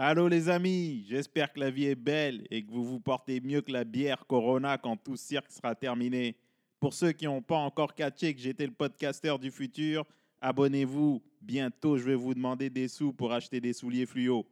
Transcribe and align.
Allô 0.00 0.28
les 0.28 0.48
amis, 0.48 1.04
j'espère 1.08 1.52
que 1.52 1.58
la 1.58 1.72
vie 1.72 1.86
est 1.86 1.96
belle 1.96 2.46
et 2.52 2.64
que 2.64 2.70
vous 2.70 2.84
vous 2.84 3.00
portez 3.00 3.40
mieux 3.40 3.62
que 3.62 3.72
la 3.72 3.82
bière 3.82 4.24
Corona 4.28 4.78
quand 4.78 4.96
tout 4.96 5.16
cirque 5.16 5.50
sera 5.50 5.74
terminé. 5.74 6.36
Pour 6.78 6.94
ceux 6.94 7.10
qui 7.10 7.24
n'ont 7.24 7.42
pas 7.42 7.56
encore 7.56 7.96
catché 7.96 8.32
que 8.32 8.40
j'étais 8.40 8.66
le 8.66 8.72
podcasteur 8.72 9.40
du 9.40 9.50
futur, 9.50 10.04
abonnez-vous. 10.40 11.20
Bientôt, 11.40 11.98
je 11.98 12.04
vais 12.04 12.14
vous 12.14 12.32
demander 12.32 12.70
des 12.70 12.86
sous 12.86 13.12
pour 13.12 13.32
acheter 13.32 13.60
des 13.60 13.72
souliers 13.72 14.06
fluo. 14.06 14.46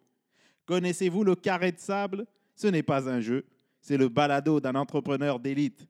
Connaissez-vous 0.65 1.23
le 1.23 1.37
carré 1.37 1.71
de 1.71 1.79
sable? 1.79 2.27
Ce 2.57 2.67
n'est 2.67 2.83
pas 2.83 3.09
un 3.09 3.21
jeu, 3.21 3.45
c'est 3.81 3.97
le 3.97 4.09
balado 4.09 4.59
d'un 4.59 4.75
entrepreneur 4.75 5.39
d'élite 5.39 5.87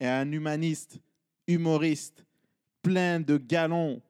et 0.00 0.06
un 0.08 0.32
humaniste, 0.32 0.98
humoriste, 1.46 2.26
plein 2.82 3.20
de 3.20 3.36
galons, 3.36 4.02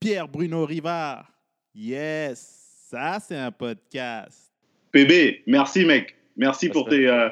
Pierre 0.00 0.26
Bruno 0.26 0.64
Rivard. 0.64 1.30
Yes, 1.74 2.57
ça 2.90 3.18
c'est 3.20 3.36
un 3.36 3.50
podcast. 3.50 4.50
PB, 4.92 5.42
merci 5.46 5.84
mec. 5.84 6.14
Merci 6.36 6.66
Ça 6.68 6.72
pour 6.72 6.88
fait- 6.88 6.96
tes 6.96 7.08
euh, 7.08 7.28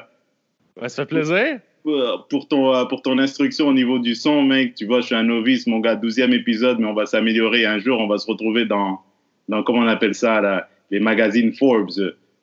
Ouais, 0.79 0.89
ça 0.89 1.03
fait 1.03 1.07
plaisir. 1.09 1.59
pour 1.83 2.27
pour 2.29 2.47
ton 2.47 2.73
euh, 2.75 2.85
pour 2.85 3.01
ton 3.01 3.17
instruction 3.17 3.67
au 3.69 3.73
niveau 3.73 3.97
du 3.99 4.13
son 4.13 4.43
mec. 4.43 4.75
Tu 4.75 4.85
vois, 4.85 5.01
je 5.01 5.07
suis 5.07 5.15
un 5.15 5.23
novice 5.23 5.65
mon 5.65 5.79
gars, 5.79 5.95
12e 5.95 6.33
épisode 6.33 6.77
mais 6.79 6.85
on 6.87 6.93
va 6.93 7.05
s'améliorer 7.07 7.65
un 7.65 7.79
jour, 7.79 7.99
on 7.99 8.07
va 8.07 8.17
se 8.19 8.27
retrouver 8.27 8.65
dans 8.65 9.01
dans 9.49 9.63
comment 9.63 9.79
on 9.79 9.87
appelle 9.87 10.13
ça 10.13 10.41
là, 10.41 10.69
les 10.91 10.99
magazines 10.99 11.53
Forbes 11.53 11.89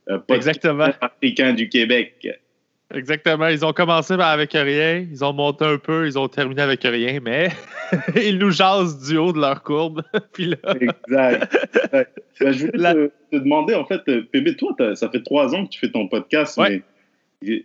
euh, 0.08 0.18
Exactement. 0.28 0.88
africain 1.00 1.52
du 1.52 1.68
Québec. 1.68 2.26
Exactement. 2.94 3.48
Ils 3.48 3.64
ont 3.64 3.72
commencé 3.72 4.14
avec 4.14 4.52
rien, 4.52 5.06
ils 5.10 5.24
ont 5.24 5.32
monté 5.32 5.64
un 5.64 5.78
peu, 5.78 6.06
ils 6.06 6.18
ont 6.18 6.28
terminé 6.28 6.62
avec 6.62 6.82
rien, 6.82 7.18
mais 7.22 7.48
ils 8.16 8.38
nous 8.38 8.50
jasent 8.50 9.06
du 9.08 9.16
haut 9.16 9.32
de 9.32 9.40
leur 9.40 9.62
courbe. 9.62 10.02
Puis 10.32 10.46
là, 10.46 10.56
Exact. 10.80 11.56
Ben, 11.92 12.52
je 12.52 12.66
voulais 12.66 12.78
La- 12.78 12.94
te, 12.94 13.10
te 13.32 13.36
demander, 13.36 13.74
en 13.74 13.84
fait, 13.84 14.00
euh, 14.08 14.22
PB, 14.32 14.56
toi, 14.56 14.74
ça 14.94 15.08
fait 15.10 15.22
trois 15.22 15.54
ans 15.54 15.64
que 15.66 15.70
tu 15.70 15.78
fais 15.80 15.90
ton 15.90 16.08
podcast, 16.08 16.56
Ouais. 16.56 16.82
mais 17.42 17.64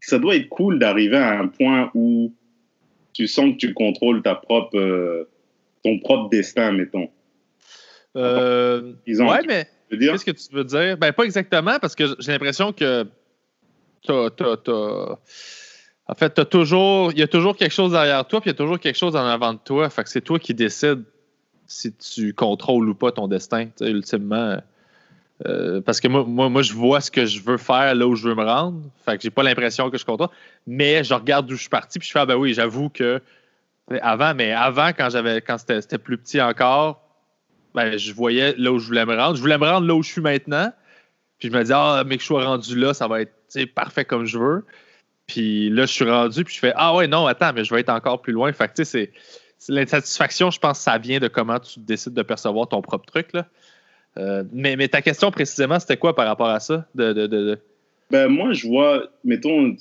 ça 0.00 0.18
doit 0.18 0.36
être 0.36 0.48
cool 0.48 0.78
d'arriver 0.78 1.16
à 1.16 1.38
un 1.40 1.48
point 1.48 1.90
où 1.94 2.32
tu 3.12 3.26
sens 3.28 3.52
que 3.52 3.56
tu 3.58 3.74
contrôles 3.74 4.22
ta 4.22 4.34
propre, 4.34 4.76
euh, 4.78 5.28
ton 5.84 5.98
propre 5.98 6.28
destin, 6.30 6.72
mettons. 6.72 7.08
euh, 8.16 8.92
Disons, 9.06 9.30
ouais, 9.30 9.40
mais 9.46 9.66
qu'est-ce 9.90 10.24
que 10.24 10.30
tu 10.30 10.54
veux 10.54 10.64
dire? 10.64 10.96
Ben, 10.96 11.12
pas 11.12 11.24
exactement, 11.24 11.78
parce 11.80 11.94
que 11.94 12.04
j'ai 12.18 12.32
l'impression 12.32 12.72
que 12.72 13.06
t'as, 14.06 14.30
t'as- 14.30 14.56
t'as- 14.56 15.18
En 16.08 16.14
fait, 16.14 16.30
t'as 16.30 16.44
toujours, 16.44 17.12
il 17.12 17.18
y 17.18 17.22
a 17.22 17.28
toujours 17.28 17.56
quelque 17.56 17.72
chose 17.72 17.92
derrière 17.92 18.26
toi, 18.26 18.40
puis 18.40 18.50
il 18.50 18.52
y 18.52 18.56
a 18.56 18.58
toujours 18.58 18.78
quelque 18.78 18.98
chose 18.98 19.16
en 19.16 19.24
avant 19.26 19.54
de 19.54 19.58
toi. 19.64 19.88
Fait 19.88 20.02
que 20.02 20.10
c'est 20.10 20.20
toi 20.20 20.38
qui 20.38 20.52
décides 20.52 21.04
si 21.66 21.94
tu 21.94 22.34
contrôles 22.34 22.88
ou 22.88 22.94
pas 22.94 23.12
ton 23.12 23.28
destin, 23.28 23.68
ultimement. 23.80 24.58
Euh, 25.46 25.80
parce 25.80 26.00
que 26.00 26.08
moi, 26.08 26.24
moi, 26.26 26.48
moi, 26.48 26.62
je 26.62 26.72
vois 26.72 27.00
ce 27.00 27.10
que 27.10 27.24
je 27.24 27.40
veux 27.40 27.56
faire 27.56 27.94
là 27.94 28.06
où 28.06 28.14
je 28.14 28.28
veux 28.28 28.34
me 28.34 28.44
rendre. 28.44 28.80
Fait 29.04 29.16
que 29.16 29.22
j'ai 29.22 29.30
pas 29.30 29.42
l'impression 29.42 29.90
que 29.90 29.96
je 29.96 30.04
contrôle. 30.04 30.28
Mais 30.66 31.02
je 31.02 31.14
regarde 31.14 31.46
d'où 31.46 31.54
je 31.54 31.60
suis 31.62 31.70
parti, 31.70 31.98
puis 31.98 32.06
je 32.06 32.12
fais, 32.12 32.20
ah 32.20 32.26
ben 32.26 32.36
oui, 32.36 32.52
j'avoue 32.52 32.90
que 32.90 33.20
avant, 34.02 34.34
mais 34.34 34.52
avant, 34.52 34.88
quand 34.88 35.08
j'avais 35.10 35.40
quand 35.40 35.58
c'était, 35.58 35.80
c'était 35.80 35.98
plus 35.98 36.18
petit 36.18 36.40
encore, 36.40 37.00
ben, 37.74 37.96
je 37.96 38.12
voyais 38.12 38.54
là 38.58 38.70
où 38.72 38.78
je 38.78 38.86
voulais 38.86 39.06
me 39.06 39.16
rendre. 39.16 39.36
Je 39.36 39.40
voulais 39.40 39.58
me 39.58 39.66
rendre 39.66 39.86
là 39.86 39.94
où 39.94 40.02
je 40.02 40.10
suis 40.10 40.20
maintenant. 40.20 40.72
Puis 41.38 41.48
je 41.50 41.56
me 41.56 41.64
dis, 41.64 41.72
ah, 41.74 42.04
mais 42.06 42.16
que 42.16 42.22
je 42.22 42.26
sois 42.26 42.44
rendu 42.44 42.78
là, 42.78 42.94
ça 42.94 43.08
va 43.08 43.22
être 43.22 43.32
parfait 43.74 44.04
comme 44.04 44.24
je 44.24 44.38
veux. 44.38 44.64
Puis 45.26 45.70
là, 45.70 45.86
je 45.86 45.92
suis 45.92 46.04
rendu, 46.04 46.44
puis 46.44 46.54
je 46.54 46.60
fais, 46.60 46.72
ah 46.74 46.94
ouais, 46.96 47.06
non, 47.06 47.26
attends, 47.26 47.52
mais 47.54 47.64
je 47.64 47.72
vais 47.72 47.80
être 47.80 47.88
encore 47.90 48.20
plus 48.20 48.32
loin. 48.32 48.52
Fait 48.52 48.72
que 48.72 48.84
c'est, 48.84 49.12
l'insatisfaction, 49.68 50.50
je 50.50 50.58
pense, 50.58 50.80
ça 50.80 50.98
vient 50.98 51.20
de 51.20 51.28
comment 51.28 51.58
tu 51.60 51.80
décides 51.80 52.14
de 52.14 52.22
percevoir 52.22 52.68
ton 52.68 52.82
propre 52.82 53.06
truc. 53.06 53.32
Là. 53.32 53.46
Euh, 54.18 54.44
mais, 54.52 54.76
mais 54.76 54.88
ta 54.88 55.00
question 55.00 55.30
précisément, 55.30 55.78
c'était 55.78 55.96
quoi 55.96 56.14
par 56.14 56.26
rapport 56.26 56.48
à 56.48 56.60
ça? 56.60 56.86
De, 56.94 57.12
de, 57.12 57.26
de- 57.26 57.58
ben, 58.10 58.28
moi, 58.28 58.52
je 58.52 58.66
vois, 58.66 59.08
mettons, 59.24 59.74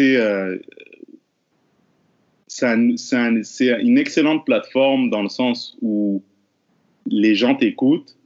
euh, 0.00 0.58
c'est 2.46 2.66
un- 2.66 2.96
c'est 2.96 3.16
un- 3.16 3.42
c'est 3.42 3.80
une 3.82 3.98
excellente 3.98 4.46
plateforme 4.46 5.10
dans 5.10 5.22
le 5.22 5.28
sens 5.28 5.76
où 5.82 6.22
les 7.06 7.34
gens 7.34 7.54
t'écoutent, 7.54 8.16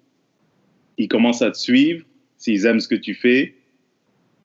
ils 0.99 1.09
commencent 1.09 1.43
à 1.43 1.51
te 1.51 1.59
suivre 1.59 2.05
s'ils 2.37 2.67
aiment 2.67 2.81
ce 2.81 2.89
que 2.89 2.95
tu 2.95 3.15
fais. 3.15 3.55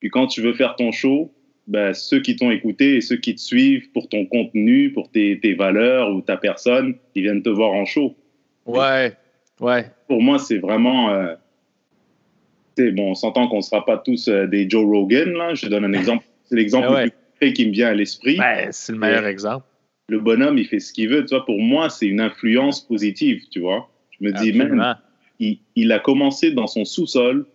Puis 0.03 0.09
quand 0.09 0.27
tu 0.27 0.41
veux 0.41 0.51
faire 0.51 0.75
ton 0.75 0.91
show, 0.91 1.31
ben, 1.65 1.93
ceux 1.93 2.19
qui 2.19 2.35
t'ont 2.35 2.51
écouté 2.51 2.97
et 2.97 2.99
ceux 3.01 3.15
qui 3.15 3.35
te 3.35 3.39
suivent 3.39 3.89
pour 3.93 4.09
ton 4.09 4.25
contenu, 4.25 4.91
pour 4.91 5.09
tes, 5.09 5.39
tes 5.39 5.53
valeurs 5.53 6.13
ou 6.13 6.19
ta 6.19 6.35
personne, 6.35 6.95
ils 7.15 7.23
viennent 7.23 7.41
te 7.41 7.47
voir 7.47 7.71
en 7.71 7.85
show. 7.85 8.13
Ouais, 8.65 9.13
ouais. 9.61 9.85
Pour 10.09 10.21
moi, 10.21 10.39
c'est 10.39 10.57
vraiment. 10.57 11.09
euh, 11.11 11.35
bon, 12.77 13.11
on 13.11 13.15
s'entend 13.15 13.47
qu'on 13.47 13.57
ne 13.57 13.61
sera 13.61 13.85
pas 13.85 13.97
tous 13.97 14.27
euh, 14.27 14.45
des 14.45 14.69
Joe 14.69 14.85
Rogan, 14.85 15.31
là. 15.31 15.53
Je 15.53 15.67
donne 15.67 15.85
un 15.85 15.93
exemple. 15.93 16.25
C'est 16.43 16.57
l'exemple 16.57 16.89
ouais. 16.89 17.53
qui 17.53 17.65
me 17.65 17.71
vient 17.71 17.87
à 17.87 17.93
l'esprit. 17.93 18.35
Ben, 18.35 18.67
c'est 18.73 18.91
le 18.91 18.99
meilleur 18.99 19.25
exemple. 19.25 19.65
Le 20.09 20.19
bonhomme, 20.19 20.57
il 20.57 20.67
fait 20.67 20.79
ce 20.79 20.91
qu'il 20.91 21.07
veut. 21.07 21.23
Tu 21.23 21.33
vois, 21.33 21.45
pour 21.45 21.61
moi, 21.61 21.89
c'est 21.89 22.07
une 22.07 22.19
influence 22.19 22.85
positive, 22.85 23.41
tu 23.49 23.61
vois. 23.61 23.89
Je 24.11 24.25
me 24.25 24.33
dis, 24.33 24.51
même, 24.51 24.83
il 25.39 25.91
a 25.93 25.99
commencé 25.99 26.51
dans 26.51 26.67
son 26.67 26.83
sous-sol. 26.83 27.45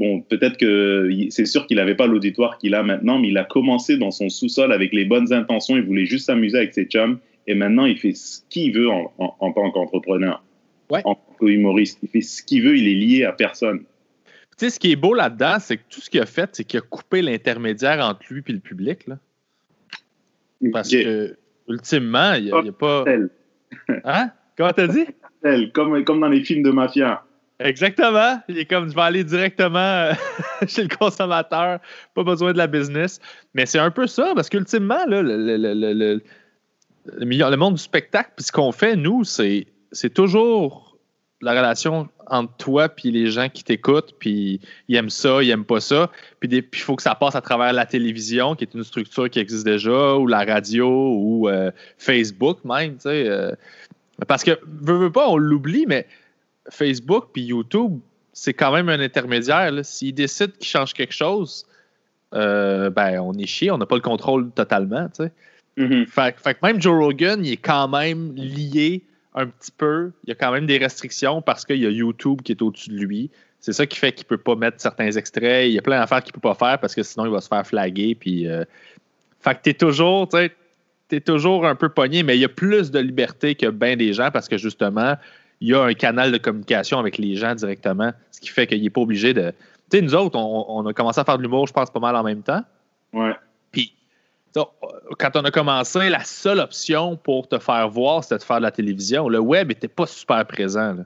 Bon, 0.00 0.22
peut-être 0.22 0.56
que 0.56 1.10
c'est 1.28 1.44
sûr 1.44 1.66
qu'il 1.66 1.76
n'avait 1.76 1.94
pas 1.94 2.06
l'auditoire 2.06 2.56
qu'il 2.56 2.74
a 2.74 2.82
maintenant, 2.82 3.18
mais 3.18 3.28
il 3.28 3.36
a 3.36 3.44
commencé 3.44 3.98
dans 3.98 4.10
son 4.10 4.30
sous-sol 4.30 4.72
avec 4.72 4.94
les 4.94 5.04
bonnes 5.04 5.30
intentions. 5.30 5.76
Il 5.76 5.82
voulait 5.82 6.06
juste 6.06 6.24
s'amuser 6.24 6.56
avec 6.56 6.72
ses 6.72 6.86
chums. 6.86 7.18
Et 7.46 7.54
maintenant, 7.54 7.84
il 7.84 7.98
fait 7.98 8.14
ce 8.14 8.40
qu'il 8.48 8.72
veut 8.72 8.88
en, 8.88 9.12
en- 9.18 9.36
en 9.38 9.52
tant 9.52 9.70
qu'entrepreneur. 9.70 10.42
Ouais. 10.90 11.02
En 11.04 11.16
tant 11.16 11.36
qu'humoriste. 11.38 11.98
Il 12.02 12.08
fait 12.08 12.22
ce 12.22 12.42
qu'il 12.42 12.62
veut. 12.62 12.78
Il 12.78 12.88
est 12.88 12.94
lié 12.94 13.24
à 13.24 13.32
personne. 13.32 13.80
Tu 14.58 14.66
sais, 14.66 14.70
ce 14.70 14.80
qui 14.80 14.90
est 14.90 14.96
beau 14.96 15.12
là-dedans, 15.12 15.56
c'est 15.60 15.76
que 15.76 15.82
tout 15.90 16.00
ce 16.00 16.08
qu'il 16.08 16.20
a 16.22 16.26
fait, 16.26 16.48
c'est 16.52 16.64
qu'il 16.64 16.78
a 16.78 16.82
coupé 16.82 17.20
l'intermédiaire 17.20 18.00
entre 18.02 18.22
lui 18.30 18.42
et 18.48 18.52
le 18.52 18.58
public. 18.58 19.06
Là. 19.06 19.18
Parce 20.72 20.90
que, 20.90 21.36
ultimement, 21.68 22.32
il 22.34 22.44
n'y 22.44 22.50
a, 22.52 22.56
a 22.56 22.72
pas. 22.72 23.04
Hein? 24.04 24.30
Comment 24.56 24.72
t'as 24.72 24.86
dit? 24.86 25.04
comme, 25.74 26.04
comme 26.04 26.20
dans 26.20 26.28
les 26.28 26.42
films 26.42 26.62
de 26.62 26.70
mafia. 26.70 27.22
Exactement. 27.60 28.40
Il 28.48 28.58
est 28.58 28.64
comme, 28.64 28.88
je 28.88 28.94
vais 28.94 29.00
aller 29.02 29.24
directement 29.24 29.78
euh, 29.78 30.12
chez 30.66 30.82
le 30.82 30.96
consommateur, 30.96 31.78
pas 32.14 32.24
besoin 32.24 32.52
de 32.52 32.58
la 32.58 32.66
business. 32.66 33.20
Mais 33.54 33.66
c'est 33.66 33.78
un 33.78 33.90
peu 33.90 34.06
ça, 34.06 34.32
parce 34.34 34.48
qu'ultimement, 34.48 35.04
le, 35.06 35.22
le, 35.22 35.56
le, 35.56 35.92
le- 35.94 37.56
monde 37.56 37.74
du 37.74 37.82
spectacle, 37.82 38.30
puis 38.36 38.44
ce 38.44 38.52
qu'on 38.52 38.72
fait, 38.72 38.96
nous, 38.96 39.24
c'est, 39.24 39.66
c'est 39.92 40.12
toujours 40.12 40.96
la 41.42 41.52
relation 41.52 42.08
entre 42.26 42.54
toi 42.58 42.88
puis 42.88 43.10
les 43.10 43.30
gens 43.30 43.48
qui 43.48 43.64
t'écoutent, 43.64 44.14
puis 44.18 44.60
ils 44.88 44.96
aiment 44.96 45.10
ça, 45.10 45.42
ils 45.42 45.50
aiment 45.50 45.64
pas 45.64 45.80
ça. 45.80 46.10
Puis 46.38 46.50
il 46.50 46.78
faut 46.78 46.96
que 46.96 47.02
ça 47.02 47.14
passe 47.14 47.34
à 47.34 47.40
travers 47.40 47.72
la 47.72 47.86
télévision, 47.86 48.54
qui 48.54 48.64
est 48.64 48.74
une 48.74 48.84
structure 48.84 49.28
qui 49.28 49.38
existe 49.38 49.64
déjà, 49.64 50.14
ou 50.16 50.26
la 50.26 50.44
radio, 50.44 50.88
ou 50.88 51.48
euh, 51.48 51.70
Facebook 51.98 52.64
même, 52.64 52.94
tu 52.94 53.00
sais. 53.02 53.28
euh. 53.28 53.52
parce 54.28 54.44
que, 54.44 54.58
veux, 54.66 54.96
veux 54.98 55.12
pas, 55.12 55.28
on 55.28 55.36
l'oublie, 55.36 55.84
mais 55.86 56.06
Facebook 56.68 57.28
puis 57.32 57.42
YouTube, 57.42 58.00
c'est 58.32 58.54
quand 58.54 58.72
même 58.72 58.88
un 58.88 59.00
intermédiaire. 59.00 59.72
S'ils 59.84 60.14
décident 60.14 60.52
qu'ils 60.58 60.68
changent 60.68 60.94
quelque 60.94 61.14
chose, 61.14 61.66
euh, 62.34 62.90
ben 62.90 63.20
on 63.20 63.34
est 63.34 63.46
chié, 63.46 63.70
on 63.70 63.78
n'a 63.78 63.86
pas 63.86 63.96
le 63.96 64.02
contrôle 64.02 64.50
totalement. 64.50 65.08
tu 65.08 65.24
sais. 65.24 65.32
Mhm. 65.76 66.06
Fait, 66.06 66.38
fait 66.38 66.54
que 66.54 66.66
même 66.66 66.80
Joe 66.80 66.98
Rogan, 66.98 67.44
il 67.44 67.52
est 67.52 67.56
quand 67.56 67.88
même 67.88 68.34
lié 68.34 69.02
un 69.34 69.46
petit 69.46 69.72
peu. 69.76 70.12
Il 70.24 70.30
y 70.30 70.32
a 70.32 70.34
quand 70.34 70.52
même 70.52 70.66
des 70.66 70.78
restrictions 70.78 71.40
parce 71.42 71.64
qu'il 71.64 71.78
y 71.78 71.86
a 71.86 71.90
YouTube 71.90 72.42
qui 72.42 72.52
est 72.52 72.62
au-dessus 72.62 72.90
de 72.90 72.98
lui. 72.98 73.30
C'est 73.60 73.72
ça 73.72 73.86
qui 73.86 73.98
fait 73.98 74.12
qu'il 74.12 74.26
peut 74.26 74.38
pas 74.38 74.56
mettre 74.56 74.80
certains 74.80 75.10
extraits. 75.10 75.68
Il 75.68 75.72
y 75.72 75.78
a 75.78 75.82
plein 75.82 76.00
d'affaires 76.00 76.22
qu'il 76.22 76.32
peut 76.32 76.40
pas 76.40 76.54
faire 76.54 76.78
parce 76.78 76.94
que 76.94 77.02
sinon 77.02 77.26
il 77.26 77.30
va 77.30 77.40
se 77.40 77.48
faire 77.48 77.66
flaguer. 77.66 78.14
Puis, 78.14 78.48
euh, 78.48 78.64
Fait 79.40 79.54
que 79.54 79.60
t'es 79.62 79.74
toujours, 79.74 80.28
tu 80.28 80.38
sais, 80.38 80.52
t'es 81.08 81.20
toujours 81.20 81.66
un 81.66 81.74
peu 81.74 81.88
pogné, 81.88 82.22
mais 82.22 82.36
il 82.36 82.40
y 82.40 82.44
a 82.44 82.48
plus 82.48 82.90
de 82.90 82.98
liberté 82.98 83.54
que 83.54 83.66
bien 83.66 83.96
des 83.96 84.12
gens 84.12 84.30
parce 84.30 84.48
que 84.48 84.56
justement, 84.56 85.16
il 85.60 85.68
y 85.68 85.74
a 85.74 85.82
un 85.82 85.94
canal 85.94 86.32
de 86.32 86.38
communication 86.38 86.98
avec 86.98 87.18
les 87.18 87.36
gens 87.36 87.54
directement, 87.54 88.12
ce 88.30 88.40
qui 88.40 88.48
fait 88.48 88.66
qu'il 88.66 88.82
n'est 88.82 88.90
pas 88.90 89.00
obligé 89.00 89.34
de. 89.34 89.52
Tu 89.90 89.98
sais, 89.98 90.02
nous 90.02 90.14
autres, 90.14 90.38
on, 90.38 90.66
on 90.68 90.86
a 90.86 90.92
commencé 90.92 91.20
à 91.20 91.24
faire 91.24 91.36
de 91.36 91.42
l'humour, 91.42 91.66
je 91.66 91.72
pense, 91.72 91.90
pas 91.90 92.00
mal 92.00 92.16
en 92.16 92.22
même 92.22 92.42
temps. 92.42 92.62
Ouais. 93.12 93.34
Puis, 93.72 93.92
quand 94.54 95.36
on 95.36 95.44
a 95.44 95.50
commencé, 95.50 96.08
la 96.08 96.24
seule 96.24 96.60
option 96.60 97.16
pour 97.16 97.48
te 97.48 97.58
faire 97.58 97.88
voir, 97.88 98.22
c'était 98.22 98.38
de 98.38 98.42
faire 98.42 98.58
de 98.58 98.62
la 98.62 98.70
télévision. 98.70 99.28
Le 99.28 99.38
web 99.38 99.68
n'était 99.68 99.88
pas 99.88 100.06
super 100.06 100.44
présent. 100.46 100.94
là. 100.94 101.04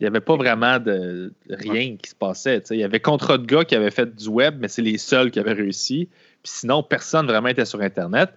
Il 0.00 0.04
n'y 0.04 0.06
avait 0.06 0.20
pas 0.20 0.36
vraiment 0.36 0.78
de 0.78 1.32
rien 1.50 1.96
qui 1.96 2.10
se 2.10 2.14
passait. 2.14 2.62
Il 2.70 2.78
y 2.78 2.84
avait 2.84 3.00
Contre 3.00 3.36
de 3.36 3.44
gars 3.44 3.64
qui 3.64 3.74
avaient 3.74 3.90
fait 3.90 4.16
du 4.16 4.28
web, 4.28 4.56
mais 4.58 4.68
c'est 4.68 4.82
les 4.82 4.96
seuls 4.96 5.30
qui 5.30 5.38
avaient 5.38 5.52
réussi. 5.52 6.08
Puis 6.42 6.52
sinon, 6.52 6.82
personne 6.82 7.26
vraiment 7.26 7.48
était 7.48 7.66
sur 7.66 7.82
Internet. 7.82 8.30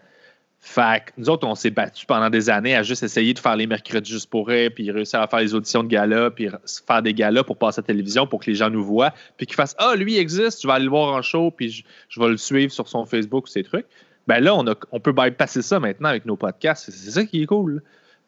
Fait 0.65 1.03
que 1.05 1.11
nous 1.17 1.29
autres, 1.29 1.45
on 1.45 1.55
s'est 1.55 1.71
battus 1.71 2.05
pendant 2.05 2.29
des 2.29 2.49
années 2.49 2.73
à 2.73 2.83
juste 2.83 3.03
essayer 3.03 3.33
de 3.33 3.39
faire 3.39 3.57
les 3.57 3.67
mercredis 3.67 4.09
juste 4.09 4.29
pour 4.29 4.47
rire, 4.47 4.71
puis 4.73 4.89
réussir 4.91 5.19
à 5.19 5.27
faire 5.27 5.39
les 5.39 5.53
auditions 5.53 5.83
de 5.83 5.89
gala, 5.89 6.31
puis 6.31 6.47
faire 6.87 7.01
des 7.01 7.13
galas 7.13 7.43
pour 7.43 7.57
passer 7.57 7.79
à 7.79 7.81
la 7.81 7.87
télévision 7.87 8.25
pour 8.27 8.39
que 8.39 8.49
les 8.49 8.55
gens 8.55 8.69
nous 8.69 8.83
voient, 8.83 9.13
puis 9.35 9.45
qu'ils 9.45 9.57
fassent 9.57 9.75
Ah, 9.77 9.93
lui 9.97 10.13
il 10.13 10.19
existe, 10.19 10.61
je 10.61 10.67
vais 10.67 10.73
aller 10.73 10.85
le 10.85 10.89
voir 10.89 11.13
en 11.13 11.21
show, 11.21 11.51
puis 11.51 11.69
je, 11.69 11.83
je 12.07 12.17
vais 12.17 12.29
le 12.29 12.37
suivre 12.37 12.71
sur 12.71 12.87
son 12.87 13.05
Facebook, 13.05 13.49
ces 13.49 13.63
trucs. 13.63 13.85
Ben 14.25 14.41
là, 14.41 14.55
on, 14.55 14.65
a, 14.65 14.73
on 14.93 15.01
peut 15.01 15.11
bypasser 15.11 15.61
ça 15.61 15.81
maintenant 15.81 16.07
avec 16.07 16.25
nos 16.25 16.37
podcasts. 16.37 16.89
C'est 16.89 17.11
ça 17.11 17.25
qui 17.25 17.43
est 17.43 17.45
cool. 17.45 17.83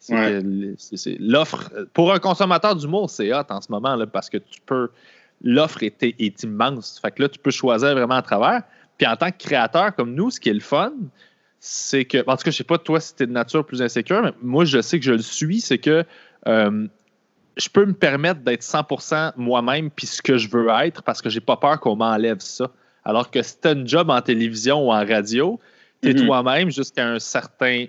Ouais. 0.09 0.41
L'offre, 1.19 1.71
pour 1.93 2.11
un 2.13 2.19
consommateur 2.19 2.75
d'humour, 2.75 3.09
c'est 3.09 3.33
hot 3.33 3.45
en 3.49 3.61
ce 3.61 3.71
moment, 3.71 3.95
là, 3.95 4.05
parce 4.05 4.29
que 4.29 4.37
tu 4.37 4.59
peux. 4.65 4.89
l'offre 5.41 5.83
est, 5.83 6.03
est, 6.03 6.43
immense. 6.43 6.99
Fait 7.01 7.11
que 7.11 7.21
là, 7.21 7.29
tu 7.29 7.39
peux 7.39 7.51
choisir 7.51 7.93
vraiment 7.93 8.15
à 8.15 8.21
travers. 8.21 8.63
Puis 8.97 9.07
en 9.07 9.15
tant 9.15 9.31
que 9.31 9.37
créateur 9.37 9.95
comme 9.95 10.13
nous, 10.13 10.31
ce 10.31 10.39
qui 10.41 10.49
est 10.49 10.53
le 10.53 10.59
fun, 10.59 10.91
c'est 11.67 12.05
que, 12.05 12.19
en 12.27 12.37
tout 12.37 12.43
cas, 12.43 12.51
je 12.51 12.57
sais 12.57 12.63
pas 12.63 12.77
toi 12.77 12.99
si 12.99 13.15
tu 13.15 13.23
es 13.23 13.25
de 13.25 13.31
nature 13.31 13.65
plus 13.65 13.81
insécure, 13.81 14.21
mais 14.21 14.33
moi, 14.43 14.65
je 14.65 14.81
sais 14.81 14.99
que 14.99 15.05
je 15.05 15.13
le 15.13 15.23
suis, 15.23 15.61
c'est 15.61 15.79
que 15.79 16.03
euh, 16.47 16.87
je 17.57 17.69
peux 17.69 17.85
me 17.85 17.93
permettre 17.93 18.41
d'être 18.41 18.61
100% 18.61 19.33
moi-même 19.35 19.89
puis 19.89 20.05
ce 20.05 20.21
que 20.21 20.37
je 20.37 20.47
veux 20.47 20.67
être 20.83 21.01
parce 21.01 21.23
que 21.23 21.29
j'ai 21.29 21.39
pas 21.39 21.57
peur 21.57 21.79
qu'on 21.79 21.95
m'enlève 21.95 22.39
ça. 22.39 22.69
Alors 23.03 23.31
que 23.31 23.41
si 23.41 23.59
tu 23.59 23.67
as 23.67 23.71
un 23.71 23.83
job 23.83 24.11
en 24.11 24.21
télévision 24.21 24.87
ou 24.87 24.91
en 24.91 25.03
radio, 25.03 25.59
tu 26.03 26.09
es 26.09 26.13
mm-hmm. 26.13 26.25
toi-même 26.27 26.69
jusqu'à 26.69 27.07
un 27.07 27.17
certain 27.17 27.87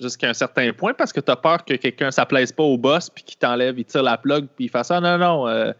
jusqu'à 0.00 0.30
un 0.30 0.34
certain 0.34 0.72
point 0.72 0.94
parce 0.94 1.12
que 1.12 1.20
tu 1.20 1.30
as 1.30 1.36
peur 1.36 1.66
que 1.66 1.74
quelqu'un 1.74 2.10
ça 2.10 2.24
plaise 2.24 2.50
pas 2.50 2.62
au 2.62 2.78
boss 2.78 3.10
puis 3.10 3.24
qu'il 3.24 3.36
t'enlève, 3.36 3.78
il 3.78 3.84
tire 3.84 4.04
la 4.04 4.16
plug 4.16 4.46
puis 4.56 4.66
il 4.66 4.70
fasse 4.70 4.88
ça. 4.88 5.00
Non, 5.00 5.18
non, 5.18 5.46
euh, 5.48 5.72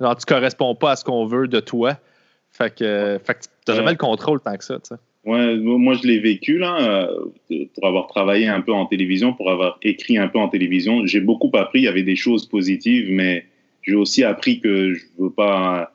non, 0.00 0.14
tu 0.16 0.26
corresponds 0.26 0.74
pas 0.74 0.92
à 0.92 0.96
ce 0.96 1.04
qu'on 1.04 1.26
veut 1.26 1.46
de 1.46 1.60
toi. 1.60 1.96
Fait 2.50 2.74
que, 2.74 3.20
fait 3.24 3.34
que 3.34 3.40
tu 3.42 3.48
n'as 3.68 3.74
jamais 3.76 3.92
le 3.92 3.98
contrôle 3.98 4.40
tant 4.40 4.56
que 4.56 4.64
ça. 4.64 4.78
Ouais, 5.24 5.54
moi 5.56 5.94
je 5.94 6.06
l'ai 6.06 6.18
vécu 6.18 6.56
là, 6.56 6.78
euh, 6.80 7.66
pour 7.74 7.86
avoir 7.86 8.06
travaillé 8.06 8.46
un 8.46 8.62
peu 8.62 8.72
en 8.72 8.86
télévision, 8.86 9.34
pour 9.34 9.50
avoir 9.50 9.78
écrit 9.82 10.16
un 10.16 10.28
peu 10.28 10.38
en 10.38 10.48
télévision. 10.48 11.04
J'ai 11.04 11.20
beaucoup 11.20 11.50
appris, 11.54 11.80
il 11.80 11.84
y 11.84 11.88
avait 11.88 12.02
des 12.02 12.16
choses 12.16 12.46
positives, 12.46 13.10
mais 13.10 13.44
j'ai 13.82 13.94
aussi 13.94 14.24
appris 14.24 14.60
que 14.60 14.94
je 14.94 15.04
veux 15.18 15.30
pas, 15.30 15.92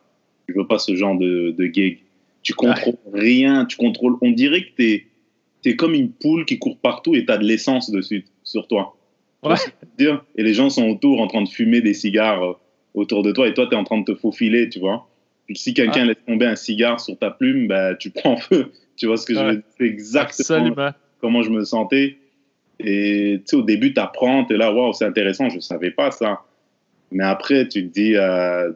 je 0.48 0.54
veux 0.54 0.68
pas 0.68 0.78
ce 0.78 0.96
genre 0.96 1.18
de, 1.18 1.56
de 1.58 1.66
gig. 1.66 2.00
Tu 2.44 2.54
contrôles 2.54 2.98
rien, 3.14 3.66
tu 3.66 3.78
contrôles. 3.78 4.16
On 4.22 4.30
dirait 4.30 4.62
que 4.62 4.76
tu 4.78 5.08
es, 5.66 5.76
comme 5.76 5.96
une 5.96 6.12
poule 6.12 6.46
qui 6.46 6.60
court 6.60 6.78
partout 6.78 7.16
et 7.16 7.26
tu 7.26 7.32
as 7.32 7.40
de 7.40 7.46
l'essence 7.46 7.90
dessus, 7.90 8.26
sur 8.44 8.68
toi. 8.68 8.96
Ouais. 9.42 9.56
Et 10.38 10.44
les 10.44 10.54
gens 10.54 10.70
sont 10.70 10.88
autour 10.88 11.20
en 11.20 11.28
train 11.28 11.42
de 11.42 11.50
fumer 11.50 11.82
des 11.82 11.96
cigares 11.96 12.44
euh, 12.44 12.54
autour 12.94 13.24
de 13.24 13.32
toi 13.32 13.48
et 13.48 13.54
toi 13.54 13.66
tu 13.68 13.74
es 13.74 13.78
en 13.78 13.84
train 13.84 14.00
de 14.00 14.06
te 14.06 14.16
faufiler, 14.16 14.70
tu 14.70 14.80
vois. 14.80 15.08
Puis 15.48 15.56
si 15.58 15.74
quelqu'un 15.74 16.06
laisse 16.06 16.24
tomber 16.26 16.46
un 16.46 16.56
cigare 16.56 17.00
sur 17.00 17.18
ta 17.18 17.32
plume, 17.32 17.68
bah, 17.68 17.96
tu 17.96 18.10
prends 18.12 18.38
feu. 18.38 18.72
Tu 18.98 19.08
vois 19.08 19.18
ce 19.18 19.26
que 19.26 19.34
je 19.34 19.40
veux 19.40 19.54
dire? 19.54 19.64
C'est 19.78 19.86
exactement 19.86 20.92
comment 21.22 21.42
je 21.42 21.50
me 21.50 21.64
sentais. 21.64 22.18
Et 22.80 23.38
tu 23.40 23.52
sais, 23.52 23.56
au 23.56 23.62
début, 23.62 23.94
tu 23.94 24.00
apprends, 24.00 24.46
tu 24.46 24.54
es 24.54 24.58
là, 24.58 24.72
waouh, 24.72 24.94
c'est 24.94 25.06
intéressant, 25.06 25.50
je 25.50 25.56
ne 25.56 25.62
savais 25.62 25.92
pas 25.92 26.12
ça. 26.12 26.42
Mais 27.12 27.24
après, 27.24 27.68
tu 27.68 27.88
te 27.88 27.94
dis, 27.94 28.16
euh, 28.16 28.72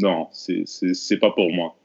non, 0.00 0.28
c'est 0.32 1.18
pas 1.18 1.30
pour 1.30 1.52
moi. 1.52 1.76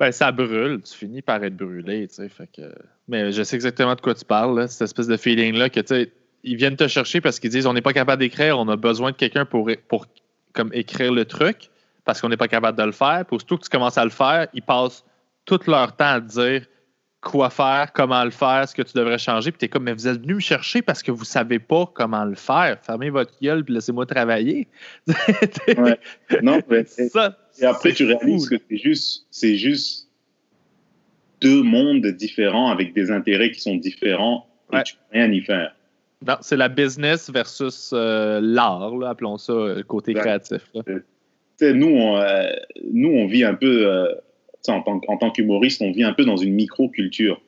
Ben, 0.00 0.10
ça 0.10 0.32
brûle, 0.32 0.80
tu 0.82 0.94
finis 0.94 1.22
par 1.22 1.42
être 1.44 1.56
brûlé, 1.56 2.08
tu 2.08 2.14
sais. 2.14 2.28
Fait 2.28 2.48
que... 2.50 2.62
Mais 3.06 3.30
je 3.30 3.42
sais 3.42 3.56
exactement 3.56 3.94
de 3.94 4.00
quoi 4.00 4.14
tu 4.14 4.24
parles, 4.24 4.58
là, 4.58 4.68
cette 4.68 4.82
espèce 4.82 5.06
de 5.06 5.16
feeling-là 5.16 5.68
que, 5.68 5.80
tu 5.80 5.94
sais, 5.94 6.12
ils 6.44 6.56
viennent 6.56 6.76
te 6.76 6.88
chercher 6.88 7.20
parce 7.20 7.40
qu'ils 7.40 7.50
disent 7.50 7.66
on 7.66 7.72
n'est 7.72 7.82
pas 7.82 7.92
capable 7.92 8.20
d'écrire, 8.20 8.58
on 8.58 8.68
a 8.68 8.76
besoin 8.76 9.10
de 9.10 9.16
quelqu'un 9.16 9.44
pour, 9.44 9.70
pour 9.88 10.06
comme 10.52 10.70
écrire 10.72 11.12
le 11.12 11.24
truc 11.24 11.70
parce 12.04 12.20
qu'on 12.20 12.28
n'est 12.28 12.36
pas 12.36 12.48
capable 12.48 12.78
de 12.78 12.84
le 12.84 12.92
faire. 12.92 13.24
Puis 13.26 13.38
surtout 13.38 13.56
que 13.56 13.64
tu 13.64 13.70
commences 13.70 13.98
à 13.98 14.04
le 14.04 14.10
faire, 14.10 14.46
ils 14.52 14.62
passent 14.62 15.04
tout 15.46 15.58
leur 15.66 15.96
temps 15.96 16.04
à 16.04 16.20
te 16.20 16.26
dire 16.26 16.66
quoi 17.24 17.50
faire, 17.50 17.92
comment 17.92 18.22
le 18.22 18.30
faire, 18.30 18.68
ce 18.68 18.74
que 18.74 18.82
tu 18.82 18.96
devrais 18.96 19.18
changer. 19.18 19.50
Puis 19.50 19.58
tu 19.58 19.64
es 19.64 19.68
comme, 19.68 19.84
mais 19.84 19.94
vous 19.94 20.06
êtes 20.06 20.20
venu 20.20 20.34
me 20.34 20.40
chercher 20.40 20.82
parce 20.82 21.02
que 21.02 21.10
vous 21.10 21.22
ne 21.22 21.26
savez 21.26 21.58
pas 21.58 21.90
comment 21.92 22.24
le 22.24 22.36
faire. 22.36 22.78
Fermez 22.82 23.10
votre 23.10 23.32
gueule 23.40 23.64
puis 23.64 23.74
laissez-moi 23.74 24.06
travailler. 24.06 24.68
ouais. 25.08 25.98
Non, 26.42 26.60
mais 26.68 26.84
ça, 27.08 27.36
et 27.60 27.64
après, 27.64 27.92
tu 27.92 28.04
réalises 28.04 28.48
que 28.48 28.56
c'est 28.68 28.76
juste, 28.76 29.26
c'est 29.30 29.56
juste 29.56 30.08
deux 31.40 31.62
mondes 31.62 32.06
différents 32.06 32.70
avec 32.70 32.94
des 32.94 33.10
intérêts 33.10 33.50
qui 33.50 33.60
sont 33.60 33.76
différents 33.76 34.46
et 34.72 34.82
tu 34.82 34.94
peux 34.94 35.18
rien 35.18 35.30
y 35.32 35.40
faire. 35.40 35.74
Non, 36.26 36.36
c'est 36.40 36.56
la 36.56 36.68
business 36.68 37.30
versus 37.30 37.90
euh, 37.92 38.40
l'art, 38.42 38.92
appelons 39.04 39.36
ça 39.36 39.52
le 39.52 39.82
côté 39.82 40.14
créatif. 40.14 40.70
Nous, 41.60 41.86
on, 41.86 42.16
euh, 42.16 42.50
nous, 42.92 43.10
on 43.10 43.26
vit 43.26 43.44
un 43.44 43.54
peu, 43.54 43.86
euh, 43.86 44.12
en 44.68 44.82
tant, 44.82 45.00
en 45.08 45.16
tant 45.16 45.30
qu'humoriste, 45.30 45.82
on 45.82 45.92
vit 45.92 46.04
un 46.04 46.12
peu 46.12 46.24
dans 46.24 46.36
une 46.36 46.54
micro-culture. 46.54 47.40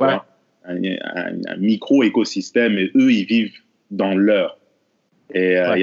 Un, 0.00 1.56
micro-écosystème, 1.58 2.78
et 2.78 2.90
eux, 2.94 3.10
ils 3.12 3.24
vivent 3.24 3.56
dans 3.90 4.14
leur. 4.14 4.58
Et 5.32 5.56
il 5.74 5.80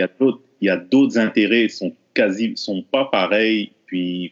y 0.61 0.69
a 0.69 0.77
d'autres 0.77 1.17
intérêts, 1.17 1.63
ils 1.65 1.69
sont 1.69 1.93
quasi, 2.13 2.53
sont 2.55 2.83
pas 2.83 3.05
pareils, 3.05 3.71
puis 3.85 4.23
il 4.25 4.31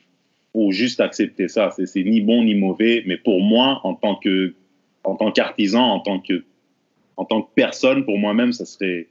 faut 0.54 0.72
juste 0.72 1.00
accepter 1.00 1.48
ça. 1.48 1.72
C'est 1.72 2.04
ni 2.04 2.22
bon 2.22 2.44
ni 2.44 2.56
mauvais, 2.56 3.04
mais 3.06 3.18
pour 3.18 3.42
moi, 3.42 3.82
en 3.84 3.96
tant 3.96 4.16
que 4.16 4.54
en 5.04 5.16
tant 5.16 5.32
qu'artisan, 5.32 5.84
en 5.84 6.00
tant 6.00 6.20
que 6.20 6.44
en 7.18 7.26
tant 7.26 7.42
que 7.42 7.50
personne, 7.56 8.06
pour 8.06 8.18
moi-même, 8.18 8.54
ça 8.54 8.66
serait 8.66 9.08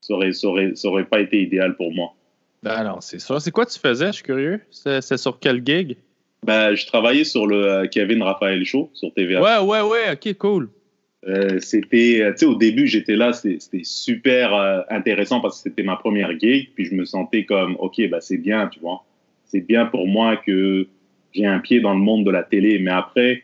ça 0.00 0.14
aurait, 0.14 0.32
ça 0.32 0.48
aurait, 0.48 0.74
ça 0.74 0.88
aurait 0.88 1.04
pas 1.04 1.20
été 1.20 1.42
idéal 1.42 1.76
pour 1.76 1.92
moi. 1.92 2.14
Ben 2.62 2.84
non, 2.84 3.00
c'est 3.00 3.20
ça. 3.20 3.38
C'est 3.40 3.50
quoi 3.50 3.66
tu 3.66 3.78
faisais, 3.78 4.06
je 4.08 4.12
suis 4.12 4.22
curieux? 4.22 4.60
C'est 4.70 5.16
sur 5.16 5.38
quel 5.38 5.64
gig? 5.64 5.96
Ben, 6.44 6.74
je 6.74 6.86
travaillais 6.86 7.24
sur 7.24 7.46
le 7.46 7.64
euh, 7.64 7.86
Kevin 7.86 8.22
Raphaël 8.22 8.64
Show 8.64 8.90
sur 8.94 9.12
TVA. 9.12 9.42
Ouais, 9.42 9.66
ouais, 9.66 9.80
ouais, 9.82 10.12
ok, 10.12 10.34
cool. 10.38 10.70
Euh, 11.26 11.58
c'était, 11.60 12.24
tu 12.32 12.38
sais, 12.38 12.46
au 12.46 12.54
début, 12.54 12.86
j'étais 12.86 13.16
là, 13.16 13.32
c'était 13.32 13.82
super 13.82 14.54
euh, 14.54 14.80
intéressant 14.88 15.40
parce 15.40 15.56
que 15.56 15.68
c'était 15.68 15.82
ma 15.82 15.96
première 15.96 16.38
gig, 16.38 16.70
puis 16.74 16.84
je 16.84 16.94
me 16.94 17.04
sentais 17.04 17.44
comme, 17.44 17.76
ok, 17.80 18.08
ben 18.08 18.20
c'est 18.20 18.36
bien, 18.36 18.68
tu 18.68 18.78
vois. 18.80 19.04
C'est 19.46 19.60
bien 19.60 19.86
pour 19.86 20.06
moi 20.06 20.36
que 20.36 20.86
j'ai 21.32 21.46
un 21.46 21.58
pied 21.58 21.80
dans 21.80 21.94
le 21.94 22.00
monde 22.00 22.24
de 22.24 22.30
la 22.30 22.44
télé. 22.44 22.78
Mais 22.78 22.92
après, 22.92 23.42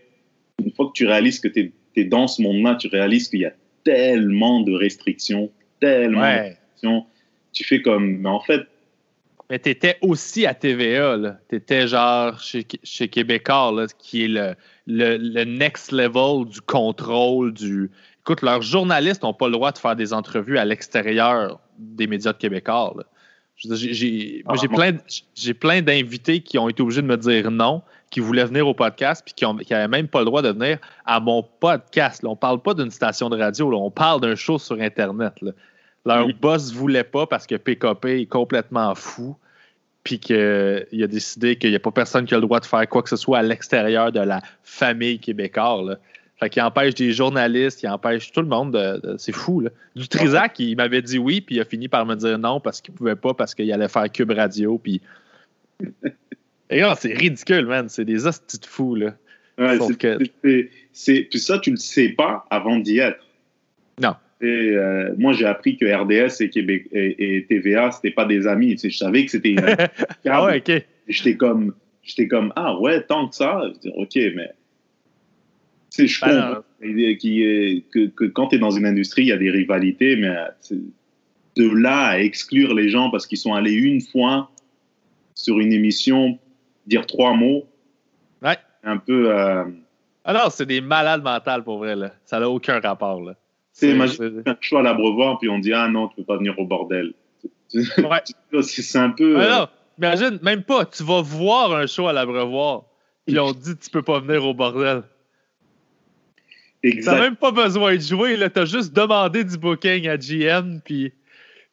une 0.64 0.70
fois 0.70 0.86
que 0.86 0.92
tu 0.92 1.06
réalises 1.06 1.40
que 1.40 1.48
tu 1.48 1.72
es, 1.96 2.04
dans 2.04 2.28
ce 2.28 2.42
monde-là, 2.42 2.76
tu 2.76 2.88
réalises 2.88 3.28
qu'il 3.28 3.40
y 3.40 3.44
a 3.44 3.52
tellement 3.82 4.60
de 4.60 4.72
restrictions, 4.72 5.50
tellement 5.80 6.20
de 6.20 6.42
restrictions. 6.42 7.06
Tu 7.52 7.64
fais 7.64 7.82
comme, 7.82 8.18
mais 8.18 8.28
en 8.28 8.40
fait, 8.40 8.62
mais 9.54 9.60
tu 9.60 9.70
étais 9.70 9.98
aussi 10.02 10.46
à 10.46 10.52
TVA. 10.52 11.16
Tu 11.48 11.54
étais 11.54 11.86
genre 11.86 12.40
chez, 12.40 12.66
chez 12.82 13.06
Québécois, 13.06 13.70
là, 13.70 13.86
qui 14.00 14.24
est 14.24 14.28
le, 14.28 14.56
le, 14.88 15.44
next 15.44 15.92
level 15.92 16.44
du 16.48 16.60
contrôle. 16.60 17.54
du. 17.54 17.88
Écoute, 18.22 18.42
leurs 18.42 18.62
journalistes 18.62 19.22
n'ont 19.22 19.32
pas 19.32 19.46
le 19.46 19.52
droit 19.52 19.70
de 19.70 19.78
faire 19.78 19.94
des 19.94 20.12
entrevues 20.12 20.58
à 20.58 20.64
l'extérieur 20.64 21.60
des 21.78 22.08
médias 22.08 22.32
de 22.32 22.38
Québécois. 22.38 22.96
J'ai 23.54 24.42
ah, 24.48 24.54
plein, 24.66 24.96
plein 25.60 25.82
d'invités 25.82 26.40
qui 26.40 26.58
ont 26.58 26.68
été 26.68 26.82
obligés 26.82 27.02
de 27.02 27.06
me 27.06 27.16
dire 27.16 27.52
non, 27.52 27.80
qui 28.10 28.18
voulaient 28.18 28.46
venir 28.46 28.66
au 28.66 28.74
podcast, 28.74 29.22
puis 29.24 29.34
qui 29.34 29.44
n'avaient 29.44 29.86
même 29.86 30.08
pas 30.08 30.18
le 30.18 30.24
droit 30.24 30.42
de 30.42 30.48
venir 30.48 30.78
à 31.06 31.20
mon 31.20 31.44
podcast. 31.60 32.24
Là, 32.24 32.30
on 32.30 32.36
parle 32.36 32.60
pas 32.60 32.74
d'une 32.74 32.90
station 32.90 33.30
de 33.30 33.38
radio, 33.38 33.72
on 33.72 33.92
parle 33.92 34.20
d'un 34.20 34.34
show 34.34 34.58
sur 34.58 34.80
Internet. 34.80 35.34
Leur 36.04 36.26
boss 36.40 36.72
ne 36.72 36.76
voulait 36.76 37.04
pas 37.04 37.28
parce 37.28 37.46
que 37.46 37.54
PKP 37.54 38.22
est 38.22 38.26
complètement 38.26 38.96
fou, 38.96 39.36
puis 40.04 40.18
qu'il 40.18 40.36
a 40.36 41.06
décidé 41.06 41.56
qu'il 41.56 41.70
n'y 41.70 41.76
a 41.76 41.80
pas 41.80 41.90
personne 41.90 42.26
qui 42.26 42.34
a 42.34 42.36
le 42.36 42.42
droit 42.42 42.60
de 42.60 42.66
faire 42.66 42.86
quoi 42.88 43.02
que 43.02 43.08
ce 43.08 43.16
soit 43.16 43.38
à 43.38 43.42
l'extérieur 43.42 44.12
de 44.12 44.20
la 44.20 44.42
famille 44.62 45.18
québécoise. 45.18 45.98
Fait 46.38 46.50
qu'il 46.50 46.62
empêche 46.62 46.94
des 46.94 47.12
journalistes, 47.12 47.82
il 47.82 47.88
empêche 47.88 48.30
tout 48.30 48.42
le 48.42 48.48
monde. 48.48 48.72
De, 48.72 49.16
c'est 49.18 49.32
fou. 49.32 49.60
Là. 49.60 49.70
Du 49.96 50.06
Trisac, 50.06 50.58
il 50.58 50.76
m'avait 50.76 51.00
dit 51.00 51.18
oui, 51.18 51.40
puis 51.40 51.56
il 51.56 51.60
a 51.60 51.64
fini 51.64 51.88
par 51.88 52.04
me 52.04 52.14
dire 52.16 52.38
non 52.38 52.60
parce 52.60 52.82
qu'il 52.82 52.92
pouvait 52.92 53.16
pas, 53.16 53.32
parce 53.32 53.54
qu'il 53.54 53.72
allait 53.72 53.88
faire 53.88 54.10
Cube 54.12 54.30
Radio. 54.30 54.78
Puis. 54.78 55.00
Et 56.70 56.82
c'est 56.98 57.14
ridicule, 57.14 57.66
man. 57.66 57.88
C'est 57.88 58.04
des 58.04 58.26
hosties 58.26 58.58
de 58.58 58.66
fous, 58.66 58.96
là. 58.96 59.14
c'est, 60.92 61.22
puis 61.22 61.38
ça, 61.38 61.58
tu 61.58 61.70
le 61.70 61.76
sais 61.76 62.08
pas 62.10 62.44
avant 62.50 62.78
d'y 62.78 62.98
être. 62.98 63.24
Non. 64.00 64.16
Euh, 64.46 65.14
moi, 65.18 65.32
j'ai 65.32 65.46
appris 65.46 65.76
que 65.76 65.84
RDS 65.84 66.42
et, 66.42 66.50
Québec, 66.50 66.86
et, 66.92 67.36
et 67.36 67.46
TVA, 67.46 67.90
c'était 67.90 68.10
pas 68.10 68.24
des 68.24 68.46
amis. 68.46 68.76
Je 68.82 68.90
savais 68.90 69.24
que 69.24 69.30
c'était. 69.30 69.56
ah 70.26 70.44
ouais, 70.44 70.58
ok. 70.58 70.84
J'étais 71.08 71.36
comme, 71.36 71.74
j'étais 72.02 72.28
comme, 72.28 72.52
ah 72.56 72.78
ouais, 72.78 73.02
tant 73.02 73.28
que 73.28 73.34
ça? 73.34 73.62
Je 73.74 73.88
dis, 73.88 73.92
ok, 73.96 74.34
mais. 74.36 74.50
C'est 75.90 76.08
je 76.08 76.20
comprends 76.20 76.62
qui, 76.82 77.84
que, 77.92 78.06
que, 78.08 78.24
quand 78.24 78.48
tu 78.48 78.56
es 78.56 78.58
dans 78.58 78.72
une 78.72 78.86
industrie, 78.86 79.22
il 79.22 79.28
y 79.28 79.32
a 79.32 79.36
des 79.36 79.50
rivalités, 79.50 80.16
mais 80.16 80.34
de 81.56 81.68
là 81.68 82.08
à 82.08 82.18
exclure 82.18 82.74
les 82.74 82.88
gens 82.88 83.10
parce 83.10 83.26
qu'ils 83.26 83.38
sont 83.38 83.54
allés 83.54 83.72
une 83.72 84.00
fois 84.00 84.50
sur 85.34 85.60
une 85.60 85.72
émission 85.72 86.38
dire 86.86 87.06
trois 87.06 87.34
mots, 87.34 87.64
ouais. 88.42 88.58
un 88.82 88.98
peu. 88.98 89.30
Euh... 89.34 89.64
Ah 90.24 90.32
non, 90.32 90.50
c'est 90.50 90.66
des 90.66 90.80
malades 90.80 91.22
mentales 91.22 91.64
pour 91.64 91.78
vrai. 91.78 91.96
Là. 91.96 92.12
Ça 92.24 92.40
n'a 92.40 92.48
aucun 92.48 92.80
rapport. 92.80 93.22
Là. 93.22 93.34
C'est 93.74 93.90
imagine 93.90 94.42
un 94.46 94.56
choix 94.60 94.80
à 94.80 94.82
l'abreuvoir, 94.84 95.38
puis 95.38 95.48
on 95.48 95.58
dit 95.58 95.72
Ah 95.72 95.88
non, 95.88 96.08
tu 96.08 96.16
peux 96.16 96.24
pas 96.24 96.36
venir 96.36 96.56
au 96.58 96.64
bordel. 96.64 97.12
Ouais. 97.74 98.62
c'est 98.62 98.98
un 98.98 99.10
peu. 99.10 99.36
Non, 99.36 99.66
imagine, 99.98 100.38
même 100.42 100.62
pas, 100.62 100.86
tu 100.86 101.02
vas 101.02 101.20
voir 101.20 101.74
un 101.74 101.86
show 101.88 102.06
à 102.06 102.12
l'abreuvoir, 102.12 102.84
puis 103.26 103.36
on 103.40 103.50
dit 103.50 103.76
Tu 103.76 103.90
peux 103.90 104.02
pas 104.02 104.20
venir 104.20 104.44
au 104.44 104.54
bordel. 104.54 105.02
T'as 107.04 107.18
même 107.18 107.34
pas 107.34 107.50
besoin 107.50 107.96
de 107.96 108.00
jouer, 108.00 108.36
là. 108.36 108.48
T'as 108.48 108.64
juste 108.64 108.92
demandé 108.92 109.42
du 109.42 109.58
booking 109.58 110.08
à 110.08 110.16
GM, 110.16 110.80
puis. 110.82 111.12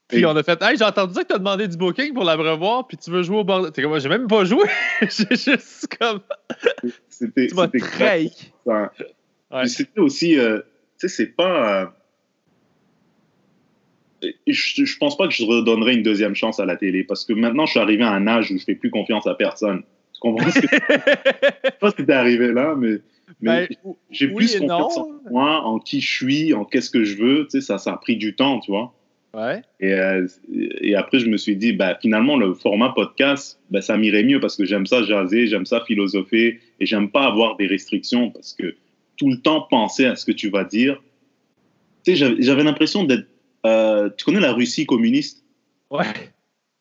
Puis 0.07 0.25
on 0.25 0.35
a 0.35 0.43
fait, 0.43 0.61
hey, 0.61 0.75
j'ai 0.77 0.83
entendu 0.83 1.13
ça 1.13 1.23
que 1.23 1.29
t'as 1.29 1.37
demandé 1.37 1.69
du 1.69 1.77
booking 1.77 2.13
pour 2.13 2.25
l'abreuvoir, 2.25 2.85
puis 2.85 2.97
tu 2.97 3.11
veux 3.11 3.21
jouer 3.21 3.37
au 3.37 3.43
bordel. 3.45 3.71
T'es 3.71 3.83
comme, 3.83 3.97
j'ai 3.97 4.09
même 4.09 4.27
pas 4.27 4.43
joué. 4.43 4.63
j'ai 5.01 5.35
juste 5.35 5.87
comme. 5.97 6.19
C'était. 7.07 7.47
C'était 7.47 8.31
ouais. 8.65 8.89
Aussi. 9.97 10.37
Euh, 10.37 10.61
sais, 11.01 11.07
c'est 11.07 11.35
pas. 11.35 11.93
je, 14.47 14.85
je 14.85 14.97
pense 14.97 15.17
pas 15.17 15.27
que 15.27 15.33
je 15.33 15.43
redonnerai 15.43 15.95
une 15.95 16.03
deuxième 16.03 16.35
chance 16.35 16.59
à 16.59 16.65
la 16.65 16.75
télé 16.75 17.03
parce 17.03 17.25
que 17.25 17.33
maintenant, 17.33 17.65
je 17.65 17.71
suis 17.71 17.79
arrivé 17.79 18.03
à 18.03 18.11
un 18.11 18.27
âge 18.27 18.51
où 18.51 18.57
je 18.57 18.63
fais 18.63 18.75
plus 18.75 18.91
confiance 18.91 19.27
à 19.27 19.35
personne. 19.35 19.83
Tu 20.13 20.19
comprends 20.19 20.49
ce 20.49 20.59
que 20.59 20.67
Je 20.67 20.77
sais 21.65 21.71
pas 21.79 21.91
si 21.91 22.05
t'es 22.05 22.13
arrivé 22.13 22.51
là, 22.51 22.75
mais, 22.77 22.97
mais 23.41 23.67
Ben, 23.67 23.93
j'ai 24.11 24.27
oui 24.27 24.45
plus 24.45 24.59
confiance 24.59 24.97
non. 24.97 25.03
en 25.03 25.31
moi, 25.31 25.61
en 25.63 25.79
qui 25.79 26.01
je 26.01 26.11
suis, 26.11 26.53
en 26.53 26.65
qu'est-ce 26.65 26.89
que 26.91 27.03
je 27.03 27.17
veux. 27.17 27.43
Tu 27.45 27.59
sais, 27.59 27.61
ça, 27.61 27.77
ça 27.77 27.93
a 27.93 27.97
pris 27.97 28.15
du 28.17 28.35
temps, 28.35 28.59
tu 28.59 28.71
vois. 28.71 28.93
Ouais. 29.33 29.61
Et, 29.79 29.93
euh, 29.93 30.27
et 30.81 30.93
après, 30.95 31.19
je 31.19 31.27
me 31.27 31.37
suis 31.37 31.55
dit, 31.55 31.71
bah, 31.71 31.97
finalement, 32.01 32.35
le 32.35 32.53
format 32.53 32.89
podcast, 32.89 33.59
bah, 33.69 33.81
ça 33.81 33.95
m'irait 33.97 34.23
mieux 34.23 34.41
parce 34.41 34.57
que 34.57 34.65
j'aime 34.65 34.85
ça 34.85 35.03
jaser, 35.03 35.47
j'aime 35.47 35.65
ça 35.65 35.81
philosopher 35.87 36.59
et 36.79 36.85
j'aime 36.85 37.09
pas 37.09 37.25
avoir 37.25 37.55
des 37.55 37.65
restrictions 37.65 38.29
parce 38.29 38.53
que 38.53 38.75
tout 39.21 39.29
le 39.29 39.37
temps 39.39 39.61
penser 39.69 40.05
à 40.05 40.15
ce 40.15 40.25
que 40.25 40.31
tu 40.31 40.49
vas 40.49 40.63
dire. 40.63 40.99
Tu 42.03 42.15
sais, 42.17 42.33
j'avais- 42.41 42.63
l'impression 42.63 43.03
d'être. 43.03 43.27
euh, 43.67 44.09
tu 44.17 44.25
connais 44.25 44.39
la 44.39 44.51
Russie 44.53 44.87
communiste? 44.87 45.43
Ouais. 45.91 46.05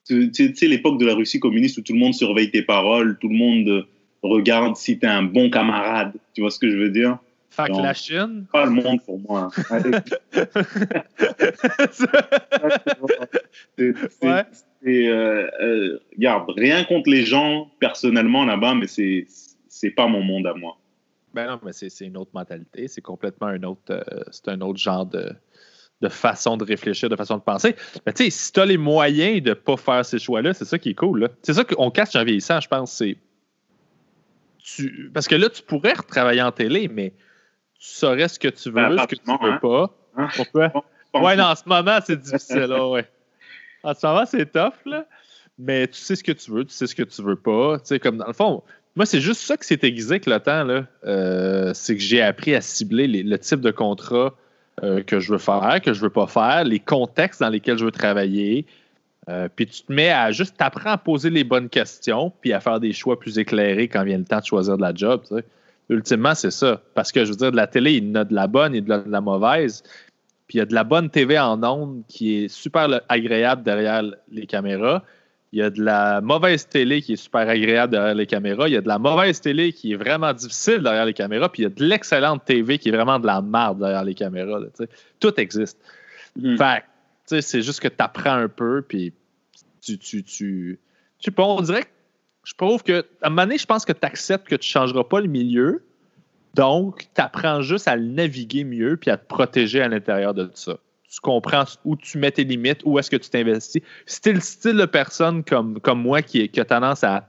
Tu 0.06 0.30
sais, 0.32 0.66
l'époque 0.66 0.98
de 0.98 1.04
la 1.04 1.14
Russie 1.14 1.38
communiste 1.38 1.76
où 1.76 1.82
tout 1.82 1.92
le 1.92 1.98
monde 1.98 2.14
surveille 2.14 2.50
tes 2.50 2.62
paroles, 2.62 3.18
tout 3.20 3.28
le 3.28 3.36
monde 3.36 3.68
euh, 3.68 3.82
regarde 4.22 4.74
si 4.76 4.98
tu 4.98 5.04
es 5.04 5.08
un 5.10 5.22
bon 5.22 5.50
camarade. 5.50 6.14
Tu 6.32 6.40
vois 6.40 6.50
ce 6.50 6.58
que 6.58 6.70
je 6.70 6.78
veux 6.78 6.88
dire? 6.88 7.18
Non. 7.68 7.82
la 7.82 7.92
Chine? 7.92 8.46
Pas 8.50 8.64
le 8.64 8.70
monde 8.70 9.00
pour 9.04 9.18
moi. 9.18 9.50
C'est- 13.76 13.92
Ouais. 14.22 14.44
euh, 14.86 15.50
euh, 15.60 15.98
regarde, 16.16 16.50
rien 16.56 16.84
contre 16.84 17.10
les 17.10 17.24
gens 17.24 17.70
personnellement 17.80 18.46
là-bas, 18.46 18.74
mais 18.74 18.86
c'est 18.86 19.26
c'est 19.68 19.90
pas 19.90 20.06
mon 20.06 20.22
monde 20.22 20.46
à 20.46 20.54
moi. 20.54 20.78
Ben 21.34 21.46
non, 21.46 21.60
mais 21.64 21.72
c'est 21.72 21.88
une 22.00 22.16
autre 22.16 22.30
mentalité. 22.34 22.88
C'est 22.88 23.02
complètement 23.02 23.48
un 23.48 23.62
autre, 23.62 23.82
euh, 23.90 24.02
c'est 24.30 24.48
un 24.48 24.60
autre 24.60 24.78
genre 24.78 25.06
de, 25.06 25.32
de 26.00 26.08
façon 26.08 26.56
de 26.56 26.64
réfléchir, 26.64 27.08
de 27.08 27.16
façon 27.16 27.36
de 27.36 27.42
penser. 27.42 27.76
Mais 28.06 28.12
tu 28.12 28.24
sais, 28.24 28.30
si 28.30 28.52
tu 28.52 28.60
as 28.60 28.66
les 28.66 28.76
moyens 28.76 29.42
de 29.42 29.50
ne 29.50 29.54
pas 29.54 29.76
faire 29.76 30.04
ces 30.04 30.18
choix-là, 30.18 30.54
c'est 30.54 30.64
ça 30.64 30.78
qui 30.78 30.90
est 30.90 30.94
cool. 30.94 31.28
C'est 31.42 31.54
ça 31.54 31.64
qu'on 31.64 31.90
cache 31.90 32.16
en 32.16 32.24
vieillissant, 32.24 32.60
je 32.60 32.68
pense. 32.68 32.92
C'est 32.92 33.16
tu... 34.58 35.10
Parce 35.12 35.28
que 35.28 35.34
là, 35.34 35.48
tu 35.48 35.62
pourrais 35.62 35.92
retravailler 35.92 36.42
en 36.42 36.52
télé, 36.52 36.88
mais 36.88 37.10
tu 37.78 37.88
saurais 37.88 38.28
ce 38.28 38.38
que 38.38 38.48
tu 38.48 38.70
veux, 38.70 38.98
ce 38.98 39.06
que 39.06 39.16
tu 39.16 39.22
veux 39.26 39.52
hein? 39.52 39.58
pas. 39.60 39.96
Hein? 40.16 40.28
Pourquoi? 40.36 40.72
Ouais, 41.14 41.36
non, 41.36 41.44
en 41.44 41.54
ce 41.56 41.62
moment, 41.66 41.98
c'est 42.04 42.20
difficile. 42.20 42.58
là, 42.60 42.88
ouais. 42.88 43.08
En 43.82 43.94
ce 43.94 44.06
moment, 44.06 44.26
c'est 44.26 44.50
tough, 44.50 44.74
là. 44.84 45.06
Mais 45.58 45.88
tu 45.88 45.98
sais 45.98 46.16
ce 46.16 46.24
que 46.24 46.32
tu 46.32 46.50
veux, 46.50 46.64
tu 46.64 46.72
sais 46.72 46.86
ce 46.86 46.94
que 46.94 47.02
tu 47.02 47.22
veux 47.22 47.36
pas. 47.36 47.78
Tu 47.80 47.86
sais, 47.86 47.98
comme 47.98 48.16
dans 48.16 48.26
le 48.26 48.32
fond, 48.32 48.62
moi, 48.96 49.06
c'est 49.06 49.20
juste 49.20 49.40
ça 49.42 49.56
qui 49.56 49.66
s'est 49.66 49.78
aiguisé 49.82 50.12
avec 50.12 50.26
le 50.26 50.38
temps. 50.40 50.66
Euh, 51.04 51.70
c'est 51.74 51.96
que 51.96 52.02
j'ai 52.02 52.22
appris 52.22 52.54
à 52.54 52.60
cibler 52.60 53.06
le 53.06 53.38
type 53.38 53.60
de 53.60 53.70
contrat 53.70 54.34
euh, 54.82 55.02
que 55.02 55.20
je 55.20 55.32
veux 55.32 55.38
faire, 55.38 55.80
que 55.82 55.92
je 55.92 56.00
veux 56.00 56.10
pas 56.10 56.26
faire, 56.26 56.64
les 56.64 56.80
contextes 56.80 57.40
dans 57.40 57.48
lesquels 57.48 57.78
je 57.78 57.84
veux 57.84 57.90
travailler. 57.90 58.66
Euh, 59.28 59.48
puis 59.54 59.66
tu 59.66 59.82
te 59.82 59.92
mets 59.92 60.10
à 60.10 60.32
juste 60.32 60.56
t'apprends 60.56 60.92
à 60.92 60.98
poser 60.98 61.30
les 61.30 61.44
bonnes 61.44 61.68
questions, 61.68 62.32
puis 62.40 62.52
à 62.52 62.60
faire 62.60 62.80
des 62.80 62.92
choix 62.92 63.18
plus 63.20 63.38
éclairés 63.38 63.88
quand 63.88 64.02
vient 64.02 64.18
le 64.18 64.24
temps 64.24 64.40
de 64.40 64.44
choisir 64.44 64.76
de 64.76 64.82
la 64.82 64.94
job. 64.94 65.22
Ultimement, 65.88 66.34
c'est 66.34 66.50
ça. 66.50 66.80
Parce 66.94 67.12
que 67.12 67.24
je 67.24 67.30
veux 67.30 67.36
dire, 67.36 67.52
de 67.52 67.56
la 67.56 67.66
télé, 67.66 67.94
il 67.94 68.08
y 68.08 68.10
en 68.10 68.14
a 68.16 68.24
de 68.24 68.34
la 68.34 68.46
bonne 68.46 68.74
et 68.74 68.80
de 68.80 68.88
la, 68.88 68.98
de 68.98 69.10
la 69.10 69.20
mauvaise. 69.20 69.82
Puis 70.48 70.56
il 70.56 70.58
y 70.58 70.62
a 70.62 70.66
de 70.66 70.74
la 70.74 70.84
bonne 70.84 71.10
TV 71.10 71.38
en 71.38 71.62
ondes 71.62 72.02
qui 72.08 72.44
est 72.44 72.48
super 72.48 72.88
le- 72.88 73.00
agréable 73.08 73.62
derrière 73.62 74.02
les 74.32 74.46
caméras. 74.46 75.04
Il 75.52 75.58
y 75.58 75.62
a 75.62 75.70
de 75.70 75.82
la 75.82 76.20
mauvaise 76.20 76.68
télé 76.68 77.02
qui 77.02 77.14
est 77.14 77.16
super 77.16 77.48
agréable 77.48 77.92
derrière 77.92 78.14
les 78.14 78.26
caméras. 78.26 78.68
Il 78.68 78.74
y 78.74 78.76
a 78.76 78.80
de 78.80 78.88
la 78.88 79.00
mauvaise 79.00 79.40
télé 79.40 79.72
qui 79.72 79.92
est 79.92 79.96
vraiment 79.96 80.32
difficile 80.32 80.78
derrière 80.78 81.04
les 81.04 81.14
caméras. 81.14 81.50
Puis 81.50 81.62
il 81.62 81.64
y 81.64 81.66
a 81.66 81.70
de 81.70 81.84
l'excellente 81.84 82.44
TV 82.44 82.78
qui 82.78 82.88
est 82.88 82.92
vraiment 82.92 83.18
de 83.18 83.26
la 83.26 83.42
merde 83.42 83.80
derrière 83.80 84.04
les 84.04 84.14
caméras. 84.14 84.60
là, 84.60 84.66
tu. 84.76 84.86
Tout 85.18 85.40
existe. 85.40 85.78
Mhm. 86.36 86.56
Fait 86.56 86.84
tu 87.26 87.42
c'est 87.42 87.62
juste 87.62 87.80
que 87.80 87.88
tu 87.88 87.96
apprends 87.98 88.34
un 88.34 88.48
peu, 88.48 88.82
puis 88.82 89.12
tu, 89.80 89.98
tu, 89.98 90.22
tu. 90.22 90.78
Pas, 91.34 91.44
on 91.44 91.60
dirait 91.60 91.82
que 91.82 91.88
je 92.44 92.54
trouve 92.54 92.82
que, 92.82 93.04
à 93.22 93.26
un 93.26 93.30
moment 93.30 93.42
donné, 93.42 93.58
je 93.58 93.66
pense 93.66 93.84
que 93.84 93.92
tu 93.92 94.06
acceptes 94.06 94.48
que 94.48 94.56
tu 94.56 94.68
ne 94.68 94.72
changeras 94.72 95.04
pas 95.04 95.20
le 95.20 95.28
milieu. 95.28 95.84
Donc, 96.54 97.08
tu 97.14 97.20
apprends 97.20 97.62
juste 97.62 97.86
à 97.86 97.96
le 97.96 98.04
naviguer 98.04 98.64
mieux, 98.64 98.96
puis 98.96 99.10
à 99.10 99.16
te 99.16 99.26
protéger 99.26 99.82
à 99.82 99.88
l'intérieur 99.88 100.34
de 100.34 100.44
tout 100.44 100.50
ça. 100.54 100.78
Tu 101.10 101.20
comprends 101.20 101.64
où 101.84 101.96
tu 101.96 102.18
mets 102.18 102.30
tes 102.30 102.44
limites, 102.44 102.82
où 102.84 102.98
est-ce 102.98 103.10
que 103.10 103.16
tu 103.16 103.28
t'investis. 103.30 103.82
Si 104.06 104.32
le 104.32 104.40
style 104.40 104.76
de 104.76 104.84
personne 104.84 105.42
comme, 105.42 105.80
comme 105.80 106.00
moi 106.00 106.22
qui, 106.22 106.48
qui 106.48 106.60
a 106.60 106.64
tendance 106.64 107.02
à 107.02 107.28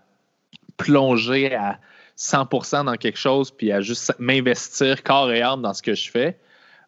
plonger 0.78 1.56
à 1.56 1.80
100% 2.18 2.86
dans 2.86 2.96
quelque 2.96 3.18
chose, 3.18 3.50
puis 3.50 3.72
à 3.72 3.82
juste 3.82 4.14
m'investir 4.20 5.02
corps 5.04 5.32
et 5.32 5.42
âme 5.42 5.64
dans 5.64 5.74
ce 5.74 5.82
que 5.82 5.96
je 5.96 6.12
fais, 6.12 6.38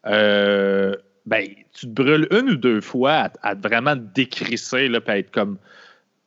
euh, 0.05 0.95
ben, 1.25 1.47
tu 1.73 1.87
te 1.87 1.91
brûles 1.91 2.27
une 2.31 2.51
ou 2.51 2.55
deux 2.55 2.81
fois 2.81 3.29
à, 3.41 3.55
vraiment 3.55 3.95
te 3.95 4.01
décrisser, 4.13 4.87
là, 4.87 5.01
puis 5.01 5.11
à 5.11 5.17
être 5.17 5.31
comme. 5.31 5.57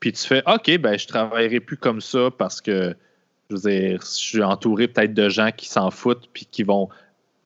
Puis 0.00 0.12
tu 0.12 0.26
fais, 0.26 0.42
OK, 0.46 0.78
ben, 0.78 0.98
je 0.98 1.06
travaillerai 1.06 1.60
plus 1.60 1.76
comme 1.76 2.00
ça 2.00 2.30
parce 2.36 2.60
que, 2.60 2.94
je 3.50 3.56
je 3.56 3.98
suis 4.02 4.42
entouré 4.42 4.88
peut-être 4.88 5.14
de 5.14 5.28
gens 5.28 5.50
qui 5.52 5.68
s'en 5.68 5.90
foutent, 5.90 6.28
puis 6.32 6.46
qui 6.50 6.64
vont, 6.64 6.88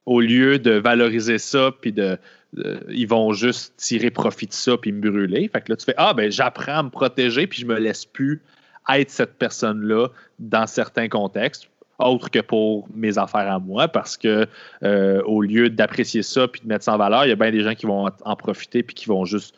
au 0.06 0.20
lieu 0.20 0.58
de 0.58 0.72
valoriser 0.72 1.38
ça, 1.38 1.72
puis 1.80 1.92
de. 1.92 2.18
De- 2.52 2.84
ils 2.90 3.06
vont 3.08 3.32
juste 3.32 3.74
tirer 3.76 4.10
profit 4.10 4.46
de 4.46 4.52
ça, 4.52 4.76
puis 4.76 4.92
me 4.92 5.00
brûler. 5.10 5.48
Fait 5.52 5.60
que 5.60 5.72
là, 5.72 5.76
tu 5.76 5.84
fais, 5.84 5.94
ah, 5.96 6.14
ben, 6.14 6.30
j'apprends 6.30 6.78
à 6.78 6.82
me 6.82 6.90
protéger, 6.90 7.46
puis 7.46 7.60
je 7.60 7.66
me 7.66 7.78
laisse 7.78 8.04
plus 8.04 8.40
être 8.88 9.10
cette 9.10 9.34
personne-là 9.34 10.08
dans 10.38 10.66
certains 10.66 11.08
contextes 11.08 11.68
autre 11.98 12.30
que 12.30 12.38
pour 12.38 12.88
mes 12.94 13.18
affaires 13.18 13.52
à 13.52 13.58
moi, 13.58 13.86
parce 13.86 14.16
que 14.16 14.46
euh, 14.82 15.22
au 15.26 15.42
lieu 15.42 15.68
d'apprécier 15.68 16.22
ça 16.22 16.48
puis 16.48 16.62
de 16.62 16.66
mettre 16.66 16.84
ça 16.84 16.94
en 16.94 16.96
valeur, 16.96 17.26
il 17.26 17.28
y 17.28 17.32
a 17.32 17.36
bien 17.36 17.50
des 17.50 17.62
gens 17.62 17.74
qui 17.74 17.84
vont 17.84 18.08
en- 18.24 18.36
profiter 18.36 18.82
puis 18.82 18.94
qui 18.94 19.06
vont 19.06 19.26
juste 19.26 19.54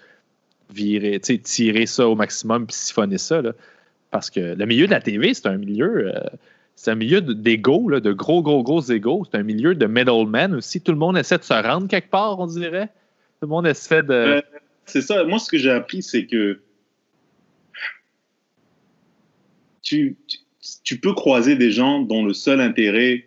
virer, 0.75 1.21
tirer 1.21 1.87
ça 1.87 2.09
au 2.09 2.17
maximum 2.17 2.67
puis 2.67 2.75
siphonner 2.75 3.19
ça. 3.19 3.41
Parce 4.11 4.29
que 4.29 4.41
le 4.57 4.67
milieu 4.67 4.87
de 4.87 4.91
la 4.91 5.01
TV, 5.01 5.33
c'est 5.35 5.47
un 5.47 5.57
milieu, 5.57 6.13
euh, 6.15 6.21
c'est 6.75 6.91
un 6.91 6.95
milieu 6.95 7.21
là, 7.21 8.01
de 8.01 8.13
gros, 8.13 8.43
gros, 8.43 8.63
gros 8.63 8.83
égos. 8.83 9.25
C'est 9.31 9.39
un 9.39 9.43
milieu 9.43 9.75
de 9.75 9.87
middlemen 9.87 10.55
aussi. 10.55 10.81
Tout 10.81 10.93
le 10.93 10.99
monde 10.99 11.17
essaie 11.17 11.39
de 11.39 11.45
se 11.45 11.53
rendre 11.55 11.89
quelque 11.89 12.11
part, 12.11 12.39
on 12.39 12.47
dirait. 12.47 12.87
Tout 12.87 13.47
le 13.47 13.49
monde 13.49 13.67
essaie 13.67 14.03
de. 14.03 14.13
Euh, 14.13 14.43
C'est 14.87 15.03
ça. 15.03 15.25
Moi, 15.25 15.39
ce 15.39 15.51
que 15.51 15.59
j'ai 15.59 15.71
appris, 15.71 16.03
c'est 16.03 16.27
que 16.27 16.61
tu, 19.83 20.17
tu, 20.27 20.39
tu 20.83 20.99
peux 20.99 21.13
croiser 21.13 21.57
des 21.57 21.71
gens 21.71 22.01
dont 22.01 22.25
le 22.25 22.33
seul 22.33 22.61
intérêt, 22.61 23.27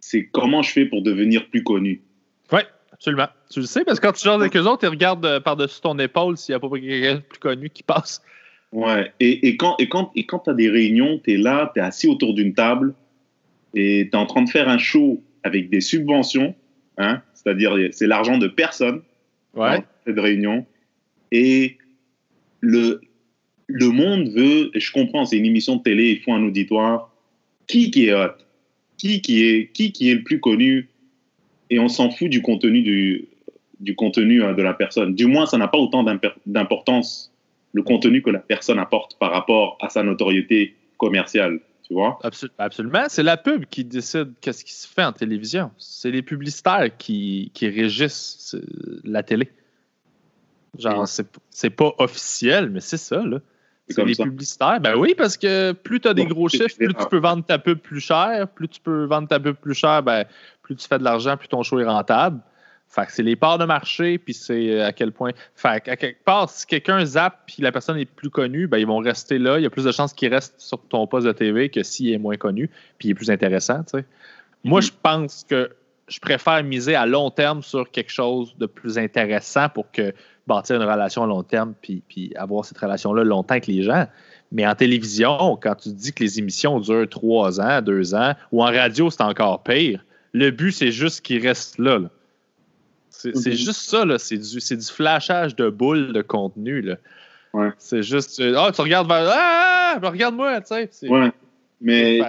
c'est 0.00 0.26
comment 0.26 0.62
je 0.62 0.70
fais 0.70 0.86
pour 0.86 1.02
devenir 1.02 1.48
plus 1.48 1.62
connu. 1.62 2.02
Oui, 2.52 2.60
absolument. 2.92 3.28
Tu 3.50 3.60
le 3.60 3.66
sais, 3.66 3.84
parce 3.84 3.98
que 3.98 4.06
quand 4.06 4.12
tu 4.12 4.24
jases 4.24 4.40
avec 4.40 4.56
eux 4.56 4.66
autres, 4.66 4.84
ils 4.84 4.90
regardent 4.90 5.26
euh, 5.26 5.40
par-dessus 5.40 5.80
ton 5.80 5.98
épaule 5.98 6.36
s'il 6.36 6.52
n'y 6.52 6.56
a 6.56 6.60
pas 6.60 6.68
quelqu'un 6.68 7.14
de 7.16 7.20
plus 7.20 7.38
connu 7.38 7.70
qui 7.70 7.82
passe. 7.82 8.22
Ouais. 8.72 9.10
Et, 9.20 9.48
et 9.48 9.56
quand, 9.56 9.76
et 9.78 9.88
quand, 9.88 10.10
et 10.14 10.26
quand 10.26 10.40
tu 10.40 10.50
as 10.50 10.54
des 10.54 10.68
réunions, 10.68 11.20
tu 11.22 11.32
es 11.32 11.36
là, 11.36 11.70
tu 11.74 11.80
es 11.80 11.82
assis 11.82 12.08
autour 12.08 12.34
d'une 12.34 12.54
table 12.54 12.94
et 13.74 14.08
tu 14.10 14.16
es 14.16 14.20
en 14.20 14.26
train 14.26 14.42
de 14.42 14.50
faire 14.50 14.68
un 14.68 14.78
show 14.78 15.22
avec 15.42 15.70
des 15.70 15.80
subventions, 15.80 16.54
hein, 16.98 17.22
c'est-à-dire 17.34 17.76
c'est 17.92 18.06
l'argent 18.06 18.38
de 18.38 18.48
personne. 18.48 19.02
Ouais. 19.54 19.78
dans 19.78 19.84
cette 20.04 20.18
réunion. 20.18 20.66
Et 21.32 21.78
le, 22.60 23.00
le 23.68 23.88
monde 23.88 24.28
veut, 24.28 24.70
je 24.74 24.92
comprends, 24.92 25.24
c'est 25.24 25.38
une 25.38 25.46
émission 25.46 25.76
de 25.76 25.82
télé, 25.82 26.10
il 26.10 26.20
faut 26.20 26.34
un 26.34 26.42
auditoire. 26.44 27.10
Qui 27.66 27.90
qui 27.90 28.06
est 28.08 28.12
hot? 28.12 28.36
Qui 28.98 29.22
qui 29.22 29.46
est, 29.46 29.72
qui 29.72 29.92
qui 29.92 30.10
est 30.10 30.14
le 30.14 30.22
plus 30.24 30.40
connu? 30.40 30.90
Et 31.70 31.78
on 31.78 31.88
s'en 31.88 32.10
fout 32.10 32.28
du 32.28 32.42
contenu, 32.42 32.82
du, 32.82 33.28
du 33.80 33.96
contenu 33.96 34.44
hein, 34.44 34.52
de 34.52 34.62
la 34.62 34.74
personne. 34.74 35.14
Du 35.14 35.24
moins, 35.24 35.46
ça 35.46 35.56
n'a 35.56 35.68
pas 35.68 35.78
autant 35.78 36.04
d'importance, 36.44 37.32
le 37.76 37.82
contenu 37.82 38.22
que 38.22 38.30
la 38.30 38.38
personne 38.38 38.78
apporte 38.78 39.18
par 39.18 39.30
rapport 39.30 39.76
à 39.82 39.90
sa 39.90 40.02
notoriété 40.02 40.74
commerciale. 40.96 41.60
Tu 41.86 41.92
vois? 41.92 42.18
Absol- 42.24 42.48
absolument. 42.58 43.04
C'est 43.08 43.22
la 43.22 43.36
pub 43.36 43.66
qui 43.66 43.84
décide 43.84 44.32
qu'est-ce 44.40 44.64
qui 44.64 44.72
se 44.72 44.88
fait 44.88 45.04
en 45.04 45.12
télévision. 45.12 45.70
C'est 45.78 46.10
les 46.10 46.22
publicitaires 46.22 46.88
qui, 46.96 47.50
qui 47.54 47.68
régissent 47.68 48.54
euh, 48.56 49.00
la 49.04 49.22
télé. 49.22 49.50
Genre, 50.78 51.00
Ouais. 51.00 51.24
c'est, 51.50 51.70
pas 51.70 51.92
officiel, 51.98 52.70
mais 52.70 52.80
c'est 52.80 52.96
ça, 52.96 53.22
là. 53.22 53.38
C'est 53.88 54.04
les 54.04 54.14
ça. 54.14 54.24
publicitaires. 54.24 54.80
Ben 54.80 54.96
oui, 54.96 55.14
parce 55.16 55.36
que 55.36 55.72
plus 55.72 56.00
tu 56.00 56.08
as 56.08 56.14
des 56.14 56.24
Bon, 56.24 56.30
gros 56.30 56.48
chiffres, 56.48 56.76
plus 56.76 56.92
tu 56.92 57.06
peux 57.08 57.18
vendre 57.18 57.44
ta 57.44 57.58
pub 57.58 57.78
plus 57.78 58.00
cher. 58.00 58.48
Plus 58.48 58.68
tu 58.68 58.80
peux 58.80 59.04
vendre 59.04 59.28
ta 59.28 59.38
pub 59.38 59.54
plus 59.54 59.74
cher, 59.74 60.02
ben, 60.02 60.24
plus 60.62 60.74
tu 60.74 60.88
fais 60.88 60.98
de 60.98 61.04
l'argent, 61.04 61.36
plus 61.36 61.46
ton 61.46 61.62
show 61.62 61.78
est 61.78 61.84
rentable. 61.84 62.40
Fait 62.88 63.04
que 63.06 63.12
c'est 63.12 63.22
les 63.22 63.36
parts 63.36 63.58
de 63.58 63.64
marché, 63.64 64.16
puis 64.16 64.32
c'est 64.32 64.70
euh, 64.70 64.86
à 64.86 64.92
quel 64.92 65.12
point. 65.12 65.32
Fait 65.54 65.82
que, 65.82 65.90
à 65.90 65.96
quelque 65.96 66.24
part, 66.24 66.48
si 66.48 66.66
quelqu'un 66.66 67.04
zappe 67.04 67.40
puis 67.46 67.62
la 67.62 67.72
personne 67.72 67.98
est 67.98 68.04
plus 68.06 68.30
connue, 68.30 68.66
ben, 68.68 68.78
ils 68.78 68.86
vont 68.86 68.98
rester 68.98 69.38
là. 69.38 69.58
Il 69.58 69.62
y 69.62 69.66
a 69.66 69.70
plus 69.70 69.84
de 69.84 69.92
chances 69.92 70.12
qu'il 70.14 70.32
reste 70.32 70.54
sur 70.58 70.80
ton 70.80 71.06
poste 71.06 71.26
de 71.26 71.32
TV 71.32 71.68
que 71.68 71.82
s'il 71.82 72.12
est 72.12 72.18
moins 72.18 72.36
connu, 72.36 72.70
puis 72.98 73.08
il 73.08 73.10
est 73.10 73.14
plus 73.14 73.30
intéressant. 73.30 73.82
Moi, 74.64 74.80
Mhm. 74.80 74.86
je 74.86 74.92
pense 75.02 75.44
que 75.48 75.70
je 76.08 76.20
préfère 76.20 76.62
miser 76.62 76.94
à 76.94 77.04
long 77.04 77.30
terme 77.30 77.62
sur 77.62 77.90
quelque 77.90 78.12
chose 78.12 78.54
de 78.58 78.66
plus 78.66 78.96
intéressant 78.98 79.68
pour 79.68 79.90
que 79.90 80.14
bâtir 80.46 80.76
une 80.76 80.88
relation 80.88 81.24
à 81.24 81.26
long 81.26 81.42
terme 81.42 81.74
puis, 81.82 82.02
puis 82.08 82.32
avoir 82.36 82.64
cette 82.64 82.78
relation-là 82.78 83.24
longtemps 83.24 83.54
avec 83.54 83.66
les 83.66 83.82
gens. 83.82 84.06
Mais 84.52 84.64
en 84.66 84.76
télévision, 84.76 85.58
quand 85.60 85.74
tu 85.74 85.88
dis 85.88 86.12
que 86.12 86.22
les 86.22 86.38
émissions 86.38 86.78
durent 86.78 87.08
trois 87.08 87.60
ans, 87.60 87.82
deux 87.82 88.14
ans, 88.14 88.34
ou 88.52 88.62
en 88.62 88.66
radio, 88.66 89.10
c'est 89.10 89.22
encore 89.22 89.64
pire, 89.64 90.04
le 90.32 90.50
but, 90.50 90.70
c'est 90.70 90.92
juste 90.92 91.22
qu'ils 91.22 91.44
restent 91.44 91.78
là. 91.78 91.98
là. 91.98 92.08
C'est 93.18 93.34
Mhm. 93.34 93.52
juste 93.52 93.72
ça, 93.90 94.04
là. 94.04 94.18
C'est 94.18 94.36
du, 94.38 94.58
du 94.58 94.84
flashage 94.92 95.56
de 95.56 95.70
boules 95.70 96.12
de 96.12 96.22
contenu, 96.22 96.82
là. 96.82 96.96
Ouais. 97.54 97.70
C'est 97.78 98.02
juste. 98.02 98.42
Ah, 98.56 98.70
tu 98.74 98.80
regardes 98.82 99.08
vers. 99.08 99.28
Ah, 99.32 99.98
ah, 100.02 100.08
regarde-moi, 100.10 100.60
tu 100.60 100.66
sais. 100.90 101.08
Ouais. 101.08 101.30
Mais 101.80 102.20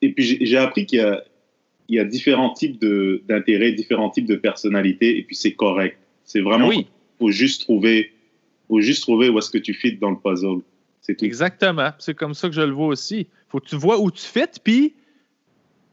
et 0.00 0.12
puis 0.12 0.44
j'ai 0.44 0.56
appris 0.56 0.86
qu'il 0.86 0.98
y 0.98 1.02
a, 1.02 1.22
il 1.88 1.96
y 1.96 2.00
a 2.00 2.04
différents 2.04 2.52
types 2.52 2.80
d'intérêts, 3.28 3.72
différents 3.72 4.10
types 4.10 4.26
de 4.26 4.36
personnalités, 4.36 5.18
et 5.18 5.22
puis 5.22 5.36
c'est 5.36 5.52
correct. 5.52 5.96
C'est 6.24 6.40
vraiment, 6.40 6.68
Oui, 6.68 6.86
faut 7.18 7.30
juste 7.30 7.62
trouver, 7.62 8.12
faut 8.68 8.80
juste 8.80 9.02
trouver 9.02 9.28
où 9.28 9.38
est-ce 9.38 9.50
que 9.50 9.58
tu 9.58 9.74
fit 9.74 9.96
dans 9.96 10.10
le 10.10 10.16
puzzle. 10.18 10.60
C'est 11.00 11.16
tout. 11.16 11.24
exactement. 11.24 11.90
C'est 11.98 12.14
comme 12.14 12.32
ça 12.34 12.48
que 12.48 12.54
je 12.54 12.60
le 12.62 12.72
vois 12.72 12.86
aussi. 12.88 13.26
Faut 13.48 13.58
que 13.60 13.66
tu 13.66 13.76
vois 13.76 14.00
où 14.00 14.10
tu 14.10 14.22
fites, 14.22 14.60
puis 14.62 14.94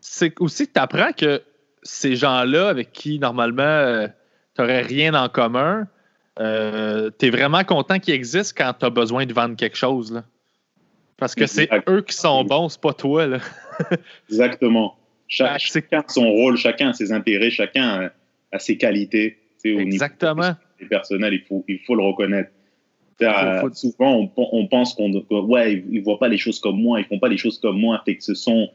c'est 0.01 0.33
aussi 0.39 0.67
que 0.67 0.73
tu 0.73 0.79
apprends 0.79 1.11
que 1.11 1.41
ces 1.83 2.15
gens-là 2.15 2.69
avec 2.69 2.91
qui, 2.91 3.19
normalement, 3.19 4.07
tu 4.55 4.61
n'aurais 4.61 4.81
rien 4.81 5.13
en 5.13 5.29
commun, 5.29 5.87
tu 6.37 6.43
es 6.43 7.29
vraiment 7.29 7.63
content 7.63 7.99
qu'ils 7.99 8.13
existent 8.13 8.55
quand 8.63 8.73
tu 8.79 8.85
as 8.85 8.89
besoin 8.89 9.25
de 9.25 9.33
vendre 9.33 9.55
quelque 9.55 9.77
chose. 9.77 10.11
Là. 10.13 10.23
Parce 11.17 11.35
que 11.35 11.47
c'est 11.47 11.69
eux 11.89 12.01
qui 12.01 12.15
sont 12.15 12.43
bons, 12.45 12.69
c'est 12.69 12.79
pas 12.81 12.93
toi. 12.93 13.27
Là. 13.27 13.39
Exactement. 14.29 14.95
Cha- 15.27 15.57
c'est- 15.59 15.81
chacun 15.81 15.99
a 15.99 16.03
son 16.07 16.29
rôle, 16.29 16.57
chacun 16.57 16.89
a 16.89 16.93
ses 16.93 17.11
intérêts, 17.11 17.51
chacun 17.51 17.83
a, 18.05 18.55
a 18.55 18.59
ses 18.59 18.77
qualités. 18.77 19.37
Tu 19.63 19.71
sais, 19.71 19.75
au 19.75 19.79
niveau 19.79 19.91
Exactement. 19.91 20.53
personnel, 20.89 21.33
il 21.33 21.41
faut, 21.41 21.63
il 21.67 21.79
faut 21.85 21.95
le 21.95 22.03
reconnaître. 22.03 22.49
Faut- 23.19 23.25
euh, 23.25 23.59
faut- 23.61 23.73
Souvent, 23.73 24.13
on, 24.15 24.27
pen- 24.27 24.47
on 24.53 24.67
pense 24.67 24.93
qu'on 24.93 25.11
ouais, 25.29 25.73
ils 25.73 25.99
ne 25.99 26.01
voient 26.01 26.19
pas 26.19 26.29
les 26.29 26.37
choses 26.37 26.59
comme 26.59 26.81
moi, 26.81 27.01
ils 27.01 27.05
font 27.05 27.19
pas 27.19 27.27
les 27.27 27.37
choses 27.37 27.59
comme 27.59 27.77
moi, 27.79 28.01
fait 28.05 28.15
que 28.15 28.23
ce 28.23 28.33
sont 28.33 28.69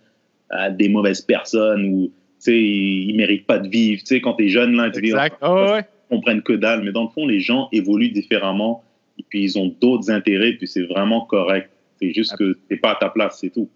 euh, 0.52 0.70
des 0.70 0.90
mauvaises 0.90 1.22
personnes 1.22 1.86
ou 1.86 2.12
ils, 2.52 3.10
ils 3.10 3.16
méritent 3.16 3.46
pas 3.46 3.58
de 3.58 3.68
vivre. 3.68 4.00
Tu 4.00 4.06
sais, 4.06 4.20
quand 4.20 4.34
tu 4.34 4.46
es 4.46 4.48
jeune, 4.48 4.76
là, 4.76 4.90
tu 4.90 5.00
dis, 5.00 5.08
Exact. 5.08 5.42
Ouais. 5.42 5.84
on 6.10 6.20
prenne 6.20 6.42
que 6.42 6.52
dalle. 6.52 6.82
Mais 6.82 6.92
dans 6.92 7.04
le 7.04 7.08
fond, 7.08 7.26
les 7.26 7.40
gens 7.40 7.68
évoluent 7.72 8.10
différemment 8.10 8.84
et 9.18 9.24
puis 9.28 9.42
ils 9.42 9.58
ont 9.58 9.74
d'autres 9.80 10.10
intérêts, 10.10 10.52
puis 10.52 10.66
c'est 10.66 10.84
vraiment 10.84 11.22
correct. 11.22 11.70
C'est 12.00 12.12
juste 12.12 12.36
que 12.36 12.58
tu 12.68 12.76
pas 12.78 12.92
à 12.92 12.96
ta 12.96 13.08
place, 13.08 13.38
c'est 13.40 13.50
tout. 13.50 13.70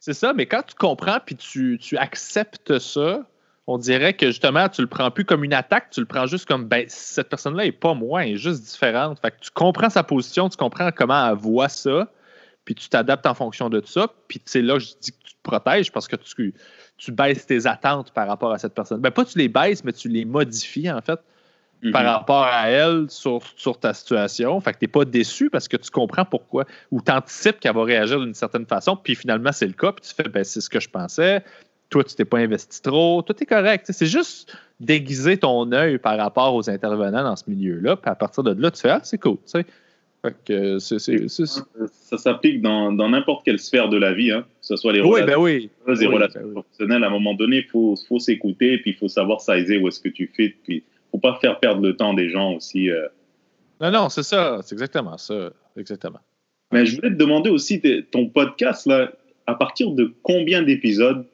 C'est 0.00 0.14
ça, 0.14 0.32
mais 0.32 0.46
quand 0.46 0.62
tu 0.62 0.74
comprends 0.74 1.18
puis 1.24 1.36
tu, 1.36 1.78
tu 1.80 1.96
acceptes 1.98 2.78
ça, 2.78 3.26
on 3.66 3.78
dirait 3.78 4.14
que 4.14 4.26
justement, 4.28 4.68
tu 4.68 4.80
le 4.80 4.86
prends 4.86 5.10
plus 5.10 5.24
comme 5.24 5.42
une 5.42 5.52
attaque, 5.52 5.90
tu 5.90 6.00
le 6.00 6.06
prends 6.06 6.26
juste 6.26 6.46
comme 6.46 6.66
ben, 6.66 6.84
cette 6.88 7.28
personne-là 7.28 7.66
est 7.66 7.72
pas 7.72 7.94
moi, 7.94 8.24
elle 8.24 8.34
est 8.34 8.36
juste 8.36 8.62
différente. 8.62 9.18
Fait 9.20 9.32
que 9.32 9.40
tu 9.40 9.50
comprends 9.50 9.90
sa 9.90 10.04
position, 10.04 10.48
tu 10.48 10.56
comprends 10.56 10.90
comment 10.92 11.30
elle 11.30 11.36
voit 11.36 11.68
ça, 11.68 12.08
puis 12.66 12.74
tu 12.74 12.90
t'adaptes 12.90 13.24
en 13.24 13.32
fonction 13.34 13.70
de 13.70 13.80
ça. 13.86 14.08
Puis 14.28 14.42
c'est 14.44 14.60
là 14.60 14.74
que 14.74 14.80
je 14.80 14.88
dis 15.00 15.12
que 15.12 15.24
tu 15.24 15.32
te 15.32 15.42
protèges 15.42 15.90
parce 15.90 16.06
que 16.06 16.16
tu, 16.16 16.52
tu 16.98 17.12
baisses 17.12 17.46
tes 17.46 17.66
attentes 17.66 18.10
par 18.12 18.26
rapport 18.28 18.52
à 18.52 18.58
cette 18.58 18.74
personne. 18.74 19.00
Ben, 19.00 19.10
pas 19.10 19.24
tu 19.24 19.38
les 19.38 19.48
baisses, 19.48 19.82
mais 19.84 19.92
tu 19.92 20.08
les 20.08 20.26
modifies 20.26 20.90
en 20.90 21.00
fait 21.00 21.18
par 21.92 22.02
Mhm. 22.02 22.08
rapport 22.08 22.44
à 22.44 22.68
elle 22.68 23.06
sur, 23.08 23.40
sur 23.56 23.78
ta 23.78 23.94
situation. 23.94 24.58
Fait 24.60 24.72
que 24.72 24.78
t'es 24.78 24.88
pas 24.88 25.04
déçu 25.04 25.50
parce 25.50 25.68
que 25.68 25.76
tu 25.76 25.90
comprends 25.90 26.24
pourquoi 26.24 26.64
ou 26.90 27.00
tu 27.00 27.12
anticipes 27.12 27.60
qu'elle 27.60 27.74
va 27.74 27.84
réagir 27.84 28.18
d'une 28.18 28.34
certaine 28.34 28.66
façon, 28.66 28.96
puis 28.96 29.14
finalement 29.14 29.52
c'est 29.52 29.66
le 29.66 29.74
cas, 29.74 29.92
puis 29.92 30.08
tu 30.08 30.14
fais 30.14 30.28
ben, 30.28 30.42
c'est 30.42 30.60
ce 30.60 30.68
que 30.70 30.80
je 30.80 30.88
pensais. 30.88 31.44
Toi, 31.88 32.02
tu 32.02 32.16
t'es 32.16 32.24
pas 32.24 32.38
investi 32.38 32.82
trop, 32.82 33.22
tout 33.22 33.40
est 33.40 33.46
correct. 33.46 33.86
Tu 33.86 33.92
C'est 33.92 34.06
juste 34.06 34.52
déguiser 34.80 35.36
ton 35.36 35.70
œil 35.70 35.98
par 35.98 36.16
rapport 36.18 36.52
aux 36.54 36.68
intervenants 36.68 37.22
dans 37.22 37.36
ce 37.36 37.44
milieu-là, 37.46 37.94
puis 37.96 38.10
à 38.10 38.16
partir 38.16 38.42
de 38.42 38.60
là, 38.60 38.70
tu 38.72 38.80
fais 38.80 38.90
Ah, 38.90 39.00
c'est 39.04 39.18
cool. 39.18 39.36
tu 39.46 39.64
que 40.30 40.78
Ça 40.78 42.18
s'applique 42.18 42.60
dans 42.62 42.92
dans 42.92 43.08
n'importe 43.08 43.44
quelle 43.44 43.58
sphère 43.58 43.88
de 43.88 43.96
la 43.96 44.12
vie, 44.12 44.30
hein, 44.32 44.42
que 44.42 44.66
ce 44.66 44.76
soit 44.76 44.92
les 44.92 45.00
Oui, 45.00 45.20
relations 45.20 45.26
ben 45.26 45.42
oui. 45.42 45.70
les 45.88 46.06
Oui, 46.06 46.14
relations 46.14 46.40
ben 46.40 46.46
oui. 46.46 46.52
professionnelles. 46.52 47.04
À 47.04 47.06
un 47.08 47.10
moment 47.10 47.34
donné, 47.34 47.58
il 47.58 47.64
faut, 47.64 47.94
faut 48.08 48.18
s'écouter, 48.18 48.78
puis 48.78 48.92
il 48.92 48.96
faut 48.96 49.08
savoir 49.08 49.40
sizer 49.40 49.78
où 49.78 49.88
est-ce 49.88 50.00
que 50.00 50.08
tu 50.08 50.30
fais. 50.36 50.54
Puis 50.64 50.82
faut 51.10 51.18
pas 51.18 51.38
faire 51.40 51.58
perdre 51.60 51.82
le 51.82 51.96
temps 51.96 52.14
des 52.14 52.28
gens 52.30 52.54
aussi. 52.54 52.90
euh. 52.90 53.06
Non, 53.80 53.90
non, 53.90 54.08
c'est 54.08 54.22
ça. 54.22 54.60
C'est 54.62 54.74
exactement 54.74 55.18
ça. 55.18 55.50
Exactement. 55.76 56.20
Mais 56.72 56.84
je 56.86 56.96
voulais 56.96 57.10
te 57.10 57.14
demander 57.16 57.50
aussi, 57.50 57.80
ton 58.10 58.26
podcast, 58.28 58.86
là, 58.86 59.12
à 59.46 59.54
partir 59.54 59.90
de 59.92 60.12
combien 60.22 60.62
d'épisodes 60.62 61.24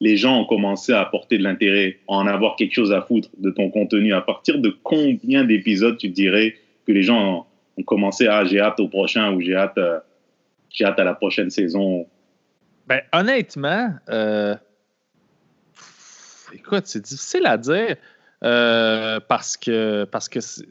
les 0.00 0.16
gens 0.16 0.40
ont 0.40 0.44
commencé 0.44 0.92
à 0.92 1.00
apporter 1.00 1.38
de 1.38 1.42
l'intérêt, 1.42 1.98
à 2.08 2.14
en 2.14 2.26
avoir 2.26 2.56
quelque 2.56 2.74
chose 2.74 2.92
à 2.92 3.00
foutre 3.02 3.28
de 3.38 3.50
ton 3.50 3.70
contenu? 3.70 4.12
À 4.12 4.20
partir 4.20 4.58
de 4.58 4.74
combien 4.82 5.44
d'épisodes 5.44 5.96
tu 5.96 6.08
dirais 6.08 6.56
que 6.86 6.92
les 6.92 7.02
gens 7.02 7.46
ont, 7.76 7.80
ont 7.80 7.84
commencé 7.84 8.26
à 8.26 8.44
j'ai 8.44 8.60
hâte 8.60 8.80
au 8.80 8.88
prochain 8.88 9.32
ou 9.32 9.40
j'ai 9.40 9.54
hâte, 9.54 9.78
euh, 9.78 10.00
j'ai 10.70 10.84
hâte 10.84 10.98
à 10.98 11.04
la 11.04 11.14
prochaine 11.14 11.50
saison 11.50 12.06
Ben, 12.86 13.00
honnêtement, 13.12 13.94
euh, 14.08 14.54
écoute, 16.52 16.86
c'est 16.86 17.02
difficile 17.04 17.46
à 17.46 17.56
dire 17.56 17.96
euh, 18.44 19.20
parce 19.28 19.56
que 19.56 20.04
parce 20.04 20.28
que 20.28 20.40
c'est- 20.40 20.66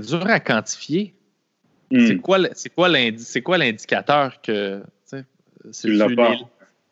dur 0.00 0.26
à 0.26 0.40
quantifier. 0.40 1.14
Hmm. 1.90 2.06
C'est 2.06 2.18
quoi, 2.18 2.38
quoi 3.42 3.58
l'indicateur 3.58 4.40
que 4.40 4.82
tu 5.10 5.92
l'as 5.92 6.08
pas. 6.14 6.34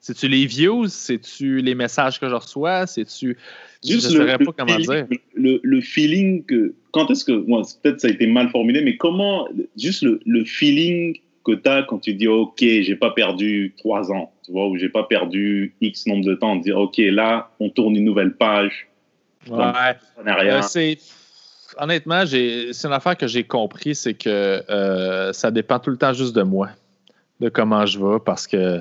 C'est-tu 0.00 0.28
les 0.28 0.46
views, 0.46 0.88
c'est-tu 0.88 1.60
les 1.60 1.74
messages 1.74 2.18
que 2.18 2.28
je 2.28 2.34
reçois, 2.34 2.86
c'est-tu 2.86 3.36
je 3.84 3.94
ne 3.94 4.00
saurais 4.00 4.38
pas 4.38 4.52
comment 4.56 4.76
feeling, 4.76 5.06
dire. 5.06 5.18
Le, 5.34 5.60
le 5.62 5.80
feeling 5.80 6.44
que. 6.44 6.74
Quand 6.92 7.10
est-ce 7.10 7.24
que. 7.24 7.32
Bon, 7.32 7.62
peut-être 7.82 8.00
ça 8.00 8.08
a 8.08 8.10
été 8.10 8.26
mal 8.26 8.48
formulé, 8.50 8.82
mais 8.82 8.96
comment. 8.96 9.48
Juste 9.76 10.02
le, 10.02 10.20
le 10.26 10.44
feeling 10.44 11.18
que 11.44 11.52
tu 11.52 11.68
as 11.68 11.82
quand 11.82 11.98
tu 11.98 12.14
dis 12.14 12.28
OK, 12.28 12.58
j'ai 12.60 12.96
pas 12.96 13.10
perdu 13.10 13.74
trois 13.78 14.10
ans, 14.12 14.32
tu 14.44 14.52
vois, 14.52 14.68
ou 14.68 14.76
j'ai 14.76 14.88
pas 14.90 15.04
perdu 15.04 15.74
X 15.80 16.06
nombre 16.06 16.24
de 16.24 16.34
temps, 16.34 16.56
de 16.56 16.62
dire 16.62 16.78
OK, 16.78 16.98
là, 16.98 17.50
on 17.60 17.70
tourne 17.70 17.96
une 17.96 18.04
nouvelle 18.04 18.34
page, 18.34 18.90
Ouais. 19.48 19.96
Euh, 20.26 20.62
c'est 20.62 20.98
honnêtement, 21.78 22.24
c'est 22.26 22.84
une 22.84 22.92
affaire 22.92 23.16
que 23.16 23.26
j'ai 23.26 23.44
compris, 23.44 23.94
c'est 23.94 24.14
que 24.14 24.62
euh, 24.68 25.32
ça 25.32 25.50
dépend 25.50 25.78
tout 25.78 25.90
le 25.90 25.96
temps 25.96 26.12
juste 26.12 26.34
de 26.34 26.42
moi, 26.42 26.70
de 27.40 27.48
comment 27.48 27.86
je 27.86 27.98
vais, 27.98 28.18
parce 28.24 28.46
que 28.46 28.80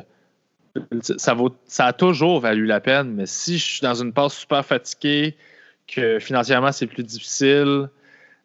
ça 1.02 1.86
a 1.86 1.94
toujours 1.94 2.40
valu 2.40 2.66
la 2.66 2.80
peine. 2.80 3.14
Mais 3.14 3.26
si 3.26 3.58
je 3.58 3.66
suis 3.66 3.82
dans 3.82 3.96
une 3.96 4.14
passe 4.14 4.34
super 4.34 4.66
fatiguée, 4.66 5.36
que 5.88 6.20
financièrement 6.20 6.72
c'est 6.72 6.88
plus 6.88 7.04
difficile, 7.04 7.90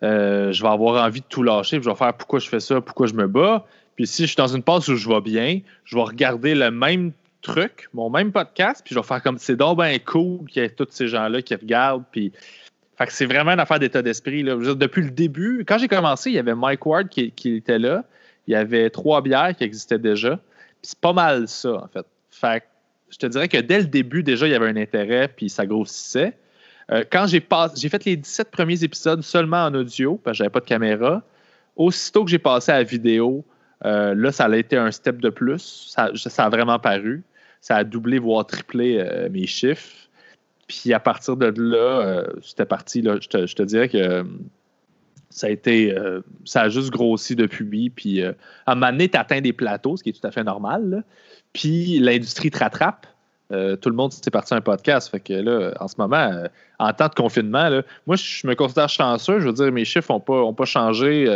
euh, 0.03 0.53
je 0.53 0.63
vais 0.63 0.69
avoir 0.69 1.05
envie 1.05 1.21
de 1.21 1.27
tout 1.27 1.43
lâcher, 1.43 1.79
puis 1.79 1.85
je 1.85 1.91
vais 1.91 1.97
faire 1.97 2.15
pourquoi 2.15 2.39
je 2.39 2.49
fais 2.49 2.61
ça, 2.61 2.81
pourquoi 2.81 3.07
je 3.07 3.15
me 3.15 3.27
bats. 3.27 3.67
Puis 3.97 4.07
si 4.07 4.23
je 4.23 4.29
suis 4.29 4.37
dans 4.37 4.49
une 4.49 4.63
passe 4.63 4.89
où 4.89 4.97
je 4.97 5.09
vais 5.09 5.21
bien, 5.21 5.61
je 5.85 5.97
vais 5.97 6.03
regarder 6.03 6.55
le 6.55 6.71
même 6.71 7.13
truc, 7.43 7.89
mon 7.93 8.11
même 8.11 8.33
podcast, 8.33 8.83
puis 8.85 8.95
je 8.95 9.01
vais 9.01 9.07
faire 9.07 9.23
comme 9.23 9.39
c'est 9.39 9.57
donc 9.57 9.79
bien 9.79 9.99
cool 9.99 10.47
qu'il 10.49 10.63
y 10.63 10.65
ait 10.65 10.71
tous 10.71 10.89
ces 10.91 11.09
gens-là 11.09 11.43
qui 11.43 11.55
regardent, 11.55 12.05
puis 12.11 12.33
fait 12.97 13.11
c'est 13.11 13.27
vraiment 13.27 13.53
une 13.53 13.61
affaire 13.61 13.79
d'état 13.79 14.03
d'esprit. 14.03 14.43
Depuis 14.45 15.03
le 15.03 15.11
début, 15.11 15.65
quand 15.67 15.79
j'ai 15.79 15.89
commencé, 15.89 16.31
il 16.31 16.35
y 16.35 16.39
avait 16.39 16.55
Mike 16.55 16.85
Ward 16.87 17.09
qui, 17.09 17.33
qui 17.33 17.57
était 17.57 17.79
là. 17.79 18.05
Il 18.47 18.53
y 18.53 18.57
avait 18.57 18.91
trois 18.91 19.23
bières 19.23 19.55
qui 19.57 19.65
existaient 19.65 19.99
déjà. 19.99 20.39
C'est 20.83 20.99
pas 20.99 21.13
mal 21.13 21.49
ça, 21.49 21.77
en 21.77 21.89
fait. 21.89 22.07
Fait 22.41 22.65
je 23.11 23.19
te 23.19 23.27
dirais 23.27 23.49
que 23.49 23.59
dès 23.59 23.79
le 23.79 23.87
début, 23.87 24.23
déjà, 24.23 24.47
il 24.47 24.51
y 24.51 24.55
avait 24.55 24.69
un 24.69 24.77
intérêt, 24.77 25.29
puis 25.29 25.49
ça 25.49 25.67
grossissait. 25.67 26.37
Euh, 26.91 27.05
quand 27.11 27.27
j'ai 27.29 27.41
pas- 27.41 27.71
j'ai 27.77 27.89
fait 27.89 28.05
les 28.05 28.17
17 28.17 28.51
premiers 28.51 28.83
épisodes 28.83 29.23
seulement 29.23 29.65
en 29.65 29.75
audio, 29.75 30.17
parce 30.17 30.35
que 30.35 30.39
j'avais 30.39 30.51
pas 30.51 30.61
de 30.61 30.65
caméra, 30.65 31.23
aussitôt 31.77 32.25
que 32.25 32.31
j'ai 32.31 32.41
passé 32.41 32.73
à 32.73 32.79
la 32.79 32.83
vidéo, 32.83 33.45
euh, 33.85 34.15
là, 34.15 34.33
ça 34.33 34.47
a 34.47 34.57
été 34.57 34.77
un 34.77 34.91
step 34.91 35.19
de 35.19 35.31
plus. 35.31 35.91
Ça, 35.95 36.11
ça 36.15 36.45
a 36.45 36.49
vraiment 36.49 36.79
paru. 36.79 37.23
Ça 37.61 37.77
a 37.77 37.85
doublé, 37.85 38.19
voire 38.19 38.47
triplé 38.47 38.99
euh, 38.99 39.29
mes 39.31 39.47
chiffres. 39.47 40.09
Puis 40.67 40.93
à 40.93 41.01
partir 41.01 41.37
de 41.37 41.53
là, 41.57 42.25
c'était 42.43 42.65
parti. 42.65 43.03
Là, 43.03 43.19
je, 43.21 43.29
te, 43.29 43.47
je 43.47 43.55
te 43.55 43.63
dirais 43.63 43.89
que 43.89 44.25
ça 45.35 45.49
a 45.49 45.51
été. 45.51 45.93
euh, 45.93 46.21
ça 46.45 46.63
a 46.63 46.69
juste 46.69 46.91
grossi 46.91 47.35
depuis. 47.35 47.91
Puis 47.91 48.23
euh, 48.23 48.33
à 48.67 48.73
un 48.73 48.75
moment 48.77 48.93
donné, 48.93 49.09
tu 49.09 49.19
atteins 49.19 49.41
des 49.41 49.53
plateaux, 49.53 49.97
ce 49.97 50.05
qui 50.05 50.11
est 50.11 50.13
tout 50.13 50.27
à 50.27 50.31
fait 50.31 50.45
normal. 50.45 51.03
Puis 51.53 51.99
l'industrie 51.99 52.53
te 52.53 52.59
rattrape. 52.59 53.09
Euh, 53.53 53.75
tout 53.75 53.91
le 53.91 53.97
monde 53.97 54.13
s'est 54.13 54.31
parti 54.31 54.55
un 54.55 54.61
podcast. 54.61 55.11
Fait 55.11 55.19
que 55.19 55.33
là, 55.33 55.75
en 55.81 55.89
ce 55.89 55.97
moment, 55.99 56.45
en 56.79 56.93
temps 56.93 57.09
de 57.09 57.15
confinement, 57.15 57.69
moi, 58.07 58.15
je 58.15 58.47
me 58.47 58.55
considère 58.55 58.89
chanceux. 58.89 59.41
Je 59.41 59.47
veux 59.47 59.53
dire, 59.53 59.73
mes 59.73 59.85
chiffres 59.85 60.13
n'ont 60.13 60.21
pas, 60.21 60.41
ont 60.41 60.55
pas 60.55 60.67
changé. 60.67 61.27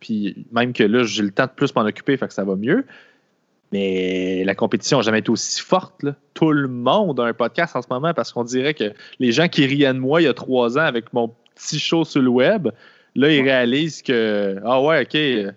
puis 0.00 0.46
même 0.52 0.74
que 0.74 0.84
là, 0.84 1.04
j'ai 1.04 1.22
le 1.22 1.30
temps 1.30 1.46
de 1.46 1.50
plus 1.50 1.74
m'en 1.74 1.82
occuper, 1.82 2.18
fait 2.18 2.28
que 2.28 2.34
ça 2.34 2.44
va 2.44 2.56
mieux. 2.56 2.84
Mais 3.72 4.44
la 4.44 4.54
compétition 4.54 4.98
n'a 4.98 5.02
jamais 5.02 5.20
été 5.20 5.30
aussi 5.30 5.62
forte. 5.62 6.04
Tout 6.34 6.52
le 6.52 6.68
monde 6.68 7.18
a 7.20 7.24
un 7.24 7.32
podcast 7.32 7.74
en 7.74 7.80
ce 7.80 7.88
moment 7.90 8.12
parce 8.12 8.32
qu'on 8.32 8.44
dirait 8.44 8.74
que 8.74 8.92
les 9.18 9.32
gens 9.32 9.48
qui 9.48 9.66
riaient 9.66 9.94
de 9.94 9.98
moi 9.98 10.20
il 10.20 10.24
y 10.24 10.28
a 10.28 10.34
trois 10.34 10.76
ans 10.78 10.82
avec 10.82 11.12
mon 11.14 11.34
petit 11.54 11.78
show 11.78 12.04
sur 12.04 12.22
le 12.22 12.28
web, 12.28 12.68
là, 13.16 13.32
ils 13.32 13.42
réalisent 13.42 14.02
que, 14.02 14.56
ah 14.64 14.80
ouais, 14.82 15.02
OK, 15.02 15.54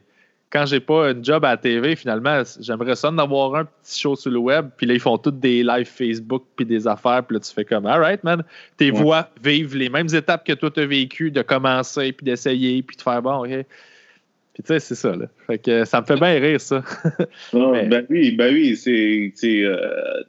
quand 0.52 0.66
j'ai 0.66 0.80
pas 0.80 1.10
un 1.12 1.22
job 1.24 1.46
à 1.46 1.52
la 1.52 1.58
TV, 1.58 1.96
finalement, 1.96 2.42
j'aimerais 2.60 2.96
ça 2.96 3.12
d'avoir 3.12 3.54
un 3.56 3.66
petit 3.66 4.00
show 4.00 4.16
sur 4.16 4.32
le 4.32 4.40
web. 4.40 4.70
Puis 4.78 4.88
là, 4.88 4.96
ils 4.96 5.00
font 5.00 5.18
toutes 5.20 5.40
des 5.40 5.62
lives 5.64 5.86
Facebook 5.86 6.44
puis 6.56 6.66
des 6.66 6.88
affaires. 6.88 7.24
Puis 7.24 7.36
là, 7.36 7.40
tu 7.40 7.54
fais 7.54 7.64
comme, 7.66 7.86
all 7.86 8.00
right, 8.02 8.24
man. 8.24 8.44
Tes 8.78 8.90
Ouais. 8.92 9.00
voix 9.00 9.30
vivent 9.44 9.76
les 9.76 9.90
mêmes 9.90 10.08
étapes 10.14 10.44
que 10.44 10.54
toi, 10.54 10.72
tu 10.72 10.80
as 10.80 10.88
vécu, 10.88 11.30
de 11.30 11.44
commencer, 11.44 12.14
puis 12.14 12.26
d'essayer, 12.26 12.82
puis 12.82 12.98
de 12.98 13.02
faire 13.04 13.22
bon, 13.22 13.46
OK. 13.46 13.50
Puis 14.56 14.64
tu 14.64 14.74
sais, 14.74 14.80
c'est 14.80 14.96
ça, 14.96 15.16
là. 15.16 15.28
Fait 15.46 15.60
que 15.60 15.86
ça 15.86 16.02
me 16.02 16.06
fait 16.08 16.16
bien 16.16 16.34
rire, 16.40 16.60
ça. 16.60 16.84
Non, 17.54 17.72
Mais- 17.72 17.86
Ben 17.86 18.06
oui, 18.10 18.32
ben 18.32 18.52
oui, 18.52 18.76
c'est, 18.76 19.32
c'est, 19.36 19.64
euh, 19.64 19.78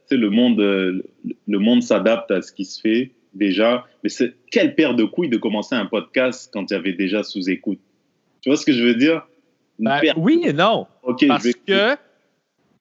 tu 0.07 0.15
sais, 0.15 0.17
le 0.17 0.29
monde, 0.29 0.59
euh, 0.61 1.01
le 1.47 1.57
monde 1.59 1.81
s'adapte 1.81 2.29
à 2.29 2.41
ce 2.43 2.51
qui 2.53 2.63
se 2.65 2.79
fait. 2.79 3.11
Déjà. 3.33 3.85
Mais 4.03 4.09
c'est 4.09 4.33
quelle 4.51 4.75
paire 4.75 4.95
de 4.95 5.03
couilles 5.03 5.29
de 5.29 5.37
commencer 5.37 5.75
un 5.75 5.85
podcast 5.85 6.49
quand 6.53 6.65
tu 6.65 6.73
avais 6.73 6.93
déjà 6.93 7.23
sous 7.23 7.49
écoute. 7.49 7.79
Tu 8.41 8.49
vois 8.49 8.57
ce 8.57 8.65
que 8.65 8.73
je 8.73 8.83
veux 8.83 8.95
dire? 8.95 9.25
Ben, 9.79 9.99
Oui 10.15 10.41
et 10.45 10.53
non. 10.53 10.87
parce, 11.27 11.51
que, 11.67 11.95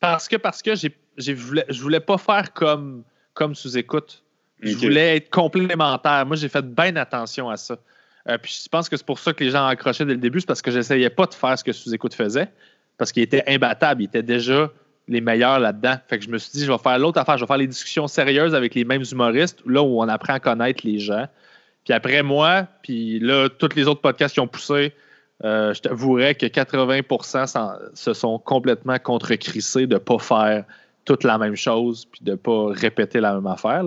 parce 0.01 0.29
que 0.29 0.37
parce 0.37 0.63
que 0.63 0.75
j'ai, 0.75 0.95
j'ai 1.17 1.35
voulais, 1.35 1.65
je 1.69 1.81
voulais 1.81 2.01
pas 2.01 2.19
faire 2.19 2.53
comme, 2.53 3.05
comme 3.35 3.55
sous 3.55 3.77
écoute. 3.79 4.23
Je 4.63 4.77
voulais 4.77 5.17
être 5.17 5.31
complémentaire. 5.31 6.27
Moi, 6.27 6.37
j'ai 6.37 6.49
fait 6.49 6.65
bien 6.65 6.95
attention 6.97 7.49
à 7.49 7.57
ça. 7.57 7.79
Euh, 8.29 8.37
puis 8.37 8.61
je 8.63 8.69
pense 8.69 8.89
que 8.89 8.97
c'est 8.97 9.07
pour 9.07 9.19
ça 9.19 9.33
que 9.33 9.43
les 9.43 9.51
gens 9.51 9.67
accroché 9.67 10.05
dès 10.05 10.13
le 10.13 10.19
début, 10.19 10.41
c'est 10.41 10.47
parce 10.47 10.61
que 10.61 10.71
j'essayais 10.71 11.09
pas 11.09 11.25
de 11.27 11.33
faire 11.33 11.59
ce 11.59 11.65
que 11.65 11.73
sous-écoute 11.73 12.13
faisait, 12.13 12.49
parce 12.99 13.13
qu'il 13.13 13.23
était 13.23 13.43
imbattable. 13.47 14.03
Il 14.03 14.07
était 14.07 14.23
déjà 14.23 14.71
les 15.11 15.21
meilleurs 15.21 15.59
là-dedans. 15.59 15.97
Fait 16.09 16.19
que 16.19 16.25
je 16.25 16.31
me 16.31 16.39
suis 16.39 16.53
dit, 16.53 16.65
je 16.65 16.71
vais 16.71 16.79
faire 16.79 16.99
l'autre 16.99 17.19
affaire, 17.19 17.37
je 17.37 17.43
vais 17.43 17.49
faire 17.49 17.59
les 17.59 17.67
discussions 17.67 18.07
sérieuses 18.07 18.55
avec 18.55 18.75
les 18.75 18.85
mêmes 18.85 19.03
humoristes, 19.11 19.59
là 19.67 19.83
où 19.83 20.01
on 20.01 20.09
apprend 20.09 20.35
à 20.35 20.41
connaître 20.41 20.87
les 20.87 21.01
gens. 21.01 21.27
Puis 21.85 21.93
après 21.93 22.23
moi, 22.23 22.67
puis 22.83 23.19
là, 23.19 23.49
tous 23.49 23.75
les 23.75 23.89
autres 23.89 24.01
podcasts 24.01 24.35
qui 24.35 24.41
ont 24.41 24.47
poussé, 24.47 24.95
euh, 25.45 25.75
je 25.75 25.81
t'avouerais 25.81 26.37
que 26.37 26.47
80% 26.47 27.95
se 27.95 28.13
sont 28.15 28.39
complètement 28.39 28.99
contre-crissés 28.99 29.87
de 29.87 29.95
ne 29.95 29.99
pas 29.99 30.19
faire 30.19 30.65
toute 31.05 31.25
la 31.25 31.39
même 31.39 31.57
chose 31.57 32.07
puis 32.07 32.21
de 32.23 32.33
ne 32.33 32.37
pas 32.37 32.69
répéter 32.69 33.21
la 33.21 33.35
même 33.35 33.47
affaire. 33.47 33.85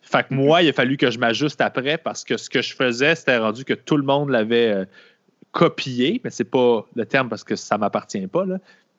Fait 0.00 0.26
que 0.26 0.32
moi, 0.32 0.62
il 0.62 0.68
a 0.70 0.72
fallu 0.72 0.96
que 0.96 1.10
je 1.10 1.18
m'ajuste 1.18 1.60
après 1.60 1.98
parce 1.98 2.24
que 2.24 2.36
ce 2.36 2.48
que 2.48 2.62
je 2.62 2.74
faisais, 2.74 3.14
c'était 3.14 3.36
rendu 3.36 3.64
que 3.64 3.74
tout 3.74 3.96
le 3.96 4.04
monde 4.04 4.30
l'avait 4.30 4.72
euh, 4.72 4.84
copié, 5.50 6.20
mais 6.24 6.30
c'est 6.30 6.44
pas 6.44 6.86
le 6.94 7.04
terme 7.04 7.28
parce 7.28 7.44
que 7.44 7.56
ça 7.56 7.76
m'appartient 7.76 8.26
pas. 8.28 8.44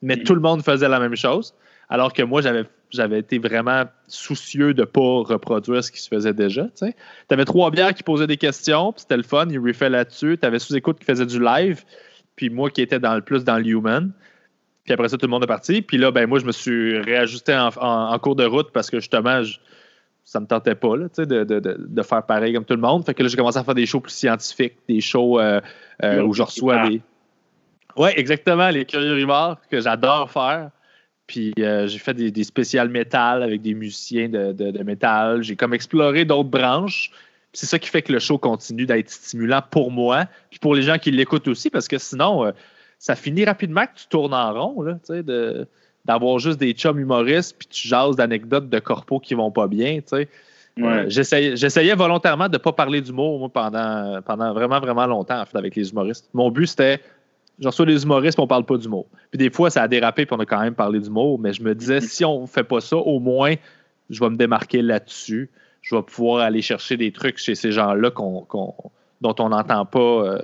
Mais 0.01 0.17
mm. 0.17 0.23
tout 0.23 0.35
le 0.35 0.41
monde 0.41 0.63
faisait 0.63 0.89
la 0.89 0.99
même 0.99 1.15
chose. 1.15 1.53
Alors 1.89 2.11
que 2.11 2.21
moi, 2.21 2.41
j'avais, 2.41 2.65
j'avais 2.89 3.19
été 3.19 3.39
vraiment 3.39 3.85
soucieux 4.07 4.73
de 4.73 4.81
ne 4.81 4.85
pas 4.85 5.23
reproduire 5.23 5.83
ce 5.83 5.91
qui 5.91 6.01
se 6.01 6.09
faisait 6.09 6.33
déjà. 6.33 6.67
Tu 6.77 6.93
avais 7.29 7.45
trois 7.45 7.71
bières 7.71 7.93
qui 7.93 8.03
posaient 8.03 8.27
des 8.27 8.37
questions, 8.37 8.91
puis 8.91 9.01
c'était 9.01 9.17
le 9.17 9.23
fun, 9.23 9.47
ils 9.49 9.59
refait 9.59 9.89
là-dessus. 9.89 10.37
Tu 10.39 10.45
avais 10.45 10.59
sous-écoute 10.59 10.99
qui 10.99 11.05
faisait 11.05 11.25
du 11.25 11.41
live, 11.41 11.83
puis 12.35 12.49
moi 12.49 12.69
qui 12.69 12.81
étais 12.81 12.99
dans 12.99 13.15
le 13.15 13.21
plus 13.21 13.43
dans 13.43 13.57
le 13.57 13.65
human. 13.65 14.11
Puis 14.83 14.93
après 14.93 15.09
ça, 15.09 15.17
tout 15.17 15.25
le 15.25 15.31
monde 15.31 15.43
est 15.43 15.47
parti. 15.47 15.81
Puis 15.81 15.97
là, 15.97 16.11
ben 16.11 16.27
moi, 16.27 16.39
je 16.39 16.45
me 16.45 16.53
suis 16.53 16.97
réajusté 16.99 17.53
en, 17.55 18.19
cours 18.19 18.35
de 18.37 18.45
route 18.45 18.71
parce 18.71 18.89
que 18.89 18.99
justement, 18.99 19.41
ça 20.23 20.39
ne 20.39 20.43
me 20.43 20.47
tentait 20.47 20.75
pas 20.75 20.95
là, 20.95 21.07
de, 21.17 21.43
de, 21.43 21.59
de, 21.59 22.01
faire 22.03 22.25
pareil 22.25 22.53
comme 22.53 22.63
tout 22.63 22.73
le 22.73 22.81
monde. 22.81 23.05
Fait 23.05 23.13
que 23.13 23.21
là, 23.21 23.27
j'ai 23.27 23.35
commencé 23.35 23.57
à 23.57 23.65
faire 23.65 23.75
des 23.75 23.85
shows 23.85 23.99
plus 23.99 24.13
scientifiques, 24.13 24.75
des 24.87 25.01
shows 25.01 25.39
euh, 25.39 25.59
euh, 26.03 26.21
où 26.21 26.33
je 26.33 26.41
reçois 26.41 26.87
des. 26.87 27.01
Oui, 27.97 28.09
exactement, 28.15 28.69
les 28.69 28.85
curieux 28.85 29.13
rimards 29.13 29.59
que 29.69 29.81
j'adore 29.81 30.29
faire. 30.29 30.69
Puis 31.25 31.53
euh, 31.59 31.87
j'ai 31.87 31.99
fait 31.99 32.13
des, 32.13 32.31
des 32.31 32.43
spéciales 32.43 32.89
métal 32.89 33.43
avec 33.43 33.61
des 33.61 33.73
musiciens 33.73 34.29
de, 34.29 34.83
métal. 34.83 35.43
J'ai 35.43 35.55
comme 35.55 35.73
exploré 35.73 36.23
d'autres 36.23 36.49
branches. 36.49 37.11
C'est 37.53 37.65
ça 37.65 37.79
qui 37.79 37.89
fait 37.89 38.01
que 38.01 38.13
le 38.13 38.19
show 38.19 38.37
continue 38.37 38.85
d'être 38.85 39.09
stimulant 39.09 39.61
pour 39.69 39.91
moi, 39.91 40.25
puis 40.49 40.59
pour 40.59 40.75
les 40.75 40.83
gens 40.83 40.97
qui 40.97 41.11
l'écoutent 41.11 41.47
aussi, 41.47 41.69
parce 41.69 41.87
que 41.87 41.97
sinon, 41.97 42.45
euh, 42.45 42.51
ça 42.99 43.15
finit 43.15 43.45
rapidement 43.45 43.85
que 43.85 43.95
tu 43.95 44.07
tournes 44.07 44.33
en 44.33 44.53
rond, 44.53 44.81
là, 44.83 44.99
de, 45.09 45.67
d'avoir 46.05 46.39
juste 46.39 46.59
des 46.59 46.73
chums 46.73 46.99
humoristes, 46.99 47.55
puis 47.57 47.67
tu 47.67 47.87
jases 47.87 48.15
d'anecdotes 48.15 48.69
de 48.69 48.79
corpos 48.79 49.19
qui 49.19 49.33
vont 49.33 49.49
pas 49.49 49.67
bien. 49.67 49.99
Euh, 50.79 51.05
j'essayais, 51.07 51.95
volontairement 51.95 52.47
de 52.47 52.53
ne 52.53 52.57
pas 52.57 52.73
parler 52.73 53.01
d'humour 53.01 53.51
pendant, 53.51 54.21
pendant 54.21 54.53
vraiment, 54.53 54.79
vraiment 54.79 55.07
longtemps 55.07 55.43
avec 55.53 55.75
les 55.75 55.89
humoristes. 55.89 56.29
Mon 56.33 56.51
but, 56.51 56.67
c'était 56.67 57.01
J'en 57.59 57.69
reçois 57.69 57.85
des 57.85 58.03
humoristes, 58.03 58.37
mais 58.37 58.43
on 58.43 58.47
parle 58.47 58.65
pas 58.65 58.77
d'humour. 58.77 59.07
Puis 59.31 59.37
des 59.37 59.49
fois, 59.49 59.69
ça 59.69 59.81
a 59.81 59.87
dérapé, 59.87 60.25
puis 60.25 60.35
on 60.35 60.39
a 60.39 60.45
quand 60.45 60.61
même 60.61 60.75
parlé 60.75 60.99
d'humour, 60.99 61.39
mais 61.39 61.53
je 61.53 61.63
me 61.63 61.73
disais, 61.73 62.01
si 62.01 62.23
on 62.23 62.45
fait 62.45 62.63
pas 62.63 62.81
ça, 62.81 62.97
au 62.97 63.19
moins, 63.19 63.55
je 64.09 64.19
vais 64.19 64.29
me 64.29 64.35
démarquer 64.35 64.81
là-dessus. 64.81 65.49
Je 65.81 65.95
vais 65.95 66.03
pouvoir 66.03 66.41
aller 66.41 66.61
chercher 66.61 66.97
des 66.97 67.11
trucs 67.11 67.37
chez 67.37 67.55
ces 67.55 67.71
gens-là 67.71 68.11
dont 68.11 69.35
on 69.39 69.49
n'entend 69.49 69.85
pas 69.85 69.99
euh, 69.99 70.39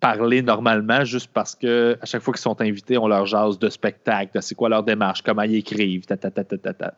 parler 0.00 0.42
normalement, 0.42 1.04
juste 1.04 1.30
parce 1.32 1.54
que 1.54 1.96
à 2.02 2.06
chaque 2.06 2.22
fois 2.22 2.34
qu'ils 2.34 2.42
sont 2.42 2.60
invités, 2.60 2.98
on 2.98 3.08
leur 3.08 3.26
jase 3.26 3.58
de 3.58 3.68
spectacle, 3.68 4.36
c'est 4.42 4.54
quoi 4.54 4.68
leur 4.68 4.82
démarche, 4.82 5.22
comment 5.22 5.42
ils 5.42 5.56
écrivent, 5.56 6.04
ta, 6.04 6.16
ta, 6.16 6.30
ta, 6.30 6.44
ta, 6.44 6.58
ta, 6.58 6.72
ta. 6.72 6.92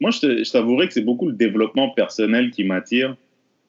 Moi, 0.00 0.10
je 0.10 0.50
t'avouerais 0.50 0.88
que 0.88 0.92
c'est 0.92 1.04
beaucoup 1.04 1.26
le 1.26 1.34
développement 1.34 1.90
personnel 1.90 2.50
qui 2.50 2.64
m'attire. 2.64 3.16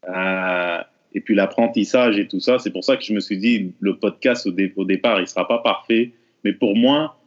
Euh, 0.08 0.82
et 1.16 1.22
puis 1.22 1.34
l'apprentissage 1.34 2.20
et 2.20 2.28
tout 2.28 2.42
ça. 2.42 2.60
C'est 2.60 2.72
pour 2.72 2.84
ça 2.84 2.98
que 2.98 3.04
je 3.04 3.14
me 3.14 3.22
suis 3.22 3.38
dit, 3.38 3.72
le 3.80 3.98
podcast 3.98 4.46
au, 4.46 4.52
départ, 4.52 5.18
il 5.18 5.22
ne 5.22 5.28
sera 5.28 5.48
pas 5.48 5.60
parfait. 5.60 6.12
Mais 6.44 6.52
pour 6.52 6.76
moi, 6.76 7.18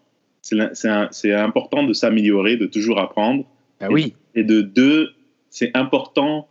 c'est 0.42 1.33
important 1.33 1.83
de 1.83 1.94
s'améliorer, 1.94 2.57
de 2.57 2.66
toujours 2.66 3.01
apprendre. 3.01 3.44
Ah 3.81 3.88
oui. 3.90 4.14
Et, 4.35 4.44
de 4.44 4.61
deux, 4.61 5.09
c'est 5.48 5.74
important 5.74 6.48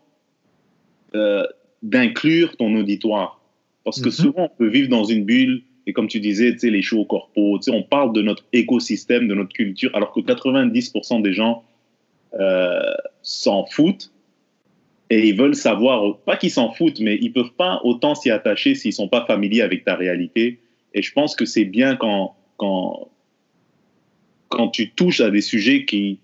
euh, 1.13 1.45
d'inclure 1.83 2.57
ton 2.57 2.75
auditoire. 2.75 3.39
Parce 3.83 4.01
que 4.01 4.07
mhm. 4.07 4.11
souvent, 4.11 4.49
on 4.51 4.57
peut 4.57 4.67
vivre 4.67 4.89
dans 4.89 5.03
une 5.03 5.23
bulle. 5.23 5.61
Et 5.85 5.93
comme 5.93 6.07
tu 6.07 6.19
disais, 6.19 6.51
tu 6.53 6.59
sais, 6.59 6.69
les 6.71 6.81
shows 6.81 7.05
corpo, 7.05 7.59
tu 7.59 7.71
sais, 7.71 7.71
on 7.71 7.83
parle 7.83 8.13
de 8.13 8.23
notre 8.23 8.45
écosystème, 8.51 9.27
de 9.27 9.35
notre 9.35 9.53
culture, 9.53 9.91
alors 9.93 10.11
que 10.11 10.19
90% 10.19 11.21
des 11.21 11.33
gens 11.33 11.63
euh, 12.33 12.81
s'en 13.21 13.65
foutent 13.67 14.11
et 15.09 15.29
ils 15.29 15.37
veulent 15.37 15.55
savoir, 15.55 16.17
pas 16.19 16.35
qu'ils 16.35 16.51
s'en 16.51 16.71
foutent, 16.71 16.99
mais 16.99 17.17
ils 17.21 17.31
peuvent 17.31 17.53
pas 17.57 17.79
autant 17.83 18.13
s'y 18.13 18.29
attacher 18.29 18.75
s'ils 18.75 18.93
sont 18.93 19.07
pas 19.07 19.25
familiers 19.25 19.61
avec 19.61 19.85
ta 19.85 19.95
réalité. 19.95 20.59
Et 20.93 21.01
je 21.01 21.13
pense 21.13 21.35
que 21.35 21.45
c'est 21.45 21.65
bien 21.65 21.95
quand, 21.95 22.35
quand, 22.57 23.09
quand 24.49 24.67
tu 24.69 24.91
touches 24.91 25.21
à 25.21 25.29
des 25.29 25.41
sujets 25.41 25.85
qui, 25.85 26.19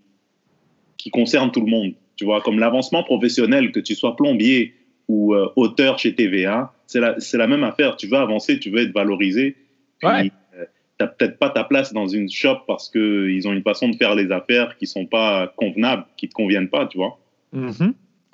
qui 0.98 1.12
concernent 1.12 1.52
tout 1.52 1.62
le 1.62 1.72
monde. 1.72 1.94
Tu 2.18 2.26
vois, 2.26 2.42
comme 2.42 2.60
l'avancement 2.60 3.04
professionnel, 3.04 3.72
que 3.72 3.80
tu 3.80 3.96
sois 3.96 4.16
plombier 4.16 4.74
ou 5.08 5.34
euh, 5.34 5.50
auteur 5.56 5.98
chez 5.98 6.14
TVA, 6.14 6.74
c'est 6.86 7.00
la, 7.00 7.16
la, 7.34 7.48
même 7.48 7.64
affaire. 7.64 7.96
Tu 7.96 8.08
veux 8.08 8.18
avancer, 8.18 8.60
tu 8.60 8.70
veux 8.70 8.82
être 8.82 8.94
valorisé. 8.94 9.56
Puis, 10.00 10.10
ouais. 10.10 10.32
Euh, 10.58 10.66
tu 11.00 11.06
n'as 11.06 11.08
peut-être 11.08 11.40
pas 11.40 11.50
ta 11.50 11.64
place 11.64 11.94
dans 11.94 12.08
une 12.08 12.30
shop 12.30 12.60
parce 12.68 12.90
qu'ils 12.90 13.48
ont 13.48 13.54
une 13.54 13.64
façon 13.64 13.90
de 13.90 13.96
faire 13.96 14.14
les 14.14 14.32
affaires 14.32 14.78
qui 14.78 14.88
sont 14.88 15.06
pas 15.06 15.54
convenables, 15.56 16.06
qui 16.18 16.28
te 16.28 16.34
conviennent 16.34 16.70
pas, 16.70 16.86
tu 16.86 16.98
vois. 16.98 17.18
Mm-hmm. 17.56 17.94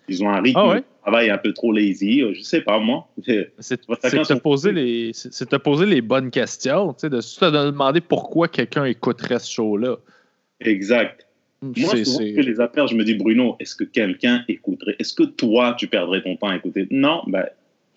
Ils 0.09 0.23
ont 0.23 0.29
un 0.29 0.41
rythme 0.41 0.59
ah 0.59 0.75
de 0.75 0.83
travail 1.01 1.29
un 1.29 1.37
peu 1.37 1.53
trop 1.53 1.71
lazy, 1.71 2.21
euh, 2.21 2.33
je 2.33 2.41
sais 2.41 2.61
pas 2.61 2.79
moi. 2.79 3.07
C'est 3.59 3.77
te, 3.77 4.33
poser 4.39 4.71
les, 4.71 5.11
te 5.11 5.55
poser 5.55 5.85
les 5.85 6.01
bonnes 6.01 6.31
questions, 6.31 6.93
tu 6.93 7.01
sais, 7.01 7.09
de 7.09 7.19
te 7.21 7.65
demander 7.65 8.01
pourquoi 8.01 8.47
quelqu'un 8.47 8.85
écouterait 8.85 9.39
ce 9.39 9.51
show-là. 9.51 9.97
Exact. 10.59 11.27
Hmm, 11.61 11.73
moi, 11.77 12.03
souvent, 12.03 12.25
je 12.25 12.33
fais 12.35 12.41
les 12.41 12.59
affaires, 12.59 12.87
je 12.87 12.95
me 12.95 13.03
dis, 13.03 13.15
Bruno, 13.15 13.55
est-ce 13.59 13.75
que 13.75 13.83
quelqu'un 13.83 14.43
écouterait 14.47 14.95
Est-ce 14.99 15.13
que 15.13 15.23
toi, 15.23 15.75
tu 15.77 15.87
perdrais 15.87 16.21
ton 16.21 16.35
temps 16.35 16.47
à 16.47 16.55
écouter? 16.55 16.87
Non, 16.89 17.23
ben, 17.27 17.45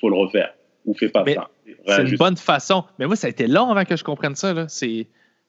faut 0.01 0.09
le 0.09 0.16
refaire. 0.16 0.55
Ou 0.85 0.94
fais 0.94 1.09
pas 1.09 1.25
ça. 1.25 1.48
C'est 1.87 2.09
une 2.09 2.16
bonne 2.16 2.37
façon. 2.37 2.85
Mais 2.98 3.07
moi, 3.07 3.14
ça 3.14 3.29
a 3.29 3.31
été 3.31 3.46
long 3.46 3.70
avant 3.70 3.85
que 3.85 3.96
je 3.96 4.03
comprenne 4.03 4.35
ça. 4.35 4.66
C'est 4.68 5.07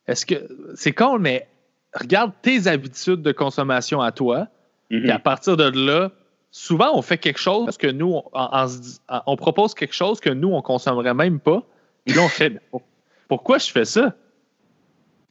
est-ce 0.08 0.26
que 0.28 0.36
c'est 0.76 0.92
con, 0.92 1.18
mais 1.18 1.48
regarde 1.94 2.34
tes 2.42 2.68
habitudes 2.68 3.22
de 3.22 3.32
consommation 3.32 4.02
à 4.02 4.12
toi. 4.12 4.48
Et 4.92 5.00
mm-hmm. 5.00 5.12
à 5.12 5.20
partir 5.20 5.58
de 5.58 5.64
là, 5.64 6.12
souvent, 6.54 6.96
on 6.96 7.02
fait 7.02 7.18
quelque 7.18 7.40
chose 7.40 7.66
parce 7.66 7.78
que 7.78 7.88
nous, 7.88 8.22
on, 8.34 9.36
propose 9.36 9.74
quelque 9.74 9.96
chose 9.96 10.22
que 10.22 10.30
nous, 10.30 10.50
on 10.50 10.58
ne 10.58 10.62
consommerait 10.62 11.16
même 11.16 11.40
pas. 11.40 11.64
Et 12.06 12.14
là, 12.14 12.22
on 12.22 12.30
fait 12.30 12.62
pourquoi 13.28 13.58
je 13.58 13.72
fais 13.72 13.86
ça? 13.86 14.14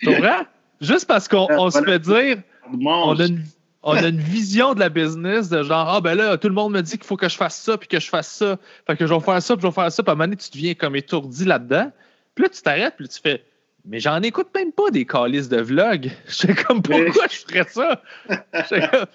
C'est 0.02 0.18
vrai? 0.18 0.40
Juste 0.80 1.06
parce 1.06 1.28
qu'on 1.28 1.70
se 1.70 1.80
fait 1.80 2.00
dire 2.00 2.38
on 2.72 3.18
a, 3.20 3.26
une, 3.26 3.44
on 3.84 3.92
a, 3.92 4.08
une, 4.08 4.18
vision 4.18 4.74
de 4.74 4.80
la 4.80 4.88
business 4.88 5.48
de 5.48 5.62
genre 5.62 5.88
Ah 5.88 6.00
ben 6.00 6.16
là, 6.16 6.36
tout 6.36 6.48
le 6.48 6.54
monde 6.54 6.72
me 6.72 6.80
dit 6.80 6.98
qu'il 6.98 7.06
faut 7.06 7.16
que 7.16 7.28
je 7.28 7.36
fasse 7.36 7.56
ça 7.56 7.78
puis 7.78 7.86
que 7.86 8.00
je 8.00 8.08
fasse 8.08 8.28
ça. 8.28 8.58
Fait 8.88 8.96
que 8.96 9.06
je 9.06 9.14
vais 9.14 9.20
faire 9.20 9.40
ça 9.40 9.54
puis 9.54 9.62
je 9.62 9.68
vais 9.68 9.72
faire 9.72 9.92
ça. 9.92 10.02
Puis 10.02 10.10
à 10.10 10.12
un 10.12 10.16
moment 10.16 10.24
donné, 10.24 10.36
tu 10.36 10.50
deviens 10.50 10.74
comme 10.74 10.96
étourdi 10.96 11.44
là-dedans. 11.44 11.92
Puis 12.34 12.42
là, 12.42 12.48
tu 12.48 12.62
t'arrêtes 12.62 12.96
puis 12.96 13.06
tu 13.08 13.20
fais 13.20 13.44
mais 13.84 13.98
j'en 13.98 14.22
écoute 14.22 14.48
même 14.54 14.72
pas 14.72 14.90
des 14.90 15.04
calices 15.04 15.48
de 15.48 15.60
vlog. 15.60 16.10
Je 16.26 16.32
sais 16.34 16.54
comme 16.54 16.82
pourquoi 16.82 17.26
je 17.30 17.38
ferais 17.38 17.68
ça? 17.68 18.02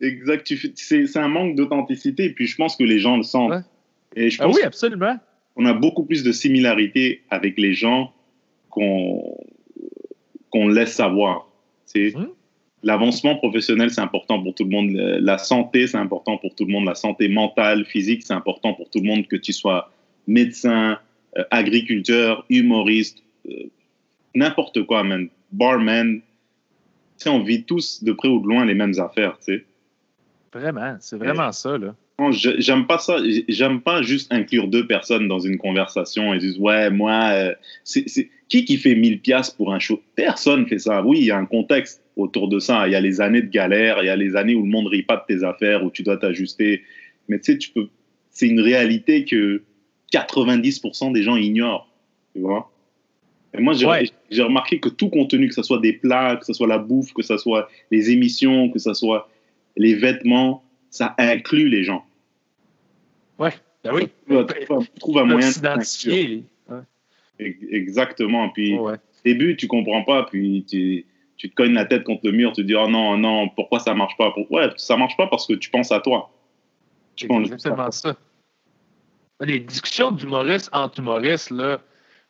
Exact. 0.00 0.52
C'est 0.74 1.16
un 1.16 1.28
manque 1.28 1.56
d'authenticité. 1.56 2.24
Et 2.24 2.30
puis, 2.30 2.46
je 2.46 2.56
pense 2.56 2.76
que 2.76 2.84
les 2.84 2.98
gens 2.98 3.16
le 3.16 3.22
sentent. 3.22 3.64
Et 4.16 4.30
je 4.30 4.42
ah 4.42 4.48
oui, 4.48 4.62
absolument. 4.62 5.18
On 5.56 5.66
a 5.66 5.72
beaucoup 5.72 6.04
plus 6.04 6.22
de 6.22 6.32
similarités 6.32 7.22
avec 7.30 7.58
les 7.58 7.74
gens 7.74 8.12
qu'on 8.70 9.38
qu'on 10.50 10.68
laisse 10.68 10.92
savoir. 10.92 11.48
Hum. 11.96 12.28
L'avancement 12.84 13.36
professionnel, 13.36 13.90
c'est 13.90 14.00
important 14.00 14.42
pour 14.42 14.54
tout 14.54 14.64
le 14.64 14.70
monde. 14.70 14.90
La 15.20 15.38
santé, 15.38 15.86
c'est 15.86 15.96
important 15.96 16.38
pour 16.38 16.54
tout 16.54 16.64
le 16.64 16.72
monde. 16.72 16.84
La 16.84 16.94
santé 16.94 17.28
mentale, 17.28 17.84
physique, 17.86 18.22
c'est 18.24 18.34
important 18.34 18.74
pour 18.74 18.90
tout 18.90 19.00
le 19.00 19.06
monde, 19.06 19.26
que 19.26 19.36
tu 19.36 19.52
sois 19.52 19.90
médecin, 20.26 20.98
euh, 21.38 21.44
agriculteur, 21.50 22.44
humoriste, 22.50 23.22
euh, 23.48 23.64
n'importe 24.34 24.84
quoi, 24.84 25.02
man. 25.02 25.28
Barman, 25.50 26.20
on 27.26 27.42
vit 27.42 27.64
tous 27.64 28.02
de 28.04 28.12
près 28.12 28.28
ou 28.28 28.40
de 28.40 28.46
loin 28.48 28.64
les 28.64 28.74
mêmes 28.74 28.94
affaires, 28.98 29.38
tu 29.38 29.54
sais. 29.56 29.64
Vraiment, 30.52 30.96
c'est 31.00 31.16
vraiment 31.16 31.50
ça, 31.52 31.76
là. 31.78 31.94
Non, 32.18 32.30
J'aime 32.30 32.86
pas 32.86 32.98
ça. 32.98 33.16
J'aime 33.48 33.80
pas 33.80 34.02
juste 34.02 34.32
inclure 34.32 34.68
deux 34.68 34.86
personnes 34.86 35.26
dans 35.26 35.40
une 35.40 35.58
conversation 35.58 36.32
et 36.32 36.38
dire 36.38 36.60
ouais 36.60 36.88
moi 36.88 37.30
euh, 37.32 37.54
c'est 37.82 38.08
c'est- 38.08 38.30
qui 38.48 38.64
qui 38.64 38.76
fait 38.76 38.94
1000 38.94 39.20
piastres 39.20 39.56
pour 39.56 39.74
un 39.74 39.80
show? 39.80 40.00
Personne 40.14 40.68
fait 40.68 40.78
ça. 40.78 41.02
Oui, 41.02 41.18
il 41.20 41.24
y 41.26 41.32
a 41.32 41.36
un 41.36 41.46
contexte 41.46 42.04
autour 42.16 42.46
de 42.48 42.60
ça. 42.60 42.86
Il 42.86 42.92
y 42.92 42.94
a 42.94 43.00
les 43.00 43.20
années 43.20 43.42
de 43.42 43.48
galère, 43.50 43.98
il 44.02 44.06
y 44.06 44.10
a 44.10 44.14
les 44.16 44.36
années 44.36 44.54
où 44.54 44.62
le 44.62 44.68
monde 44.68 44.86
rit 44.86 45.02
pas 45.02 45.16
de 45.16 45.34
tes 45.34 45.42
affaires, 45.42 45.82
où 45.84 45.90
tu 45.90 46.04
dois 46.04 46.16
t'ajuster. 46.18 46.84
Mais 47.28 47.40
tu 47.40 47.50
sais, 47.52 47.58
tu 47.58 47.70
peux. 47.70 47.88
C'est 48.30 48.46
une 48.46 48.60
réalité 48.60 49.24
que 49.24 49.62
90% 50.12 51.10
des 51.12 51.22
gens 51.24 51.36
ignorent. 51.36 51.90
Tu 52.34 52.42
vois? 52.42 52.70
Et 53.56 53.60
moi, 53.60 53.72
j'ai 53.74 53.86
Ouais. 53.86 54.10
remarqué 54.42 54.80
que 54.80 54.88
tout 54.88 55.08
contenu, 55.10 55.48
que 55.48 55.54
ce 55.54 55.62
soit 55.62 55.78
des 55.78 55.92
plats, 55.92 56.36
que 56.36 56.44
ce 56.44 56.52
soit 56.52 56.66
la 56.66 56.78
bouffe, 56.78 57.12
que 57.12 57.22
ce 57.22 57.36
soit 57.36 57.68
les 57.90 58.10
émissions, 58.10 58.68
que 58.70 58.78
ce 58.78 58.94
soit 58.94 59.28
les 59.76 59.94
vêtements, 59.94 60.64
ça 60.90 61.14
inclut 61.18 61.68
les 61.68 61.84
gens. 61.84 62.04
Ouais, 63.38 63.52
ben 63.84 63.92
oui. 63.94 64.08
Trouve, 64.98 65.18
un 65.18 65.24
moyen 65.24 65.48
de 65.48 65.52
s'identifier. 65.52 66.44
Ouais. 66.68 66.78
Ex- 67.38 67.58
Exactement. 67.70 68.48
Puis 68.50 68.76
Ouais. 68.78 68.94
au 68.94 68.96
début, 69.24 69.56
tu 69.56 69.66
comprends 69.68 70.02
pas, 70.02 70.24
puis 70.24 70.64
tu, 70.68 71.06
tu 71.36 71.50
te 71.50 71.54
cognes 71.54 71.74
la 71.74 71.84
tête 71.84 72.04
contre 72.04 72.22
le 72.24 72.32
mur, 72.32 72.52
tu 72.52 72.62
te 72.62 72.66
dis 72.66 72.74
oh 72.76 72.88
non, 72.88 73.16
non, 73.16 73.48
pourquoi 73.50 73.78
ça 73.80 73.94
marche 73.94 74.16
pas? 74.16 74.30
Pour- 74.32 74.50
Ouais, 74.50 74.70
ça 74.76 74.96
marche 74.96 75.16
pas 75.16 75.26
parce 75.28 75.46
que 75.46 75.54
tu 75.54 75.70
penses 75.70 75.92
à 75.92 76.00
toi. 76.00 76.30
Tu 77.16 77.22
C'est 77.24 77.28
penses 77.28 77.46
exactement 77.52 77.90
ça. 77.90 78.16
Les 79.40 79.58
discussions 79.60 80.10
d'humoristes 80.12 80.70
entre 80.72 81.00
humoristes, 81.00 81.50
là, 81.50 81.80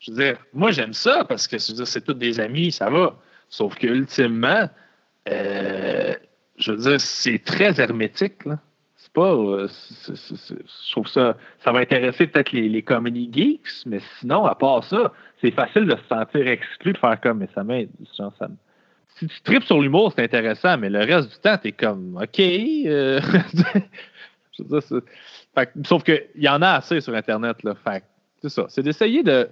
je 0.00 0.11
veux 0.12 0.16
dire, 0.18 0.37
moi 0.52 0.70
j'aime 0.70 0.92
ça 0.92 1.24
parce 1.24 1.46
que 1.48 1.59
c'est 1.59 2.00
tous 2.02 2.14
des 2.14 2.40
amis, 2.40 2.72
ça 2.72 2.90
va. 2.90 3.16
Sauf 3.48 3.74
que 3.76 3.87
ultimement, 3.87 4.68
euh, 5.28 6.14
je 6.57 6.72
veux 6.72 6.78
dire, 6.78 7.00
c'est 7.00 7.38
très 7.38 7.80
hermétique. 7.80 8.44
Là. 8.44 8.59
C'est 8.96 9.12
pas. 9.12 9.33
euh, 9.33 9.68
je 10.09 10.90
trouve 10.92 11.07
ça. 11.09 11.37
Ça 11.62 11.72
va 11.72 11.80
intéresser 11.80 12.26
peut-être 12.26 12.52
les, 12.52 12.83
comedy 12.83 13.30
geeks, 13.33 13.87
mais 13.87 14.00
sinon, 14.18 14.44
à 14.46 14.54
part 14.54 14.85
ça, 14.85 15.12
c'est 15.40 15.50
facile 15.50 15.87
de 15.87 15.96
se 15.96 16.04
sentir 16.09 16.46
exclu, 16.48 16.92
de 16.92 16.98
faire 16.98 17.20
comme, 17.20 17.38
mais 17.38 17.48
ça 17.54 17.64
m'aide. 17.64 17.90
genre, 18.16 18.33
ça 18.38 18.48
Si 19.16 19.26
tu 19.26 19.40
tripes 19.42 19.64
sur 19.64 19.80
l'humour, 19.80 20.12
c'est 20.14 20.24
intéressant, 20.24 20.78
mais 20.78 20.90
le 20.90 21.00
reste 21.00 21.30
du 21.30 21.38
temps, 21.38 21.57
t'es 21.59 21.72
comme, 21.72 22.16
OK. 22.20 22.40
euh, 22.40 23.20
je 24.52 24.62
veux 24.62 24.68
dire, 24.68 24.83
c'est- 24.83 25.04
fait 25.54 25.70
sauf 25.87 26.02
qu'il 26.02 26.22
y 26.37 26.48
en 26.48 26.61
a 26.62 26.70
assez 26.70 27.00
sur 27.00 27.14
Internet. 27.14 27.62
Là, 27.62 27.74
fait 27.85 28.02
c'est 28.42 28.48
ça. 28.48 28.66
C'est 28.68 28.83
d'essayer 28.83 29.22
de, 29.22 29.48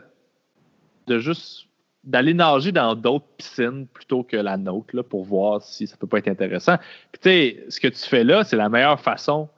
de 1.07 1.19
juste 1.19 1.67
d'aller 2.05 2.35
nager 2.35 2.73
dans 2.73 2.95
d'autres 2.95 3.27
piscines 3.37 3.87
plutôt 3.87 4.25
que 4.25 4.37
la 4.37 4.57
nôtre 4.57 5.03
pour 5.03 5.25
voir 5.25 5.63
si 5.63 5.87
ça 5.87 5.97
peut 5.97 6.07
pas 6.07 6.19
être 6.19 6.29
intéressant. 6.29 6.77
Puis 7.13 7.21
tu 7.21 7.29
sais, 7.29 7.65
ce 7.69 7.81
que 7.81 7.89
tu 7.89 8.03
fais 8.03 8.25
là, 8.25 8.43
c'est 8.45 8.57
la 8.57 8.69
meilleure 8.69 9.01
façon, 9.01 9.49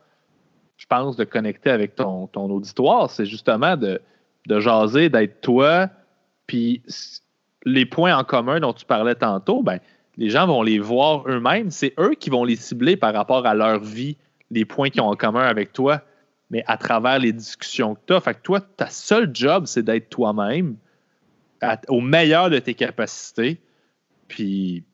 je 0.77 0.87
pense, 0.87 1.17
de 1.17 1.25
connecter 1.25 1.71
avec 1.71 1.95
ton, 1.95 2.29
auditoire. 2.35 3.09
C'est 3.09 3.25
justement 3.25 3.77
de, 3.77 4.01
de 4.47 4.61
jaser, 4.61 5.09
d'être 5.09 5.41
toi. 5.41 5.89
Puis 6.47 6.83
les 7.65 7.87
points 7.87 8.15
en 8.15 8.25
commun 8.25 8.61
dont 8.61 8.75
tu 8.75 8.85
parlais 8.85 9.15
tantôt, 9.15 9.63
ben, 9.63 9.81
les 10.19 10.29
gens 10.29 10.47
vont 10.47 10.63
les 10.63 10.79
voir 10.79 11.27
eux-mêmes. 11.27 11.71
C'est 11.71 11.95
eux 11.99 12.15
qui 12.15 12.29
vont 12.29 12.45
les 12.45 12.57
cibler 12.57 12.97
par 12.97 13.15
rapport 13.15 13.47
à 13.47 13.55
leur 13.55 13.81
vie, 13.81 14.19
les 14.51 14.67
points 14.67 14.91
qu'ils 14.91 15.01
ont 15.01 15.09
en 15.09 15.17
commun 15.17 15.45
avec 15.45 15.73
toi, 15.73 16.03
mais 16.51 16.63
à 16.67 16.77
travers 16.77 17.19
les 17.19 17.33
discussions 17.33 17.95
que 17.95 18.01
tu 18.07 18.13
as. 18.13 18.21
Fait 18.21 18.35
que 18.35 18.43
toi, 18.43 18.61
ta 18.61 18.89
seule 18.89 19.31
job, 19.33 19.65
c'est 19.65 19.83
d'être 19.83 20.11
toi-même 20.11 20.77
à- 21.61 21.81
au 21.89 22.01
meilleur 22.01 22.51
de 22.51 22.59
tes 22.59 22.75
capacités, 22.75 23.59
puis 24.29 24.85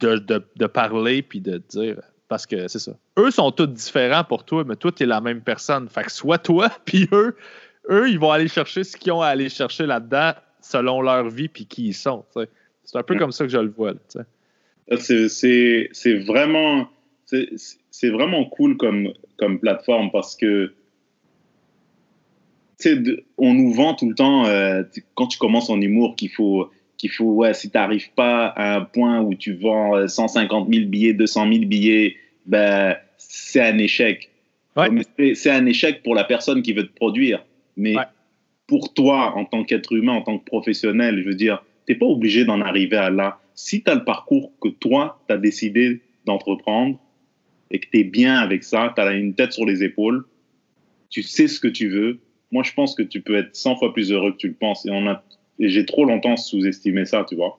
de, 0.00 0.16
de- 0.16 0.44
de 0.56 0.66
parler, 0.66 1.22
puis 1.22 1.40
de 1.40 1.58
dire. 1.68 2.00
Parce 2.28 2.46
que 2.46 2.68
c'est 2.68 2.78
ça. 2.78 2.92
Eux 3.18 3.30
sont 3.32 3.50
tous 3.50 3.66
différents 3.66 4.22
pour 4.24 4.44
toi, 4.44 4.62
mais 4.64 4.76
toi, 4.76 4.92
tu 4.92 5.02
es 5.02 5.06
la 5.06 5.20
même 5.20 5.40
personne. 5.40 5.88
Fait 5.88 6.04
que 6.04 6.12
soit 6.12 6.38
toi, 6.38 6.70
puis 6.84 7.08
eux, 7.12 7.36
eux, 7.90 8.08
ils 8.08 8.18
vont 8.20 8.30
aller 8.30 8.46
chercher 8.48 8.84
ce 8.84 8.96
qu'ils 8.96 9.12
ont 9.12 9.20
à 9.20 9.26
aller 9.28 9.48
chercher 9.48 9.84
là-dedans 9.86 10.32
selon 10.60 11.00
leur 11.02 11.28
vie, 11.28 11.48
puis 11.48 11.66
qui 11.66 11.88
ils 11.88 11.94
sont. 11.94 12.24
C'est 12.84 12.98
un 12.98 13.02
peu 13.02 13.14
Mm. 13.14 13.18
comme 13.18 13.32
ça 13.32 13.44
que 13.44 13.50
je 13.50 13.58
le 13.58 13.68
vois. 13.70 13.92
là. 13.92 13.98
C'est- 14.98 15.28
C'est 15.28 15.88
c'est 15.92 16.18
vraiment, 16.18 16.88
c'est 17.26 17.48
c'est 17.90 18.10
vraiment 18.10 18.44
cool 18.46 18.76
comme, 18.76 19.12
comme 19.38 19.58
plateforme 19.60 20.10
parce 20.12 20.36
que 20.36 20.72
de- 22.88 23.24
on 23.38 23.54
nous 23.54 23.72
vend 23.72 23.94
tout 23.94 24.08
le 24.08 24.14
temps, 24.14 24.46
euh, 24.46 24.82
quand 25.14 25.26
tu 25.26 25.38
commences 25.38 25.70
en 25.70 25.80
humour, 25.80 26.16
qu'il 26.16 26.30
faut, 26.30 26.70
qu'il 26.96 27.10
faut 27.10 27.24
ouais, 27.32 27.54
si 27.54 27.70
tu 27.70 27.76
n'arrives 27.76 28.10
pas 28.14 28.46
à 28.46 28.76
un 28.76 28.80
point 28.82 29.20
où 29.20 29.34
tu 29.34 29.54
vends 29.54 29.96
euh, 29.96 30.06
150 30.08 30.72
000 30.72 30.86
billets, 30.88 31.12
200 31.14 31.50
000 31.52 31.64
billets, 31.66 32.16
ben, 32.46 32.96
c'est 33.18 33.60
un 33.62 33.78
échec. 33.78 34.30
Ouais. 34.76 34.88
C'est- 35.18 35.34
C'est 35.34 35.50
un 35.50 35.66
échec 35.66 36.02
pour 36.02 36.14
la 36.14 36.24
personne 36.24 36.62
qui 36.62 36.72
veut 36.72 36.86
te 36.86 36.94
produire. 36.94 37.44
Mais 37.76 37.96
Ouais. 37.96 38.02
pour 38.66 38.92
toi, 38.94 39.36
en 39.36 39.44
tant 39.44 39.64
qu'être 39.64 39.92
humain, 39.92 40.12
en 40.12 40.22
tant 40.22 40.38
que 40.38 40.44
professionnel, 40.44 41.20
je 41.22 41.28
veux 41.28 41.34
dire, 41.34 41.62
tu 41.86 41.92
n'es 41.92 41.98
pas 41.98 42.06
obligé 42.06 42.44
d'en 42.44 42.60
arriver 42.60 42.96
à 42.96 43.10
là. 43.10 43.38
Si 43.54 43.82
tu 43.82 43.90
as 43.90 43.94
le 43.94 44.04
parcours 44.04 44.52
que 44.60 44.68
toi, 44.68 45.20
tu 45.28 45.34
as 45.34 45.38
décidé 45.38 46.00
d'entreprendre 46.26 46.98
et 47.70 47.78
que 47.78 47.86
tu 47.90 47.98
es 48.00 48.04
bien 48.04 48.36
avec 48.36 48.62
ça, 48.64 48.92
tu 48.94 49.00
as 49.02 49.12
une 49.12 49.34
tête 49.34 49.52
sur 49.52 49.64
les 49.66 49.82
épaules, 49.82 50.24
tu 51.08 51.22
sais 51.22 51.48
ce 51.48 51.58
que 51.60 51.68
tu 51.68 51.88
veux, 51.88 52.20
moi, 52.52 52.62
je 52.62 52.72
pense 52.74 52.94
que 52.94 53.02
tu 53.02 53.20
peux 53.20 53.36
être 53.36 53.54
100 53.54 53.76
fois 53.76 53.92
plus 53.92 54.10
heureux 54.12 54.32
que 54.32 54.36
tu 54.38 54.48
le 54.48 54.54
penses. 54.54 54.84
Et, 54.86 54.90
on 54.90 55.06
a- 55.08 55.22
et 55.58 55.68
j'ai 55.68 55.84
trop 55.86 56.04
longtemps 56.04 56.36
sous-estimé 56.36 57.04
ça, 57.04 57.24
tu 57.28 57.36
vois. 57.36 57.58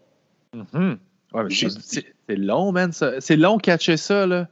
Mhm. 0.53 0.97
Ouais, 1.33 1.49
Juste- 1.49 1.79
c'est 1.81 2.05
c'est 2.27 2.35
long, 2.35 2.71
man. 2.71 2.91
ça. 2.91 3.21
C'est 3.21 3.37
long 3.37 3.57
catcher 3.57 3.95
ça. 3.97 4.25
Là. 4.27 4.47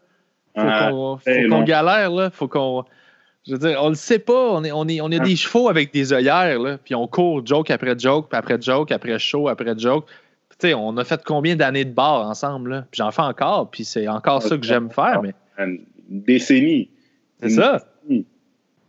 Faut 0.55 0.61
Ah, 0.65 0.89
qu'on 0.91 1.17
faut 1.17 1.63
galère. 1.63 2.09
Là. 2.11 2.29
Faut 2.29 2.47
qu'on. 2.47 2.83
Je 3.47 3.53
veux 3.53 3.57
dire, 3.59 3.79
on 3.81 3.89
le 3.89 3.95
sait 3.95 4.19
pas. 4.19 4.51
On 4.53 4.63
est, 4.63 4.71
on 4.71 4.87
est, 4.87 5.01
on 5.01 5.09
est 5.11 5.19
Ah. 5.19 5.23
des 5.23 5.35
chevaux 5.35 5.67
avec 5.69 5.91
des 5.93 6.13
œillères. 6.13 6.59
Là. 6.59 6.77
Puis 6.77 6.95
on 6.95 7.07
court 7.07 7.45
joke 7.45 7.69
après 7.71 7.97
joke, 7.97 8.29
puis 8.29 8.37
après 8.37 8.61
joke, 8.61 8.91
après 8.91 9.17
show, 9.19 9.47
après 9.49 9.77
joke. 9.77 10.05
Tu 10.59 10.67
sais, 10.69 10.73
on 10.73 10.95
a 10.97 11.03
fait 11.05 11.21
combien 11.25 11.55
d'années 11.55 11.85
de 11.85 11.91
bar 11.93 12.27
ensemble? 12.27 12.69
Là? 12.71 12.85
Puis 12.91 12.97
j'en 12.99 13.11
fais 13.11 13.21
encore. 13.21 13.69
Puis 13.71 13.85
c'est 13.85 14.07
encore 14.09 14.41
ça 14.43 14.57
que 14.57 14.65
j'aime 14.65 14.89
faire. 14.89 15.21
Mais 15.21 15.33
une 15.57 15.79
décennie. 16.09 16.89
c'est 17.41 17.49
ça. 17.49 17.85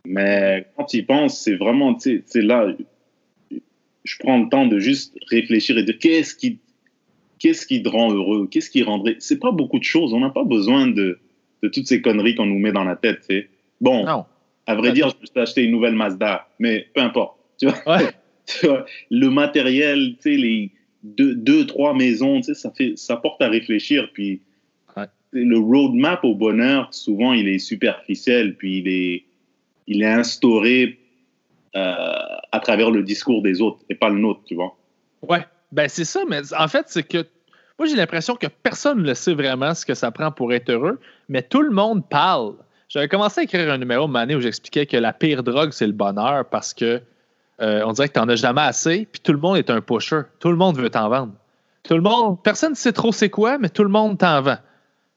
Mais 0.07 0.67
quand 0.77 0.85
tu 0.85 0.99
y 0.99 1.03
penses, 1.03 1.39
c'est 1.39 1.55
vraiment, 1.57 1.95
tu 1.95 2.01
sais, 2.19 2.23
c'est 2.27 2.43
là, 2.43 2.75
je 4.05 4.17
prends 4.19 4.39
le 4.43 4.49
temps 4.49 4.67
de 4.67 4.79
juste 4.79 5.17
réfléchir 5.31 5.77
et 5.79 5.83
dire 5.83 5.99
qu'est-ce 5.99 6.35
qui, 6.35 6.59
qu'est-ce 7.39 7.67
qui 7.67 7.83
te 7.83 7.89
rend 7.89 8.13
heureux, 8.13 8.49
qu'est-ce 8.51 8.71
qui 8.71 8.83
rendrait? 8.83 9.17
C'est 9.19 9.39
pas 9.39 9.51
beaucoup 9.53 9.79
de 9.79 9.85
choses. 9.85 10.13
On 10.15 10.21
n'a 10.21 10.31
pas 10.31 10.45
besoin 10.45 10.87
de, 10.87 11.19
de 11.63 11.69
toutes 11.69 11.87
ces 11.87 12.01
conneries 12.01 12.35
qu'on 12.35 12.47
nous 12.47 12.59
met 12.59 12.73
dans 12.73 12.85
la 12.85 12.97
tête. 12.97 13.21
tu 13.21 13.37
sais. 13.37 13.49
Bon, 13.81 14.05
Non. 14.07 14.25
à 14.67 14.75
vrai 14.75 14.93
dire, 14.93 15.09
je 15.11 15.15
me 15.21 15.27
suis 15.27 15.39
acheté 15.41 15.63
une 15.65 15.71
nouvelle 15.73 15.95
Mazda, 15.95 16.49
mais 16.59 16.87
peu 16.95 17.01
importe. 17.03 17.39
Tu 17.59 17.67
vois, 17.67 17.97
Ouais. 17.97 18.09
Tu 18.47 18.67
vois, 18.67 18.85
le 19.11 19.29
matériel, 19.29 20.15
tu 20.17 20.23
sais, 20.23 20.37
les 20.37 20.71
deux, 21.05 21.37
deux, 21.37 21.67
trois 21.67 21.95
maisons, 21.95 22.39
tu 22.41 22.47
sais, 22.47 22.55
ça 22.55 22.73
fait, 22.73 22.95
ça 22.97 23.17
porte 23.17 23.41
à 23.43 23.49
réfléchir. 23.49 24.11
Puis 24.13 24.41
Ouais. 24.97 25.05
le 25.33 25.57
roadmap 25.59 26.25
au 26.25 26.35
bonheur, 26.35 26.93
souvent, 26.93 27.33
il 27.33 27.47
est 27.49 27.59
superficiel, 27.61 28.57
puis 28.57 28.79
il 28.79 28.89
est, 28.89 29.25
il 29.91 30.03
est 30.03 30.13
instauré 30.13 30.99
euh, 31.77 32.05
à 32.53 32.61
travers 32.61 32.91
le 32.91 33.03
discours 33.03 33.43
des 33.43 33.61
autres 33.61 33.81
et 33.91 33.95
pas 33.95 34.09
le 34.09 34.19
nôtre, 34.19 34.41
tu 34.47 34.55
vois. 34.55 34.77
Ouais. 35.29 35.45
Ben 35.73 35.89
c'est 35.89 36.05
ça. 36.05 36.23
Mais 36.29 36.41
en 36.57 36.69
fait, 36.69 36.87
c'est 36.89 37.03
que. 37.03 37.27
Moi, 37.79 37.87
j'ai 37.89 37.97
l'impression 37.97 38.37
que 38.37 38.47
personne 38.47 39.03
ne 39.03 39.15
sait 39.15 39.33
vraiment 39.33 39.73
ce 39.75 39.87
que 39.87 39.95
ça 39.95 40.11
prend 40.11 40.31
pour 40.31 40.53
être 40.53 40.69
heureux, 40.69 41.01
mais 41.31 41.43
tout 41.43 41.63
le 41.63 41.71
monde 41.71 42.07
parle. 42.07 42.55
J'avais 42.91 43.09
commencé 43.09 43.41
à 43.41 43.45
écrire 43.45 43.73
un 43.73 43.79
numéro 43.79 44.07
de 44.07 44.15
année 44.17 44.35
où 44.35 44.41
j'expliquais 44.41 44.85
que 44.85 44.99
la 44.99 45.15
pire 45.15 45.43
drogue, 45.43 45.71
c'est 45.73 45.87
le 45.87 45.95
bonheur 45.95 46.45
parce 46.51 46.75
que 46.75 47.01
euh, 47.63 47.83
on 47.87 47.93
dirait 47.93 48.09
que 48.09 48.15
tu 48.15 48.21
n'en 48.21 48.29
as 48.29 48.37
jamais 48.37 48.61
assez, 48.61 49.09
puis 49.11 49.21
tout 49.23 49.33
le 49.33 49.39
monde 49.39 49.57
est 49.57 49.71
un 49.71 49.81
pusher. 49.81 50.23
Tout 50.41 50.51
le 50.51 50.57
monde 50.57 50.77
veut 50.77 50.91
t'en 50.91 51.09
vendre. 51.09 51.33
Tout 51.85 51.95
le 51.95 52.03
monde, 52.03 52.43
personne 52.43 52.73
ne 52.73 52.77
sait 52.77 52.93
trop 52.93 53.13
c'est 53.13 53.31
quoi, 53.31 53.57
mais 53.57 53.71
tout 53.71 53.83
le 53.83 53.89
monde 53.89 54.19
t'en 54.19 54.43
vend. 54.43 54.59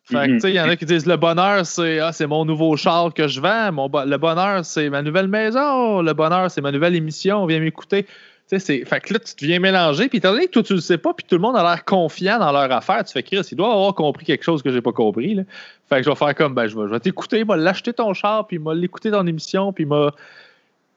Fait 0.05 0.15
que, 0.15 0.31
Mhm. 0.31 0.33
tu 0.33 0.39
sais, 0.41 0.49
il 0.51 0.55
y 0.55 0.59
en 0.59 0.67
a 0.67 0.75
qui 0.75 0.85
disent 0.85 1.05
le 1.05 1.15
bonheur, 1.15 1.65
c'est 1.65 1.99
ah, 1.99 2.11
c'est 2.11 2.27
mon 2.27 2.43
nouveau 2.45 2.75
char 2.75 3.13
que 3.13 3.27
je 3.27 3.39
vends. 3.39 3.71
Mon 3.71 3.87
bo- 3.89 4.03
le 4.05 4.17
bonheur, 4.17 4.65
c'est 4.65 4.89
ma 4.89 5.01
nouvelle 5.01 5.27
maison. 5.29 6.01
Le 6.01 6.13
bonheur, 6.13 6.51
c'est 6.51 6.61
ma 6.61 6.71
nouvelle 6.71 6.95
émission. 6.95 7.45
Viens 7.45 7.59
m'écouter. 7.61 8.03
Tu 8.03 8.09
sais, 8.47 8.59
c'est- 8.59 8.85
Fait 8.85 8.99
que 8.99 9.13
là, 9.13 9.19
tu 9.19 9.33
te 9.33 9.45
viens 9.45 9.59
mélanger. 9.59 10.09
Puis 10.09 10.17
étant 10.17 10.33
donné 10.33 10.47
que 10.47 10.51
toi, 10.51 10.63
tu 10.63 10.73
le 10.73 10.81
sais 10.81 10.97
pas, 10.97 11.13
puis 11.13 11.25
tout 11.27 11.35
le 11.35 11.41
monde 11.41 11.55
a 11.55 11.63
l'air 11.63 11.85
confiant 11.85 12.37
dans 12.39 12.51
leur 12.51 12.69
affaire, 12.73 13.05
tu 13.05 13.13
fais 13.13 13.23
Chris, 13.23 13.39
il 13.49 13.55
doit 13.55 13.71
avoir 13.71 13.95
compris 13.95 14.25
quelque 14.25 14.43
chose 14.43 14.61
que 14.61 14.69
j'ai 14.71 14.81
pas 14.81 14.91
compris. 14.91 15.35
Là. 15.35 15.43
Fait 15.87 15.97
que 15.97 16.03
je 16.03 16.09
vais 16.09 16.15
faire 16.17 16.35
comme, 16.35 16.53
ben, 16.53 16.67
je 16.67 16.75
vais, 16.77 16.83
je 16.87 16.91
vais 16.93 16.99
t'écouter, 16.99 17.39
je 17.39 17.45
vais 17.47 17.55
l'acheter 17.57 17.93
ton 17.93 18.13
char, 18.13 18.45
puis 18.45 18.57
je 18.61 18.69
vais 18.69 18.75
l'écouter 18.75 19.09
dans 19.09 19.23
l'émission, 19.23 19.71
puis 19.71 19.85
m'a. 19.85 20.11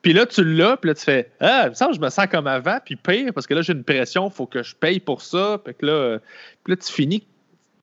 Puis 0.03 0.13
là, 0.13 0.27
tu 0.27 0.45
l'as, 0.45 0.77
puis 0.77 0.89
là, 0.89 0.95
tu 0.95 1.05
fais 1.05 1.31
Ah, 1.41 1.63
il 1.67 1.71
me 1.71 1.75
semble 1.75 1.91
que 1.93 1.97
je 1.97 2.01
me 2.03 2.11
sens 2.11 2.27
comme 2.27 2.47
avant, 2.49 2.79
puis 2.85 2.97
pire, 2.97 3.33
parce 3.33 3.47
que 3.47 3.55
là, 3.55 3.63
j'ai 3.63 3.73
une 3.73 3.85
pression, 3.85 4.27
il 4.29 4.33
faut 4.35 4.47
que 4.47 4.65
je 4.65 4.75
paye 4.75 4.99
pour 4.99 5.23
ça. 5.23 5.61
Fait 5.65 5.75
que 5.75 5.87
là, 5.87 5.93
euh, 5.93 6.19
puis 6.65 6.73
là 6.75 6.77
tu 6.85 6.93
finis. 6.93 7.23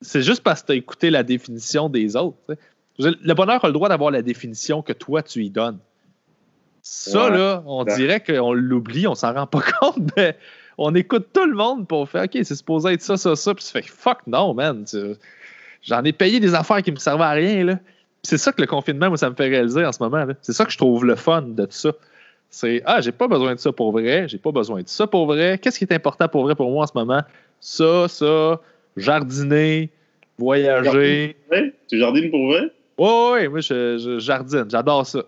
C'est 0.03 0.21
juste 0.21 0.43
parce 0.43 0.61
que 0.61 0.67
tu 0.67 0.71
as 0.73 0.75
écouté 0.75 1.09
la 1.09 1.23
définition 1.23 1.89
des 1.89 2.15
autres. 2.15 2.37
dire, 2.99 3.15
Le 3.21 3.33
bonheur 3.33 3.63
a 3.63 3.67
le 3.67 3.73
droit 3.73 3.89
d'avoir 3.89 4.11
la 4.11 4.21
définition 4.21 4.81
que 4.81 4.93
toi, 4.93 5.23
tu 5.23 5.43
y 5.43 5.49
donnes. 5.49 5.79
Ça, 6.81 7.29
Ouais. 7.29 7.37
là, 7.37 7.63
on 7.65 7.85
Ouais. 7.85 7.95
dirait 7.95 8.21
qu'on 8.21 8.53
l'oublie, 8.53 9.07
on 9.07 9.15
s'en 9.15 9.33
rend 9.33 9.47
pas 9.47 9.61
compte, 9.79 9.97
mais 10.17 10.37
on 10.77 10.93
écoute 10.95 11.27
tout 11.33 11.45
le 11.45 11.55
monde 11.55 11.87
pour 11.87 12.07
faire 12.09 12.23
OK, 12.25 12.31
c'est 12.43 12.55
supposé 12.55 12.93
être 12.93 13.01
ça, 13.01 13.15
ça, 13.17 13.35
ça, 13.35 13.53
puis 13.55 13.63
tu 13.63 13.71
fais 13.71 13.81
fuck 13.83 14.19
non, 14.27 14.53
man. 14.53 14.85
J'en 15.81 16.03
ai 16.03 16.13
payé 16.13 16.39
des 16.39 16.53
affaires 16.55 16.81
qui 16.81 16.91
me 16.91 16.97
servaient 16.97 17.23
à 17.23 17.31
rien, 17.31 17.63
là. 17.63 17.79
C'est 18.21 18.37
ça 18.37 18.51
que 18.53 18.61
le 18.61 18.67
confinement, 18.67 19.09
moi, 19.09 19.17
ça 19.17 19.29
me 19.29 19.35
fait 19.35 19.49
réaliser 19.49 19.85
en 19.85 19.91
ce 19.91 20.01
moment. 20.01 20.25
C'est 20.41 20.53
ça 20.53 20.63
que 20.65 20.71
je 20.71 20.77
trouve 20.77 21.03
le 21.05 21.15
fun 21.15 21.41
de 21.41 21.65
tout 21.65 21.71
ça. 21.73 21.91
C'est 22.49 22.81
Ah, 22.85 23.01
j'ai 23.01 23.11
pas 23.11 23.27
besoin 23.27 23.53
de 23.55 23.59
ça 23.59 23.71
pour 23.71 23.91
vrai, 23.91 24.27
j'ai 24.29 24.37
pas 24.37 24.51
besoin 24.51 24.81
de 24.81 24.87
ça 24.87 25.07
pour 25.07 25.25
vrai. 25.25 25.57
Qu'est-ce 25.61 25.77
qui 25.79 25.83
est 25.85 25.93
important 25.93 26.27
pour 26.27 26.43
vrai 26.43 26.55
pour 26.55 26.69
moi 26.71 26.83
en 26.83 26.87
ce 26.87 26.93
moment? 26.95 27.21
Ça, 27.59 28.07
ça, 28.07 28.59
jardiner, 28.97 29.89
voyager. 30.37 31.35
Tu 31.89 31.99
jardines 31.99 32.31
pour 32.31 32.47
vrai? 32.47 32.71
Oui, 32.97 33.09
oui, 33.33 33.47
moi 33.47 33.59
je, 33.61 34.17
jardine, 34.19 34.65
j'adore 34.69 35.05
ça. 35.05 35.23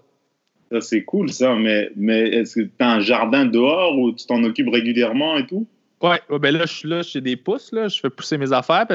ça 0.72 0.82
c'est 0.82 1.04
cool 1.04 1.32
ça, 1.32 1.56
mais, 1.56 1.90
mais 1.96 2.30
est-ce 2.30 2.56
que 2.56 2.62
tu 2.62 2.72
as 2.80 2.92
un 2.92 3.00
jardin 3.00 3.46
dehors 3.46 3.98
où 3.98 4.12
tu 4.12 4.26
t'en 4.26 4.44
occupes 4.44 4.70
régulièrement 4.72 5.38
et 5.38 5.46
tout? 5.46 5.66
Ouais, 6.02 6.20
ben 6.40 6.56
là, 6.56 6.66
je 6.66 6.74
suis 6.74 6.90
là, 6.90 7.02
j'ai 7.02 7.22
des 7.22 7.36
pousses, 7.36 7.72
là, 7.72 7.88
je 7.88 8.00
fais 8.00 8.10
pousser 8.10 8.38
mes 8.38 8.52
affaires, 8.52 8.86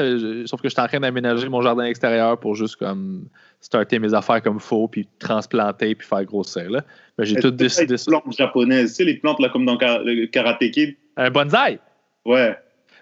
sauf 0.45 0.61
que 0.61 0.69
je 0.69 0.73
suis 0.73 0.81
en 0.81 0.87
train 0.87 0.99
d'aménager 0.99 1.49
mon 1.49 1.61
jardin 1.61 1.83
extérieur 1.83 2.39
pour 2.39 2.55
juste 2.55 2.77
comme 2.77 3.25
starter 3.59 3.99
mes 3.99 4.13
affaires 4.13 4.41
comme 4.41 4.55
il 4.55 4.61
faut, 4.61 4.87
puis 4.87 5.07
transplanter, 5.19 5.95
puis 5.95 6.07
faire 6.07 6.23
grossir. 6.23 6.69
Là. 6.69 6.83
Ben, 7.17 7.25
j'ai 7.25 7.35
tout 7.35 7.51
décidé 7.51 7.97
ça. 7.97 8.11
plantes 8.11 8.37
japonaises, 8.37 8.91
tu 8.91 8.95
sais, 8.97 9.03
les 9.03 9.15
plantes 9.15 9.39
là, 9.39 9.49
comme 9.49 9.65
dans 9.65 9.77
le 9.81 10.27
Karate 10.27 10.69
Kid? 10.71 10.95
Un 11.17 11.31
bonsaï? 11.31 11.79
Ouais. 12.23 12.55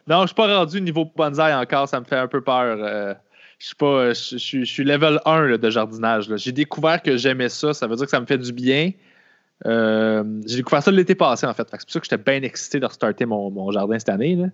Non, 0.10 0.22
je 0.22 0.28
suis 0.28 0.36
pas 0.36 0.58
rendu 0.58 0.82
niveau 0.82 1.06
bonsaï 1.16 1.54
encore, 1.54 1.88
ça 1.88 2.00
me 2.00 2.06
fait 2.06 2.18
un 2.18 2.28
peu 2.28 2.42
peur. 2.42 2.78
Euh, 2.82 3.14
je 3.60 3.68
suis 3.68 3.76
pas. 3.76 4.14
Je, 4.14 4.64
suis 4.66 4.84
level 4.84 5.20
1 5.26 5.58
de 5.58 5.70
jardinage. 5.70 6.36
J'ai 6.38 6.52
découvert 6.52 7.02
que 7.04 7.16
j'aimais 7.16 7.50
ça, 7.50 7.74
ça 7.76 7.86
veut 7.86 7.96
dire 7.96 8.06
que 8.06 8.12
ça 8.12 8.20
me 8.20 8.26
fait 8.26 8.40
du 8.40 8.52
bien. 8.52 8.92
Euh, 9.68 10.24
j'ai 10.48 10.58
découvert 10.58 10.82
ça 10.82 10.90
l'été 10.90 11.14
passé, 11.14 11.46
en 11.46 11.54
fait. 11.54 11.68
C'est 11.72 11.82
pour 11.82 11.92
ça 11.92 12.00
que 12.00 12.06
j'étais 12.10 12.32
bien 12.32 12.42
excité 12.42 12.80
de 12.80 12.88
restarter 12.88 13.26
mon, 13.28 13.72
jardin 13.72 14.00
cette 14.00 14.10
année. 14.10 14.36
Là, 14.36 14.48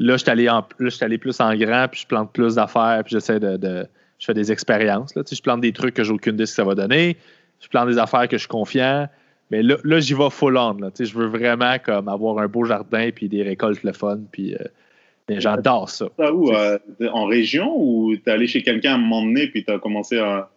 là 0.00 0.16
je 0.16 0.22
suis 0.22 1.04
allé, 1.04 1.18
plus 1.18 1.40
en 1.40 1.54
grand, 1.54 1.86
puis 1.88 2.00
je 2.00 2.06
plante 2.06 2.32
plus 2.32 2.56
d'affaires, 2.56 3.02
puis 3.04 3.12
j'essaie 3.12 3.38
de, 3.38 3.86
Je 4.18 4.26
fais 4.26 4.34
des 4.34 4.50
expériences. 4.50 5.14
Là. 5.14 5.22
je 5.30 5.40
plante 5.40 5.60
des 5.60 5.72
trucs 5.72 5.94
que 5.94 6.02
j'ai 6.02 6.12
aucune 6.12 6.34
idée 6.34 6.46
ce 6.46 6.52
que 6.52 6.56
ça 6.56 6.64
va 6.64 6.74
donner. 6.74 7.16
Je 7.60 7.68
plante 7.68 7.88
des 7.88 7.98
affaires 7.98 8.26
que 8.26 8.36
je 8.36 8.40
suis 8.40 8.48
confiant. 8.48 9.08
Mais 9.52 9.62
là, 9.62 9.76
là 9.84 10.00
j'y 10.00 10.14
vais 10.14 10.30
full 10.30 10.56
on. 10.56 10.78
Là. 10.78 10.90
Je 10.98 11.16
veux 11.16 11.26
vraiment 11.28 11.76
comme, 11.78 12.08
avoir 12.08 12.38
un 12.38 12.48
beau 12.48 12.64
jardin, 12.64 13.10
puis 13.14 13.28
des 13.28 13.44
récoltes 13.44 13.84
le 13.84 13.92
fun, 13.92 14.18
puis. 14.32 14.56
Euh, 14.56 14.64
j'adore 15.28 15.90
ça. 15.90 16.06
où? 16.32 16.52
Euh, 16.52 16.78
en 17.12 17.26
région 17.26 17.72
ou 17.76 18.16
t'es 18.16 18.30
allé 18.30 18.46
chez 18.46 18.62
quelqu'un 18.62 18.92
à 18.92 18.94
un 18.94 18.98
moment 18.98 19.22
donné 19.22 19.48
puis 19.48 19.64
t'as 19.64 19.78
commencé 19.78 20.18
à. 20.18 20.50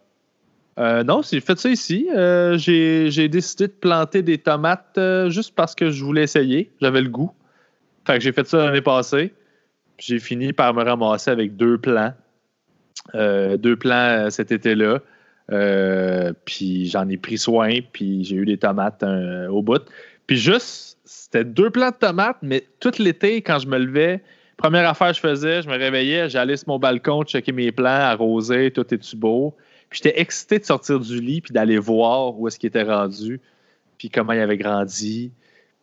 Euh, 0.80 1.04
non, 1.04 1.22
j'ai 1.22 1.42
fait 1.42 1.60
ça 1.60 1.70
ici. 1.70 2.08
Euh, 2.16 2.58
j'ai 2.58 3.28
décidé 3.28 3.68
de 3.68 3.74
planter 3.74 4.22
des 4.22 4.38
tomates 4.38 4.98
euh, 4.98 5.30
juste 5.30 5.54
parce 5.54 5.76
que 5.76 5.92
je 5.92 6.04
voulais 6.04 6.24
essayer. 6.24 6.72
J'avais 6.82 7.02
le 7.02 7.10
goût. 7.10 7.32
Fait 8.08 8.18
que 8.18 8.24
j'ai 8.24 8.32
fait 8.32 8.48
ça 8.48 8.66
l'année 8.66 8.82
passée. 8.82 9.34
J'ai 9.98 10.20
fini 10.20 10.54
par 10.54 10.74
me 10.74 10.84
ramasser 10.84 11.32
avec 11.32 11.58
deux 11.58 11.78
plants. 11.78 12.14
deux 13.14 13.76
plants 13.76 14.30
cet 14.30 14.54
été-là. 14.54 15.02
puis 16.46 16.86
j'en 16.86 17.10
ai 17.10 17.18
pris 17.18 17.38
soin, 17.38 17.80
puis 17.92 18.24
j'ai 18.24 18.38
eu 18.38 18.46
des 18.46 18.58
tomates 18.58 19.04
au 19.50 19.62
bout. 19.62 19.82
Puis 20.26 20.38
juste, 20.38 20.98
c'était 21.04 21.44
deux 21.44 21.70
plants 21.70 21.90
de 21.90 21.96
tomates, 21.96 22.38
mais 22.42 22.64
tout 22.80 22.92
l'été, 23.00 23.42
quand 23.42 23.60
je 23.60 23.68
me 23.68 23.78
levais, 23.78 24.24
première 24.60 24.90
affaire 24.90 25.10
que 25.10 25.16
je 25.16 25.22
faisais, 25.22 25.62
je 25.62 25.70
me 25.70 25.78
réveillais, 25.78 26.30
j'allais 26.30 26.58
sur 26.58 26.68
mon 26.68 26.80
balcon, 26.80 27.24
checker 27.24 27.54
mes 27.54 27.72
plants, 27.72 27.90
arroser, 27.90 28.72
tout 28.72 28.94
est-tu 28.94 29.16
beau. 29.16 29.56
Puis 29.90 30.02
j'étais 30.04 30.20
excité 30.20 30.60
de 30.60 30.66
sortir 30.66 31.00
du 31.00 31.20
lit 31.22 31.42
puis 31.42 31.54
d'aller 31.54 31.80
voir 31.80 32.38
où 32.38 32.48
est-ce 32.48 32.60
qu'il 32.60 32.68
était 32.68 32.84
rendu, 32.84 33.40
puis 33.98 34.10
comment 34.10 34.34
il 34.34 34.40
avait 34.42 34.58
grandi. 34.58 35.32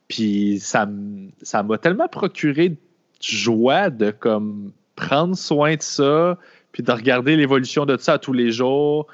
Puis 0.09 0.61
ça 0.61 0.87
m'a 0.87 1.79
tellement 1.79 2.07
procuré 2.07 2.69
de 2.69 2.77
joie 3.21 3.89
de 3.89 4.11
comme 4.11 4.73
prendre 4.95 5.37
soin 5.37 5.77
de 5.77 5.83
ça, 5.83 6.39
puis 6.73 6.83
de 6.83 6.93
regarder 6.93 7.35
l'évolution 7.35 7.87
de 7.87 7.97
ça 7.97 8.19
tous 8.19 8.35
les 8.35 8.51
jours. 8.51 9.07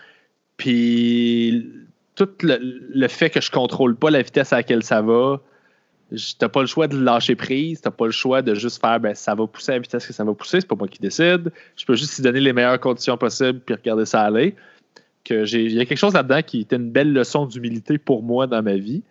Puis 0.56 1.70
tout 2.16 2.28
le, 2.42 3.08
fait 3.08 3.30
que 3.30 3.40
je 3.40 3.50
contrôle 3.50 3.94
pas 3.94 4.10
la 4.10 4.22
vitesse 4.22 4.52
à 4.52 4.56
laquelle 4.56 4.82
ça 4.82 5.02
va, 5.02 5.40
t'as 6.38 6.48
pas 6.48 6.60
le 6.60 6.66
choix 6.66 6.88
de 6.88 6.98
lâcher 6.98 7.36
prise, 7.36 7.80
t'as 7.80 7.90
pas 7.90 8.06
le 8.06 8.12
choix 8.12 8.42
de 8.42 8.54
juste 8.54 8.80
faire 8.80 9.00
ben 9.00 9.14
ça 9.14 9.34
va 9.34 9.46
pousser 9.46 9.72
à 9.72 9.74
la 9.74 9.80
vitesse 9.80 10.06
que 10.06 10.12
ça 10.12 10.24
va 10.24 10.34
pousser, 10.34 10.60
c'est 10.60 10.66
pas 10.68 10.76
moi 10.76 10.88
qui 10.88 10.98
décide. 10.98 11.52
Je 11.76 11.84
peux 11.84 11.94
juste 11.94 12.18
y 12.18 12.22
donner 12.22 12.40
les 12.40 12.52
meilleures 12.52 12.80
conditions 12.80 13.16
possibles 13.16 13.60
puis 13.60 13.74
regarder 13.74 14.06
ça 14.06 14.22
aller 14.22 14.54
que 15.24 15.44
j'ai, 15.44 15.64
il 15.64 15.72
y 15.72 15.80
a 15.80 15.84
quelque 15.84 15.98
chose 15.98 16.14
là-dedans 16.14 16.42
qui 16.42 16.60
était 16.60 16.76
une 16.76 16.90
belle 16.90 17.12
leçon 17.12 17.46
d'humilité 17.46 17.98
pour 17.98 18.22
moi 18.22 18.46
dans 18.46 18.62
ma 18.62 18.76
vie, 18.76 19.02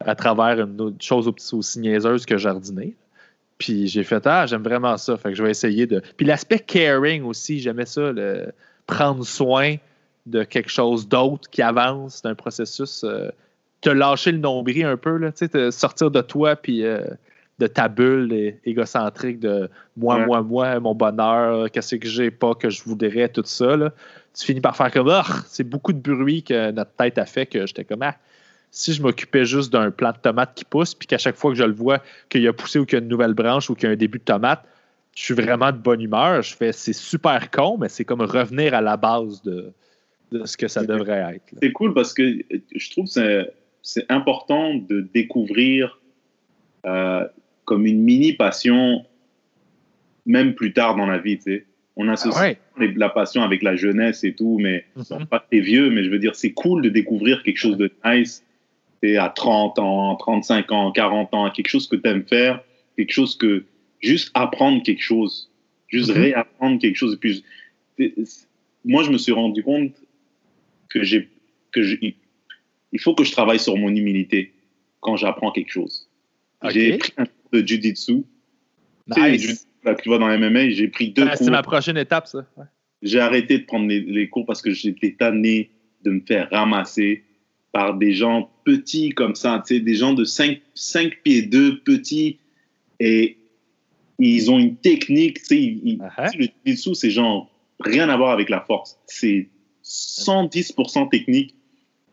à 0.00 0.14
travers 0.14 0.60
une 0.60 0.80
autre 0.80 0.96
chose 1.00 1.32
aussi 1.52 1.80
niaiseuse 1.80 2.26
que 2.26 2.36
jardiner. 2.36 2.94
Puis 3.58 3.86
j'ai 3.86 4.02
fait 4.02 4.26
Ah, 4.26 4.46
j'aime 4.46 4.62
vraiment 4.62 4.96
ça. 4.96 5.16
Fait 5.16 5.30
que 5.30 5.34
je 5.36 5.42
vais 5.42 5.50
essayer 5.50 5.86
de. 5.86 6.02
Puis 6.16 6.26
l'aspect 6.26 6.58
caring 6.58 7.22
aussi, 7.22 7.60
j'aimais 7.60 7.86
ça, 7.86 8.10
le... 8.12 8.52
prendre 8.86 9.24
soin 9.24 9.76
de 10.26 10.42
quelque 10.42 10.70
chose 10.70 11.06
d'autre 11.08 11.48
qui 11.50 11.62
avance 11.62 12.22
d'un 12.22 12.34
processus. 12.34 13.04
Euh, 13.04 13.30
te 13.82 13.90
lâcher 13.90 14.32
le 14.32 14.38
nombril 14.38 14.84
un 14.84 14.96
peu, 14.96 15.16
là, 15.18 15.32
te 15.32 15.70
sortir 15.70 16.10
de 16.10 16.20
toi 16.22 16.56
puis 16.56 16.84
euh, 16.84 17.04
de 17.58 17.66
ta 17.66 17.88
bulle 17.88 18.54
égocentrique 18.64 19.40
de 19.40 19.68
moi, 19.96 20.24
moi, 20.24 20.42
moi, 20.42 20.80
mon 20.80 20.94
bonheur, 20.94 21.70
qu'est-ce 21.70 21.96
que 21.96 22.08
j'ai 22.08 22.30
pas, 22.30 22.54
que 22.54 22.70
je 22.70 22.82
voudrais, 22.84 23.28
tout 23.28 23.42
ça. 23.44 23.76
Là 23.76 23.92
tu 24.34 24.46
finis 24.46 24.60
par 24.60 24.76
faire 24.76 24.90
comme 24.90 25.08
ah, 25.08 25.24
c'est 25.46 25.64
beaucoup 25.64 25.92
de 25.92 25.98
bruit 25.98 26.42
que 26.42 26.70
notre 26.70 26.92
tête 26.92 27.18
a 27.18 27.26
fait 27.26 27.46
que 27.46 27.66
j'étais 27.66 27.84
comme 27.84 28.02
ah, 28.02 28.16
si 28.70 28.92
je 28.94 29.02
m'occupais 29.02 29.44
juste 29.44 29.72
d'un 29.72 29.90
plant 29.90 30.12
de 30.12 30.16
tomate 30.16 30.54
qui 30.54 30.64
pousse, 30.64 30.94
puis 30.94 31.06
qu'à 31.06 31.18
chaque 31.18 31.36
fois 31.36 31.50
que 31.50 31.58
je 31.58 31.64
le 31.64 31.74
vois 31.74 32.02
qu'il 32.30 32.46
a 32.48 32.52
poussé 32.52 32.78
ou 32.78 32.86
qu'il 32.86 32.98
y 32.98 33.00
a 33.00 33.04
une 33.04 33.08
nouvelle 33.08 33.34
branche 33.34 33.68
ou 33.68 33.74
qu'il 33.74 33.86
y 33.86 33.90
a 33.90 33.92
un 33.92 33.96
début 33.96 34.18
de 34.18 34.24
tomate, 34.24 34.64
je 35.14 35.22
suis 35.22 35.34
vraiment 35.34 35.70
de 35.70 35.76
bonne 35.76 36.00
humeur. 36.00 36.40
Je 36.40 36.56
fais 36.56 36.72
c'est 36.72 36.94
super 36.94 37.50
con, 37.50 37.76
mais 37.76 37.90
c'est 37.90 38.06
comme 38.06 38.22
revenir 38.22 38.72
à 38.72 38.80
la 38.80 38.96
base 38.96 39.42
de, 39.42 39.72
ce 40.46 40.56
que 40.56 40.68
ça 40.68 40.84
devrait 40.84 41.34
être. 41.34 41.54
C'est 41.60 41.72
cool 41.72 41.92
parce 41.92 42.14
que 42.14 42.22
je 42.74 42.90
trouve 42.90 43.12
que 43.12 43.50
c'est 43.82 44.10
important 44.10 44.74
de 44.74 45.00
découvrir 45.00 46.00
euh, 46.86 47.26
comme 47.64 47.86
une 47.86 48.02
mini 48.02 48.32
passion, 48.32 49.04
même 50.26 50.54
plus 50.54 50.72
tard 50.72 50.96
dans 50.96 51.06
la 51.06 51.18
vie. 51.18 51.36
Tu 51.36 51.44
sais. 51.44 51.66
On 51.96 52.08
associe 52.08 52.56
ah 52.78 52.84
la 52.96 53.08
passion 53.10 53.42
avec 53.42 53.62
la 53.62 53.76
jeunesse 53.76 54.24
et 54.24 54.34
tout, 54.34 54.58
mais 54.58 54.84
mm 54.96 55.26
pas 55.26 55.44
t'es 55.50 55.60
vieux, 55.60 55.90
mais 55.90 56.04
je 56.04 56.10
veux 56.10 56.18
dire, 56.18 56.34
c'est 56.34 56.52
cool 56.52 56.82
de 56.82 56.88
découvrir 56.88 57.42
quelque 57.42 57.58
chose 57.58 57.76
de 57.76 57.92
nice. 58.04 58.44
Et 59.02 59.16
à 59.16 59.28
30 59.28 59.78
ans, 59.80 60.14
35 60.16 60.70
ans, 60.72 60.92
40 60.92 61.34
ans, 61.34 61.50
quelque 61.50 61.68
chose 61.68 61.88
que 61.88 61.96
tu 61.96 62.08
aimes 62.08 62.24
faire, 62.24 62.62
quelque 62.96 63.12
chose 63.12 63.36
que 63.36 63.64
juste 64.00 64.30
apprendre 64.34 64.82
quelque 64.82 65.02
chose, 65.02 65.50
juste 65.88 66.10
mm-hmm. 66.10 66.20
réapprendre 66.20 66.80
quelque 66.80 66.96
chose. 66.96 67.14
Et 67.14 67.16
puis, 67.16 67.44
moi, 68.84 69.02
je 69.02 69.10
me 69.10 69.18
suis 69.18 69.32
rendu 69.32 69.62
compte 69.62 69.92
que 70.88 71.02
j'ai 71.02 71.28
que 71.72 71.82
il 72.92 73.00
faut 73.00 73.14
que 73.14 73.24
je 73.24 73.32
travaille 73.32 73.58
sur 73.58 73.76
mon 73.76 73.88
humilité 73.88 74.52
quand 75.00 75.16
j'apprends 75.16 75.50
quelque 75.50 75.70
chose. 75.70 76.08
J'ai 76.70 76.98
pris 76.98 77.12
un 77.16 77.24
cours 77.24 77.50
de 77.52 77.66
jujitsu. 77.66 78.24
Nice 79.08 79.66
tu 80.02 80.08
vois, 80.08 80.18
dans 80.18 80.28
MMA, 80.38 80.70
j'ai 80.70 80.88
pris 80.88 81.10
deux 81.10 81.26
cours. 81.26 81.36
C'est 81.36 81.50
ma 81.50 81.62
prochaine 81.62 81.96
étape, 81.96 82.26
ça. 82.26 82.46
J'ai 83.02 83.18
arrêté 83.18 83.58
de 83.58 83.64
prendre 83.64 83.88
les, 83.88 84.28
cours 84.28 84.46
parce 84.46 84.62
que 84.62 84.70
j'étais 84.70 85.16
tanné 85.18 85.70
de 86.04 86.10
me 86.10 86.20
faire 86.20 86.48
ramasser 86.50 87.24
par 87.72 87.94
des 87.94 88.12
gens 88.12 88.50
petits 88.64 89.10
comme 89.10 89.34
ça, 89.34 89.62
tu 89.66 89.74
sais, 89.74 89.80
des 89.80 89.94
gens 89.94 90.12
de 90.12 90.24
5, 90.24 90.60
5 90.74 91.22
pieds 91.24 91.42
2, 91.42 91.80
petits, 91.80 92.38
et 93.00 93.38
ils 94.18 94.50
ont 94.50 94.58
une 94.58 94.76
technique, 94.76 95.38
tu 95.40 95.46
sais, 95.46 95.56
uh-huh. 95.56 96.38
le 96.38 96.48
dessous, 96.70 96.94
c'est 96.94 97.10
genre 97.10 97.50
rien 97.80 98.08
à 98.08 98.16
voir 98.16 98.30
avec 98.30 98.50
la 98.50 98.60
force. 98.60 98.98
C'est 99.06 99.48
110% 99.84 101.08
technique. 101.08 101.56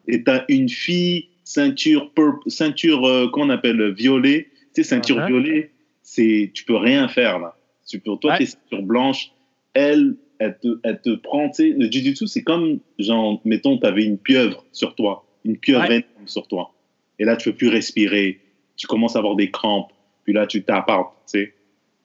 Et 0.09 0.23
tu 0.23 0.31
as 0.31 0.43
une 0.49 0.69
fille, 0.69 1.27
ceinture, 1.43 2.11
ceinture 2.47 3.05
euh, 3.05 3.29
qu'on 3.29 3.49
appelle 3.49 3.93
violet, 3.93 4.49
tu 4.73 4.83
sais, 4.83 4.89
ceinture 4.89 5.17
uh-huh. 5.17 5.27
violet, 5.27 5.71
c'est, 6.01 6.51
tu 6.53 6.65
peux 6.65 6.75
rien 6.75 7.07
faire 7.07 7.39
là. 7.39 7.55
Tu 7.87 7.99
peux, 7.99 8.15
toi, 8.17 8.37
tu 8.37 8.43
es 8.43 8.45
sur 8.45 8.81
blanche, 8.81 9.31
elle, 9.73 10.15
elle 10.39 10.57
te, 10.59 10.79
elle 10.83 10.99
te 11.01 11.15
prend, 11.15 11.49
tu 11.49 11.55
sais, 11.55 11.69
le 11.77 11.85
jiu-jitsu, 11.89 12.27
c'est 12.27 12.43
comme, 12.43 12.79
genre, 12.97 13.39
mettons, 13.45 13.77
tu 13.77 13.85
avais 13.85 14.03
une 14.03 14.17
pieuvre 14.17 14.65
sur 14.71 14.95
toi, 14.95 15.25
une 15.45 15.57
pieuvre 15.57 15.87
sur 16.25 16.47
toi. 16.47 16.73
Et 17.19 17.25
là, 17.25 17.35
tu 17.35 17.51
peux 17.51 17.57
plus 17.57 17.69
respirer, 17.69 18.39
tu 18.75 18.87
commences 18.87 19.15
à 19.15 19.19
avoir 19.19 19.35
des 19.35 19.51
crampes, 19.51 19.91
puis 20.23 20.33
là, 20.33 20.47
tu 20.47 20.63
t'appartes, 20.63 21.13
tu 21.31 21.39
sais. 21.39 21.53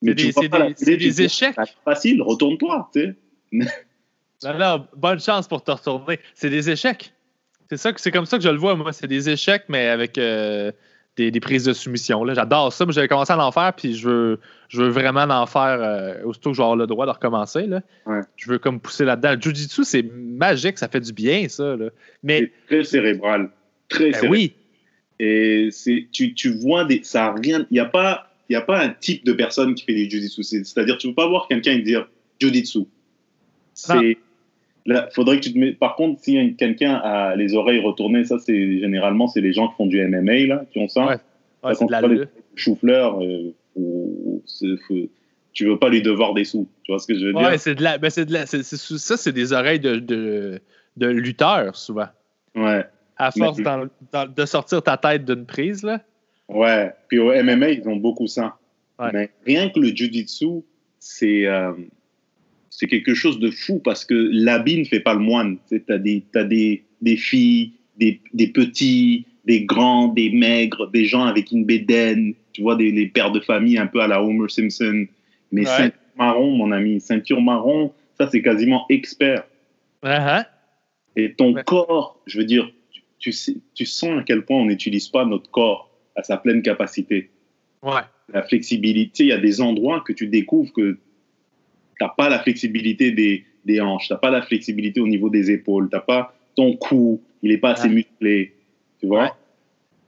Mais 0.02 0.14
c'est 0.18 0.96
des, 0.98 1.22
échecs. 1.22 1.56
facile, 1.82 2.20
retourne-toi, 2.20 2.90
tu 2.92 3.00
sais. 3.00 3.14
non, 4.44 4.58
non, 4.58 4.86
bonne 4.94 5.20
chance 5.20 5.48
pour 5.48 5.64
te 5.64 5.70
retourner. 5.70 6.18
C'est 6.34 6.50
des 6.50 6.68
échecs. 6.68 7.13
C'est 7.76 7.82
ça, 7.90 7.92
c'est 7.96 8.12
comme 8.12 8.26
ça 8.26 8.38
que 8.38 8.44
je 8.44 8.48
le 8.48 8.56
vois, 8.56 8.76
moi. 8.76 8.92
C'est 8.92 9.08
des 9.08 9.28
échecs, 9.28 9.64
mais 9.68 9.88
avec 9.88 10.16
euh, 10.16 10.70
des, 11.16 11.40
prises 11.40 11.64
de 11.64 11.72
soumission. 11.72 12.24
J'adore 12.32 12.72
ça. 12.72 12.86
mais 12.86 12.92
j'avais 12.92 13.08
commencé 13.08 13.32
à 13.32 13.44
en 13.44 13.50
faire, 13.50 13.72
puis 13.76 13.94
je 13.94 14.08
veux, 14.08 14.40
je 14.68 14.82
veux 14.82 14.88
vraiment 14.90 15.22
en 15.22 15.46
faire 15.46 15.78
euh, 15.80 16.22
aussitôt 16.24 16.50
que 16.50 16.56
j'aurai 16.56 16.78
le 16.78 16.86
droit 16.86 17.04
de 17.06 17.10
recommencer. 17.10 17.66
Là. 17.66 17.82
Je 18.36 18.48
veux 18.48 18.58
comme 18.58 18.78
pousser 18.78 19.04
là-dedans. 19.04 19.32
Le 19.32 19.40
Jiu-Jitsu, 19.40 19.82
c'est 19.84 20.04
magique, 20.12 20.78
ça 20.78 20.86
fait 20.86 21.00
du 21.00 21.12
bien, 21.12 21.48
ça. 21.48 21.74
Là. 21.76 21.88
Mais... 22.22 22.52
C'est 22.68 22.74
très 22.76 22.84
cérébral. 22.84 23.50
Très 23.88 24.12
ben 24.12 24.28
Oui. 24.30 24.54
Et 25.18 25.70
tu, 26.12 26.34
tu 26.34 26.58
vois, 26.58 26.84
des, 26.84 27.00
ça 27.02 27.32
rien. 27.32 27.66
Il 27.70 27.74
n'y 27.74 27.80
a, 27.80 27.86
pas, 27.86 28.30
a 28.52 28.60
pas 28.60 28.80
un 28.80 28.90
type 28.90 29.24
de 29.24 29.32
personne 29.32 29.74
qui 29.74 29.84
fait 29.84 29.94
du 29.94 30.08
Jiu-Jitsu. 30.08 30.44
C'est-à-dire, 30.44 30.96
tu 30.98 31.08
ne 31.08 31.12
peux 31.12 31.16
pas 31.16 31.28
voir 31.28 31.48
quelqu'un 31.48 31.72
et 31.72 31.80
dire 31.80 32.08
Jiu-Jitsu. 32.40 32.86
C'est 33.74 34.18
Là, 34.86 35.08
faudrait 35.14 35.36
que 35.38 35.42
tu 35.44 35.52
te 35.54 35.58
mets... 35.58 35.72
Par 35.72 35.96
contre, 35.96 36.20
si 36.22 36.54
quelqu'un 36.56 36.94
a 36.96 37.34
les 37.36 37.54
oreilles 37.54 37.80
retournées, 37.80 38.24
ça, 38.24 38.38
c'est 38.38 38.78
généralement, 38.78 39.26
c'est 39.28 39.40
les 39.40 39.52
gens 39.54 39.68
qui 39.68 39.76
font 39.76 39.86
du 39.86 39.98
MMA, 40.06 40.46
là, 40.46 40.64
qui 40.72 40.78
ont 40.78 40.88
ça. 40.88 41.06
Ouais. 41.06 41.74
C'est 41.74 41.86
de 41.86 41.90
la 41.90 42.00
pas 42.02 42.08
les 42.08 42.24
chou-fleurs, 42.54 43.22
euh, 43.22 43.52
faut- 44.86 45.08
tu 45.54 45.64
veux 45.66 45.78
pas 45.78 45.88
lui 45.88 46.02
devoir 46.02 46.34
des 46.34 46.44
sous. 46.44 46.68
Tu 46.82 46.92
vois 46.92 46.98
ce 46.98 47.06
que 47.06 47.18
je 47.18 47.26
veux 47.26 47.34
Ouais, 47.34 47.50
dire? 47.52 47.60
c'est 47.60 47.74
de 47.74 47.82
la. 47.82 47.96
Ben, 47.96 48.10
c'est 48.10 48.26
de 48.26 48.32
la 48.32 48.44
ça, 48.46 49.16
c'est 49.16 49.32
des 49.32 49.52
oreilles 49.52 49.80
de, 49.80 49.96
de, 49.96 50.60
de 50.96 51.06
lutteurs, 51.06 51.76
souvent. 51.76 52.08
Ouais. 52.54 52.84
À 53.16 53.30
force 53.30 53.58
Mais- 53.58 53.64
dans- 53.64 53.86
dans- 54.12 54.30
de 54.30 54.44
sortir 54.46 54.82
ta 54.82 54.96
tête 54.96 55.24
d'une 55.24 55.46
prise, 55.46 55.82
là. 55.84 56.00
Ouais. 56.48 56.92
Puis 57.08 57.18
au 57.20 57.32
MMA, 57.32 57.70
ils 57.70 57.88
ont 57.88 57.96
beaucoup 57.96 58.26
ça. 58.26 58.56
Ouais. 58.98 59.10
Mais 59.12 59.30
rien 59.46 59.70
que 59.70 59.78
le 59.80 59.88
jujitsu, 59.94 60.62
c'est 60.98 61.46
euh, 61.46 61.72
c'est 62.76 62.88
quelque 62.88 63.14
chose 63.14 63.38
de 63.38 63.50
fou 63.52 63.78
parce 63.78 64.04
que 64.04 64.14
l'habit 64.32 64.78
ne 64.78 64.84
fait 64.84 64.98
pas 64.98 65.14
le 65.14 65.20
moine. 65.20 65.58
Tu 65.68 65.80
as 65.88 65.98
des, 65.98 66.24
des, 66.34 66.82
des 67.00 67.16
filles, 67.16 67.72
des, 67.96 68.20
des 68.32 68.48
petits, 68.48 69.26
des 69.44 69.64
grands, 69.64 70.08
des 70.08 70.30
maigres, 70.30 70.90
des 70.90 71.04
gens 71.04 71.22
avec 71.24 71.52
une 71.52 71.64
bédaine, 71.64 72.34
tu 72.52 72.62
vois, 72.62 72.74
des, 72.74 72.90
des 72.90 73.06
pères 73.06 73.30
de 73.30 73.38
famille 73.38 73.78
un 73.78 73.86
peu 73.86 74.00
à 74.00 74.08
la 74.08 74.20
Homer 74.22 74.48
Simpson. 74.48 75.06
Mais 75.52 75.60
Ouais. 75.60 75.66
ceinture 75.66 75.98
marron, 76.18 76.50
mon 76.56 76.72
ami, 76.72 77.00
ceinture 77.00 77.40
marron, 77.40 77.92
ça 78.18 78.28
c'est 78.30 78.42
quasiment 78.42 78.86
expert. 78.88 79.44
Ah, 80.02 80.38
ah. 80.40 80.46
Et 81.14 81.32
ton 81.34 81.52
Ouais. 81.54 81.62
corps, 81.62 82.20
je 82.26 82.38
veux 82.38 82.44
dire, 82.44 82.68
tu, 82.90 83.02
tu 83.20 83.30
sais, 83.30 83.54
tu 83.74 83.86
sens 83.86 84.18
à 84.18 84.24
quel 84.24 84.44
point 84.44 84.58
on 84.58 84.64
n'utilise 84.64 85.06
pas 85.08 85.24
notre 85.24 85.48
corps 85.50 85.90
à 86.16 86.24
sa 86.24 86.38
pleine 86.38 86.60
capacité. 86.62 87.30
Ouais. 87.84 88.02
La 88.32 88.42
flexibilité, 88.42 89.24
il 89.24 89.28
y 89.28 89.32
a 89.32 89.38
des 89.38 89.60
endroits 89.60 90.00
que 90.04 90.12
tu 90.12 90.26
découvres 90.26 90.72
que 90.72 90.98
tu 91.98 92.04
n'as 92.04 92.10
pas 92.10 92.28
la 92.28 92.38
flexibilité 92.40 93.10
des, 93.12 93.44
des 93.64 93.80
hanches, 93.80 94.06
tu 94.08 94.12
n'as 94.12 94.18
pas 94.18 94.30
la 94.30 94.42
flexibilité 94.42 95.00
au 95.00 95.06
niveau 95.08 95.28
des 95.30 95.50
épaules, 95.50 95.88
tu 95.92 95.98
pas 96.06 96.34
ton 96.56 96.76
cou, 96.76 97.22
il 97.42 97.50
n'est 97.50 97.58
pas 97.58 97.72
assez 97.72 97.88
Ouais. 97.88 97.94
musclé. 97.94 98.56
Tu 99.00 99.06
vois? 99.06 99.24
Ouais. 99.24 99.30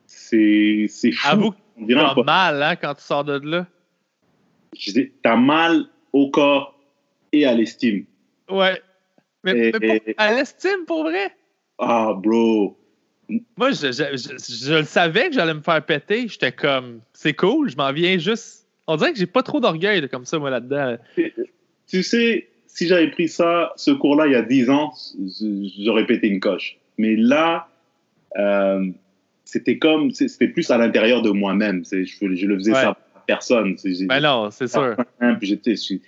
C'est 0.07 0.87
c'est 0.89 1.12
fou. 1.12 1.28
Avoue 1.28 1.51
que 1.51 1.57
t'as 1.93 2.22
mal, 2.22 2.62
hein, 2.62 2.76
quand 2.76 2.95
tu 2.95 3.03
sors 3.03 3.24
de 3.24 3.39
là. 3.49 3.66
T'as 5.22 5.37
mal 5.37 5.87
au 6.12 6.30
corps 6.30 6.78
et 7.32 7.45
à 7.47 7.55
l'estime. 7.55 8.05
Ouais. 8.51 8.80
Mais, 9.45 9.53
Et- 9.53 9.72
mais 9.72 9.99
pour- 9.99 10.09
et- 10.09 10.14
à 10.16 10.34
l'estime, 10.34 10.84
pour 10.87 11.03
vrai? 11.05 11.34
Ah, 11.78 12.12
bro. 12.16 12.78
Moi, 13.57 13.72
je, 13.72 13.87
je, 13.91 14.16
je- 14.16 14.66
je 14.66 14.74
le 14.74 14.84
savais 14.84 15.28
que 15.28 15.34
j'allais 15.34 15.55
me 15.55 15.61
faire 15.61 15.84
péter. 15.84 16.28
J'étais 16.28 16.53
comme, 16.53 17.01
c'est 17.12 17.34
cool, 17.34 17.68
je 17.68 17.76
m'en 17.76 17.93
viens 17.93 18.18
juste. 18.18 18.66
On 18.87 18.97
dirait 18.97 19.12
que 19.12 19.18
j'ai 19.18 19.26
pas 19.26 19.43
trop 19.43 19.59
d'orgueil 19.61 20.09
comme 20.09 20.24
ça, 20.24 20.39
moi, 20.39 20.49
là-dedans. 20.51 20.97
Tu 21.89 22.03
sais, 22.03 22.49
si 22.66 22.87
j'avais 22.87 23.11
pris 23.11 23.28
ça, 23.28 23.72
ce 23.76 23.91
cours-là, 23.91 24.26
il 24.26 24.32
y 24.32 24.37
a 24.37 24.43
10 24.43 24.70
ans, 24.70 24.93
j'aurais 25.84 26.07
pété 26.07 26.28
une 26.28 26.41
coche. 26.41 26.76
Mais 26.99 27.16
là, 27.16 27.68
euh, 28.39 28.87
c'était 29.45 29.78
comme, 29.78 30.11
c'était 30.11 30.49
plus 30.49 30.70
à 30.70 30.78
l'intérieur 30.78 31.22
de 31.22 31.30
moi-même. 31.30 31.84
Je, 31.91 32.05
je 32.05 32.47
le 32.47 32.57
faisais 32.57 32.72
Ouais. 32.72 32.80
ça 32.82 32.91
à 33.14 33.22
personne. 33.26 33.76
Ben 34.09 34.20
non, 34.20 34.51
c'est 34.51 34.66
sûr. 34.68 34.97
fin, 35.20 35.34
puis 35.34 35.49
j'étais, 35.49 35.72
je 35.72 35.80
suis- 35.80 36.01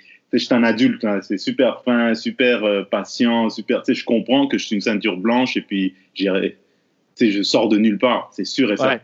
un 0.50 0.62
adulte, 0.64 1.04
hein, 1.04 1.20
c'est 1.22 1.38
super 1.38 1.82
fin, 1.84 2.14
super 2.14 2.64
euh, 2.64 2.82
patient, 2.82 3.48
super. 3.48 3.82
Tu 3.82 3.94
sais, 3.94 4.00
je 4.00 4.04
comprends 4.04 4.46
que 4.46 4.58
je 4.58 4.66
suis 4.66 4.74
une 4.74 4.82
ceinture 4.82 5.16
blanche 5.16 5.56
et 5.56 5.62
puis 5.62 5.94
j'irai- 6.14 6.58
tu 7.16 7.26
sais, 7.26 7.30
je 7.30 7.42
sors 7.42 7.68
de 7.68 7.78
nulle 7.78 7.98
part, 7.98 8.30
c'est 8.32 8.44
sûr 8.44 8.68
et 8.68 8.72
Ouais. 8.72 8.76
certain. 8.76 9.00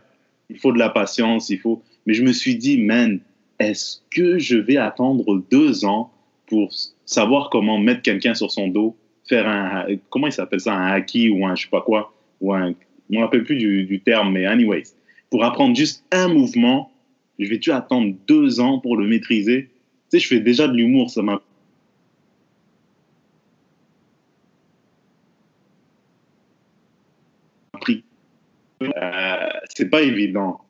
Il 0.51 0.59
faut 0.59 0.71
de 0.71 0.77
la 0.77 0.89
patience, 0.89 1.49
il 1.49 1.57
faut. 1.59 1.81
Mais 2.05 2.13
je 2.13 2.21
me 2.23 2.31
suis 2.31 2.55
dit, 2.55 2.77
man, 2.79 3.19
est-ce 3.59 4.01
que 4.11 4.37
je 4.37 4.57
vais 4.57 4.77
attendre 4.77 5.41
deux 5.49 5.83
ans 5.85 6.11
pour 6.47 6.71
savoir 7.05 7.49
comment 7.49 7.77
mettre 7.77 8.01
quelqu'un 8.01 8.33
sur 8.33 8.51
son 8.51 8.67
dos, 8.67 8.95
faire 9.27 9.47
un, 9.47 9.85
comment 10.09 10.27
il 10.27 10.33
s'appelle 10.33 10.59
ça, 10.59 10.73
un 10.73 10.87
haki 10.87 11.29
ou 11.29 11.45
un 11.45 11.55
je 11.55 11.63
sais 11.63 11.69
pas 11.69 11.81
quoi, 11.81 12.13
ou 12.41 12.53
un, 12.53 12.73
je 13.09 13.15
me 13.15 13.21
rappelle 13.21 13.43
plus 13.43 13.57
du, 13.57 13.85
du 13.85 13.99
terme, 14.01 14.31
mais 14.31 14.45
anyways, 14.45 14.83
pour 15.29 15.43
apprendre 15.43 15.75
juste 15.75 16.05
un 16.11 16.27
mouvement, 16.27 16.91
je 17.39 17.49
vais-tu 17.49 17.71
attendre 17.71 18.15
deux 18.27 18.59
ans 18.59 18.79
pour 18.79 18.97
le 18.97 19.07
maîtriser? 19.07 19.69
Tu 20.11 20.19
sais, 20.19 20.19
je 20.19 20.27
fais 20.27 20.39
déjà 20.39 20.67
de 20.67 20.73
l'humour, 20.73 21.09
ça 21.09 21.21
m'a 21.21 21.41
pris. 27.81 28.03
Euh, 28.81 29.49
c'est 29.75 29.89
pas 29.89 30.01
évident. 30.01 30.61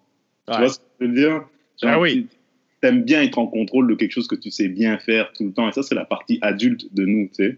Tu 0.51 0.57
vois 0.57 0.69
ce 0.69 0.79
que 0.79 0.85
je 1.01 1.05
veux 1.05 1.13
dire? 1.13 1.45
Genre, 1.81 1.91
Ah 1.91 1.99
oui. 1.99 2.27
T'aimes 2.85 3.01
bien 3.03 3.23
être 3.23 3.39
en 3.39 3.47
contrôle 3.47 3.87
de 3.87 3.95
quelque 3.95 4.11
chose 4.11 4.27
que 4.27 4.35
tu 4.35 4.51
sais 4.51 4.67
bien 4.67 4.99
faire 4.99 5.33
tout 5.33 5.43
le 5.43 5.51
temps. 5.51 5.67
Et 5.67 5.71
ça, 5.71 5.81
c'est 5.81 5.95
la 5.95 6.05
partie 6.05 6.37
adulte 6.43 6.93
de 6.93 7.03
nous, 7.03 7.27
tu 7.29 7.43
sais. 7.45 7.57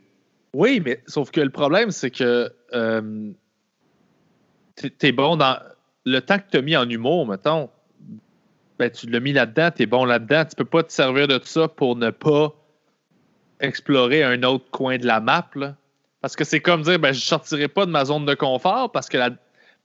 Oui, 0.53 0.81
mais 0.85 1.01
sauf 1.05 1.31
que 1.31 1.41
le 1.41 1.49
problème, 1.49 1.91
c'est 1.91 2.11
que 2.11 2.49
euh, 2.73 3.31
t'es- 4.75 4.89
t'es 4.89 5.11
bon 5.11 5.35
dans. 5.35 5.57
Le 6.05 6.21
temps 6.21 6.37
que 6.37 6.45
tu 6.49 6.55
as 6.55 6.61
mis 6.61 6.77
en 6.77 6.89
humour, 6.89 7.27
mettons, 7.27 7.69
ben, 8.79 8.89
tu 8.89 9.07
l'as 9.09 9.19
mis 9.19 9.33
là-dedans, 9.33 9.69
tu 9.75 9.83
es 9.83 9.85
bon 9.85 10.05
là-dedans. 10.05 10.45
Tu 10.45 10.55
peux 10.55 10.63
pas 10.63 10.83
te 10.83 10.93
servir 10.93 11.27
de 11.27 11.41
ça 11.43 11.67
pour 11.67 11.97
ne 11.97 12.09
pas 12.09 12.53
explorer 13.59 14.23
un 14.23 14.41
autre 14.43 14.69
coin 14.71 14.97
de 14.97 15.05
la 15.05 15.19
map. 15.19 15.49
là. 15.55 15.75
Parce 16.21 16.37
que 16.37 16.45
c'est 16.45 16.61
comme 16.61 16.83
dire, 16.83 16.99
ben, 16.99 17.13
je 17.13 17.19
sortirai 17.19 17.67
pas 17.67 17.85
de 17.85 17.91
ma 17.91 18.05
zone 18.05 18.25
de 18.25 18.33
confort 18.33 18.93
parce 18.93 19.09
que, 19.09 19.17
la- 19.17 19.31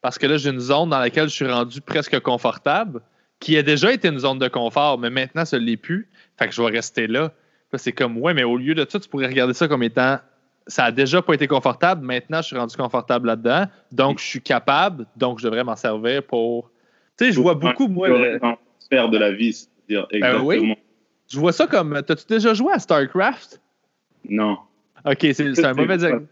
parce 0.01 0.19
que 0.19 0.27
là, 0.29 0.37
j'ai 0.37 0.51
une 0.51 0.61
zone 0.61 0.91
dans 0.91 1.01
laquelle 1.01 1.29
je 1.29 1.35
suis 1.35 1.51
rendu 1.51 1.81
presque 1.81 2.21
confortable, 2.21 3.01
qui 3.43 3.59
a 3.59 3.63
déjà 3.63 3.93
été 3.93 4.07
une 4.07 4.21
zone 4.21 4.39
de 4.39 4.47
confort, 4.47 4.99
mais 4.99 5.11
maintenant, 5.11 5.45
ça 5.45 5.59
ne 5.59 5.65
l'est 5.65 5.77
plus. 5.77 6.09
Fait 6.39 6.47
que 6.47 6.55
je 6.55 6.63
vais 6.63 6.71
rester 6.71 7.09
là. 7.09 7.33
Là, 7.73 7.79
c'est 7.79 7.93
comme, 7.93 8.17
ouais, 8.19 8.35
mais 8.35 8.45
au 8.45 8.57
lieu 8.57 8.75
de 8.75 8.87
ça, 8.89 9.01
tu 9.01 9.09
pourrais 9.09 9.27
regarder 9.27 9.53
ça 9.53 9.67
comme 9.67 9.83
étant, 9.83 10.19
ça 10.69 10.85
a 10.85 10.93
déjà 10.93 11.23
pas 11.23 11.35
été 11.35 11.49
confortable, 11.49 12.07
maintenant, 12.07 12.41
je 12.41 12.47
suis 12.47 12.57
rendu 12.57 12.77
confortable 12.77 13.27
là-dedans, 13.27 13.65
donc 13.91 14.21
je 14.21 14.25
suis 14.25 14.41
capable, 14.41 15.07
donc 15.17 15.41
je 15.41 15.45
devrais 15.45 15.65
m'en 15.65 15.75
servir 15.75 16.23
pour. 16.23 16.71
Tu 17.19 17.27
sais, 17.27 17.33
je 17.33 17.41
vois 17.41 17.55
beaucoup, 17.55 17.89
moi, 17.89 18.09
sphère 18.79 19.09
de 19.09 19.19
la 19.19 19.33
vie, 19.33 19.53
c'est-à-dire 19.53 20.07
exactement. 20.11 20.45
oui. 20.45 20.75
je 21.29 21.41
vois 21.41 21.53
ça 21.53 21.67
comme. 21.67 22.01
T'as-tu 22.07 22.27
déjà 22.29 22.55
joué 22.55 22.73
à 22.73 22.79
StarCraft? 22.79 23.61
Non. 24.29 24.57
Ok, 25.05 25.19
c'est 25.21 25.55
c'est 25.55 25.65
un 25.65 25.75
mauvais 25.75 25.95
exemple. 25.95 26.27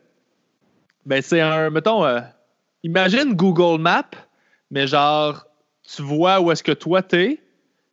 Ben, 1.06 1.22
c'est 1.22 1.40
un, 1.40 1.70
mettons, 1.70 2.04
euh, 2.04 2.20
imagine 2.84 3.34
Google 3.34 3.80
Maps, 3.80 4.10
mais 4.70 4.86
genre, 4.86 5.44
tu 5.94 6.02
vois 6.02 6.40
où 6.40 6.50
est-ce 6.50 6.62
que 6.62 6.72
toi 6.72 7.02
t'es, 7.02 7.40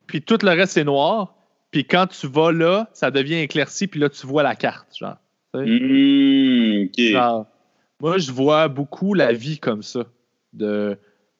puis 0.06 0.22
tout 0.22 0.38
le 0.42 0.50
reste 0.50 0.74
c'est 0.74 0.84
noir, 0.84 1.34
puis 1.70 1.84
quand 1.84 2.06
tu 2.06 2.26
vas 2.26 2.52
là, 2.52 2.88
ça 2.92 3.10
devient 3.10 3.40
éclairci, 3.40 3.86
puis 3.86 4.00
là 4.00 4.08
tu 4.08 4.26
vois 4.26 4.42
la 4.42 4.54
carte, 4.54 4.96
genre. 4.96 5.16
Mmh. 5.54 6.88
Genre, 6.96 7.46
moi, 8.00 8.18
je 8.18 8.30
vois 8.30 8.68
beaucoup 8.68 9.14
la 9.14 9.32
vie 9.32 9.58
comme 9.58 9.82
ça. 9.82 10.04
De 10.52 10.96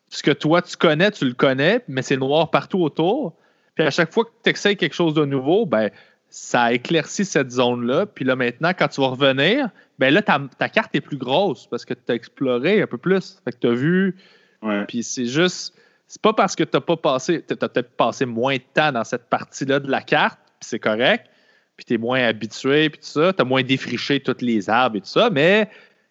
ce 0.08 0.22
que 0.22 0.30
toi, 0.30 0.62
tu 0.62 0.76
connais, 0.76 1.10
tu 1.10 1.24
le 1.24 1.34
connais, 1.34 1.84
mais 1.88 2.02
c'est 2.02 2.16
noir 2.16 2.50
partout 2.50 2.80
autour. 2.80 3.36
Puis 3.74 3.86
à 3.86 3.90
chaque 3.90 4.12
fois 4.12 4.24
que 4.24 4.30
tu 4.42 4.50
essaies 4.50 4.76
quelque 4.76 4.94
chose 4.94 5.14
de 5.14 5.24
nouveau, 5.24 5.66
ben, 5.66 5.90
ça 6.30 6.72
éclaircit 6.72 7.24
cette 7.24 7.50
zone-là. 7.50 8.06
Puis 8.06 8.24
là, 8.24 8.34
maintenant, 8.36 8.72
quand 8.76 8.88
tu 8.88 9.00
vas 9.00 9.08
revenir, 9.08 9.70
ben 9.98 10.12
là, 10.12 10.22
ta, 10.22 10.40
ta 10.58 10.68
carte 10.68 10.94
est 10.94 11.00
plus 11.00 11.16
grosse 11.16 11.66
parce 11.66 11.84
que 11.84 11.94
tu 11.94 12.12
as 12.12 12.14
exploré 12.14 12.82
un 12.82 12.86
peu 12.86 12.98
plus. 12.98 13.40
Fait 13.44 13.52
que 13.52 13.58
tu 13.58 13.66
as 13.68 13.74
vu. 13.74 14.16
Ouais. 14.62 14.84
Puis 14.86 15.02
c'est 15.02 15.26
juste. 15.26 15.74
C'est 16.08 16.22
pas 16.22 16.32
parce 16.32 16.56
que 16.56 16.64
tu 16.64 16.80
pas 16.80 16.96
passé. 16.96 17.44
Tu 17.46 17.52
as 17.52 17.68
peut-être 17.68 17.90
passé 17.90 18.24
moins 18.24 18.56
de 18.56 18.62
temps 18.74 18.90
dans 18.92 19.04
cette 19.04 19.28
partie-là 19.28 19.78
de 19.78 19.90
la 19.90 20.00
carte, 20.00 20.38
puis 20.58 20.68
c'est 20.68 20.78
correct. 20.78 21.26
Puis 21.76 21.84
tu 21.84 21.94
es 21.94 21.98
moins 21.98 22.24
habitué, 22.24 22.88
puis 22.90 22.98
tout 22.98 23.06
ça. 23.06 23.32
Tu 23.32 23.42
as 23.42 23.44
moins 23.44 23.62
défriché 23.62 24.18
tous 24.18 24.40
les 24.40 24.68
arbres 24.70 24.96
et 24.96 25.00
tout 25.00 25.08
ça. 25.08 25.28
Mais 25.30 25.68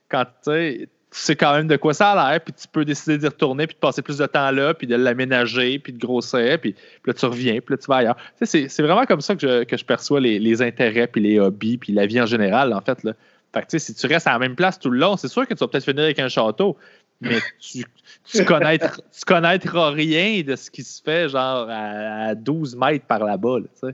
quand 0.07 0.25
tu 0.45 0.87
sais, 1.11 1.35
quand 1.35 1.53
même 1.53 1.67
de 1.67 1.77
quoi 1.77 1.93
ça 1.93 2.11
a 2.11 2.31
l'air, 2.31 2.41
puis 2.41 2.53
tu 2.53 2.67
peux 2.67 2.85
décider 2.85 3.17
d'y 3.17 3.25
retourner, 3.25 3.65
puis 3.65 3.73
de 3.73 3.79
passer 3.79 4.01
plus 4.01 4.17
de 4.17 4.25
temps 4.27 4.51
là, 4.51 4.73
puis 4.73 4.85
de 4.85 4.95
l'aménager, 4.95 5.79
puis 5.79 5.93
de 5.93 5.99
grossir, 5.99 6.59
puis, 6.59 6.75
là 7.05 7.13
tu 7.13 7.25
reviens, 7.25 7.59
puis 7.59 7.73
là 7.73 7.77
tu 7.77 7.87
vas 7.87 7.95
ailleurs. 7.97 8.17
C'est- 8.41 8.81
vraiment 8.81 9.05
comme 9.05 9.21
ça 9.21 9.35
que 9.35 9.41
je, 9.41 9.63
que 9.63 9.77
je 9.77 9.85
perçois 9.85 10.19
les, 10.19 10.61
intérêts, 10.61 11.07
puis 11.07 11.21
les 11.21 11.39
hobbies, 11.39 11.77
puis 11.77 11.91
la 11.91 12.05
vie 12.05 12.21
en 12.21 12.25
général, 12.25 12.71
en 12.73 12.81
fait. 12.81 13.03
Là. 13.03 13.13
Fait 13.53 13.65
que 13.65 13.79
si 13.79 13.93
tu 13.95 14.07
restes 14.07 14.27
à 14.27 14.33
la 14.33 14.39
même 14.39 14.55
place 14.55 14.77
tout 14.79 14.89
le 14.89 14.99
long, 14.99 15.17
c'est 15.17 15.27
sûr 15.29 15.47
que 15.47 15.53
tu 15.53 15.59
vas 15.59 15.67
peut-être 15.67 15.85
finir 15.85 16.03
avec 16.03 16.19
un 16.19 16.29
château, 16.29 16.77
mais 17.21 17.39
tu, 17.59 17.83
tu, 18.31 18.45
connaîtras, 18.45 18.95
tu 18.97 19.25
connaîtras 19.25 19.91
rien 19.91 20.41
de 20.43 20.55
ce 20.55 20.69
qui 20.69 20.83
se 20.83 21.01
fait, 21.01 21.29
genre 21.29 21.67
à, 21.69 22.27
à 22.29 22.35
12 22.35 22.75
mètres 22.75 23.05
par 23.05 23.23
là-bas. 23.25 23.59
là. 23.59 23.91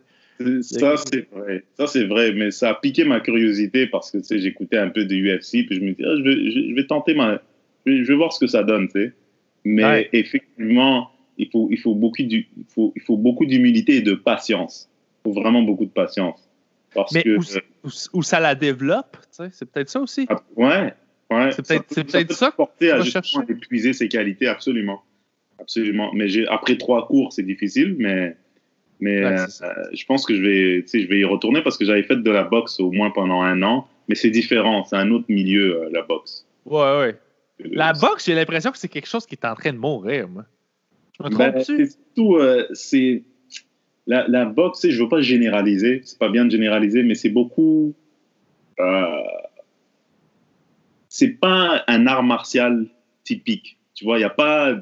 Ça, 0.62 0.96
c'est 0.98 1.30
vrai. 1.32 1.64
Ça, 1.78 1.88
c'est 1.88 2.06
vrai. 2.06 2.34
Mais 2.34 2.52
ça 2.52 2.72
a 2.72 2.76
piqué 2.76 3.06
ma 3.06 3.20
curiosité 3.20 3.88
parce 3.88 4.12
que, 4.12 4.18
j'écoutais 4.38 4.78
un 4.78 4.90
peu 4.90 5.06
de 5.06 5.16
UFC, 5.16 5.66
puis 5.66 5.76
je 5.76 5.80
me 5.82 5.94
dis, 5.94 6.04
ah, 6.04 6.16
je, 6.18 6.22
vais, 6.24 6.52
je, 6.70 6.76
vais 6.76 6.86
tenter 6.88 7.14
ma. 7.14 7.40
Je 7.86 7.92
vais, 7.92 8.04
je 8.04 8.12
vais 8.12 8.16
voir 8.18 8.34
ce 8.34 8.40
que 8.40 8.48
ça 8.48 8.64
donne, 8.64 8.88
tu 8.88 9.00
sais. 9.00 9.14
Mais 9.64 9.84
Ouais. 9.86 10.10
effectivement, 10.12 11.12
il 11.38 11.50
faut, 11.50 11.70
il 11.72 11.80
faut 11.80 11.96
beaucoup 11.96 12.24
du- 12.24 12.48
il 12.58 12.66
faut, 12.68 12.92
il 12.96 13.02
faut 13.02 13.16
beaucoup 13.16 13.46
d'humilité 13.46 13.98
et 13.98 14.02
de 14.02 14.14
patience. 14.16 14.90
Il 15.26 15.30
faut 15.32 15.40
vraiment 15.40 15.62
beaucoup 15.62 15.86
de 15.86 15.92
patience. 15.92 16.50
Parce 16.94 17.14
Mais 17.14 17.24
que. 17.24 17.38
où, 17.38 17.42
où- 17.86 17.90
où 18.14 18.24
ça 18.24 18.40
la 18.42 18.56
développe, 18.56 19.16
tu 19.22 19.28
sais, 19.44 19.50
c'est 19.54 19.72
peut-être 19.72 19.90
ça 19.90 20.02
aussi. 20.02 20.26
Ah, 20.30 20.42
Ouais, 20.58 20.94
ouais. 21.36 21.52
C'est 21.52 21.66
peut-être- 21.68 21.88
peut- 21.96 22.04
peut-être 22.04 22.28
peut 22.30 22.34
ça 22.34 22.52
te 22.52 22.56
porter 22.58 22.92
à 22.92 23.02
justement 23.02 23.44
épuiser 23.48 23.94
ses 23.94 24.08
qualités, 24.08 24.48
absolument. 24.48 25.02
Absolument. 25.60 26.12
Mais 26.14 26.28
après 26.48 26.78
trois 26.78 27.08
cours, 27.08 27.32
c'est 27.34 27.44
difficile, 27.44 27.96
mais, 27.98 28.36
mais 29.00 29.24
Ouais, 29.24 29.32
euh, 29.40 29.48
ça. 29.48 29.68
euh, 29.78 29.84
je 29.94 30.06
pense 30.06 30.26
que 30.26 30.36
je 30.36 30.42
vais, 30.42 30.86
je 30.88 31.08
vais 31.08 31.20
y 31.20 31.24
retourner 31.26 31.62
parce 31.62 31.78
que 31.78 31.86
j'avais 31.86 32.04
fait 32.04 32.18
de 32.22 32.32
la 32.32 32.44
boxe 32.44 32.80
au 32.80 32.92
moins 32.92 33.12
pendant 33.12 33.42
un 33.42 33.62
an. 33.64 33.88
Mais 34.10 34.16
c'est 34.16 34.32
différent, 34.32 34.84
c'est 34.84 34.98
un 34.98 35.12
autre 35.12 35.26
milieu, 35.30 35.84
euh, 35.84 35.90
la 35.94 36.02
boxe. 36.02 36.46
Ouais, 36.66 36.98
ouais. 37.00 37.16
La 37.72 37.94
boxe, 37.94 38.26
j'ai 38.26 38.36
l'impression 38.36 38.72
que 38.72 38.78
c'est 38.78 38.90
quelque 38.90 39.08
chose 39.08 39.26
qui 39.26 39.36
est 39.36 39.46
en 39.46 39.56
train 39.56 39.72
de 39.72 39.78
mourir, 39.78 40.28
moi. 40.28 40.44
Je 41.18 41.24
me 41.24 41.30
Ben, 41.30 41.52
trompe-tu? 41.54 41.86
c'est 41.88 41.98
euh, 42.22 42.66
c'est 42.74 43.24
la, 44.08 44.28
la 44.28 44.44
boxe, 44.46 44.90
je 44.90 45.02
veux 45.02 45.08
pas 45.08 45.22
généraliser, 45.22 46.02
c'est 46.04 46.20
pas 46.20 46.28
bien 46.28 46.44
de 46.44 46.52
généraliser, 46.52 47.04
mais 47.04 47.16
c'est 47.16 47.30
beaucoup. 47.30 47.94
euh, 48.80 49.06
c'est 51.14 51.40
pas 51.40 51.84
un 51.88 52.08
art 52.08 52.24
martial 52.24 52.88
typique. 53.24 53.78
Tu 53.94 54.04
vois, 54.04 54.18
il 54.18 54.22
n'y 54.22 54.26
a 54.26 54.32
pas 54.32 54.76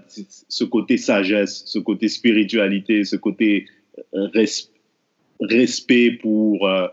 ce 0.47 0.63
côté 0.63 0.95
sagesse, 0.95 1.63
ce 1.65 1.77
côté 1.77 2.07
spiritualité, 2.07 3.03
ce 3.03 3.17
côté 3.17 3.65
euh, 4.13 4.27
res- 4.27 4.69
respect 5.41 6.11
pour, 6.11 6.69
euh, 6.69 6.87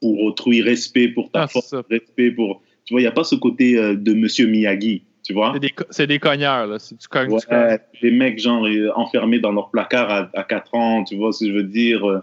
pour 0.00 0.22
autrui, 0.22 0.62
respect 0.62 1.08
pour 1.08 1.30
ta 1.30 1.42
Ah, 1.42 1.48
force, 1.48 1.74
respect 1.90 2.30
pour. 2.30 2.62
Tu 2.86 2.94
vois, 2.94 3.02
il 3.02 3.04
n'y 3.04 3.08
a 3.08 3.12
pas 3.12 3.24
ce 3.24 3.34
côté 3.34 3.76
euh, 3.76 3.94
de 3.94 4.14
Monsieur 4.14 4.46
Miyagi, 4.46 5.02
tu 5.22 5.34
vois. 5.34 5.52
C'est 5.90 6.06
des, 6.06 6.14
des 6.14 6.18
cogneurs, 6.18 6.66
là. 6.66 6.78
Si 6.78 6.96
tu 6.96 7.08
cognes, 7.08 7.38
tu 7.38 7.46
cognes. 7.46 7.78
Les 8.00 8.10
mecs, 8.10 8.38
genre, 8.38 8.66
enfermés 8.94 9.38
dans 9.38 9.52
leur 9.52 9.68
placard 9.70 10.10
à, 10.10 10.30
à 10.32 10.44
4 10.44 10.74
ans, 10.74 11.04
tu 11.04 11.14
vois 11.16 11.32
ce 11.34 11.44
que 11.44 11.50
je 11.50 11.56
veux 11.56 11.64
dire 11.64 12.22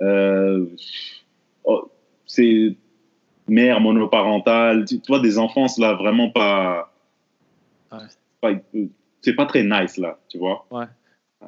euh, 0.00 0.64
oh, 1.64 1.90
C'est 2.24 2.74
mère 3.48 3.80
monoparentale, 3.80 4.84
tu, 4.84 5.00
tu 5.00 5.06
vois, 5.12 5.20
des 5.20 5.38
enfances, 5.38 5.78
là, 5.78 5.94
vraiment 5.94 6.30
pas... 6.30 6.92
Ouais. 7.92 7.98
pas- 8.40 8.52
c'est 9.22 9.34
pas 9.34 9.46
très 9.46 9.62
nice, 9.64 9.96
là, 9.96 10.18
tu 10.28 10.38
vois. 10.38 10.66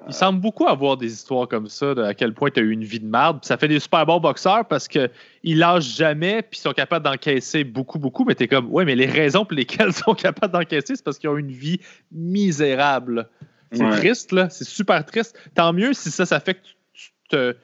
Il 0.07 0.13
semble 0.13 0.41
beaucoup 0.41 0.67
avoir 0.67 0.97
des 0.97 1.13
histoires 1.13 1.49
comme 1.49 1.69
ça, 1.69 1.95
de 1.95 2.03
à 2.03 2.13
quel 2.15 2.35
point 2.35 2.51
tu 2.51 2.61
as 2.61 2.63
eu 2.63 2.71
une 2.73 2.85
vie 2.85 3.01
de 3.01 3.07
marde. 3.07 3.45
Ça 3.45 3.57
fait 3.57 3.69
des 3.69 3.81
super 3.81 4.05
bons 4.05 4.21
boxeurs 4.21 4.65
parce 4.67 4.87
qu'ils 4.87 5.11
lâchent 5.45 5.97
jamais 5.97 6.43
puis 6.43 6.59
ils 6.59 6.63
sont 6.63 6.73
capables 6.73 7.05
d'encaisser 7.05 7.65
beaucoup, 7.65 7.99
beaucoup. 7.99 8.25
Mais 8.25 8.35
tu 8.35 8.45
es 8.45 8.49
comme, 8.49 8.71
ouais, 8.73 8.85
mais 8.85 8.95
les 8.95 9.07
raisons 9.07 9.45
pour 9.45 9.55
lesquelles 9.57 9.89
ils 9.91 9.93
sont 9.95 10.15
capables 10.15 10.53
d'encaisser, 10.53 10.95
c'est 10.97 11.05
parce 11.05 11.19
qu'ils 11.19 11.31
ont 11.31 11.37
une 11.37 11.51
vie 11.53 11.81
misérable. 12.13 13.29
C'est 13.73 13.83
Ouais. 13.85 13.91
triste, 13.91 14.33
là. 14.33 14.49
C'est 14.51 14.65
super 14.67 15.05
triste. 15.05 15.39
Tant 15.55 15.73
mieux 15.73 15.93
si 15.93 16.11
ça, 16.11 16.27
ça 16.27 16.41
fait 16.41 16.55
que 16.55 16.61
tu, 16.63 16.75
tu 16.93 17.11
te, 17.31 17.57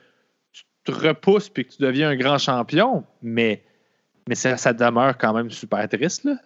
tu 0.52 0.62
te 0.84 0.92
repousses 0.92 1.48
puis 1.48 1.64
que 1.66 1.72
tu 1.72 1.82
deviens 1.82 2.10
un 2.10 2.16
grand 2.16 2.38
champion. 2.38 3.04
Mais, 3.22 3.62
mais 4.28 4.34
ça, 4.34 4.56
ça 4.56 4.72
demeure 4.72 5.16
quand 5.18 5.32
même 5.34 5.50
super 5.50 5.88
triste, 5.88 6.24
là. 6.24 6.36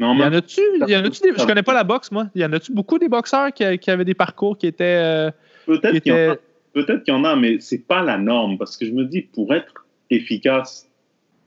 En 0.00 0.14
Il 0.14 0.20
y 0.20 0.24
en 0.24 0.32
a-tu, 0.32 0.60
y 0.86 0.96
en 0.96 1.04
a-tu 1.04 1.20
je 1.36 1.44
connais 1.44 1.62
pas 1.64 1.74
la 1.74 1.82
boxe, 1.82 2.12
moi. 2.12 2.28
Il 2.36 2.40
y 2.40 2.44
en 2.44 2.52
a-tu 2.52 2.72
beaucoup 2.72 2.98
des 3.00 3.08
boxeurs 3.08 3.52
qui, 3.52 3.78
qui 3.78 3.90
avaient 3.90 4.04
des 4.04 4.14
parcours 4.14 4.56
qui 4.56 4.68
étaient. 4.68 4.84
euh, 4.84 5.30
peut-être 5.66 5.94
qui 5.94 6.00
qu'il 6.02 6.12
y, 6.12 6.14
en 6.14 6.18
a- 6.18 6.24
étaient- 6.34 6.40
peut-être 6.72 7.02
qu'il 7.02 7.14
y 7.14 7.16
en 7.16 7.24
a, 7.24 7.34
mais 7.34 7.58
c'est 7.58 7.84
pas 7.84 8.02
la 8.02 8.16
norme, 8.16 8.58
parce 8.58 8.76
que 8.76 8.86
je 8.86 8.92
me 8.92 9.04
dis, 9.04 9.22
pour 9.22 9.52
être 9.52 9.86
efficace 10.10 10.88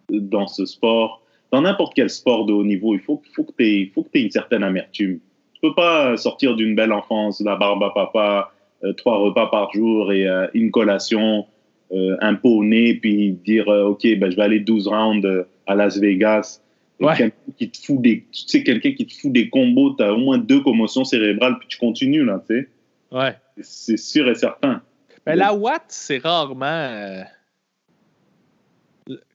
dans 0.10 0.48
ce 0.48 0.66
sport, 0.66 1.22
dans 1.52 1.62
n'importe 1.62 1.94
quel 1.96 2.10
sport 2.10 2.46
de 2.46 2.52
haut 2.54 2.64
niveau, 2.66 2.94
il 2.94 3.00
faut, 3.00 3.22
faut 3.34 3.44
que 3.44 3.54
tu 3.58 3.64
aies, 3.66 4.22
une 4.22 4.32
certaine 4.32 4.64
amertume. 4.64 5.20
Tu 5.54 5.62
peux 5.62 5.74
pas 5.76 6.18
sortir 6.18 6.56
d'une 6.56 6.76
belle 6.76 6.92
enfance, 6.92 7.40
la 7.42 7.56
barbe 7.56 7.84
à 7.84 7.92
papa, 7.92 8.52
euh, 8.84 8.92
trois 8.94 9.18
repas 9.18 9.48
par 9.48 9.72
jour 9.72 10.12
et 10.12 10.28
euh, 10.28 10.48
une 10.54 10.72
collation, 10.72 11.46
euh, 11.94 12.18
un 12.22 12.36
pot 12.36 12.58
au 12.60 12.64
nez, 12.64 12.96
puis 12.96 13.32
dire, 13.46 13.68
euh, 13.70 13.86
OK, 13.90 14.04
ben, 14.18 14.30
je 14.32 14.36
vais 14.36 14.44
aller 14.44 14.60
12 14.60 14.88
rounds 14.88 15.26
euh, 15.26 15.44
à 15.68 15.76
Las 15.76 15.98
Vegas. 15.98 16.62
Et 17.00 17.06
Ouais. 17.06 17.16
quelqu'un 17.18 17.36
qui 17.58 17.70
te 17.72 17.78
fout 17.84 18.00
des, 18.02 18.20
tu 18.32 18.44
sais, 18.48 18.64
quelqu'un 18.64 18.92
qui 18.94 19.08
te 19.08 19.14
fout 19.14 19.32
des 19.32 19.50
combos, 19.50 19.96
tu 19.96 20.04
as 20.04 20.14
au 20.14 20.18
moins 20.18 20.38
deux 20.38 20.62
commotions 20.62 21.04
cérébrales, 21.04 21.58
puis 21.60 21.68
tu 21.68 21.78
continues, 21.80 22.24
là, 22.24 22.44
tu 22.48 22.56
sais. 22.60 22.70
Ouais. 23.12 23.36
C'est 23.62 23.98
sûr 23.98 24.30
et 24.30 24.36
certain. 24.36 24.82
Mais 25.26 25.36
la 25.36 25.54
Watt, 25.54 25.84
c'est 25.88 26.20
rarement. 26.20 26.66
euh, 26.66 27.24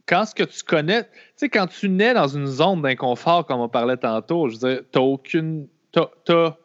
Quand 0.07 0.25
ce 0.25 0.35
que 0.35 0.45
tu 0.45 0.63
connais, 0.63 1.03
tu 1.03 1.09
sais, 1.37 1.49
quand 1.49 1.67
tu 1.67 1.89
nais 1.89 2.15
dans 2.15 2.29
une 2.29 2.47
zone 2.47 2.83
d'inconfort, 2.83 3.45
comme 3.47 3.61
on 3.61 3.69
parlait 3.69 3.97
tantôt, 3.97 4.49
je 4.49 4.57
veux 4.59 4.69
dire, 4.75 4.83
t'as 4.93 5.01
aucune. 5.01 5.67
T'as, 5.93 6.57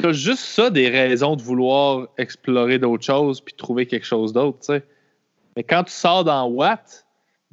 t'as, 0.00 0.12
juste 0.12 0.42
ça 0.42 0.70
des 0.70 0.88
raisons 0.88 1.36
de 1.36 1.42
vouloir 1.42 2.08
explorer 2.18 2.78
d'autres 2.78 3.04
choses 3.04 3.40
puis 3.40 3.54
trouver 3.54 3.86
quelque 3.86 4.06
chose 4.06 4.32
d'autre, 4.32 4.58
tu 4.60 4.66
sais. 4.66 4.84
Mais 5.56 5.64
quand 5.64 5.84
tu 5.84 5.92
sors 5.92 6.24
dans 6.24 6.48
Watt, 6.48 7.06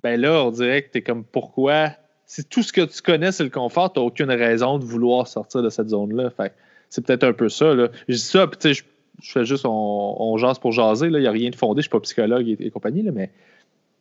ben 0.04 0.20
là, 0.20 0.44
on 0.44 0.52
dirait 0.52 0.84
que 0.84 0.92
t'es 0.92 1.02
comme 1.02 1.24
pourquoi? 1.24 1.92
Si 2.26 2.44
tout 2.44 2.62
ce 2.62 2.74
que 2.74 2.82
tu 2.82 3.02
connais, 3.02 3.32
c'est 3.32 3.44
le 3.44 3.50
confort, 3.50 3.92
t'as 3.92 4.02
aucune 4.02 4.32
raison 4.32 4.78
de 4.78 4.84
vouloir 4.84 5.28
sortir 5.28 5.62
de 5.62 5.70
cette 5.70 5.90
zone-là. 5.90 6.30
Fait 6.30 6.54
c'est 6.90 7.06
peut-être 7.06 7.24
un 7.24 7.34
peu 7.34 7.50
ça. 7.50 7.74
Là. 7.74 7.90
Je 8.08 8.16
dis 8.16 8.20
ça, 8.20 8.48
puis 8.48 8.58
tu 8.58 8.74
sais, 8.74 8.84
je, 9.22 9.32
fais 9.32 9.46
juste, 9.46 9.66
on, 9.66 10.38
jase 10.38 10.60
pour 10.60 10.72
jaser. 10.72 11.08
Il 11.08 11.18
n'y 11.18 11.28
a 11.28 11.32
rien 11.32 11.50
de 11.50 11.56
fondé, 11.56 11.80
je 11.82 11.84
suis 11.84 11.90
pas 11.90 12.00
psychologue 12.00 12.48
et, 12.48 12.70
compagnie, 12.70 13.02
là, 13.02 13.12
mais, 13.12 13.32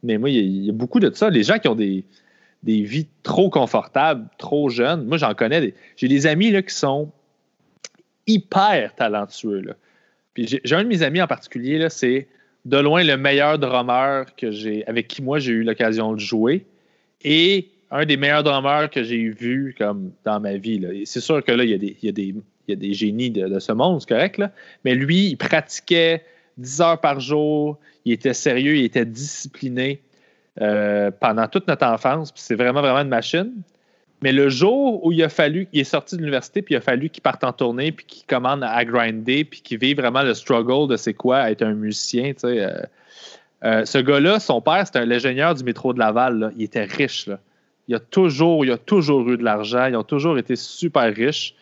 mais 0.03 0.19
moi, 0.19 0.31
il 0.31 0.65
y, 0.65 0.69
a- 0.69 0.73
beaucoup 0.73 1.01
de 1.01 1.11
ça. 1.15 1.31
Les 1.31 1.43
gens 1.43 1.59
qui 1.59 1.69
ont 1.69 1.75
des, 1.75 2.05
des 2.63 2.83
vies 2.83 3.09
trop 3.23 3.51
confortables, 3.51 4.29
trop 4.39 4.69
jeunes, 4.69 5.07
moi, 5.07 5.17
j'en 5.17 5.35
connais. 5.35 5.75
J'ai 5.97 6.09
des 6.09 6.27
amis 6.27 6.51
là, 6.51 6.63
qui 6.63 6.75
sont 6.75 7.11
hyper 8.27 8.95
talentueux. 8.95 9.61
Là. 9.61 9.75
Puis 10.35 10.61
j'ai 10.63 10.75
un 10.75 10.83
de 10.83 10.89
mes 10.89 11.03
amis 11.03 11.23
en 11.23 11.27
particulier, 11.27 11.87
c'est 11.89 12.29
de 12.65 12.79
loin 12.79 13.05
le 13.05 13.17
meilleur 13.17 13.59
drummer 13.59 14.27
que 14.37 14.89
avec 14.89 15.09
qui 15.09 15.23
moi 15.23 15.39
j'ai 15.39 15.53
eu 15.53 15.63
l'occasion 15.63 16.13
de 16.13 16.21
jouer. 16.21 16.67
Et 17.23 17.69
un 17.91 18.05
des 18.05 18.17
meilleurs 18.17 18.43
drummers 18.43 18.91
que 18.91 19.03
j'ai 19.03 19.29
vu 19.29 19.75
comme 19.79 20.13
dans 20.25 20.41
ma 20.41 20.57
vie. 20.57 21.05
C'est 21.07 21.21
sûr 21.21 21.43
que 21.43 21.53
là, 21.53 21.65
il 21.65 21.71
y 21.71 21.75
a 21.75 21.79
des, 21.79 21.97
il 22.03 22.07
y 22.07 22.09
a 22.09 22.13
des, 22.13 22.35
il 22.69 22.71
y 22.71 22.73
a 22.73 22.77
des 22.77 22.93
génies 22.93 23.31
de, 23.31 23.59
ce 23.59 23.73
monde, 23.73 24.01
c'est 24.01 24.09
correct, 24.09 24.39
là. 24.39 24.51
Mais 24.85 24.95
lui, 24.95 25.29
il 25.29 25.37
pratiquait 25.37 26.25
10 26.59 26.81
heures 26.81 27.01
par 27.01 27.21
jour, 27.21 27.79
il 28.05 28.13
était 28.13 28.35
sérieux, 28.35 28.77
il 28.77 28.85
était 28.85 29.05
discipliné 29.05 30.01
euh, 30.61 31.11
pendant 31.11 31.47
toute 31.47 31.69
notre 31.69 31.87
enfance. 31.87 32.33
C'est 32.35 32.55
vraiment, 32.55 32.81
vraiment 32.81 33.01
une 33.01 33.09
machine. 33.09 33.53
Mais 34.23 34.33
le 34.33 34.49
jour 34.49 35.05
où 35.05 35.13
il 35.13 35.23
a 35.23 35.29
fallu, 35.29 35.69
il 35.73 35.81
est 35.81 35.85
sorti 35.85 36.17
de 36.17 36.21
l'université, 36.21 36.63
puis 36.63 36.75
il 36.75 36.79
a 36.79 36.81
fallu 36.81 37.11
qu'il 37.11 37.23
parte 37.23 37.45
en 37.45 37.53
tournée, 37.53 37.93
puis 37.93 38.07
qu'il 38.07 38.27
commande 38.27 38.65
à 38.65 38.85
grinder, 38.85 39.45
puis 39.45 39.61
qu'il 39.61 39.79
vive 39.79 39.99
vraiment 39.99 40.23
le 40.23 40.35
struggle 40.35 40.89
de 40.91 40.97
c'est 40.97 41.15
quoi 41.15 41.51
être 41.51 41.63
un 41.63 41.75
musicien, 41.75 42.33
tu 42.33 42.41
sais. 42.41 42.65
euh, 42.65 42.81
euh, 43.65 43.85
ce 43.85 43.99
gars-là, 43.99 44.39
son 44.39 44.61
père, 44.61 44.87
c'était 44.87 45.01
un 45.01 45.55
du 45.55 45.65
métro 45.65 45.93
de 45.93 45.99
Laval. 45.99 46.53
Il 46.57 46.65
était 46.65 46.85
riche. 46.85 47.29
Il, 47.89 47.95
a 47.95 48.01
toujours, 48.01 48.65
il 48.65 48.71
a 48.71 48.79
toujours 48.79 49.29
eu 49.31 49.37
de 49.37 49.45
l'argent. 49.45 49.87
Ils 49.87 49.97
ont 49.97 50.05
toujours 50.05 50.39
été 50.39 50.57
super 50.57 51.13
riches. 51.15 51.55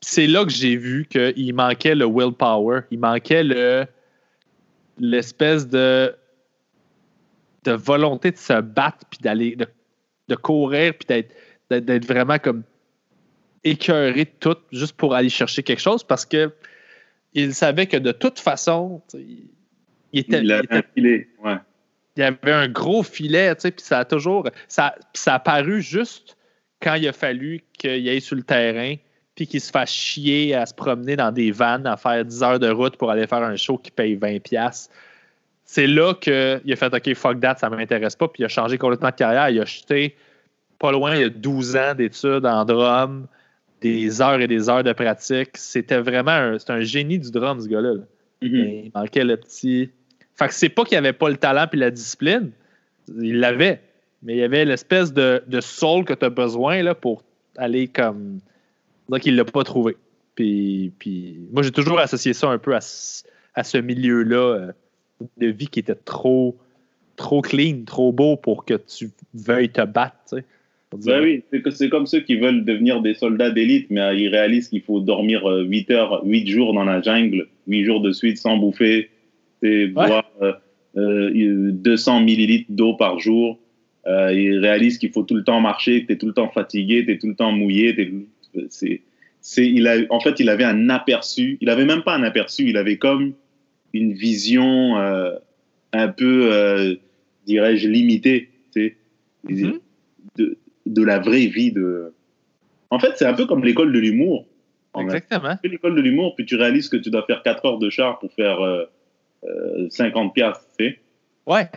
C'est 0.00 0.26
là 0.26 0.44
que 0.44 0.50
j'ai 0.50 0.76
vu 0.76 1.06
qu'il 1.06 1.54
manquait 1.54 1.94
le 1.94 2.06
willpower. 2.06 2.80
Il 2.90 2.98
manquait 2.98 3.44
le 3.44 3.86
l'espèce 4.98 5.66
de, 5.66 6.14
volonté 7.66 8.32
de 8.32 8.36
se 8.36 8.60
battre, 8.60 8.98
puis 9.08 9.18
d'aller, 9.22 9.56
de 10.30 10.36
courir, 10.36 10.94
puis 10.94 11.22
d'être, 11.70 12.06
vraiment 12.06 12.38
comme 12.38 12.62
écœuré 13.64 14.24
de 14.24 14.30
tout, 14.40 14.56
juste 14.72 14.96
pour 14.96 15.14
aller 15.14 15.28
chercher 15.28 15.62
quelque 15.62 15.80
chose, 15.80 16.02
parce 16.02 16.24
que 16.24 16.50
il 17.34 17.54
savait 17.54 17.86
que 17.86 17.96
de 17.96 18.12
toute 18.12 18.38
façon, 18.38 19.02
il 19.14 20.20
était, 20.20 20.38
Il 20.38 20.44
il 20.44 20.52
a 20.52 20.58
était 20.60 20.74
un 20.74 20.82
filet, 20.94 21.28
ouais. 21.44 21.56
il 22.16 22.22
avait 22.22 22.52
un 22.52 22.68
gros 22.68 23.02
filet, 23.02 23.54
tu 23.54 23.62
sais, 23.62 23.70
puis 23.70 23.84
ça 23.84 24.00
a 24.00 24.04
toujours. 24.04 24.48
Ça, 24.66 24.94
ça 25.12 25.34
a 25.34 25.38
paru 25.38 25.82
juste 25.82 26.36
quand 26.80 26.94
il 26.94 27.06
a 27.06 27.12
fallu 27.12 27.60
qu'il 27.72 28.08
aille 28.08 28.20
sur 28.20 28.36
le 28.36 28.42
terrain, 28.42 28.94
puis 29.34 29.46
qu'il 29.46 29.60
se 29.60 29.70
fasse 29.70 29.92
chier 29.92 30.54
à 30.54 30.66
se 30.66 30.74
promener 30.74 31.16
dans 31.16 31.30
des 31.30 31.50
vannes, 31.52 31.86
à 31.86 31.96
faire 31.96 32.24
10 32.24 32.42
heures 32.42 32.58
de 32.58 32.70
route 32.70 32.96
pour 32.96 33.10
aller 33.10 33.26
faire 33.26 33.42
un 33.42 33.56
show 33.56 33.78
qui 33.78 33.90
paye 33.90 34.16
20$. 34.16 34.88
C'est 35.72 35.86
là 35.86 36.14
qu'il 36.14 36.32
a 36.72 36.76
fait 36.76 36.92
OK, 36.92 37.14
fuck 37.14 37.38
that, 37.40 37.56
ça 37.58 37.70
m'intéresse 37.70 38.16
pas, 38.16 38.26
puis 38.26 38.42
il 38.42 38.44
a 38.46 38.48
changé 38.48 38.76
complètement 38.76 39.10
de 39.10 39.14
carrière. 39.14 39.50
Il 39.50 39.60
a 39.60 39.64
jeté 39.64 40.16
pas 40.80 40.90
loin, 40.90 41.14
il 41.14 41.20
y 41.20 41.24
a 41.24 41.28
12 41.28 41.76
ans 41.76 41.94
d'études 41.94 42.44
en 42.44 42.64
drum, 42.64 43.28
des 43.80 44.20
heures 44.20 44.40
et 44.40 44.48
des 44.48 44.68
heures 44.68 44.82
de 44.82 44.92
pratique. 44.92 45.50
C'était 45.54 46.00
vraiment 46.00 46.32
un, 46.32 46.58
c'est 46.58 46.70
un 46.70 46.80
génie 46.80 47.20
du 47.20 47.30
drum, 47.30 47.60
ce 47.60 47.68
gars-là. 47.68 47.94
là. 47.94 48.02
Mhm. 48.42 48.50
Il 48.86 48.90
manquait 48.92 49.22
le 49.22 49.36
petit. 49.36 49.90
Fait 50.34 50.48
que 50.48 50.54
c'est 50.54 50.70
pas 50.70 50.82
qu'il 50.84 50.98
avait 50.98 51.12
pas 51.12 51.28
le 51.28 51.36
talent 51.36 51.66
puis 51.70 51.78
la 51.78 51.92
discipline. 51.92 52.50
Il 53.20 53.38
l'avait. 53.38 53.80
Mais 54.24 54.34
il 54.34 54.38
y 54.38 54.42
avait 54.42 54.64
l'espèce 54.64 55.12
de, 55.12 55.40
de 55.46 55.60
soul 55.60 56.04
que 56.04 56.14
tu 56.14 56.24
as 56.24 56.30
besoin 56.30 56.82
là, 56.82 56.96
pour 56.96 57.22
aller 57.56 57.86
comme. 57.86 58.40
Donc, 59.08 59.24
il 59.24 59.36
l'a 59.36 59.44
pas 59.44 59.62
trouvé. 59.62 59.96
Puis, 60.34 60.92
puis 60.98 61.38
moi, 61.52 61.62
j'ai 61.62 61.70
toujours 61.70 62.00
associé 62.00 62.32
ça 62.32 62.48
un 62.48 62.58
peu 62.58 62.74
à, 62.74 62.80
ce- 62.80 63.22
à 63.54 63.62
ce 63.62 63.78
milieu-là 63.78 64.36
euh, 64.36 64.72
de 65.38 65.46
vie 65.48 65.66
qui 65.68 65.80
était 65.80 65.94
trop, 65.94 66.56
trop 67.16 67.42
clean, 67.42 67.84
trop 67.86 68.12
beau 68.12 68.36
pour 68.36 68.64
que 68.64 68.74
tu 68.74 69.10
veuilles 69.34 69.70
te 69.70 69.84
battre. 69.84 70.36
Ben 71.04 71.22
oui, 71.22 71.44
c'est 71.70 71.88
comme 71.88 72.06
ceux 72.06 72.20
qui 72.20 72.34
veulent 72.36 72.64
devenir 72.64 73.00
des 73.00 73.14
soldats 73.14 73.50
d'élite, 73.50 73.86
mais 73.90 74.00
euh, 74.00 74.14
ils 74.14 74.28
réalisent 74.28 74.68
qu'il 74.68 74.82
faut 74.82 74.98
dormir 75.00 75.48
euh, 75.48 75.62
8 75.62 75.90
heures, 75.92 76.22
8 76.24 76.48
jours 76.48 76.74
dans 76.74 76.84
la 76.84 77.00
jungle, 77.00 77.46
8 77.68 77.84
jours 77.84 78.00
de 78.00 78.10
suite 78.10 78.38
sans 78.38 78.56
bouffer, 78.56 79.08
et 79.62 79.86
boire 79.86 80.28
euh, 80.42 80.52
euh, 80.96 81.70
200 81.72 82.22
millilitres 82.22 82.72
d'eau 82.72 82.94
par 82.94 83.20
jour. 83.20 83.58
Euh, 84.08 84.32
ils 84.32 84.58
réalisent 84.58 84.98
qu'il 84.98 85.10
faut 85.12 85.22
tout 85.22 85.34
le 85.36 85.44
temps 85.44 85.60
marcher, 85.60 86.02
que 86.02 86.06
tu 86.08 86.12
es 86.14 86.16
tout 86.18 86.26
le 86.26 86.32
temps 86.32 86.48
fatigué, 86.48 87.04
tu 87.04 87.12
es 87.12 87.18
tout 87.18 87.28
le 87.28 87.36
temps 87.36 87.52
mouillé. 87.52 87.94
c'est- 88.70 89.02
il 89.56 89.86
a, 89.86 89.96
en 90.10 90.18
fait, 90.20 90.40
il 90.40 90.48
avait 90.48 90.64
un 90.64 90.88
aperçu, 90.88 91.56
il 91.60 91.70
avait 91.70 91.84
même 91.84 92.02
pas 92.02 92.14
un 92.16 92.22
aperçu, 92.24 92.68
il 92.68 92.76
avait 92.76 92.96
comme 92.96 93.34
une 93.92 94.12
vision 94.12 94.96
euh, 94.98 95.36
un 95.92 96.08
peu, 96.08 96.52
euh, 96.52 96.94
dirais-je, 97.46 97.88
limitée. 97.88 98.50
tu 98.72 98.82
sais. 98.82 98.96
Mhm. 99.44 99.80
de, 100.36 100.58
de 100.86 101.02
la 101.02 101.18
vraie 101.18 101.46
vie. 101.46 101.72
De... 101.72 102.12
En 102.90 102.98
fait, 102.98 103.12
c'est 103.16 103.24
un 103.26 103.34
peu 103.34 103.46
comme 103.46 103.64
l'école 103.64 103.92
de 103.92 103.98
l'humour. 103.98 104.46
Exactement. 104.98 105.54
Tu 105.56 105.60
fais 105.62 105.68
l'école 105.68 105.94
de 105.94 106.00
l'humour, 106.02 106.34
puis 106.34 106.44
tu 106.44 106.56
réalises 106.56 106.88
que 106.88 106.96
tu 106.96 107.10
dois 107.10 107.24
faire 107.24 107.42
4 107.42 107.64
heures 107.64 107.78
de 107.78 107.88
char 107.90 108.18
pour 108.18 108.32
faire 108.32 108.60
euh, 108.60 108.84
euh, 109.44 109.88
50 109.88 110.34
piastres, 110.34 110.66
tu 110.78 110.84
sais. 110.86 111.00
Ouais, 111.46 111.68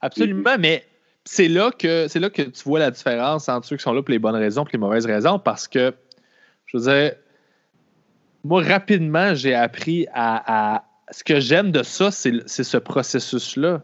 absolument. 0.00 0.56
Mais 0.58 0.84
c'est 1.24 1.48
là 1.48 1.70
que 1.70 2.08
c'est 2.08 2.20
là 2.20 2.30
que 2.30 2.42
tu 2.42 2.64
vois 2.64 2.78
la 2.80 2.90
différence 2.90 3.48
entre 3.48 3.66
ceux 3.66 3.76
qui 3.76 3.82
sont 3.82 3.92
là 3.92 4.02
pour 4.02 4.10
les 4.10 4.18
bonnes 4.18 4.34
raisons 4.34 4.64
et 4.64 4.68
les 4.72 4.78
mauvaises 4.78 5.06
raisons, 5.06 5.38
parce 5.38 5.68
que 5.68 5.94
je 6.66 6.76
veux 6.78 6.84
dire, 6.92 7.12
moi 8.44 8.62
rapidement 8.62 9.34
j'ai 9.34 9.54
appris 9.54 10.06
à, 10.12 10.74
à- 10.76 10.84
ce 11.10 11.24
que 11.24 11.40
j'aime 11.40 11.70
de 11.70 11.82
ça, 11.82 12.10
c'est 12.10 12.40
ce 12.46 12.76
processus-là. 12.76 13.82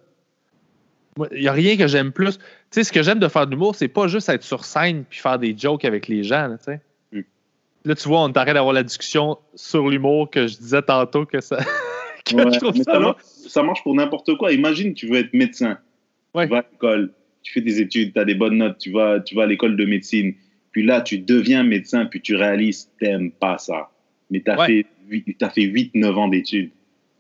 Il 1.32 1.40
n'y 1.42 1.48
a 1.48 1.52
rien 1.52 1.76
que 1.76 1.86
j'aime 1.86 2.10
plus. 2.12 2.38
Tu 2.38 2.44
sais, 2.72 2.84
ce 2.84 2.92
que 2.92 3.02
j'aime 3.02 3.20
de 3.20 3.28
faire 3.28 3.46
de 3.46 3.52
l'humour, 3.52 3.76
c'est 3.76 3.88
pas 3.88 4.08
juste 4.08 4.28
être 4.28 4.42
sur 4.42 4.64
scène 4.64 5.04
puis 5.08 5.20
faire 5.20 5.38
des 5.38 5.56
jokes 5.56 5.84
avec 5.84 6.08
les 6.08 6.24
gens. 6.24 6.48
Là, 6.48 6.58
tu 6.58 6.64
sais. 6.64 6.80
Mm. 7.12 7.20
Là, 7.84 7.94
tu 7.94 8.08
vois, 8.08 8.22
on 8.24 8.32
train 8.32 8.52
d'avoir 8.52 8.72
la 8.72 8.82
discussion 8.82 9.38
sur 9.54 9.88
l'humour 9.88 10.28
que 10.30 10.48
je 10.48 10.56
disais 10.56 10.82
tantôt 10.82 11.24
que 11.24 11.40
ça. 11.40 11.58
que 12.24 12.34
Ouais, 12.34 12.52
je 12.52 12.58
trouve 12.58 12.74
ça 12.76 12.94
ça, 12.94 12.98
marche, 12.98 13.22
ça 13.22 13.62
marche 13.62 13.82
pour 13.84 13.94
n'importe 13.94 14.36
quoi. 14.36 14.52
Imagine, 14.52 14.92
tu 14.94 15.06
veux 15.06 15.18
être 15.18 15.32
médecin. 15.34 15.78
Ouais. 16.34 16.46
Tu 16.46 16.50
vas 16.50 16.58
à 16.58 16.64
l'école, 16.72 17.12
tu 17.42 17.52
fais 17.52 17.60
des 17.60 17.80
études, 17.80 18.12
tu 18.12 18.18
as 18.18 18.24
des 18.24 18.34
bonnes 18.34 18.56
notes, 18.56 18.78
tu 18.78 18.90
vas, 18.90 19.20
tu 19.20 19.36
vas 19.36 19.44
à 19.44 19.46
l'école 19.46 19.76
de 19.76 19.84
médecine. 19.84 20.34
Puis 20.72 20.84
là, 20.84 21.00
tu 21.00 21.18
deviens 21.18 21.62
médecin, 21.62 22.06
puis 22.06 22.20
tu 22.20 22.34
réalises 22.34 22.90
que 23.00 23.06
tu 23.06 23.30
pas 23.38 23.58
ça. 23.58 23.90
Mais 24.30 24.40
tu 24.40 24.50
as, 24.50 24.58
Ouais. 24.58 24.66
fait, 24.66 24.86
huit- 25.08 25.36
t'as 25.38 25.50
fait 25.50 25.62
8-9 25.62 26.18
ans 26.18 26.26
d'études. 26.26 26.70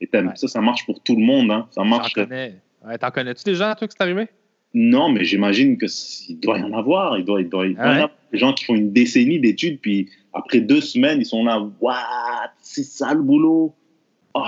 Et 0.04 0.06
t'aimes. 0.06 0.26
Ouais. 0.28 0.36
Ça, 0.36 0.48
ça 0.48 0.60
marche 0.60 0.84
pour 0.84 1.00
tout 1.02 1.16
le 1.16 1.22
monde. 1.24 1.50
Hein. 1.50 1.66
Ça 1.70 1.80
T'en 1.80 1.86
marche. 1.86 2.12
connais. 2.12 2.60
Ouais, 2.86 2.98
T'en 2.98 3.10
connais-tu 3.10 3.42
des 3.44 3.54
gens, 3.54 3.74
toi, 3.74 3.88
c'est 3.88 4.00
arrivé? 4.02 4.28
Non, 4.74 5.08
mais 5.08 5.24
j'imagine 5.24 5.78
qu'il 5.78 6.38
doit 6.40 6.58
y 6.58 6.62
en 6.62 6.72
avoir. 6.74 7.16
Il 7.18 7.24
doit, 7.24 7.40
il 7.40 7.48
doit, 7.48 7.66
il 7.66 7.74
doit 7.74 7.84
Ah 7.84 7.88
y 7.88 7.92
en 7.92 8.04
avoir 8.04 8.10
des 8.32 8.38
gens 8.38 8.52
qui 8.52 8.64
font 8.66 8.74
une 8.74 8.92
décennie 8.92 9.40
d'études, 9.40 9.80
puis 9.80 10.10
après 10.34 10.60
deux 10.60 10.80
semaines, 10.82 11.20
ils 11.20 11.24
sont 11.26 11.42
là. 11.44 11.58
What? 11.80 12.50
C'est 12.60 12.82
ça 12.82 13.14
le 13.14 13.22
boulot? 13.22 13.74
Oh, 14.34 14.42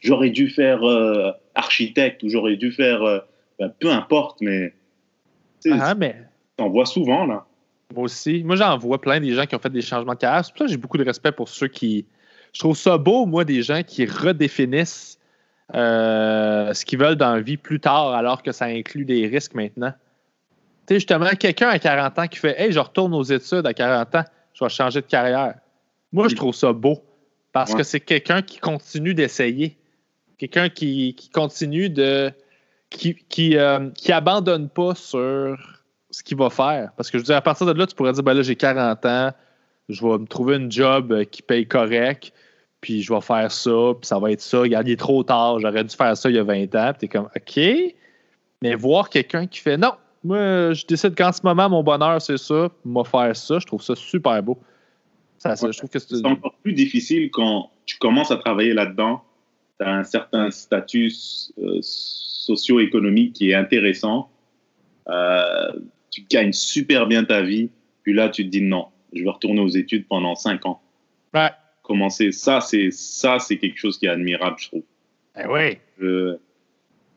J'aurais 0.00 0.30
dû 0.30 0.48
faire 0.50 0.82
euh, 0.82 1.30
architecte 1.54 2.22
ou 2.24 2.28
j'aurais 2.28 2.56
dû 2.56 2.72
faire. 2.72 3.02
euh, 3.02 3.20
ben, 3.60 3.72
peu 3.78 3.90
importe, 3.90 4.38
mais. 4.40 4.72
Tu 5.62 5.70
sais, 5.70 5.76
Ah, 5.80 5.94
mais 5.94 6.16
T'en 6.56 6.68
vois 6.70 6.86
souvent, 6.86 7.24
là. 7.26 7.46
moi 7.94 8.04
aussi. 8.04 8.42
Moi, 8.42 8.56
j'en 8.56 8.76
vois 8.78 9.00
plein 9.00 9.20
des 9.20 9.32
gens 9.32 9.46
qui 9.46 9.54
ont 9.54 9.58
fait 9.60 9.70
des 9.70 9.80
changements 9.82 10.14
de 10.14 10.18
carrière. 10.18 10.44
C'est 10.44 10.50
pour 10.52 10.58
ça 10.58 10.64
que 10.64 10.70
j'ai 10.72 10.76
beaucoup 10.76 10.98
de 10.98 11.04
respect 11.04 11.30
pour 11.32 11.48
ceux 11.48 11.68
qui. 11.68 12.06
Je 12.52 12.60
trouve 12.60 12.76
ça 12.76 12.98
beau, 12.98 13.26
moi, 13.26 13.44
des 13.44 13.62
gens 13.62 13.82
qui 13.82 14.04
redéfinissent 14.04 15.18
euh, 15.74 16.72
ce 16.74 16.84
qu'ils 16.84 16.98
veulent 16.98 17.16
dans 17.16 17.34
la 17.34 17.40
vie 17.40 17.56
plus 17.56 17.80
tard, 17.80 18.08
alors 18.12 18.42
que 18.42 18.52
ça 18.52 18.66
inclut 18.66 19.04
des 19.04 19.26
risques 19.26 19.54
maintenant. 19.54 19.92
Tu 20.86 20.94
sais, 20.94 20.94
justement, 20.96 21.28
quelqu'un 21.30 21.68
à 21.68 21.78
40 21.78 22.18
ans 22.18 22.26
qui 22.26 22.38
fait 22.38 22.60
Hey, 22.60 22.72
je 22.72 22.78
retourne 22.80 23.14
aux 23.14 23.22
études 23.22 23.66
à 23.66 23.72
40 23.72 24.14
ans, 24.16 24.24
je 24.52 24.64
vais 24.64 24.68
changer 24.68 25.00
de 25.00 25.06
carrière. 25.06 25.54
Moi, 26.12 26.28
je 26.28 26.34
trouve 26.34 26.54
ça 26.54 26.72
beau 26.72 27.02
parce 27.52 27.70
Ouais. 27.72 27.78
que 27.78 27.82
c'est 27.84 28.00
quelqu'un 28.00 28.42
qui 28.42 28.58
continue 28.58 29.14
d'essayer. 29.14 29.78
Quelqu'un 30.36 30.68
qui, 30.68 31.14
qui 31.14 31.30
continue 31.30 31.88
de. 31.88 32.32
qui, 32.90 33.14
qui, 33.30 33.56
euh, 33.56 33.88
qui 33.94 34.12
abandonne 34.12 34.68
pas 34.68 34.94
sur 34.94 35.56
ce 36.10 36.22
qu'il 36.22 36.36
va 36.36 36.50
faire. 36.50 36.90
Parce 36.96 37.10
que 37.10 37.16
je 37.16 37.22
veux 37.22 37.26
dire, 37.26 37.36
à 37.36 37.40
partir 37.40 37.66
de 37.66 37.72
là, 37.72 37.86
tu 37.86 37.94
pourrais 37.94 38.12
dire 38.12 38.22
ben 38.22 38.34
là, 38.34 38.42
j'ai 38.42 38.56
40 38.56 39.06
ans, 39.06 39.30
je 39.88 40.06
vais 40.06 40.18
me 40.18 40.26
trouver 40.26 40.56
une 40.56 40.70
job 40.70 41.12
euh, 41.12 41.24
qui 41.24 41.42
paye 41.42 41.66
correct, 41.66 42.32
puis 42.80 43.02
je 43.02 43.12
vais 43.12 43.20
faire 43.20 43.50
ça, 43.52 43.92
puis 44.00 44.06
ça 44.06 44.18
va 44.18 44.32
être 44.32 44.40
ça. 44.40 44.60
Regarde, 44.60 44.88
il 44.88 44.92
est 44.92 44.96
trop 44.96 45.22
tard, 45.22 45.58
j'aurais 45.60 45.84
dû 45.84 45.94
faire 45.94 46.16
ça 46.16 46.28
il 46.30 46.36
y 46.36 46.38
a 46.38 46.44
20 46.44 46.74
ans. 46.74 46.92
Puis 46.92 47.00
t'es 47.00 47.08
comme 47.08 47.28
OK. 47.36 47.60
Mais 48.62 48.74
voir 48.74 49.08
quelqu'un 49.08 49.46
qui 49.46 49.60
fait 49.60 49.76
non, 49.76 49.92
moi, 50.24 50.72
je 50.72 50.86
décide 50.86 51.16
qu'en 51.16 51.32
ce 51.32 51.40
moment, 51.42 51.68
mon 51.68 51.82
bonheur, 51.82 52.22
c'est 52.22 52.38
ça, 52.38 52.68
moi 52.84 53.04
faire 53.04 53.34
ça, 53.36 53.58
je 53.58 53.66
trouve 53.66 53.82
ça 53.82 53.94
super 53.96 54.40
beau. 54.42 54.58
Ça, 55.38 55.56
ça, 55.56 55.66
Ouais. 55.66 55.72
je 55.72 55.78
trouve 55.78 55.90
que 55.90 55.98
c'est. 55.98 56.14
C'est 56.16 56.26
encore 56.26 56.54
plus 56.62 56.72
difficile 56.72 57.30
quand 57.32 57.70
tu 57.86 57.98
commences 57.98 58.30
à 58.30 58.36
travailler 58.36 58.72
là-dedans. 58.74 59.22
Tu 59.80 59.84
as 59.86 59.92
un 59.92 60.04
certain 60.04 60.50
statut 60.52 61.12
euh, 61.58 61.78
socio-économique 61.80 63.32
qui 63.34 63.50
est 63.50 63.54
intéressant. 63.54 64.30
Euh, 65.08 65.72
tu 66.10 66.22
gagnes 66.30 66.52
super 66.52 67.06
bien 67.06 67.24
ta 67.24 67.42
vie. 67.42 67.70
Puis 68.04 68.12
là, 68.14 68.28
tu 68.28 68.44
te 68.44 68.48
dis 68.50 68.60
non, 68.62 68.86
je 69.12 69.22
vais 69.22 69.30
retourner 69.30 69.60
aux 69.60 69.68
études 69.68 70.06
pendant 70.06 70.34
cinq 70.34 70.66
ans. 70.66 70.80
Ouais. 71.34 71.50
Commencer, 71.82 72.32
ça, 72.32 72.60
c'est 72.60 72.90
ça, 72.90 73.38
c'est 73.38 73.58
quelque 73.58 73.78
chose 73.78 73.98
qui 73.98 74.06
est 74.06 74.10
admirable, 74.10 74.56
je 74.58 74.68
trouve. 74.68 74.82
Eh 75.38 75.46
oui. 75.46 75.78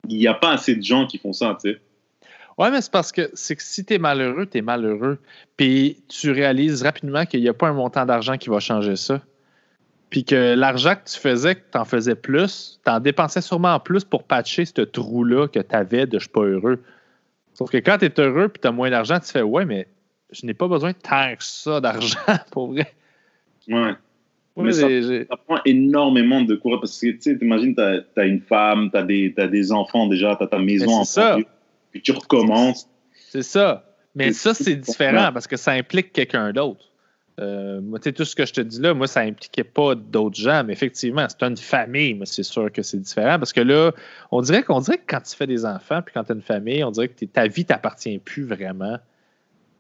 Il 0.08 0.18
n'y 0.18 0.28
a 0.28 0.34
pas 0.34 0.52
assez 0.52 0.76
de 0.76 0.84
gens 0.84 1.06
qui 1.06 1.18
font 1.18 1.34
ça, 1.34 1.58
tu 1.62 1.72
sais. 1.72 1.80
Ouais, 2.58 2.72
mais 2.72 2.82
c'est 2.82 2.92
parce 2.92 3.12
que 3.12 3.30
c'est 3.34 3.56
que 3.56 3.64
si 3.64 3.84
t'es 3.84 3.98
malheureux, 3.98 4.46
t'es 4.46 4.62
malheureux. 4.62 5.20
Puis 5.58 6.02
tu 6.08 6.32
réalises 6.32 6.84
rapidement 6.84 7.26
qu'il 7.26 7.42
n'y 7.42 7.50
a 7.50 7.54
pas 7.54 7.68
un 7.68 7.74
montant 7.74 8.06
d'argent 8.06 8.38
qui 8.38 8.50
va 8.50 8.60
changer 8.60 8.96
ça. 8.96 9.22
Puis 10.10 10.24
que 10.24 10.54
l'argent 10.54 10.96
que 10.96 11.10
tu 11.10 11.20
faisais, 11.20 11.56
que 11.56 11.64
t'en 11.72 11.84
faisais 11.84 12.16
plus, 12.16 12.80
t'en 12.86 13.02
dépensais 13.02 13.42
sûrement 13.42 13.78
plus 13.82 14.06
pour 14.06 14.24
patcher 14.24 14.64
ce 14.64 14.82
trou-là 14.82 15.50
que 15.50 15.60
t'avais 15.60 16.06
de 16.06 16.18
je 16.18 16.24
suis 16.24 16.32
pas 16.32 16.44
heureux. 16.44 16.82
Sauf 17.54 17.70
que 17.70 17.78
quand 17.78 17.98
t'es 17.98 18.22
heureux 18.22 18.48
puis 18.48 18.62
t'as 18.62 18.72
moins 18.72 18.90
d'argent, 18.90 19.20
tu 19.20 19.32
fais 19.32 19.42
ouais, 19.42 19.66
mais 19.66 19.88
je 20.32 20.46
n'ai 20.46 20.54
pas 20.54 20.68
besoin 20.68 20.92
de 20.92 20.98
tant 20.98 21.36
que 21.36 21.44
ça 21.44 21.80
d'argent 21.82 22.18
pour 22.52 22.68
vrai. 22.72 22.94
Ouais. 23.68 23.94
Mais 24.58 24.72
ça- 24.72 24.88
Ça 25.30 25.38
prend 25.38 25.60
énormément 25.66 26.42
de 26.42 26.56
courage 26.56 26.80
parce 26.82 27.00
que 27.00 27.08
tu 27.12 27.22
sais, 27.22 27.38
t'imagines, 27.38 27.76
t'as 27.76 28.00
as 28.16 28.26
une 28.26 28.40
femme, 28.42 28.90
t'as 28.92 29.04
des, 29.04 29.30
des 29.30 29.72
enfants 29.72 30.08
déjà, 30.08 30.36
t'as 30.38 30.48
ta 30.48 30.60
maison 30.60 30.86
Mais 30.88 30.94
en 30.94 31.04
ça. 31.04 31.38
puis 31.92 32.02
tu 32.02 32.12
recommences. 32.14 32.90
C'est 33.14 33.44
ça. 33.44 33.84
Mais 34.16 34.32
ça, 34.32 34.54
c'est 34.54 34.76
différent 34.76 35.32
parce 35.34 35.46
que 35.48 35.58
ça 35.58 35.72
implique 35.74 36.14
quelqu'un 36.14 36.54
d'autre. 36.54 36.86
Euh, 37.38 37.82
moi, 37.82 38.00
tu 38.00 38.04
sais, 38.06 38.14
tout 38.14 38.24
ce 38.24 38.34
que 38.34 38.46
je 38.46 38.54
te 38.54 38.62
dis 38.62 38.80
là, 38.80 38.94
moi, 38.94 39.08
ça 39.08 39.20
impliquait 39.20 39.66
pas 39.66 39.94
d'autres 39.94 40.38
gens, 40.40 40.64
mais 40.64 40.72
effectivement, 40.72 41.26
c'est 41.28 41.44
une 41.46 41.58
famille, 41.58 42.14
mais 42.14 42.26
c'est 42.26 42.44
sûr 42.44 42.72
que 42.72 42.82
c'est 42.82 43.00
différent 43.02 43.38
parce 43.38 43.52
que 43.52 43.60
là, 43.60 43.92
on 44.32 44.40
dirait 44.40 44.64
qu'on 44.64 44.80
dirait 44.80 45.00
que 45.00 45.04
quand 45.06 45.20
tu 45.20 45.36
fais 45.36 45.48
des 45.48 45.66
enfants 45.66 46.02
puis 46.02 46.14
quand 46.14 46.24
tu 46.24 46.32
as 46.32 46.36
une 46.36 46.42
famille, 46.42 46.82
on 46.86 46.92
dirait 46.92 47.10
que 47.10 47.26
ta 47.26 47.46
vie 47.48 47.66
t'appartient 47.66 48.18
plus 48.20 48.46
vraiment. 48.46 49.00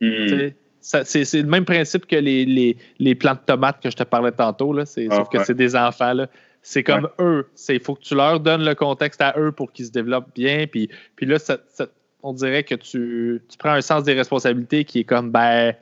Hmm. 0.01 0.49
C'est 0.81 1.33
le 1.41 1.47
même 1.47 1.65
principe 1.65 2.05
que 2.05 2.15
les, 2.15 2.45
les, 2.45 2.77
les 2.99 3.15
plants 3.15 3.33
de 3.33 3.39
tomates 3.45 3.81
que 3.81 3.89
je 3.89 3.95
te 3.95 4.03
parlais 4.03 4.31
tantôt, 4.31 4.71
là, 4.71 4.83
Ah, 4.85 5.15
sauf 5.15 5.29
que 5.29 5.37
ouais. 5.39 5.43
c'est 5.43 5.55
des 5.55 5.75
enfants. 5.75 6.13
là. 6.13 6.27
C'est 6.61 6.83
comme 6.83 7.09
eux. 7.19 7.47
Il 7.69 7.79
faut 7.79 7.95
que 7.95 8.01
tu 8.01 8.13
leur 8.15 8.39
donnes 8.39 8.63
le 8.63 8.75
contexte 8.75 9.21
à 9.21 9.33
eux 9.37 9.51
pour 9.51 9.71
qu'ils 9.71 9.85
se 9.87 9.91
développent 9.91 10.33
bien. 10.35 10.65
Puis, 10.67 10.89
puis 11.15 11.25
là, 11.25 11.39
ça- 11.39 11.57
ça- 11.69 11.87
on 12.23 12.33
dirait 12.33 12.63
que 12.63 12.75
tu, 12.75 13.41
tu 13.47 13.57
prends 13.57 13.71
un 13.73 13.81
sens 13.81 14.03
des 14.03 14.13
responsabilités 14.13 14.83
qui 14.83 14.99
est 14.99 15.03
comme, 15.03 15.31
ben, 15.31 15.75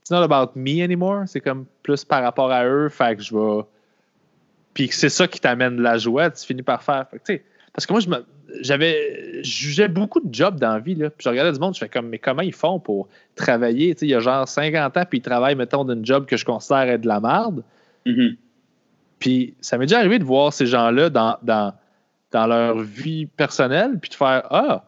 it's 0.00 0.10
not 0.10 0.22
about 0.22 0.52
me 0.54 0.82
anymore. 0.82 1.22
C'est 1.26 1.40
comme 1.40 1.66
plus 1.82 2.04
par 2.04 2.22
rapport 2.22 2.50
à 2.52 2.66
eux. 2.66 2.88
Fait 2.90 3.16
que 3.16 3.22
je 3.22 3.34
vais. 3.34 3.62
Puis 4.74 4.88
c'est 4.92 5.08
ça 5.10 5.26
qui 5.28 5.40
t'amène 5.40 5.76
de 5.76 5.82
la 5.82 5.98
joie. 5.98 6.30
Tu 6.30 6.46
finis 6.46 6.62
par 6.62 6.82
faire. 6.82 7.06
Fait 7.10 7.38
que, 7.38 7.42
parce 7.72 7.86
que 7.86 7.92
moi, 7.92 8.00
je 8.00 8.08
me- 8.08 8.24
j'avais. 8.60 9.42
Jugeais 9.42 9.88
beaucoup 9.88 10.20
de 10.20 10.32
jobs 10.32 10.58
dans 10.58 10.74
la 10.74 10.78
vie. 10.78 10.94
Là. 10.94 11.10
Puis 11.10 11.24
je 11.24 11.28
regardais 11.28 11.52
du 11.52 11.58
monde, 11.58 11.74
je 11.74 11.80
fais 11.80 11.88
comme, 11.88 12.08
mais 12.08 12.18
comment 12.18 12.42
ils 12.42 12.52
font 12.52 12.78
pour 12.78 13.08
travailler? 13.34 13.94
Tu 13.94 14.00
sais, 14.00 14.06
il 14.06 14.10
y 14.10 14.14
a 14.14 14.20
genre 14.20 14.46
50 14.46 14.96
ans, 14.96 15.04
puis 15.08 15.18
ils 15.18 15.22
travaillent, 15.22 15.56
mettons, 15.56 15.84
d'une 15.84 16.04
job 16.04 16.26
que 16.26 16.36
je 16.36 16.44
considère 16.44 16.82
être 16.82 17.00
de 17.00 17.08
la 17.08 17.20
merde. 17.20 17.62
Mhm. 18.06 18.36
Puis 19.18 19.54
ça 19.60 19.78
m'est 19.78 19.86
déjà 19.86 19.98
arrivé 19.98 20.18
de 20.18 20.24
voir 20.24 20.52
ces 20.52 20.66
gens-là 20.66 21.08
dans, 21.10 21.36
dans, 21.42 21.72
dans 22.32 22.46
leur 22.46 22.78
vie 22.80 23.26
personnelle, 23.26 23.98
puis 24.00 24.10
de 24.10 24.14
faire 24.14 24.42
Ah, 24.50 24.84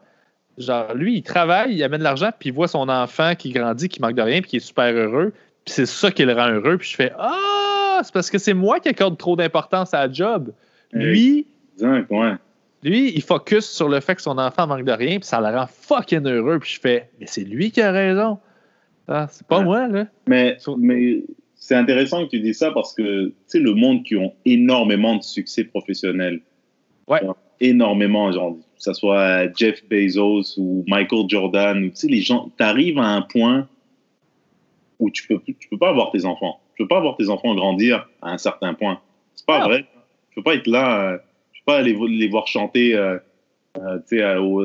genre, 0.57 0.93
lui, 0.93 1.17
il 1.17 1.23
travaille, 1.23 1.75
il 1.75 1.83
amène 1.83 1.99
de 1.99 2.03
l'argent, 2.03 2.31
puis 2.37 2.49
il 2.49 2.51
voit 2.53 2.67
son 2.67 2.89
enfant 2.89 3.35
qui 3.35 3.51
grandit, 3.51 3.89
qui 3.89 4.01
manque 4.01 4.15
de 4.15 4.21
rien, 4.21 4.41
puis 4.41 4.49
qui 4.51 4.57
est 4.57 4.59
super 4.61 4.93
heureux. 4.93 5.33
Puis 5.63 5.73
c'est 5.73 5.85
ça 5.85 6.11
qui 6.11 6.23
le 6.25 6.33
rend 6.33 6.49
heureux. 6.49 6.77
Puis 6.77 6.89
je 6.89 6.95
fais 6.95 7.11
Ah, 7.17 8.01
c'est 8.03 8.13
parce 8.13 8.29
que 8.29 8.37
c'est 8.37 8.53
moi 8.53 8.79
qui 8.79 8.89
accorde 8.89 9.17
trop 9.17 9.35
d'importance 9.35 9.93
à 9.93 10.07
la 10.07 10.13
job. 10.13 10.51
Lui, 10.91 11.47
Exact, 11.75 12.09
ouais. 12.09 12.35
Lui, 12.89 13.11
il 13.15 13.21
focus 13.21 13.65
sur 13.65 13.89
le 13.89 13.99
fait 13.99 14.15
que 14.15 14.21
son 14.21 14.37
enfant 14.37 14.67
manque 14.67 14.85
de 14.85 14.91
rien, 14.91 15.19
puis 15.19 15.27
ça 15.27 15.39
le 15.41 15.55
rend 15.57 15.67
fucking 15.67 16.25
heureux. 16.25 16.59
Puis 16.59 16.73
je 16.75 16.79
fais 16.79 17.09
Mais 17.19 17.25
c'est 17.27 17.43
lui 17.43 17.71
qui 17.71 17.81
a 17.81 17.91
raison. 17.91 18.39
Ah, 19.07 19.27
c'est 19.29 19.45
pas 19.47 19.59
Ouais. 19.59 19.63
moi, 19.65 19.87
là. 19.87 20.05
Mais, 20.27 20.57
c'est 21.55 21.75
intéressant 21.75 22.25
que 22.25 22.29
tu 22.31 22.39
dis 22.39 22.53
ça 22.53 22.71
parce 22.71 22.93
que, 22.93 23.27
tu 23.27 23.33
sais, 23.47 23.59
le 23.59 23.73
monde 23.73 24.03
qui 24.03 24.15
ont 24.15 24.33
énormément 24.45 25.15
de 25.15 25.23
succès 25.23 25.63
professionnel. 25.63 26.41
Ouais. 27.07 27.21
Genre, 27.21 27.37
énormément, 27.59 28.31
genre, 28.31 28.55
que 28.55 28.61
ce 28.83 28.93
soit 28.93 29.47
Jeff 29.55 29.83
Bezos 29.89 30.57
ou 30.57 30.83
Michael 30.87 31.25
Jordan, 31.29 31.83
ou, 31.83 31.89
tu 31.89 31.95
sais, 31.95 32.07
les 32.07 32.21
gens, 32.21 32.51
tu 32.57 32.63
arrives 32.63 32.97
à 32.99 33.07
un 33.07 33.21
point 33.21 33.67
où 34.99 35.09
tu 35.09 35.25
peux, 35.27 35.39
tu 35.45 35.67
peux 35.69 35.77
pas 35.77 35.89
avoir 35.89 36.11
tes 36.11 36.25
enfants. 36.25 36.59
Tu 36.75 36.83
peux 36.83 36.87
pas 36.87 36.97
avoir 36.97 37.15
tes 37.17 37.29
enfants 37.29 37.53
grandir 37.55 38.07
à 38.21 38.31
un 38.31 38.37
certain 38.37 38.73
point. 38.73 38.99
C'est 39.35 39.45
pas 39.45 39.59
Ah. 39.61 39.65
vrai. 39.67 39.85
Tu 40.29 40.35
peux 40.35 40.43
pas 40.43 40.55
être 40.55 40.67
là, 40.67 41.19
pas 41.65 41.77
aller 41.77 41.93
vo- 41.93 42.07
les 42.07 42.27
voir 42.27 42.47
chanter, 42.47 42.95
euh, 42.95 43.17
euh, 43.77 43.99
euh, 44.13 44.37
au, 44.39 44.63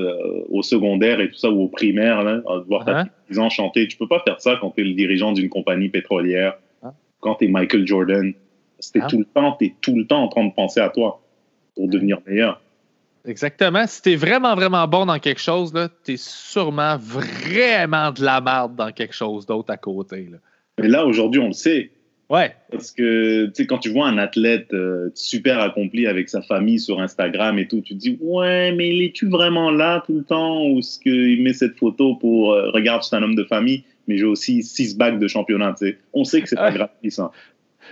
au 0.59 0.63
secondaire 0.63 1.21
et 1.21 1.29
tout 1.29 1.37
ça, 1.37 1.51
ou 1.51 1.63
au 1.65 1.69
primaire, 1.69 2.23
là, 2.23 2.43
voir 2.69 2.85
ta 2.85 3.05
petite 3.05 3.13
10 3.31 3.39
ans 3.41 3.49
chanter. 3.51 3.89
Tu 3.89 3.97
peux 3.97 4.07
pas 4.09 4.21
faire 4.27 4.41
ça 4.41 4.57
quand 4.61 4.71
tu 4.71 4.83
es 4.83 4.85
le 4.85 4.95
dirigeant 4.95 5.33
d'une 5.33 5.49
compagnie 5.49 5.89
pétrolière, 5.89 6.59
Ah. 6.83 6.93
quand 7.21 7.37
tu 7.37 7.47
es 7.47 7.49
Michael 7.49 7.87
Jordan. 7.87 8.33
C'était 8.79 9.01
Ah. 9.03 9.07
tout 9.09 9.19
le 9.19 9.25
temps, 9.25 9.57
tu 9.59 9.67
es 9.67 9.75
tout 9.81 9.95
le 9.97 10.07
temps 10.07 10.23
en 10.23 10.29
train 10.29 10.45
de 10.45 10.53
penser 10.55 10.81
à 10.81 10.89
toi 10.91 11.21
pour 11.75 11.89
devenir 11.89 12.19
meilleur. 12.27 12.61
Exactement. 13.27 13.87
Si 13.87 14.01
t'es 14.01 14.17
vraiment, 14.17 14.55
vraiment 14.55 14.87
bon 14.89 15.05
dans 15.05 15.19
quelque 15.19 15.41
chose, 15.41 15.75
là, 15.75 15.89
t'es 16.05 16.17
sûrement 16.17 16.97
vraiment 16.97 18.13
de 18.13 18.25
la 18.25 18.41
merde 18.41 18.77
dans 18.77 18.91
quelque 18.93 19.15
chose 19.15 19.45
d'autre 19.45 19.71
à 19.71 19.77
côté. 19.77 20.29
Là. 20.31 20.39
Mais 20.81 20.89
là, 20.89 21.05
aujourd'hui, 21.05 21.41
on 21.43 21.49
le 21.49 21.53
sait. 21.53 21.91
Ouais. 22.31 22.55
Parce 22.71 22.93
que, 22.93 23.47
tu 23.47 23.53
sais, 23.55 23.67
quand 23.67 23.79
tu 23.79 23.91
vois 23.91 24.07
un 24.07 24.17
athlète 24.17 24.73
euh, 24.73 25.11
super 25.15 25.59
accompli 25.59 26.07
avec 26.07 26.29
sa 26.29 26.41
famille 26.43 26.79
sur 26.79 27.01
Instagram 27.01 27.59
et 27.59 27.67
tout, 27.67 27.81
tu 27.81 27.95
te 27.95 27.99
dis, 27.99 28.17
ouais, 28.21 28.71
mais 28.73 28.95
il 28.95 29.03
est-tu 29.03 29.29
vraiment 29.29 29.73
là 29.73 30.03
tout 30.07 30.15
le 30.15 30.23
temps? 30.23 30.65
Ou 30.69 30.79
est-ce 30.79 31.01
qu'il 31.01 31.43
met 31.43 31.53
cette 31.53 31.77
photo 31.77 32.15
pour, 32.15 32.53
euh, 32.53 32.71
regarde, 32.71 33.03
c'est 33.03 33.17
un 33.17 33.23
homme 33.25 33.35
de 33.35 33.43
famille, 33.43 33.83
mais 34.07 34.17
j'ai 34.17 34.25
aussi 34.25 34.63
six 34.63 34.97
bagues 34.97 35.19
de 35.19 35.27
championnat, 35.27 35.75
tu 35.77 35.89
sais. 35.89 35.99
On 36.13 36.23
sait 36.23 36.41
que 36.41 36.49
c'est 36.49 36.55
pas 36.57 36.71
gratuit, 36.71 37.11
ça. 37.11 37.33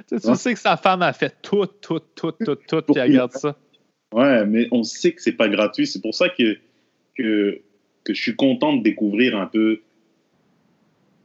Tu, 0.08 0.16
sais, 0.16 0.20
tu 0.20 0.28
Ouais. 0.28 0.34
sais 0.36 0.54
que 0.54 0.60
sa 0.60 0.76
femme 0.76 1.02
a 1.02 1.12
fait 1.12 1.34
tout, 1.42 1.66
tout, 1.80 2.00
tout, 2.14 2.30
tout, 2.30 2.54
tout, 2.54 2.82
puis 2.82 2.94
elle 2.96 3.10
regarde 3.10 3.32
ça. 3.32 3.56
Ouais, 4.14 4.46
mais 4.46 4.68
on 4.70 4.84
sait 4.84 5.12
que 5.12 5.20
c'est 5.20 5.32
pas 5.32 5.48
gratuit. 5.48 5.86
C'est 5.88 6.00
pour 6.00 6.14
ça 6.14 6.28
que, 6.28 6.56
que, 7.16 7.60
que 8.04 8.14
je 8.14 8.22
suis 8.22 8.36
content 8.36 8.76
de 8.76 8.84
découvrir 8.84 9.36
un 9.36 9.46
peu 9.46 9.80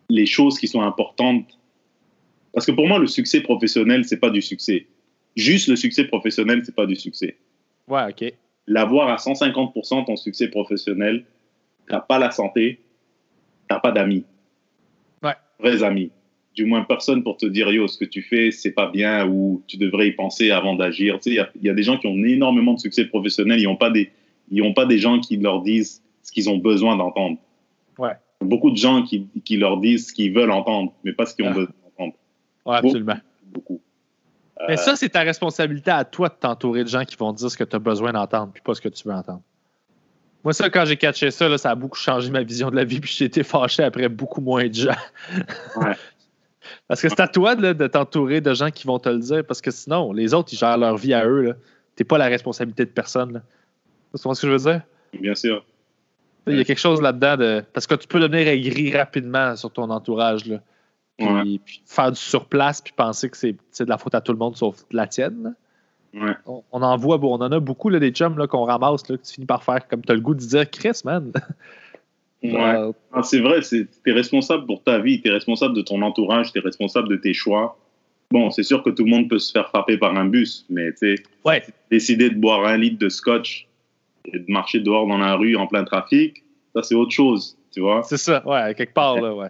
les 0.09 0.25
choses 0.25 0.57
qui 0.57 0.67
sont 0.67 0.81
importantes. 0.81 1.45
Parce 2.53 2.65
que 2.65 2.71
pour 2.71 2.87
moi, 2.87 2.99
le 2.99 3.07
succès 3.07 3.41
professionnel, 3.41 4.05
c'est 4.05 4.19
pas 4.19 4.29
du 4.29 4.41
succès. 4.41 4.87
Juste 5.35 5.67
le 5.67 5.75
succès 5.75 6.05
professionnel, 6.05 6.61
c'est 6.65 6.75
pas 6.75 6.85
du 6.85 6.95
succès. 6.95 7.37
Ouais, 7.87 8.03
OK. 8.09 8.31
L'avoir 8.67 9.09
à 9.09 9.15
150% 9.17 10.05
ton 10.05 10.15
succès 10.15 10.47
professionnel, 10.49 11.25
t'as 11.87 11.99
pas 11.99 12.19
la 12.19 12.31
santé, 12.31 12.79
t'as 13.67 13.79
pas 13.79 13.91
d'amis. 13.91 14.23
Ouais. 15.23 15.33
Vrais 15.59 15.83
amis. 15.83 16.11
Du 16.55 16.65
moins, 16.65 16.83
personne 16.83 17.23
pour 17.23 17.37
te 17.37 17.47
dire, 17.47 17.71
yo, 17.71 17.87
ce 17.87 17.97
que 17.97 18.05
tu 18.05 18.21
fais, 18.21 18.51
c'est 18.51 18.71
pas 18.71 18.87
bien 18.89 19.27
ou 19.27 19.63
tu 19.65 19.77
devrais 19.77 20.07
y 20.09 20.11
penser 20.11 20.51
avant 20.51 20.75
d'agir. 20.75 21.15
Tu 21.15 21.23
sais, 21.23 21.29
il 21.31 21.35
y 21.37 21.39
a- 21.39 21.49
il 21.59 21.65
y, 21.65 21.69
a 21.69 21.73
des 21.73 21.81
gens 21.83 21.97
qui 21.97 22.05
ont 22.05 22.15
énormément 22.23 22.73
de 22.75 22.79
succès 22.79 23.05
professionnel, 23.05 23.59
ils 23.59 23.63
n'ont 23.63 23.75
pas, 23.75 23.89
des- 23.89 24.11
ils 24.51 24.61
ont 24.61 24.73
pas 24.73 24.85
des 24.85 24.99
gens 24.99 25.19
qui 25.19 25.37
leur 25.37 25.63
disent 25.63 26.03
ce 26.21 26.31
qu'ils 26.31 26.49
ont 26.51 26.57
besoin 26.57 26.95
d'entendre. 26.95 27.37
Ouais. 27.97 28.11
Beaucoup 28.39 28.69
de 28.69 28.77
gens 28.77 29.01
qui, 29.03 29.25
qui 29.43 29.57
leur 29.57 29.77
disent 29.77 30.09
ce 30.09 30.13
qu'ils 30.13 30.31
veulent 30.31 30.51
entendre, 30.51 30.93
mais 31.03 31.11
pas 31.13 31.25
ce 31.25 31.33
qu'ils 31.35 31.45
ont 31.45 31.49
Ah. 31.49 31.53
besoin 31.53 31.73
Ouais, 32.65 32.77
absolument. 32.77 33.17
Beaucoup. 33.45 33.81
Mais 34.67 34.73
Euh, 34.73 34.77
ça, 34.77 34.95
c'est 34.95 35.09
ta 35.09 35.21
responsabilité 35.21 35.91
à 35.91 36.05
toi 36.05 36.29
de 36.29 36.35
t'entourer 36.35 36.83
de 36.83 36.89
gens 36.89 37.03
qui 37.03 37.15
vont 37.15 37.33
dire 37.33 37.49
ce 37.49 37.57
que 37.57 37.63
tu 37.63 37.75
as 37.75 37.79
besoin 37.79 38.13
d'entendre, 38.13 38.51
puis 38.53 38.61
pas 38.61 38.73
ce 38.73 38.81
que 38.81 38.89
tu 38.89 39.07
veux 39.07 39.13
entendre. 39.13 39.41
Moi, 40.43 40.53
ça, 40.53 40.69
quand 40.69 40.85
j'ai 40.85 40.97
catché 40.97 41.31
ça, 41.31 41.47
là, 41.47 41.57
ça 41.57 41.71
a 41.71 41.75
beaucoup 41.75 41.97
changé 41.97 42.29
ma 42.29 42.43
vision 42.43 42.69
de 42.69 42.75
la 42.75 42.83
vie, 42.83 42.99
puis 43.01 43.13
j'ai 43.17 43.25
été 43.25 43.43
fâché 43.43 43.83
après 43.83 44.09
beaucoup 44.09 44.41
moins 44.41 44.67
de 44.67 44.73
gens. 44.73 44.95
Ouais. 45.77 45.95
parce 46.87 47.01
que 47.01 47.09
c'est 47.09 47.19
à 47.19 47.27
toi 47.27 47.55
là, 47.55 47.73
de 47.73 47.87
t'entourer 47.87 48.41
de 48.41 48.53
gens 48.53 48.69
qui 48.69 48.87
vont 48.87 48.99
te 48.99 49.09
le 49.09 49.19
dire, 49.19 49.45
parce 49.45 49.61
que 49.61 49.71
sinon, 49.71 50.13
les 50.13 50.33
autres, 50.33 50.53
ils 50.53 50.57
gèrent 50.57 50.77
leur 50.77 50.97
vie 50.97 51.13
à 51.13 51.25
eux. 51.25 51.55
T'es 51.95 52.03
pas 52.03 52.17
la 52.17 52.25
responsabilité 52.27 52.85
de 52.85 52.91
personne. 52.91 53.41
Tu 54.13 54.21
comprends 54.21 54.33
ce 54.33 54.41
que 54.41 54.47
je 54.47 54.53
veux 54.53 54.71
dire? 54.71 54.81
Bien 55.19 55.35
sûr. 55.35 55.63
Il 56.47 56.57
y 56.57 56.59
a 56.59 56.63
quelque 56.65 56.79
chose 56.79 57.01
là-dedans 57.01 57.37
de. 57.37 57.63
Parce 57.73 57.87
que 57.87 57.95
tu 57.95 58.07
peux 58.07 58.19
devenir 58.19 58.47
aigri 58.47 58.95
rapidement 58.95 59.55
sur 59.55 59.71
ton 59.71 59.89
entourage. 59.89 60.45
Là. 60.45 60.59
Puis, 61.17 61.27
Ouais. 61.27 61.59
puis 61.63 61.81
faire 61.85 62.11
du 62.11 62.19
surplace 62.19 62.81
puis 62.81 62.93
penser 62.95 63.29
que 63.29 63.37
c'est 63.37 63.53
de 63.53 63.89
la 63.89 63.97
faute 63.97 64.15
à 64.15 64.21
tout 64.21 64.31
le 64.31 64.37
monde 64.39 64.55
sauf 64.57 64.77
la 64.91 65.05
tienne. 65.07 65.55
Ouais. 66.13 66.33
On, 66.45 66.63
on 66.71 66.81
en 66.81 66.97
voit, 66.97 67.17
on 67.21 67.33
en 67.35 67.51
a 67.51 67.59
beaucoup 67.59 67.89
là, 67.89 67.99
des 67.99 68.11
chums 68.11 68.47
qu'on 68.47 68.63
ramasse, 68.65 69.07
là, 69.09 69.17
que 69.17 69.23
tu 69.23 69.33
finis 69.33 69.45
par 69.47 69.63
faire 69.63 69.87
comme 69.87 70.03
tu 70.03 70.11
as 70.11 70.15
le 70.15 70.21
goût 70.21 70.33
de 70.35 70.39
dire 70.39 70.69
Chris, 70.69 71.01
man. 71.05 71.31
Ouais. 72.43 72.51
Genre, 72.51 72.93
Ah, 73.13 73.23
c'est 73.23 73.39
vrai, 73.39 73.61
tu 73.61 73.87
es 74.05 74.11
responsable 74.11 74.65
pour 74.65 74.83
ta 74.83 74.99
vie, 74.99 75.21
tu 75.21 75.29
es 75.29 75.31
responsable 75.31 75.73
de 75.75 75.81
ton 75.81 76.01
entourage, 76.01 76.51
tu 76.51 76.57
es 76.59 76.61
responsable 76.61 77.07
de 77.07 77.15
tes 77.15 77.33
choix. 77.33 77.77
Bon, 78.31 78.51
c'est 78.51 78.63
sûr 78.63 78.83
que 78.83 78.89
tout 78.89 79.05
le 79.05 79.11
monde 79.11 79.29
peut 79.29 79.39
se 79.39 79.49
faire 79.53 79.69
frapper 79.69 79.97
par 79.97 80.13
un 80.17 80.25
bus, 80.25 80.65
mais 80.69 80.91
tu 80.91 81.15
sais, 81.15 81.23
ouais, 81.45 81.63
décider 81.89 82.29
de 82.29 82.35
boire 82.35 82.65
un 82.65 82.75
litre 82.75 82.99
de 82.99 83.07
scotch 83.07 83.65
et 84.25 84.39
de 84.39 84.45
marcher 84.51 84.81
dehors 84.81 85.07
dans 85.07 85.19
la 85.19 85.35
rue 85.35 85.55
en 85.55 85.67
plein 85.67 85.85
trafic, 85.85 86.43
ça 86.75 86.83
c'est 86.83 86.95
autre 86.95 87.11
chose, 87.11 87.57
tu 87.71 87.79
vois. 87.79 88.03
c'est 88.03 88.17
ça, 88.17 88.45
ouais, 88.45 88.75
quelque 88.75 88.93
part, 88.93 89.15
là, 89.21 89.33
ouais. 89.33 89.47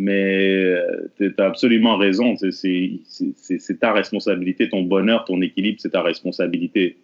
Mais 0.00 0.76
tu 1.16 1.34
as 1.38 1.44
absolument 1.44 1.96
raison, 1.96 2.36
c'est- 2.36 3.78
ta 3.80 3.92
responsabilité, 3.92 4.68
ton 4.68 4.82
bonheur, 4.82 5.24
ton 5.24 5.42
équilibre, 5.42 5.78
c'est 5.80 5.90
ta 5.90 6.02
responsabilité. 6.02 6.96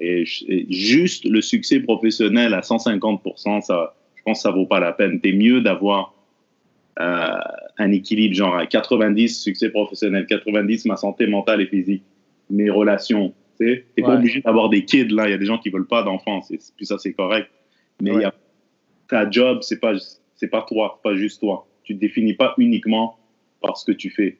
Et, 0.00 0.24
juste 0.68 1.24
le 1.26 1.42
succès 1.42 1.78
professionnel 1.78 2.52
à 2.54 2.62
150%, 2.62 3.60
ça, 3.60 3.94
je 4.16 4.22
pense 4.24 4.38
que 4.38 4.42
ça 4.42 4.50
vaut 4.50 4.66
pas 4.66 4.80
la 4.80 4.92
peine. 4.92 5.20
T'es 5.20 5.32
mieux 5.32 5.60
d'avoir 5.60 6.12
euh, 6.98 7.28
un 7.78 7.92
équilibre, 7.92 8.34
genre 8.34 8.56
à 8.56 8.66
90 8.66 9.40
succès 9.40 9.70
professionnel, 9.70 10.26
90 10.26 10.86
ma 10.86 10.96
santé 10.96 11.28
mentale 11.28 11.60
et 11.60 11.66
physique, 11.66 12.02
mes 12.50 12.68
relations. 12.68 13.32
Tu 13.60 13.84
t'es 13.94 14.02
pas 14.02 14.16
obligé 14.16 14.40
d'avoir 14.40 14.68
des 14.70 14.84
kids 14.84 15.08
là. 15.08 15.28
Il 15.28 15.30
y 15.30 15.34
a 15.34 15.38
des 15.38 15.46
gens 15.46 15.58
qui 15.58 15.70
veulent 15.70 15.86
pas 15.86 16.02
d'enfants, 16.02 16.40
puis 16.76 16.84
ça 16.86 16.98
c'est 16.98 17.12
correct. 17.12 17.48
Mais 18.02 18.10
il 18.10 18.16
Ouais. 18.16 18.22
y 18.22 18.24
a, 18.24 18.34
ta 19.08 19.30
job, 19.30 19.58
c'est 19.62 19.78
pas 19.78 19.94
c'est 20.34 20.48
pas 20.48 20.62
toi, 20.68 20.98
pas 21.04 21.14
juste 21.14 21.40
toi. 21.40 21.66
Tu 21.90 21.96
te 21.96 22.00
définis 22.00 22.34
pas 22.34 22.54
uniquement 22.56 23.18
par 23.60 23.76
ce 23.76 23.84
que 23.84 23.90
tu 23.90 24.10
fais. 24.10 24.38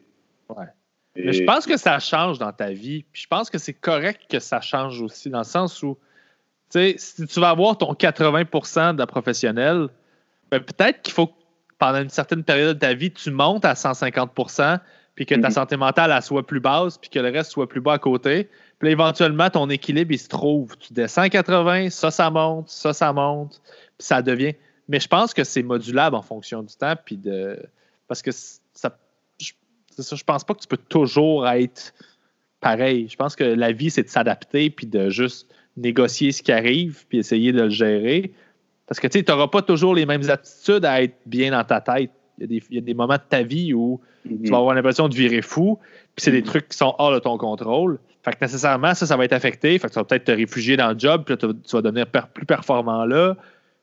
Ouais. 0.50 0.66
Et- 1.16 1.24
Mais 1.24 1.32
je 1.32 1.42
pense 1.42 1.66
que 1.66 1.76
ça 1.76 1.98
change 1.98 2.38
dans 2.38 2.52
ta 2.52 2.70
vie. 2.70 3.04
Puis 3.12 3.22
je 3.22 3.26
pense 3.26 3.50
que 3.50 3.58
c'est 3.58 3.72
correct 3.72 4.20
que 4.30 4.38
ça 4.38 4.60
change 4.60 5.00
aussi, 5.00 5.30
dans 5.30 5.38
le 5.38 5.44
sens 5.44 5.82
où, 5.82 5.98
tu 6.70 6.78
sais, 6.78 6.94
si 6.96 7.26
tu 7.26 7.40
vas 7.40 7.48
avoir 7.50 7.76
ton 7.76 7.92
80% 7.94 8.94
de 8.94 8.98
la 9.00 9.06
professionnelle, 9.08 9.88
ben 10.52 10.60
peut-être 10.60 11.02
qu'il 11.02 11.12
faut 11.12 11.26
que 11.26 11.32
pendant 11.78 12.00
une 12.02 12.08
certaine 12.10 12.44
période 12.44 12.76
de 12.76 12.80
ta 12.80 12.94
vie, 12.94 13.10
tu 13.10 13.32
montes 13.32 13.64
à 13.64 13.74
150% 13.74 14.78
puis 15.16 15.26
que 15.26 15.34
ta 15.34 15.48
Mhm. 15.48 15.54
santé 15.54 15.76
mentale 15.76 16.12
elle 16.14 16.22
soit 16.22 16.46
plus 16.46 16.60
basse, 16.60 16.98
puis 16.98 17.10
que 17.10 17.18
le 17.18 17.30
reste 17.30 17.50
soit 17.50 17.68
plus 17.68 17.80
bas 17.80 17.94
à 17.94 17.98
côté. 17.98 18.44
Puis 18.78 18.86
là, 18.86 18.90
éventuellement, 18.92 19.50
ton 19.50 19.68
équilibre, 19.70 20.12
il 20.12 20.18
se 20.20 20.28
trouve. 20.28 20.76
Tu 20.78 20.92
descends 20.92 21.22
à 21.22 21.28
80, 21.28 21.90
ça, 21.90 22.12
ça 22.12 22.30
monte, 22.30 22.68
ça, 22.68 22.92
ça 22.92 23.12
monte, 23.12 23.60
puis 23.98 24.06
ça 24.06 24.22
devient. 24.22 24.54
Mais 24.90 25.00
je 25.00 25.08
pense 25.08 25.32
que 25.32 25.44
c'est 25.44 25.62
modulable 25.62 26.16
en 26.16 26.22
fonction 26.22 26.62
du 26.62 26.74
temps, 26.74 26.94
puis 27.02 27.16
de. 27.16 27.58
Parce 28.08 28.20
que 28.22 28.30
ça. 28.32 28.98
je- 29.40 29.52
C'est 29.96 30.02
ça, 30.02 30.16
je 30.16 30.24
pense 30.24 30.44
pas 30.44 30.54
que 30.54 30.60
tu 30.60 30.66
peux 30.68 30.76
toujours 30.76 31.46
être 31.48 31.94
pareil. 32.60 33.08
Je 33.08 33.16
pense 33.16 33.36
que 33.36 33.44
la 33.44 33.72
vie, 33.72 33.90
c'est 33.90 34.02
de 34.02 34.08
s'adapter, 34.08 34.68
puis 34.70 34.86
de 34.86 35.08
juste 35.10 35.48
négocier 35.76 36.32
ce 36.32 36.42
qui 36.42 36.52
arrive, 36.52 37.04
puis 37.08 37.18
essayer 37.18 37.52
de 37.52 37.62
le 37.62 37.68
gérer. 37.70 38.32
Parce 38.86 38.98
que 39.00 39.06
tu 39.06 39.24
n'auras 39.28 39.46
pas 39.48 39.62
toujours 39.62 39.94
les 39.94 40.04
mêmes 40.06 40.28
attitudes 40.28 40.84
à 40.84 41.02
être 41.02 41.14
bien 41.26 41.52
dans 41.52 41.62
ta 41.64 41.80
tête. 41.80 42.10
Il 42.38 42.42
y 42.42 42.44
a 42.44 42.46
des, 42.48 42.62
il 42.70 42.74
y 42.76 42.78
a 42.78 42.82
des 42.82 42.94
moments 42.94 43.14
de 43.16 43.22
ta 43.28 43.42
vie 43.42 43.72
où 43.74 44.00
Mhm. 44.24 44.42
tu 44.42 44.50
vas 44.50 44.58
avoir 44.58 44.74
l'impression 44.74 45.08
de 45.08 45.14
virer 45.14 45.42
fou, 45.42 45.78
puis 46.16 46.24
c'est 46.24 46.32
des 46.32 46.40
Mhm. 46.40 46.46
trucs 46.46 46.68
qui 46.68 46.76
sont 46.76 46.94
hors 46.98 47.12
de 47.12 47.18
ton 47.20 47.38
contrôle. 47.38 47.98
Fait 48.22 48.32
que 48.32 48.38
nécessairement, 48.42 48.94
ça, 48.94 49.06
ça 49.06 49.16
va 49.16 49.24
être 49.24 49.32
affecté. 49.32 49.78
Fait 49.78 49.88
que 49.88 49.92
tu 49.92 49.98
vas 49.98 50.04
peut-être 50.04 50.24
te 50.24 50.32
réfugier 50.32 50.76
dans 50.76 50.90
le 50.92 50.98
job, 50.98 51.22
puis 51.24 51.34
là, 51.34 51.36
tu 51.38 51.46
vas- 51.46 51.52
tu 51.54 51.76
vas 51.76 51.82
devenir 51.82 52.06
per- 52.06 52.28
plus 52.34 52.44
performant 52.46 53.04
là. 53.04 53.36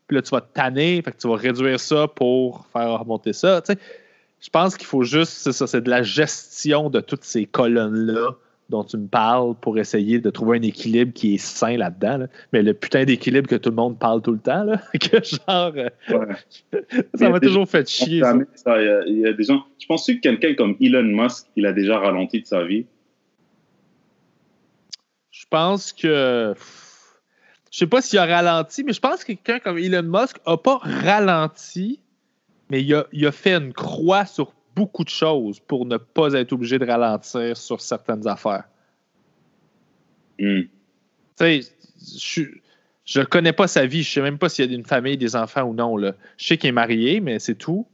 Puis 0.08 0.16
là, 0.16 0.22
tu 0.22 0.30
vas 0.32 0.42
te 0.42 0.54
tanner, 0.54 1.02
fait 1.02 1.12
que 1.12 1.18
tu 1.18 1.28
vas 1.28 1.36
réduire 1.36 1.80
ça 1.80 2.08
pour 2.08 2.66
faire 2.72 3.00
remonter 3.00 3.34
ça. 3.34 3.62
Tu 3.62 3.74
sais, 3.74 3.80
je 4.40 4.50
pense 4.50 4.78
qu'il 4.78 4.88
faut 4.88 5.04
juste, 5.04 5.32
c'est 5.34 5.52
ça, 5.52 5.68
c'est 5.68 5.82
de 5.82 5.90
la 5.90 6.04
gestion 6.04 6.90
de 6.90 7.00
toutes 7.02 7.24
ces 7.24 7.46
colonnes-là 7.46 8.32
dont 8.70 8.84
tu 8.84 8.98
me 8.98 9.08
parles 9.08 9.56
pour 9.62 9.78
essayer 9.80 10.20
de 10.20 10.30
trouver 10.30 10.58
un 10.58 10.62
équilibre 10.62 11.14
qui 11.14 11.36
est 11.36 11.38
sain 11.38 11.78
là-dedans. 11.78 12.18
là. 12.18 12.28
Mais 12.52 12.62
le 12.62 12.74
putain 12.74 13.06
d'équilibre 13.06 13.48
que 13.48 13.56
tout 13.56 13.70
le 13.70 13.76
monde 13.78 13.98
parle 13.98 14.22
tout 14.22 14.34
le 14.34 14.40
temps, 14.40 14.64
là, 14.66 14.82
que 15.00 15.24
genre, 15.24 15.72
euh, 15.76 15.90
Ouais. 16.10 16.82
ça 17.16 17.30
m'a 17.30 17.40
toujours 17.40 17.68
fait 17.68 17.88
chier. 17.90 18.20
ça. 18.22 18.32
Jamais 18.32 18.46
ça, 18.56 18.82
Il 18.82 18.86
y, 18.86 18.90
a- 18.90 19.04
il 19.08 19.20
y 19.20 19.26
a 19.26 19.32
des 19.34 19.44
gens. 19.46 19.64
Je 19.80 19.86
pense 19.86 20.06
que 20.06 20.12
quelqu'un 20.20 20.54
comme 20.56 20.76
Elon 20.82 21.04
Musk, 21.04 21.48
il 21.56 21.66
a 21.66 21.72
déjà 21.74 21.98
ralenti 21.98 22.42
de 22.42 22.46
sa 22.46 22.64
vie. 22.66 22.86
Je 25.32 25.46
pense 25.50 25.94
que. 25.94 26.54
Je 27.78 27.82
sais 27.82 27.88
pas 27.88 28.02
s'il 28.02 28.18
a 28.18 28.26
ralenti, 28.26 28.84
mais 28.84 28.92
je 28.92 29.00
pense 29.00 29.24
que 29.24 29.34
quelqu'un 29.34 29.60
comme 29.60 29.78
Elon 29.78 30.02
Musk 30.02 30.40
a 30.48 30.58
pas 30.58 30.80
ralenti, 30.82 32.00
mais 32.72 32.82
il 32.82 32.92
a, 32.96 33.06
il 33.12 33.24
a 33.28 33.32
fait 33.32 33.54
une 33.54 33.72
croix 33.72 34.26
sur 34.26 34.52
beaucoup 34.76 35.04
de 35.04 35.10
choses 35.10 35.60
pour 35.60 35.86
ne 35.86 35.98
pas 35.98 36.34
être 36.34 36.54
obligé 36.54 36.80
de 36.80 36.88
ralentir 36.88 37.56
sur 37.56 37.80
certaines 37.80 38.28
affaires. 38.28 38.64
Hmm. 40.40 40.62
Tu 40.62 40.70
sais, 41.36 41.62
je, 42.18 42.46
je 43.06 43.22
connais 43.22 43.54
pas 43.54 43.68
sa 43.68 43.86
vie, 43.86 44.02
je 44.02 44.12
sais 44.12 44.22
même 44.24 44.40
pas 44.40 44.50
s'il 44.50 44.72
y 44.72 44.74
a 44.74 44.76
une 44.76 44.84
famille, 44.84 45.16
des 45.16 45.36
enfants 45.36 45.66
ou 45.66 45.76
non. 45.76 45.98
Là. 45.98 46.16
Je 46.40 46.48
sais 46.48 46.58
qu'il 46.58 46.70
est 46.70 46.72
marié, 46.72 47.20
mais 47.20 47.38
c'est 47.38 47.60
tout. 47.60 47.86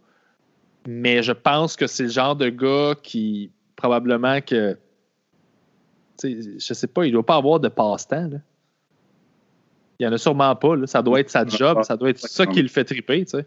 Mais 0.88 1.24
je 1.24 1.34
pense 1.34 1.76
que 1.76 1.88
c'est 1.88 2.04
le 2.04 2.10
genre 2.10 2.38
de 2.38 2.48
gars 2.48 2.96
qui, 3.04 3.52
probablement 3.76 4.40
que. 4.40 4.78
Je 6.24 6.58
sais 6.58 6.88
pas, 6.88 7.06
il 7.06 7.12
doit 7.12 7.26
pas 7.26 7.36
avoir 7.36 7.60
de 7.60 7.68
passe-temps. 7.68 8.30
là. 8.30 8.38
Il 10.00 10.04
y 10.06 10.08
en 10.08 10.12
a 10.12 10.18
sûrement 10.18 10.56
pas. 10.56 10.76
là. 10.76 10.88
Ça 10.88 11.02
doit 11.02 11.20
être 11.20 11.30
sa 11.30 11.46
job, 11.46 11.84
ça 11.84 11.96
doit 11.98 12.10
être 12.10 12.20
ça 12.20 12.46
qui 12.46 12.62
le 12.62 12.68
fait 12.68 12.84
triper. 12.84 13.24
tu 13.26 13.32
sais. 13.38 13.46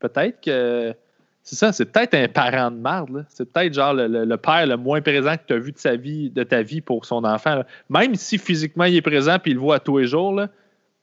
Peut-être 0.00 0.40
que. 0.40 0.94
C'est 1.42 1.56
ça, 1.56 1.72
c'est 1.72 1.86
peut-être 1.86 2.14
un 2.14 2.28
parent 2.28 2.70
de 2.70 2.76
marde. 2.76 3.10
là. 3.10 3.24
C'est 3.28 3.50
peut-être 3.50 3.72
genre 3.72 3.94
le, 3.94 4.06
le- 4.06 4.24
le 4.26 4.36
père 4.36 4.66
le 4.66 4.76
moins 4.76 5.00
présent 5.00 5.34
que 5.36 5.42
tu 5.46 5.54
as 5.54 5.58
vu 5.58 5.72
de, 5.72 5.78
sa 5.78 5.96
vie, 5.96 6.28
de 6.28 6.42
ta 6.42 6.60
vie 6.62 6.82
pour 6.82 7.06
son 7.06 7.24
enfant. 7.24 7.54
là. 7.56 7.66
Même 7.88 8.14
si 8.16 8.36
physiquement 8.36 8.84
il 8.84 8.96
est 8.96 9.02
présent 9.02 9.36
et 9.36 9.40
il 9.46 9.54
le 9.54 9.60
voit 9.60 9.76
à 9.76 9.80
tous 9.80 9.96
les 9.98 10.06
jours, 10.06 10.34
là, 10.34 10.48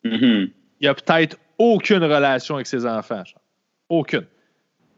Mhm. 0.03 0.49
il 0.81 0.87
a 0.87 0.93
peut-être 0.93 1.37
aucune 1.57 2.03
relation 2.03 2.55
avec 2.55 2.67
ses 2.67 2.85
enfants. 2.85 3.23
genre. 3.25 3.41
Aucune. 3.89 4.25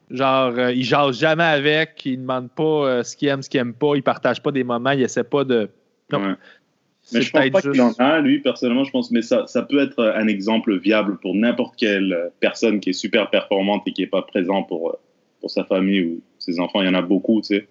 Genre, 0.09 0.53
euh, 0.57 0.71
il 0.73 0.83
jase 0.83 1.17
jamais 1.19 1.43
avec, 1.43 2.05
il 2.05 2.13
ne 2.17 2.21
demande 2.23 2.49
pas 2.51 2.63
euh, 2.63 3.03
ce 3.03 3.15
qu'il 3.15 3.27
aime, 3.29 3.41
ce 3.41 3.49
qu'il 3.49 3.59
aime 3.61 3.73
pas, 3.73 3.95
il 3.95 4.03
partage 4.03 4.41
pas 4.41 4.51
des 4.51 4.63
moments, 4.65 4.91
il 4.91 5.01
essaie 5.01 5.23
pas 5.23 5.43
de. 5.45 5.69
Non. 6.11 6.19
Ouais. 6.25 6.35
Mais 7.13 7.21
je 7.21 7.31
pense 7.31 7.49
pas 7.51 7.61
qu'il 7.61 7.81
en 7.81 7.93
a, 7.99 8.19
lui, 8.19 8.39
personnellement, 8.39 8.83
je 8.83 8.91
pense, 8.91 9.11
mais 9.11 9.21
ça, 9.21 9.47
ça 9.47 9.61
peut 9.61 9.79
être 9.79 10.03
un 10.03 10.27
exemple 10.27 10.77
viable 10.77 11.17
pour 11.19 11.35
n'importe 11.35 11.75
quelle 11.77 12.31
personne 12.39 12.79
qui 12.79 12.89
est 12.89 12.93
super 12.93 13.29
performante 13.29 13.83
et 13.87 13.93
qui 13.93 14.01
n'est 14.01 14.07
pas 14.07 14.21
présent 14.23 14.63
pour, 14.63 14.89
euh, 14.89 14.93
pour 15.39 15.49
sa 15.49 15.63
famille 15.63 16.01
ou 16.03 16.21
ses 16.37 16.59
enfants. 16.59 16.81
Il 16.81 16.85
y 16.87 16.89
en 16.89 16.93
a 16.95 17.01
beaucoup, 17.01 17.39
tu 17.41 17.47
sais. 17.55 17.67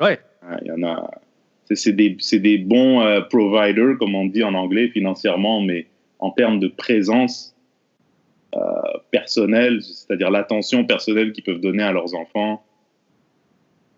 Ouais. 0.00 0.18
Ouais, 0.42 0.56
Il 0.62 0.68
y 0.68 0.72
en 0.72 0.82
a. 0.82 1.08
c'est- 1.70 1.92
des, 1.92 2.16
c'est 2.18 2.40
des 2.40 2.58
bons 2.58 3.00
euh, 3.00 3.20
providers, 3.22 3.96
comme 3.98 4.14
on 4.14 4.26
dit 4.26 4.42
en 4.42 4.54
anglais, 4.54 4.88
financièrement, 4.88 5.60
mais 5.60 5.86
en 6.18 6.30
termes 6.30 6.58
de 6.58 6.68
présence 6.68 7.54
euh, 8.56 8.58
personnelle, 9.10 9.82
c'est-à-dire 9.82 10.30
l'attention 10.30 10.84
personnelle 10.84 11.32
qu'ils 11.32 11.42
peuvent 11.44 11.60
donner 11.60 11.82
à 11.82 11.92
leurs 11.92 12.14
enfants, 12.14 12.64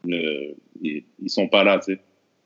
le- 0.07 0.55
ils, 0.83 1.05
ils 1.23 1.31
sont 1.31 1.49
pas 1.49 1.65
là, 1.65 1.79
tu 1.79 1.95
sais. 1.95 2.01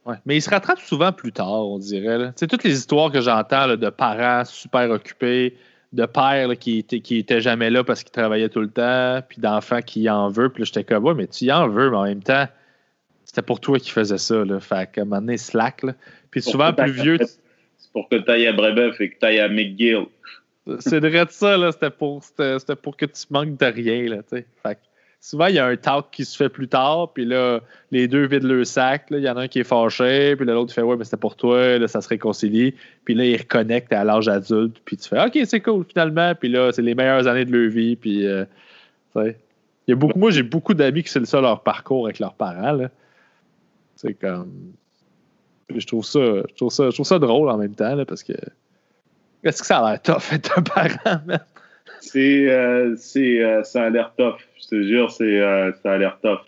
Ouais. 0.07 0.17
Mais 0.25 0.37
il 0.37 0.43
se 0.43 0.51
rattrape 0.51 0.79
souvent 0.79 1.13
plus 1.13 1.33
tard, 1.33 1.69
on 1.69 1.79
dirait. 1.79 2.33
Tu 2.37 2.47
toutes 2.47 2.65
les 2.65 2.73
histoires 2.73 3.13
que 3.13 3.21
j'entends 3.21 3.77
de 3.77 3.91
parents 3.91 4.45
super 4.45 4.91
occupés, 4.91 5.57
de 5.93 6.07
pères 6.07 6.49
là, 6.49 6.57
qui, 6.57 6.85
qui 6.85 7.19
étaient 7.19 7.41
jamais 7.41 7.71
là 7.71 7.85
parce 7.85 8.03
qu'ils 8.03 8.13
travaillaient 8.13 8.49
tout 8.49 8.61
le 8.61 8.71
temps, 8.71 9.21
puis 9.29 9.41
d'enfants 9.41 9.83
qui 9.83 10.09
en 10.09 10.29
veulent. 10.29 10.51
Puis 10.51 10.63
là, 10.63 10.65
j'étais 10.67 10.85
comme, 10.85 11.05
ouais, 11.05 11.15
mais 11.15 11.27
tu 11.27 11.45
y 11.45 11.53
en 11.53 11.69
veux, 11.69 11.91
mais 11.91 11.97
en 11.97 12.05
même 12.05 12.23
temps, 12.23 12.47
c'était 13.25 13.43
pour 13.43 13.61
toi 13.61 13.79
qui 13.79 13.91
faisais 13.91 14.19
ça. 14.19 14.45
Là. 14.45 14.59
Fait 14.61 14.91
qu'à 14.91 15.03
un 15.03 15.05
moment 15.05 15.21
donné, 15.21 15.37
slack. 15.37 15.83
Là. 15.83 15.95
Puis 16.31 16.43
souvent, 16.43 16.73
plus 16.73 16.93
vieux, 16.93 17.19
C'est 17.21 17.93
pour 17.93 18.09
que 18.09 18.17
tu 18.17 18.31
ailles 18.31 18.47
à 18.47 18.53
Brébeuf 18.53 19.01
et 19.01 19.11
que 19.11 19.19
tu 19.19 19.27
ailles 19.27 19.41
à 19.41 19.49
McGill. 19.49 20.07
c'est 20.79 21.01
vrai 21.01 21.27
de 21.27 21.31
ça. 21.31 21.57
là. 21.57 21.73
C'était 21.73 21.91
pour, 21.91 22.23
c'était, 22.25 22.59
c'était 22.59 22.77
pour 22.77 22.97
que 22.97 23.07
tu 23.07 23.27
manques 23.31 23.57
de 23.57 23.67
rien. 23.67 24.09
Là, 24.09 24.17
tu 24.19 24.37
sais. 24.37 24.47
fait 24.63 24.75
que 24.77 24.81
souvent, 25.21 25.47
il 25.47 25.55
y 25.55 25.59
a 25.59 25.67
un 25.67 25.77
talk 25.77 26.07
qui 26.11 26.25
se 26.25 26.37
fait 26.37 26.49
plus 26.49 26.67
tard, 26.67 27.13
puis 27.13 27.25
là, 27.25 27.61
les 27.91 28.09
deux 28.09 28.27
vident 28.27 28.49
le 28.49 28.65
sac. 28.65 29.07
Il 29.11 29.19
y 29.19 29.29
en 29.29 29.37
a 29.37 29.43
un 29.43 29.49
qui 29.49 29.61
est 29.61 29.65
fâché, 29.65 30.35
puis 30.37 30.47
l'autre 30.47 30.73
fait 30.73 30.83
Ouais, 30.83 30.97
mais 30.97 31.05
c'était 31.05 31.19
pour 31.19 31.37
toi, 31.37 31.79
là, 31.79 31.87
ça 31.89 32.01
se 32.01 32.09
réconcilie. 32.09 32.75
Puis 33.05 33.15
là, 33.15 33.25
ils 33.25 33.37
reconnectent 33.37 33.93
à 33.93 34.03
l'âge 34.03 34.29
adulte, 34.29 34.81
puis 34.85 34.97
tu 34.97 35.09
fais 35.09 35.23
OK, 35.25 35.39
c'est 35.45 35.61
cool, 35.61 35.85
finalement. 35.85 36.35
Puis 36.35 36.49
là, 36.49 36.73
c'est 36.73 36.83
les 36.83 36.95
meilleures 36.95 37.27
années 37.29 37.45
de 37.45 37.57
leur 37.57 37.71
vie. 37.71 37.97
Puis, 37.97 38.27
euh, 38.27 38.45
il 39.17 39.35
y 39.89 39.93
a 39.93 39.95
beaucoup, 39.95 40.19
moi, 40.19 40.31
j'ai 40.31 40.43
beaucoup 40.43 40.75
d'amis 40.75 41.03
qui 41.03 41.11
c'est 41.11 41.25
ça 41.27 41.41
leur 41.41 41.63
parcours 41.63 42.07
avec 42.07 42.19
leurs 42.19 42.35
parents. 42.35 42.79
C'est 43.97 44.15
comme. 44.15 44.73
Je 45.75 45.87
trouve 45.87 46.05
ça, 46.05 46.19
je 46.19 46.55
trouve 46.57 46.73
ça, 46.73 46.91
je 46.91 46.95
trouve 46.95 47.07
ça 47.07 47.19
drôle 47.19 47.49
en 47.49 47.59
même 47.59 47.75
temps, 47.75 47.95
là, 47.95 48.05
parce 48.05 48.23
que. 48.23 48.33
Est-ce 49.43 49.61
que 49.61 49.67
ça 49.67 49.79
a 49.79 49.91
l'air 49.93 50.03
tough 50.03 50.33
être 50.33 50.59
un 50.59 50.63
parent, 50.63 51.21
man? 51.27 51.41
C'est, 52.01 52.51
euh, 52.51 52.95
c'est, 52.97 53.43
euh, 53.43 53.63
ça 53.63 53.85
a 53.85 53.91
l'air 53.91 54.13
tough. 54.17 54.41
Je 54.63 54.69
te 54.69 54.83
jure, 54.83 55.11
c'est, 55.11 55.41
euh, 55.41 55.73
ça 55.83 55.93
a 55.93 55.99
l'air 55.99 56.19
tough. 56.23 56.41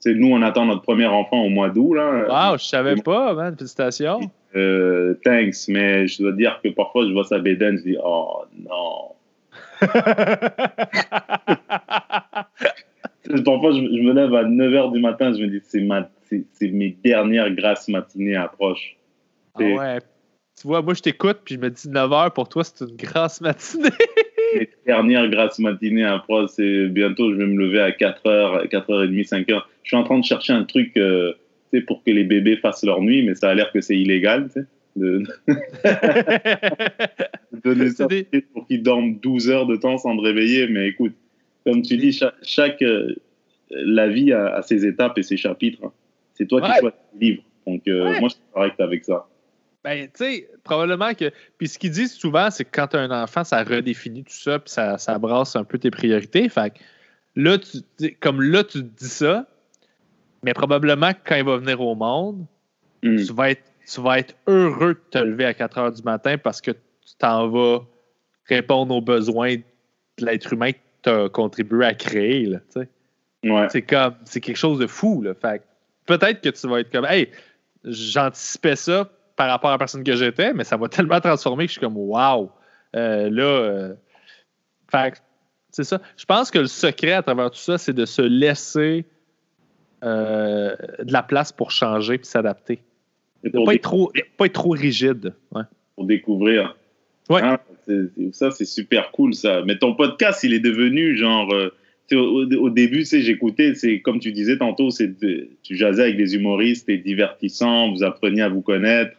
C'est 0.00 0.14
nous, 0.14 0.32
on 0.32 0.42
attend 0.42 0.66
notre 0.66 0.82
premier 0.82 1.06
enfant 1.06 1.44
au 1.44 1.48
mois 1.48 1.70
d'août 1.70 1.94
là. 1.94 2.50
Wow, 2.50 2.58
je 2.58 2.64
savais 2.64 2.96
pas, 2.96 3.34
man. 3.34 3.54
Félicitations. 3.56 4.20
Euh, 4.56 5.14
thanks, 5.24 5.68
mais 5.68 6.08
je 6.08 6.22
dois 6.22 6.32
dire 6.32 6.60
que 6.62 6.68
parfois 6.68 7.06
je 7.06 7.12
vois 7.12 7.24
sa 7.24 7.38
bédaine, 7.38 7.78
je 7.78 7.82
dis 7.82 7.96
oh 8.02 8.42
non. 8.58 9.12
Parfois, 13.44 13.72
je, 13.72 13.78
je 13.78 14.02
me 14.02 14.12
lève 14.12 14.34
à 14.34 14.44
9h 14.44 14.92
du 14.92 15.00
matin, 15.00 15.32
je 15.32 15.42
me 15.42 15.48
dis 15.48 15.60
c'est, 15.64 15.80
ma, 15.80 16.08
c'est, 16.28 16.44
c'est 16.52 16.68
mes 16.68 16.96
dernières 17.04 17.50
grasses 17.54 17.88
matinées 17.88 18.36
approchent. 18.36 18.96
Ah 19.54 19.62
ouais. 19.62 19.98
Tu 20.60 20.66
vois, 20.66 20.82
moi, 20.82 20.94
je 20.94 21.02
t'écoute, 21.02 21.38
puis 21.44 21.54
je 21.54 21.60
me 21.60 21.70
dis 21.70 21.88
9h, 21.88 22.32
pour 22.32 22.48
toi, 22.48 22.64
c'est 22.64 22.84
une 22.84 22.96
grasse 22.96 23.40
matinée. 23.40 23.90
Les 24.54 24.68
dernières 24.86 25.28
grasses 25.28 25.58
matinées 25.58 26.04
approchent. 26.04 26.50
C'est 26.56 26.88
bientôt, 26.88 27.32
je 27.32 27.38
vais 27.38 27.46
me 27.46 27.58
lever 27.58 27.80
à 27.80 27.90
4h, 27.90 28.68
4h30, 28.68 29.28
5h. 29.28 29.62
Je 29.82 29.88
suis 29.88 29.96
en 29.96 30.04
train 30.04 30.18
de 30.18 30.24
chercher 30.24 30.52
un 30.52 30.64
truc 30.64 30.96
euh, 30.96 31.32
pour 31.86 32.02
que 32.04 32.10
les 32.10 32.24
bébés 32.24 32.56
fassent 32.56 32.84
leur 32.84 33.00
nuit, 33.00 33.24
mais 33.24 33.34
ça 33.34 33.50
a 33.50 33.54
l'air 33.54 33.72
que 33.72 33.80
c'est 33.80 33.98
illégal. 33.98 34.48
tu 34.52 34.60
sais, 34.60 34.66
De, 34.96 35.22
donner 37.64 37.90
ça 37.90 38.06
des- 38.06 38.24
pour 38.52 38.66
qu'ils 38.66 38.82
dorment 38.82 39.18
12 39.20 39.50
heures 39.50 39.66
de 39.66 39.76
temps 39.76 39.98
sans 39.98 40.16
te 40.16 40.22
réveiller. 40.22 40.66
Mais 40.68 40.88
écoute, 40.88 41.14
comme 41.64 41.82
tu 41.82 41.96
dis, 41.96 42.12
chaque, 42.12 42.34
chaque, 42.42 42.82
euh, 42.82 43.14
la 43.70 44.08
vie 44.08 44.32
a, 44.32 44.54
a 44.56 44.62
ses 44.62 44.86
étapes 44.86 45.18
et 45.18 45.22
ses 45.22 45.36
chapitres. 45.36 45.78
hein. 45.84 45.92
C'est 46.34 46.46
toi 46.46 46.60
Ouais. 46.62 46.68
qui 46.74 46.80
choisis 46.80 46.98
le 47.14 47.20
livre. 47.20 47.42
Donc, 47.66 47.82
euh, 47.88 48.04
Ouais. 48.10 48.20
moi, 48.20 48.28
je 48.28 48.34
suis 48.34 48.42
correct 48.52 48.80
avec 48.80 49.04
ça. 49.04 49.26
Ben, 49.84 50.06
tu 50.06 50.24
sais, 50.24 50.50
probablement 50.62 51.12
que. 51.14 51.32
Puis 51.58 51.68
ce 51.68 51.78
qu'ils 51.78 51.90
disent 51.90 52.14
souvent, 52.14 52.50
c'est 52.50 52.64
que 52.64 52.70
quand 52.72 52.88
tu 52.88 52.96
as 52.96 53.00
un 53.00 53.22
enfant, 53.22 53.42
ça 53.42 53.62
redéfinit 53.64 54.22
tout 54.22 54.32
ça, 54.32 54.58
puis 54.58 54.70
ça, 54.70 54.96
ça 54.98 55.18
brasse 55.18 55.56
un 55.56 55.64
peu 55.64 55.78
tes 55.78 55.90
priorités. 55.90 56.48
Fait 56.48 56.70
que 56.70 56.78
là, 57.34 57.58
tu, 57.58 58.12
comme 58.20 58.40
là, 58.42 58.62
tu 58.62 58.78
te 58.82 58.98
dis 58.98 59.08
ça, 59.08 59.46
mais 60.42 60.54
probablement 60.54 61.12
que 61.12 61.18
quand 61.24 61.36
il 61.36 61.44
va 61.44 61.56
venir 61.56 61.80
au 61.80 61.94
monde, 61.94 62.46
Hmm. 63.02 63.16
tu, 63.16 63.32
vas 63.32 63.50
être, 63.50 63.64
tu 63.86 64.00
vas 64.00 64.20
être 64.20 64.34
heureux 64.46 64.94
de 64.94 65.00
te 65.10 65.18
lever 65.18 65.44
à 65.44 65.54
4 65.54 65.78
heures 65.78 65.92
du 65.92 66.02
matin 66.02 66.38
parce 66.38 66.60
que 66.60 66.70
tu 66.70 67.14
t'en 67.18 67.48
vas 67.48 67.80
répondre 68.46 68.94
aux 68.94 69.00
besoins 69.00 69.56
de 69.56 70.24
l'être 70.24 70.52
humain 70.52 70.72
que 70.72 70.78
tu 71.02 71.10
as 71.10 71.28
contribué 71.28 71.86
à 71.86 71.94
créer. 71.94 72.46
Là. 72.46 72.58
Ouais. 73.44 73.66
C'est 73.70 73.82
comme, 73.82 74.14
c'est 74.24 74.40
quelque 74.40 74.56
chose 74.56 74.78
de 74.78 74.86
fou. 74.86 75.22
Là. 75.22 75.34
Fait 75.34 75.58
que 75.58 75.64
peut-être 76.06 76.40
que 76.40 76.50
tu 76.50 76.68
vas 76.68 76.80
être 76.80 76.92
comme, 76.92 77.06
hey, 77.06 77.28
j'anticipais 77.84 78.76
ça 78.76 79.10
par 79.36 79.48
rapport 79.48 79.70
à 79.70 79.74
la 79.74 79.78
personne 79.78 80.04
que 80.04 80.14
j'étais, 80.14 80.52
mais 80.52 80.64
ça 80.64 80.76
va 80.76 80.88
tellement 80.88 81.20
transformer 81.20 81.64
que 81.64 81.72
je 81.72 81.78
suis 81.78 81.80
comme, 81.80 81.96
wow. 81.96 82.50
Euh, 82.94 83.30
là, 83.30 83.42
euh, 83.42 83.94
fait 84.90 85.22
c'est 85.70 85.84
ça. 85.84 86.02
Je 86.18 86.26
pense 86.26 86.50
que 86.50 86.58
le 86.58 86.66
secret 86.66 87.12
à 87.12 87.22
travers 87.22 87.50
tout 87.50 87.58
ça, 87.58 87.78
c'est 87.78 87.94
de 87.94 88.04
se 88.04 88.20
laisser 88.20 89.06
euh, 90.04 90.76
de 91.02 91.10
la 91.12 91.22
place 91.22 91.50
pour 91.50 91.70
changer 91.70 92.18
puis 92.18 92.26
s'adapter. 92.26 92.80
De 93.42 93.48
pour, 93.48 93.64
pas 93.64 93.74
être 93.74 93.82
trop, 93.82 94.12
pas 94.36 94.46
être 94.46 94.52
trop 94.52 94.70
rigide. 94.70 95.32
Ouais. 95.54 95.62
pour 95.96 96.04
découvrir. 96.04 96.76
Ouais. 97.30 97.40
Hein, 97.42 97.58
c'est- 97.86 98.34
ça, 98.34 98.50
c'est 98.50 98.66
super 98.66 99.10
cool, 99.12 99.34
ça. 99.34 99.62
Mais 99.64 99.78
ton 99.78 99.94
podcast, 99.94 100.44
il 100.44 100.52
est 100.52 100.60
devenu 100.60 101.16
genre. 101.16 101.50
au, 102.12 102.68
début, 102.68 103.06
j'écoutais, 103.06 103.74
c'est 103.74 104.00
comme 104.00 104.20
tu 104.20 104.32
disais 104.32 104.58
tantôt, 104.58 104.90
c'est 104.90 105.14
tu 105.62 105.74
jasais 105.74 106.02
avec 106.02 106.18
des 106.18 106.34
humoristes, 106.34 106.86
c'était 106.86 107.02
divertissant, 107.02 107.90
vous 107.90 108.02
appreniez 108.02 108.42
à 108.42 108.50
vous 108.50 108.60
connaître. 108.60 109.16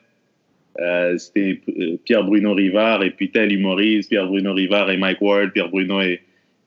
Euh, 0.79 1.17
c'était 1.17 1.61
euh, 1.79 1.97
Pierre 2.03 2.23
Bruno 2.23 2.53
Rivard 2.53 3.03
et 3.03 3.11
puis 3.11 3.29
tel 3.29 3.51
humoriste, 3.51 4.09
Pierre 4.09 4.27
Bruno 4.27 4.53
Rivard 4.53 4.89
et 4.89 4.97
Mike 4.97 5.21
Ward, 5.21 5.51
Pierre 5.51 5.69
Bruno 5.69 6.01
et, 6.01 6.21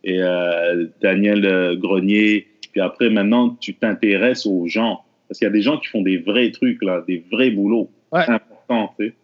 et 0.04 0.22
euh, 0.22 0.86
Daniel 1.02 1.44
euh, 1.44 1.76
Grenier. 1.76 2.46
Puis 2.72 2.80
après, 2.80 3.10
maintenant, 3.10 3.56
tu 3.60 3.74
t'intéresses 3.74 4.46
aux 4.46 4.66
gens. 4.68 5.00
Parce 5.28 5.38
qu'il 5.40 5.46
y 5.46 5.48
a 5.48 5.52
des 5.52 5.62
gens 5.62 5.78
qui 5.78 5.88
font 5.88 6.02
des 6.02 6.18
vrais 6.18 6.50
trucs, 6.52 6.82
là, 6.82 7.02
des 7.06 7.24
vrais 7.32 7.50
boulots 7.50 7.90
Ouais. 8.12 8.22
importants, 8.28 8.94
tu 8.98 9.06
sais. 9.06 9.14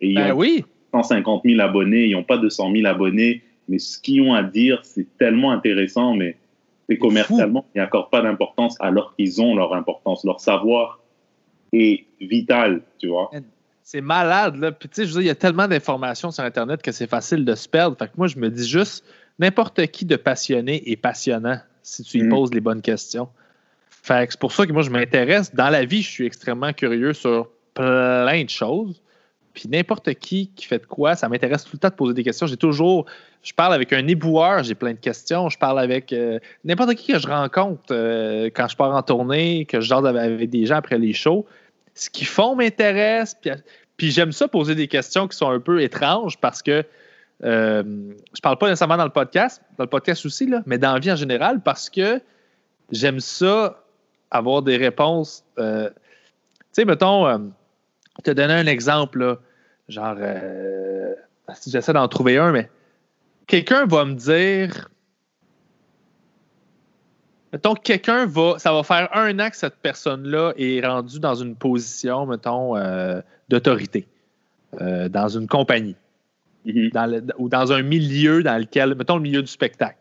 Et 0.00 0.08
ils 0.08 0.14
Ben 0.16 0.32
ont 0.32 0.38
oui. 0.38 0.64
150 0.92 1.42
000 1.44 1.60
abonnés, 1.60 2.06
ils 2.06 2.12
n'ont 2.12 2.24
pas 2.24 2.38
200 2.38 2.72
000 2.74 2.86
abonnés, 2.86 3.42
mais 3.68 3.78
ce 3.78 4.00
qu'ils 4.00 4.20
ont 4.22 4.34
à 4.34 4.42
dire, 4.42 4.80
c'est 4.82 5.06
tellement 5.16 5.52
intéressant, 5.52 6.14
mais 6.14 6.36
c'est 6.88 6.98
commercialement, 6.98 7.64
ils 7.74 7.78
n'accordent 7.78 8.10
pas 8.10 8.20
d'importance 8.20 8.76
alors 8.80 9.14
qu'ils 9.14 9.40
ont 9.40 9.54
leur 9.54 9.72
importance. 9.74 10.24
Leur 10.24 10.40
savoir 10.40 10.98
est 11.72 12.04
vital, 12.20 12.82
tu 12.98 13.06
vois. 13.06 13.30
C'est 13.82 14.00
malade, 14.00 14.56
là. 14.56 14.72
Puis, 14.72 14.88
tu 14.88 14.96
sais, 14.96 15.02
je 15.06 15.08
veux 15.08 15.14
dire, 15.14 15.22
il 15.22 15.26
y 15.26 15.30
a 15.30 15.34
tellement 15.34 15.68
d'informations 15.68 16.30
sur 16.30 16.44
Internet 16.44 16.82
que 16.82 16.92
c'est 16.92 17.06
facile 17.08 17.44
de 17.44 17.54
se 17.54 17.68
perdre. 17.68 17.96
Fait 17.98 18.06
que 18.06 18.12
moi, 18.16 18.26
je 18.28 18.38
me 18.38 18.48
dis 18.48 18.68
juste, 18.68 19.04
n'importe 19.38 19.86
qui 19.88 20.04
de 20.04 20.16
passionné 20.16 20.90
est 20.90 20.96
passionnant 20.96 21.58
si 21.82 22.02
tu 22.04 22.18
lui 22.18 22.26
Mm. 22.26 22.30
poses 22.30 22.54
les 22.54 22.60
bonnes 22.60 22.82
questions. 22.82 23.28
Fait 23.90 24.26
que 24.26 24.32
c'est 24.32 24.40
pour 24.40 24.52
ça 24.52 24.66
que 24.66 24.72
moi, 24.72 24.82
je 24.82 24.90
m'intéresse. 24.90 25.54
Dans 25.54 25.68
la 25.68 25.84
vie, 25.84 26.02
je 26.02 26.08
suis 26.08 26.26
extrêmement 26.26 26.72
curieux 26.72 27.12
sur 27.12 27.48
plein 27.74 28.44
de 28.44 28.50
choses. 28.50 29.00
Puis 29.54 29.68
n'importe 29.68 30.14
qui 30.14 30.50
qui 30.56 30.66
fait 30.66 30.78
de 30.78 30.86
quoi, 30.86 31.14
ça 31.14 31.28
m'intéresse 31.28 31.64
tout 31.64 31.72
le 31.74 31.78
temps 31.78 31.88
de 31.88 31.94
poser 31.94 32.14
des 32.14 32.24
questions. 32.24 32.46
J'ai 32.46 32.56
toujours, 32.56 33.04
je 33.42 33.52
parle 33.52 33.74
avec 33.74 33.92
un 33.92 34.06
éboueur, 34.06 34.62
j'ai 34.62 34.74
plein 34.74 34.92
de 34.92 34.98
questions. 34.98 35.50
Je 35.50 35.58
parle 35.58 35.78
avec 35.78 36.12
euh, 36.12 36.38
n'importe 36.64 36.94
qui 36.94 37.12
que 37.12 37.18
je 37.18 37.28
rencontre 37.28 37.82
euh, 37.90 38.48
quand 38.54 38.66
je 38.68 38.76
pars 38.76 38.94
en 38.94 39.02
tournée, 39.02 39.66
que 39.66 39.80
je 39.80 39.88
jase 39.88 40.06
avec 40.06 40.48
des 40.48 40.64
gens 40.64 40.76
après 40.76 40.98
les 40.98 41.12
shows. 41.12 41.46
Ce 41.94 42.10
qu'ils 42.10 42.26
font 42.26 42.54
m'intéresse. 42.54 43.36
Puis, 43.96 44.10
j'aime 44.10 44.32
ça 44.32 44.48
poser 44.48 44.74
des 44.74 44.88
questions 44.88 45.28
qui 45.28 45.36
sont 45.36 45.50
un 45.50 45.60
peu 45.60 45.82
étranges 45.82 46.38
parce 46.38 46.62
que 46.62 46.84
euh, 47.44 47.82
je 48.34 48.40
parle 48.40 48.58
pas 48.58 48.68
nécessairement 48.68 48.96
dans 48.96 49.04
le 49.04 49.10
podcast, 49.10 49.62
dans 49.76 49.84
le 49.84 49.90
podcast 49.90 50.24
aussi, 50.24 50.46
là, 50.46 50.62
mais 50.66 50.78
dans 50.78 50.94
la 50.94 51.00
vie 51.00 51.10
en 51.10 51.16
général 51.16 51.60
parce 51.60 51.90
que 51.90 52.20
j'aime 52.90 53.20
ça 53.20 53.82
avoir 54.30 54.62
des 54.62 54.76
réponses. 54.76 55.44
euh, 55.58 55.88
tu 55.88 56.80
sais, 56.80 56.84
mettons, 56.84 57.26
euh, 57.26 57.38
te 58.22 58.30
donner 58.30 58.54
un 58.54 58.66
exemple, 58.66 59.18
là, 59.18 59.38
genre, 59.88 60.16
euh, 60.18 61.14
j'essaie 61.66 61.92
d'en 61.92 62.08
trouver 62.08 62.38
un, 62.38 62.52
mais 62.52 62.70
quelqu'un 63.46 63.86
va 63.86 64.04
me 64.04 64.14
dire, 64.14 64.88
mettons, 67.52 67.74
quelqu'un 67.74 68.26
va, 68.26 68.58
ça 68.58 68.72
va 68.72 68.82
faire 68.82 69.08
un 69.16 69.38
an 69.38 69.50
que 69.50 69.56
cette 69.56 69.76
personne-là 69.76 70.52
est 70.56 70.84
rendue 70.86 71.20
dans 71.20 71.34
une 71.34 71.54
position, 71.54 72.26
mettons, 72.26 72.76
euh, 72.76 73.20
d'autorité, 73.48 74.06
euh, 74.80 75.08
dans 75.08 75.28
une 75.28 75.46
compagnie 75.46 75.96
Mhm. 76.64 76.90
dans 76.90 77.06
le- 77.06 77.24
ou 77.38 77.48
dans 77.48 77.72
un 77.72 77.82
milieu 77.82 78.42
dans 78.42 78.56
lequel, 78.56 78.94
mettons 78.94 79.16
le 79.16 79.22
milieu 79.22 79.42
du 79.42 79.48
spectacle. 79.48 79.98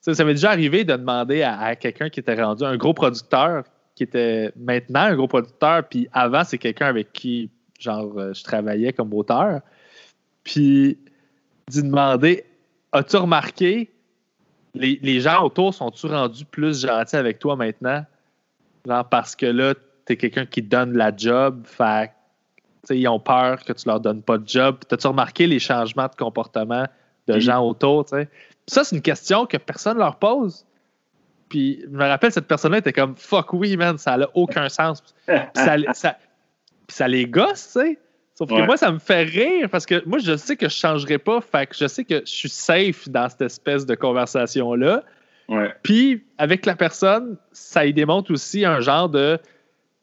Ça, 0.00 0.14
ça 0.14 0.24
m'est 0.24 0.34
déjà 0.34 0.50
arrivé 0.50 0.82
de 0.84 0.96
demander 0.96 1.42
à, 1.42 1.58
à 1.60 1.76
quelqu'un 1.76 2.08
qui 2.10 2.18
était 2.18 2.34
rendu 2.42 2.64
un 2.64 2.76
gros 2.76 2.92
producteur, 2.92 3.62
qui 3.94 4.02
était 4.02 4.52
maintenant 4.56 5.02
un 5.02 5.14
gros 5.14 5.28
producteur, 5.28 5.84
puis 5.88 6.08
avant, 6.12 6.42
c'est 6.42 6.58
quelqu'un 6.58 6.86
avec 6.86 7.12
qui 7.12 7.50
genre, 7.78 8.12
euh, 8.18 8.32
je 8.32 8.42
travaillais 8.42 8.92
comme 8.92 9.12
auteur. 9.14 9.60
Puis, 10.44 10.98
d'y 11.68 11.82
demander 11.82 12.44
As-tu 12.94 13.16
remarqué, 13.16 13.90
les, 14.74 14.98
les 15.02 15.20
gens 15.20 15.42
autour 15.44 15.74
sont-tu 15.74 16.06
rendus 16.06 16.44
plus 16.44 16.82
gentils 16.86 17.16
avec 17.16 17.38
toi 17.38 17.56
maintenant? 17.56 18.04
Genre, 18.86 19.08
parce 19.08 19.36
que 19.36 19.46
là, 19.46 19.74
t'es 20.04 20.16
quelqu'un 20.16 20.46
qui 20.46 20.62
donne 20.62 20.96
la 20.96 21.14
job, 21.16 21.62
fait 21.66 22.10
ils 22.90 23.06
ont 23.06 23.20
peur 23.20 23.62
que 23.64 23.72
tu 23.72 23.86
leur 23.86 24.00
donnes 24.00 24.22
pas 24.22 24.38
de 24.38 24.48
job. 24.48 24.78
T'as-tu 24.88 25.06
remarqué 25.06 25.46
les 25.46 25.60
changements 25.60 26.08
de 26.08 26.16
comportement 26.16 26.84
de 27.28 27.38
gens 27.38 27.64
autour? 27.64 28.06
Ça, 28.08 28.82
c'est 28.84 28.96
une 28.96 29.02
question 29.02 29.46
que 29.46 29.56
personne 29.56 29.98
leur 29.98 30.16
pose. 30.16 30.66
Puis 31.48 31.80
je 31.84 31.88
me 31.88 32.04
rappelle, 32.04 32.32
cette 32.32 32.48
personne-là 32.48 32.78
était 32.78 32.92
comme 32.92 33.14
fuck 33.16 33.52
oui, 33.52 33.76
man, 33.76 33.98
ça 33.98 34.16
n'a 34.16 34.26
aucun 34.34 34.68
sens. 34.68 35.00
Puis 35.26 35.36
ça, 35.54 35.76
ça- 35.92 36.16
puis 36.88 36.96
ça 36.96 37.06
les 37.06 37.26
gosse, 37.26 37.72
tu 37.72 37.80
sais. 37.80 37.98
Sauf 38.42 38.48
que 38.48 38.54
Ouais. 38.62 38.66
moi, 38.66 38.76
ça 38.76 38.90
me 38.90 38.98
fait 38.98 39.22
rire 39.22 39.68
parce 39.70 39.86
que 39.86 40.02
moi, 40.04 40.18
je 40.18 40.36
sais 40.36 40.56
que 40.56 40.68
je 40.68 40.74
changerai 40.74 41.18
pas. 41.18 41.40
Fait 41.40 41.66
que 41.66 41.76
je 41.78 41.86
sais 41.86 42.04
que 42.04 42.22
je 42.26 42.30
suis 42.30 42.48
safe 42.48 43.08
dans 43.08 43.28
cette 43.28 43.42
espèce 43.42 43.86
de 43.86 43.94
conversation-là. 43.94 45.04
Ouais. 45.48 45.70
Puis, 45.84 46.24
avec 46.38 46.66
la 46.66 46.74
personne, 46.74 47.36
ça 47.52 47.86
y 47.86 47.92
démontre 47.92 48.32
aussi 48.32 48.64
un 48.64 48.80
genre 48.80 49.08
de 49.08 49.38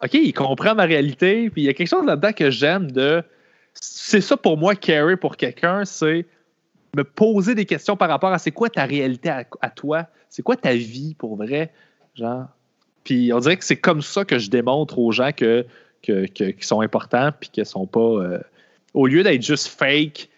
OK, 0.02 0.14
il 0.14 0.32
comprend 0.34 0.74
ma 0.76 0.84
réalité. 0.86 1.50
Puis, 1.50 1.64
il 1.64 1.66
y 1.66 1.70
a 1.70 1.74
quelque 1.74 1.90
chose 1.90 2.06
là-dedans 2.06 2.32
que 2.32 2.50
j'aime 2.50 2.92
de. 2.92 3.22
C'est 3.74 4.22
ça 4.22 4.38
pour 4.38 4.58
moi, 4.58 4.74
carry 4.76 5.18
pour 5.18 5.36
quelqu'un, 5.36 5.84
c'est 5.84 6.26
me 6.96 7.04
poser 7.04 7.56
des 7.56 7.66
questions 7.66 7.98
par 7.98 8.08
rapport 8.10 8.32
à 8.32 8.38
c'est 8.40 8.52
quoi 8.52 8.70
ta 8.70 8.86
réalité 8.86 9.30
à, 9.30 9.44
à 9.62 9.70
toi, 9.70 10.08
c'est 10.30 10.42
quoi 10.42 10.56
ta 10.56 10.74
vie 10.74 11.14
pour 11.14 11.36
vrai, 11.36 11.72
genre. 12.16 12.46
Puis, 13.04 13.32
on 13.34 13.40
dirait 13.40 13.58
que 13.58 13.64
c'est 13.66 13.78
comme 13.78 14.02
ça 14.02 14.24
que 14.24 14.40
je 14.40 14.50
démontre 14.50 14.98
aux 14.98 15.12
gens 15.12 15.32
que, 15.36 15.66
que, 16.04 16.26
que- 16.28 16.52
qui 16.52 16.66
sont 16.68 16.82
importants, 16.82 17.32
puis 17.40 17.50
qu'ils 17.50 17.66
sont 17.66 17.86
pas. 17.88 18.00
euh, 18.00 18.40
au 18.94 19.06
lieu 19.08 19.22
d'être 19.24 19.44
juste 19.44 19.68
fake, 19.68 20.30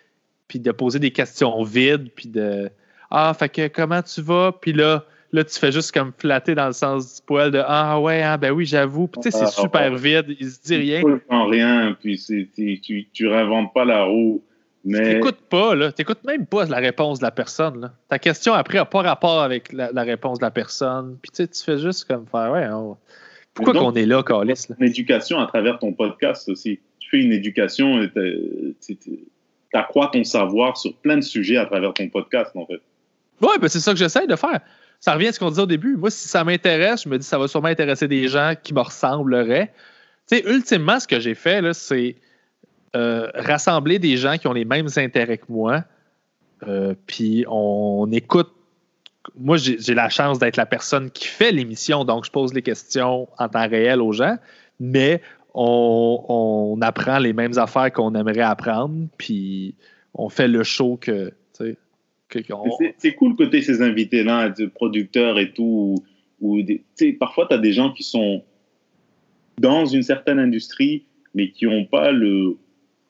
puis 0.48 0.60
de 0.60 0.72
poser 0.72 1.00
des 1.00 1.12
questions 1.12 1.64
vides, 1.64 2.10
puis 2.16 2.28
de. 2.30 2.70
Ah, 3.10 3.34
fait 3.38 3.50
que 3.50 3.68
comment 3.68 4.02
tu 4.02 4.22
vas? 4.22 4.52
Puis 4.54 4.74
là, 4.74 5.06
là, 5.32 5.44
tu 5.44 5.58
fais 5.60 5.72
juste 5.72 5.92
comme 5.94 6.12
flatter 6.18 6.56
dans 6.56 6.68
le 6.68 6.74
sens 6.74 7.16
du 7.16 7.22
poil 7.26 7.52
de 7.52 7.62
Ah 7.66 8.00
ouais, 8.00 8.22
ah, 8.22 8.38
ben 8.38 8.52
oui, 8.52 8.66
j'avoue. 8.66 9.08
Puis 9.08 9.22
tu 9.22 9.32
sais, 9.32 9.38
c'est 9.38 9.44
Ah, 9.46 9.62
super 9.62 9.96
vide, 9.96 10.36
il 10.40 10.50
se 10.50 10.62
dit 10.62 10.76
rien. 10.76 11.02
Tu 11.02 11.12
comprends 11.20 11.46
rien, 11.48 11.96
puis 12.00 12.18
tu, 12.20 13.08
tu 13.14 13.28
réinventes 13.28 13.74
pas 13.74 13.86
la 13.86 14.04
roue. 14.04 14.42
Mais 14.84 15.04
T'écoutes 15.14 15.42
pas, 15.50 15.76
là. 15.76 15.92
T'écoutes 15.92 16.24
même 16.24 16.46
pas 16.48 16.66
la 16.66 16.78
réponse 16.78 17.20
de 17.20 17.24
la 17.26 17.32
personne, 17.32 17.80
là. 17.82 17.92
Ta 18.10 18.18
question 18.18 18.54
après 18.54 18.80
n'a 18.80 18.86
pas 18.86 19.02
rapport 19.04 19.42
avec 19.42 19.72
la, 19.74 19.92
la 19.92 20.02
réponse 20.04 20.40
de 20.40 20.44
la 20.46 20.52
personne. 20.52 21.18
Puis 21.22 21.32
tu 21.32 21.38
sais, 21.44 21.48
tu 21.48 21.64
fais 21.64 21.78
juste 21.78 22.06
comme 22.06 22.26
faire, 22.26 22.52
ouais, 22.52 22.68
on- 22.72 22.98
pourquoi 23.54 23.74
qu'on 23.74 23.94
est 23.94 24.06
là, 24.06 24.24
Calis, 24.24 24.66
là? 24.70 24.76
une 24.80 24.88
éducation 24.88 25.40
à 25.40 25.46
travers 25.48 25.80
ton 25.80 25.94
podcast 25.94 26.48
aussi. 26.50 26.80
Tu 27.00 27.10
fais 27.10 27.20
une 27.20 27.34
éducation 27.34 28.02
et 28.02 28.10
tu 28.80 28.98
accrois 29.74 30.10
ton 30.14 30.24
savoir 30.24 30.78
sur 30.78 30.94
plein 30.96 31.18
de 31.18 31.22
sujets 31.22 31.58
à 31.58 31.66
travers 31.66 31.94
ton 31.94 32.08
podcast, 32.10 32.52
en 32.56 32.66
fait. 32.66 32.82
Ouais, 33.42 33.58
ben 33.60 33.68
c'est 33.68 33.80
ça 33.80 33.92
que 33.92 33.98
j'essaie 33.98 34.28
de 34.28 34.36
faire. 34.36 34.60
Ça 35.00 35.16
revient 35.16 35.28
à 35.28 35.34
ce 35.34 35.40
qu'on 35.40 35.50
disait 35.50 35.64
au 35.64 35.68
début. 35.68 35.98
Moi, 35.98 36.12
si 36.12 36.28
ça 36.28 36.44
m'intéresse, 36.44 37.04
je 37.04 37.10
me 37.10 37.18
dis 37.18 37.26
ça 37.26 37.40
va 37.40 37.48
sûrement 37.48 37.70
intéresser 37.70 38.08
des 38.08 38.28
gens 38.28 38.54
qui 38.62 38.74
me 38.74 38.82
ressembleraient. 38.82 39.74
Tu 40.30 40.38
sais, 40.38 40.44
ultimement, 40.46 41.00
ce 41.00 41.08
que 41.08 41.20
j'ai 41.20 41.34
fait, 41.34 41.74
c'est 41.74 42.16
euh, 42.96 43.30
rassembler 43.34 43.98
des 43.98 44.18
gens 44.18 44.38
qui 44.38 44.48
ont 44.48 44.54
les 44.54 44.66
mêmes 44.66 44.90
intérêts 44.96 45.40
que 45.40 45.50
moi. 45.50 45.84
Euh, 46.68 46.94
puis 47.08 47.46
on 47.48 48.10
écoute. 48.12 48.52
Moi, 49.38 49.58
j'ai 49.58 49.94
la 49.94 50.10
chance 50.10 50.40
d'être 50.40 50.58
la 50.58 50.66
personne 50.66 51.12
qui 51.12 51.28
fait 51.28 51.52
l'émission, 51.52 52.04
donc 52.06 52.26
je 52.26 52.32
pose 52.32 52.54
les 52.54 52.62
questions 52.64 53.28
en 53.38 53.50
temps 53.50 53.68
réel 53.68 54.02
aux 54.02 54.12
gens, 54.14 54.38
mais 54.80 55.22
on, 55.54 56.26
on 56.28 56.82
apprend 56.82 57.20
les 57.20 57.34
mêmes 57.34 57.58
affaires 57.58 57.92
qu'on 57.94 58.16
aimerait 58.16 58.42
apprendre, 58.42 59.08
puis 59.18 59.76
on 60.14 60.30
fait 60.30 60.48
le 60.48 60.64
show 60.64 60.98
que. 60.98 61.32
que- 62.30 62.42
Mais 62.80 62.96
c'est- 62.98 63.14
cool 63.14 63.36
côté 63.36 63.62
ces 63.62 63.82
invités-là, 63.82 64.50
de 64.50 64.66
producteurs 64.66 65.38
et 65.38 65.52
tout. 65.52 65.96
Sais, 66.96 67.12
parfois, 67.14 67.46
tu 67.48 67.54
as 67.54 67.58
des 67.60 67.74
gens 67.74 67.92
qui 67.92 68.04
sont 68.04 68.44
dans 69.60 69.86
une 69.86 70.02
certaine 70.02 70.40
industrie, 70.40 71.04
mais 71.36 71.50
qui 71.52 71.66
n'ont 71.66 71.86
pas 71.86 72.12
le, 72.12 72.58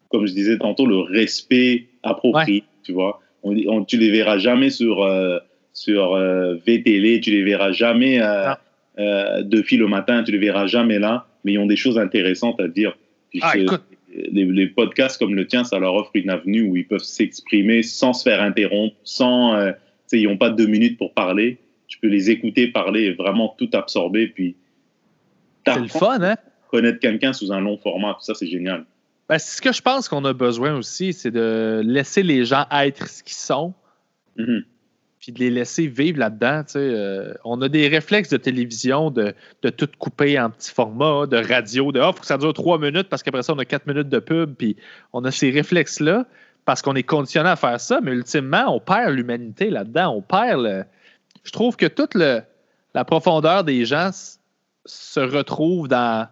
comme 0.09 0.25
je 0.25 0.33
disais 0.33 0.57
tantôt, 0.57 0.85
le 0.85 0.97
respect 0.99 1.87
approprié, 2.03 2.63
tu 2.83 2.91
vois. 2.91 3.21
On, 3.43 3.55
on- 3.67 3.85
tu 3.85 3.97
les 3.97 4.11
verras 4.11 4.37
jamais 4.39 4.69
sur, 4.71 5.03
euh, 5.03 5.37
sur 5.73 6.13
euh, 6.13 6.55
VTL, 6.67 7.19
tu 7.21 7.31
les 7.31 7.43
verras 7.43 7.71
jamais 7.71 8.21
euh, 8.21 8.49
Non. 8.49 8.55
euh, 8.99 9.41
de 9.43 9.61
fil 9.61 9.81
au 9.83 9.87
matin, 9.87 10.23
tu 10.23 10.31
les 10.31 10.37
verras 10.37 10.67
jamais 10.67 10.99
là, 10.99 11.27
mais 11.43 11.53
ils 11.53 11.57
ont 11.59 11.65
des 11.65 11.75
choses 11.75 11.97
intéressantes 11.97 12.59
à 12.59 12.67
dire. 12.67 12.97
Ah, 13.41 13.53
les, 14.13 14.43
les 14.43 14.67
podcasts 14.67 15.17
comme 15.17 15.35
le 15.35 15.47
tien, 15.47 15.63
ça 15.63 15.79
leur 15.79 15.95
offre 15.95 16.11
une 16.15 16.29
avenue 16.29 16.63
où 16.63 16.75
ils 16.75 16.85
peuvent 16.85 16.99
s'exprimer 16.99 17.81
sans 17.81 18.11
se 18.11 18.23
faire 18.23 18.41
interrompre, 18.41 18.95
sans, 19.05 19.55
euh, 19.55 19.71
ils 20.11 20.27
n'ont 20.27 20.37
pas 20.37 20.49
deux 20.49 20.67
minutes 20.67 20.97
pour 20.97 21.13
parler. 21.13 21.57
Tu 21.87 21.97
peux 21.99 22.07
les 22.09 22.29
écouter 22.29 22.67
parler 22.67 23.03
et 23.03 23.13
vraiment 23.13 23.55
tout 23.57 23.69
absorber. 23.73 24.27
Puis, 24.27 24.55
c'est 25.65 25.79
le 25.79 25.87
fun, 25.87 26.21
hein? 26.21 26.35
connaître 26.69 26.99
quelqu'un 26.99 27.31
sous 27.31 27.51
un 27.53 27.61
long 27.61 27.77
format. 27.77 28.13
Tout 28.15 28.25
ça, 28.25 28.33
c'est 28.33 28.47
génial. 28.47 28.85
Ben, 29.29 29.37
c'est 29.37 29.55
ce 29.57 29.61
que 29.61 29.71
je 29.71 29.81
pense 29.81 30.09
qu'on 30.09 30.25
a 30.25 30.33
besoin 30.33 30.75
aussi, 30.75 31.13
c'est 31.13 31.31
de 31.31 31.81
laisser 31.85 32.23
les 32.23 32.43
gens 32.43 32.65
être 32.71 33.07
ce 33.07 33.23
qu'ils 33.23 33.33
sont, 33.35 33.73
Mhm. 34.37 34.63
Puis 35.21 35.31
de 35.31 35.39
les 35.39 35.51
laisser 35.51 35.87
vivre 35.87 36.19
là-dedans. 36.19 36.63
Euh, 36.75 37.33
on 37.45 37.61
a 37.61 37.69
des 37.69 37.87
réflexes 37.87 38.29
de 38.29 38.37
télévision 38.37 39.11
de, 39.11 39.33
de 39.61 39.69
tout 39.69 39.87
couper 39.99 40.39
en 40.39 40.49
petits 40.49 40.71
formats, 40.71 41.27
de 41.27 41.37
radio, 41.37 41.91
de 41.91 41.99
ah, 41.99 42.11
faut 42.11 42.21
que 42.21 42.25
ça 42.25 42.39
dure 42.39 42.53
trois 42.53 42.79
minutes 42.79 43.07
parce 43.07 43.21
qu'après 43.21 43.43
ça, 43.43 43.53
on 43.53 43.59
a 43.59 43.65
quatre 43.65 43.85
minutes 43.85 44.09
de 44.09 44.19
pub, 44.19 44.55
puis 44.55 44.75
on 45.13 45.23
a 45.23 45.31
ces 45.31 45.51
réflexes-là 45.51 46.25
parce 46.65 46.81
qu'on 46.81 46.95
est 46.95 47.03
conditionné 47.03 47.49
à 47.49 47.55
faire 47.55 47.79
ça, 47.79 48.01
mais 48.01 48.11
ultimement, 48.11 48.75
on 48.75 48.79
perd 48.79 49.13
l'humanité 49.13 49.69
là-dedans. 49.69 50.15
On 50.15 50.21
perd 50.21 50.63
le. 50.63 50.83
Je 51.43 51.51
trouve 51.51 51.75
que 51.75 51.85
toute 51.85 52.15
la 52.15 53.05
profondeur 53.05 53.63
des 53.63 53.85
gens 53.85 54.09
se 54.85 55.19
retrouve 55.19 55.87
dans 55.87 56.27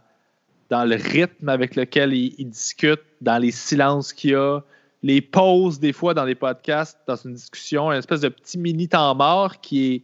dans 0.69 0.85
le 0.85 0.95
rythme 0.95 1.49
avec 1.49 1.75
lequel 1.75 2.13
ils 2.13 2.49
discutent, 2.49 3.05
dans 3.21 3.39
les 3.39 3.51
silences 3.51 4.13
qu'il 4.13 4.31
y 4.31 4.35
a, 4.35 4.61
les 5.03 5.21
pauses 5.21 5.79
des 5.79 5.93
fois 5.93 6.13
dans 6.13 6.25
les 6.25 6.35
podcasts, 6.35 6.99
dans 7.07 7.15
une 7.15 7.33
discussion, 7.33 7.91
une 7.91 7.99
espèce 7.99 8.21
de 8.21 8.29
petit 8.29 8.57
mini 8.57 8.87
temps 8.87 9.15
mort 9.15 9.59
qui 9.61 9.93
est 9.93 10.01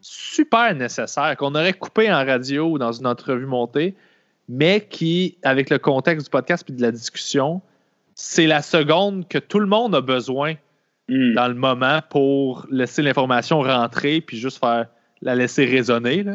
super 0.00 0.74
nécessaire, 0.74 1.36
qu'on 1.36 1.54
aurait 1.54 1.72
coupé 1.72 2.10
en 2.12 2.24
radio 2.24 2.66
ou 2.72 2.78
dans 2.78 2.92
une 2.92 3.06
entrevue 3.06 3.46
montée, 3.46 3.94
mais 4.48 4.86
qui, 4.88 5.38
avec 5.42 5.70
le 5.70 5.78
contexte 5.78 6.26
du 6.26 6.30
podcast 6.30 6.64
puis 6.64 6.74
de 6.74 6.82
la 6.82 6.92
discussion, 6.92 7.60
c'est 8.14 8.46
la 8.46 8.62
seconde 8.62 9.26
que 9.28 9.38
tout 9.38 9.58
le 9.58 9.66
monde 9.66 9.94
a 9.94 10.00
besoin 10.00 10.54
Mhm. 11.08 11.34
dans 11.34 11.46
le 11.48 11.54
moment 11.54 12.00
pour 12.10 12.66
laisser 12.70 13.00
l'information 13.00 13.60
rentrer 13.60 14.20
puis 14.20 14.38
juste 14.38 14.58
faire 14.58 14.86
la 15.22 15.34
laisser 15.36 15.64
résonner. 15.64 16.24
Là. 16.24 16.34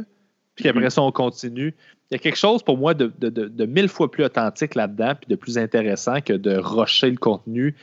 Puis 0.55 0.67
après 0.69 0.83
Mhm. 0.85 0.89
ça, 0.89 1.01
on 1.01 1.11
continue. 1.11 1.75
Il 2.11 2.15
y 2.15 2.17
a 2.17 2.19
quelque 2.19 2.37
chose 2.37 2.61
pour 2.61 2.77
moi 2.77 2.93
de, 2.93 3.09
de- 3.19 3.29
de- 3.29 3.47
de 3.47 3.65
mille 3.65 3.87
fois 3.87 4.11
plus 4.11 4.25
authentique 4.25 4.75
là-dedans, 4.75 5.13
puis 5.15 5.27
de 5.29 5.35
plus 5.35 5.57
intéressant 5.57 6.19
que 6.21 6.33
de 6.33 6.57
rusher 6.57 7.09
le 7.09 7.17
contenu, 7.17 7.73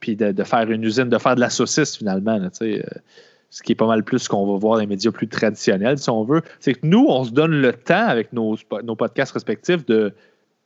puis 0.00 0.16
de, 0.16 0.42
faire 0.44 0.70
une 0.70 0.82
usine, 0.84 1.08
de 1.10 1.18
faire 1.18 1.34
de 1.34 1.40
la 1.40 1.50
saucisse 1.50 1.96
finalement. 1.98 2.38
là, 2.38 2.48
euh, 2.62 2.82
ce 3.50 3.62
qui 3.62 3.72
est 3.72 3.74
pas 3.74 3.86
mal 3.86 4.04
plus 4.04 4.20
ce 4.20 4.28
qu'on 4.28 4.50
va 4.50 4.58
voir 4.58 4.74
dans 4.76 4.80
les 4.80 4.86
médias 4.86 5.10
plus 5.10 5.28
traditionnels, 5.28 5.98
si 5.98 6.08
on 6.10 6.22
veut. 6.24 6.42
C'est 6.60 6.74
que 6.74 6.86
nous, 6.86 7.06
on 7.08 7.24
se 7.24 7.30
donne 7.30 7.60
le 7.60 7.72
temps 7.72 8.06
avec 8.06 8.32
nos, 8.32 8.56
podcasts 8.96 9.32
respectifs 9.32 9.84
de, 9.86 10.12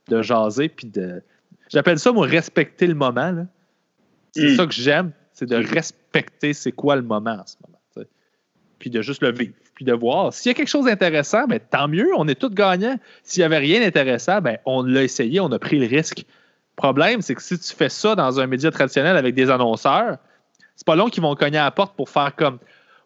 de 0.09 0.23
jaser, 0.23 0.69
puis 0.69 0.87
de. 0.89 1.23
J'appelle 1.71 1.99
ça, 1.99 2.13
moi, 2.13 2.27
respecter 2.27 2.87
le 2.87 2.95
moment. 2.95 3.47
C'est 4.33 4.53
Mm. 4.53 4.57
ça 4.57 4.67
que 4.67 4.75
j'aime, 4.75 5.13
c'est 5.33 5.47
de 5.47 5.57
respecter 5.57 6.53
c'est 6.53 6.73
quoi 6.73 6.97
le 6.97 7.03
moment 7.03 7.33
en 7.41 7.47
ce 7.47 7.57
moment. 7.67 7.79
Puis 8.79 8.91
de 8.91 9.01
juste 9.03 9.23
le 9.23 9.31
vivre. 9.33 9.55
Puis 9.75 9.85
de 9.85 9.93
voir. 9.93 10.33
S'il 10.33 10.51
y 10.51 10.53
a 10.53 10.55
quelque 10.55 10.69
chose 10.69 10.85
d'intéressant, 10.85 11.47
ben, 11.47 11.59
tant 11.59 11.89
mieux, 11.89 12.09
on 12.17 12.29
est 12.29 12.35
tous 12.35 12.51
gagnants. 12.51 12.99
S'il 13.23 13.41
n'y 13.41 13.45
avait 13.47 13.59
rien 13.59 13.81
d'intéressant, 13.81 14.41
ben, 14.41 14.59
on 14.67 14.83
l'a 14.83 15.03
essayé, 15.03 15.41
on 15.41 15.51
a 15.53 15.59
pris 15.59 15.79
le 15.79 15.87
risque. 15.87 16.19
Le 16.19 16.77
problème, 16.77 17.23
c'est 17.23 17.35
que 17.35 17.43
si 17.43 17.59
tu 17.59 17.75
fais 17.75 17.89
ça 17.89 18.15
dans 18.15 18.39
un 18.41 18.47
média 18.47 18.71
traditionnel 18.71 19.17
avec 19.17 19.35
des 19.35 19.51
annonceurs, 19.51 20.17
c'est 20.77 20.87
pas 20.87 20.97
long 20.97 21.09
qu'ils 21.09 21.23
vont 21.23 21.35
cogner 21.35 21.59
à 21.59 21.65
la 21.65 21.71
porte 21.71 21.95
pour 21.97 22.09
faire 22.09 22.35
comme 22.37 22.59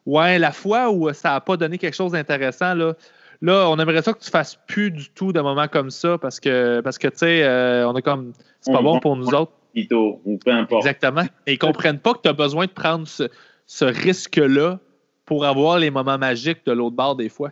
Ouais, 0.06 0.38
la 0.38 0.52
fois 0.52 0.90
où 0.90 1.12
ça 1.12 1.30
n'a 1.30 1.40
pas 1.40 1.56
donné 1.56 1.78
quelque 1.78 1.94
chose 1.96 2.12
d'intéressant, 2.12 2.74
là, 2.74 2.94
là, 3.42 3.68
on 3.68 3.76
aimerait 3.78 4.02
ça 4.02 4.12
que 4.12 4.20
tu 4.20 4.30
fasses 4.30 4.56
plus 4.68 4.92
du 4.92 5.10
tout 5.10 5.32
de 5.32 5.40
moments 5.40 5.66
comme 5.66 5.90
ça 5.90 6.16
parce 6.16 6.38
que, 6.38 6.80
parce 6.80 6.96
que 6.96 7.08
tu 7.08 7.18
sais, 7.18 7.42
euh, 7.42 7.88
on 7.88 7.94
a 7.96 8.02
comme. 8.02 8.32
C'est 8.60 8.72
pas 8.72 8.78
On- 8.78 8.82
bon 8.84 9.00
pour 9.00 9.16
nous 9.16 9.28
autres. 9.34 9.50
Ou 9.74 10.38
peu 10.44 10.52
importe. 10.52 10.86
Exactement. 10.86 11.24
Et 11.46 11.54
ils 11.54 11.58
comprennent 11.58 11.98
pas 11.98 12.14
que 12.14 12.20
tu 12.22 12.28
as 12.28 12.32
besoin 12.32 12.66
de 12.66 12.70
prendre 12.70 13.06
ce, 13.08 13.24
ce 13.66 13.84
risque-là 13.84 14.78
pour 15.26 15.44
avoir 15.44 15.78
les 15.78 15.90
moments 15.90 16.16
magiques 16.18 16.64
de 16.64 16.72
l'autre 16.72 16.96
bord 16.96 17.16
des 17.16 17.28
fois. 17.28 17.50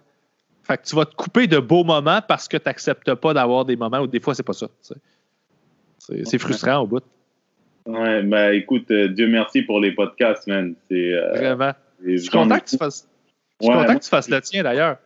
Fait 0.63 0.79
que 0.79 0.85
tu 0.87 0.97
vas 0.97 1.05
te 1.05 1.15
couper 1.15 1.47
de 1.47 1.59
beaux 1.59 1.85
moments 1.85 2.21
parce 2.27 2.49
que 2.49 2.57
tu 2.57 2.63
n'acceptes 2.65 3.15
pas 3.15 3.35
d'avoir 3.35 3.67
des 3.67 3.77
moments 3.77 3.99
où 4.01 4.07
des 4.07 4.21
fois 4.21 4.35
c'est 4.35 4.43
pas 4.43 4.55
ça. 4.55 4.69
C'est 5.99 6.39
frustrant 6.39 6.79
au 6.79 6.87
bout. 6.87 7.03
Ouais, 7.87 8.23
bah 8.23 8.55
écoute, 8.55 8.91
euh, 8.91 9.09
Dieu 9.09 9.29
merci 9.29 9.61
pour 9.63 9.79
les 9.81 9.93
podcasts, 9.93 10.47
man. 10.47 10.75
C'est, 10.91 11.13
euh, 11.13 11.33
Vraiment. 11.35 11.73
Je 12.03 12.17
suis 12.17 12.31
content 12.31 12.59
que 12.59 12.65
tu 12.65 12.79
fasses. 12.79 13.07
Je 13.61 13.67
suis 13.67 13.71
Ouais, 13.71 13.79
content 13.81 13.91
moi- 13.93 14.01
que 14.01 14.05
tu 14.05 14.09
fasses 14.11 14.31
le 14.31 14.41
tien 14.41 14.63
d'ailleurs. 14.63 14.97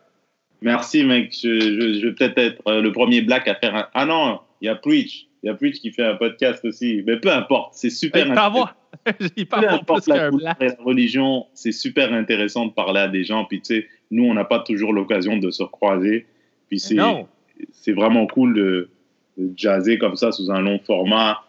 Merci, 0.61 1.03
mec. 1.03 1.33
Je, 1.33 1.59
je- 1.59 1.99
je 1.99 2.07
vais 2.07 2.13
peut-être 2.13 2.37
être 2.37 2.61
euh, 2.67 2.81
le 2.81 2.91
premier 2.93 3.21
black 3.21 3.47
à 3.49 3.55
faire 3.55 3.75
un. 3.75 3.87
Ah 3.93 4.05
non, 4.05 4.39
il 4.61 4.65
y 4.65 4.69
a 4.69 4.75
Preach. 4.75 5.27
Il 5.43 5.47
y 5.47 5.49
a 5.49 5.53
Preach 5.53 5.79
qui 5.79 5.91
fait 5.91 6.03
un 6.03 6.15
podcast 6.15 6.63
aussi. 6.65 7.03
Mais 7.05 7.17
peu 7.17 7.31
importe, 7.31 7.73
c'est 7.73 7.89
super 7.89 8.25
Il 8.25 8.31
intéressant. 8.31 8.69
il 9.37 9.47
Peu 9.47 9.69
importe 9.69 10.03
plus 10.03 10.13
la 10.13 10.31
blanc. 10.31 10.53
et 10.59 10.67
la 10.67 10.75
religion, 10.83 11.45
c'est 11.53 11.71
super 11.71 12.13
intéressant 12.13 12.65
de 12.65 12.71
parler 12.71 12.99
à 13.01 13.07
des 13.07 13.23
gens. 13.23 13.45
Puis 13.45 13.61
tu 13.61 13.75
sais, 13.75 13.87
nous, 14.11 14.25
on 14.25 14.33
n'a 14.33 14.45
pas 14.45 14.59
toujours 14.59 14.93
l'occasion 14.93 15.37
de 15.37 15.49
se 15.51 15.63
croiser. 15.63 16.25
Puis 16.67 16.79
c'est 16.79 17.91
vraiment 17.93 18.27
cool 18.27 18.53
de, 18.53 18.89
de 19.37 19.51
jazzer 19.55 19.97
comme 19.97 20.15
ça 20.15 20.31
sous 20.31 20.51
un 20.51 20.61
long 20.61 20.79
format. 20.79 21.43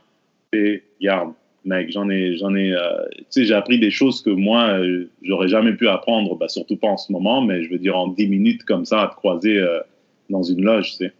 Et 0.53 0.82
regarde, 1.01 1.32
mec, 1.64 1.91
j'en 1.91 2.09
ai, 2.09 2.36
j'en 2.36 2.55
ai, 2.55 2.72
euh, 2.72 2.80
tu 3.12 3.24
sais, 3.30 3.45
j'ai 3.45 3.55
appris 3.55 3.78
des 3.78 3.91
choses 3.91 4.22
que 4.22 4.30
moi, 4.30 4.78
euh, 4.78 5.11
j'aurais 5.22 5.49
jamais 5.49 5.72
pu 5.72 5.88
apprendre, 5.88 6.36
bah, 6.36 6.49
surtout 6.49 6.76
pas 6.76 6.88
en 6.88 6.97
ce 6.97 7.12
moment, 7.12 7.43
mais 7.43 7.62
je 7.62 7.70
veux 7.70 7.78
dire 7.78 7.97
en 7.97 8.09
10 8.09 8.28
minutes 8.28 8.64
comme 8.64 8.84
ça 8.84 9.03
à 9.03 9.09
te 9.09 9.14
croiser 9.14 9.59
euh, 9.59 9.80
dans 10.28 10.43
une 10.43 10.62
loge, 10.62 10.93
tu 10.93 10.97
sais. 10.97 11.12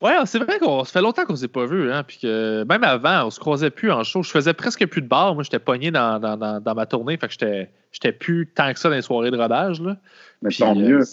Ouais, 0.00 0.14
c'est 0.24 0.38
vrai 0.38 0.58
qu'on 0.58 0.84
ça 0.84 0.92
fait 0.92 1.02
longtemps 1.02 1.26
qu'on 1.26 1.36
s'est 1.36 1.48
pas 1.48 1.66
vu, 1.66 1.92
hein, 1.92 2.02
puis 2.04 2.18
que 2.22 2.64
même 2.64 2.84
avant, 2.84 3.26
on 3.26 3.30
se 3.30 3.38
croisait 3.38 3.70
plus 3.70 3.92
en 3.92 4.02
show. 4.02 4.22
Je 4.22 4.30
faisais 4.30 4.54
presque 4.54 4.86
plus 4.86 5.02
de 5.02 5.06
bar. 5.06 5.34
Moi, 5.34 5.42
j'étais 5.42 5.58
pogné 5.58 5.90
dans, 5.90 6.18
dans, 6.18 6.38
dans, 6.38 6.58
dans 6.58 6.74
ma 6.74 6.86
tournée, 6.86 7.18
fait 7.18 7.26
que 7.26 7.32
j'étais, 7.32 7.70
j'étais 7.92 8.12
plus 8.12 8.46
tant 8.46 8.72
que 8.72 8.78
ça 8.78 8.88
dans 8.88 8.94
les 8.94 9.02
soirées 9.02 9.30
de 9.30 9.36
rodage. 9.36 9.80
Là. 9.82 9.96
Mais 10.40 10.50
tant 10.50 10.74
euh, 10.74 10.80
mieux. 10.80 11.04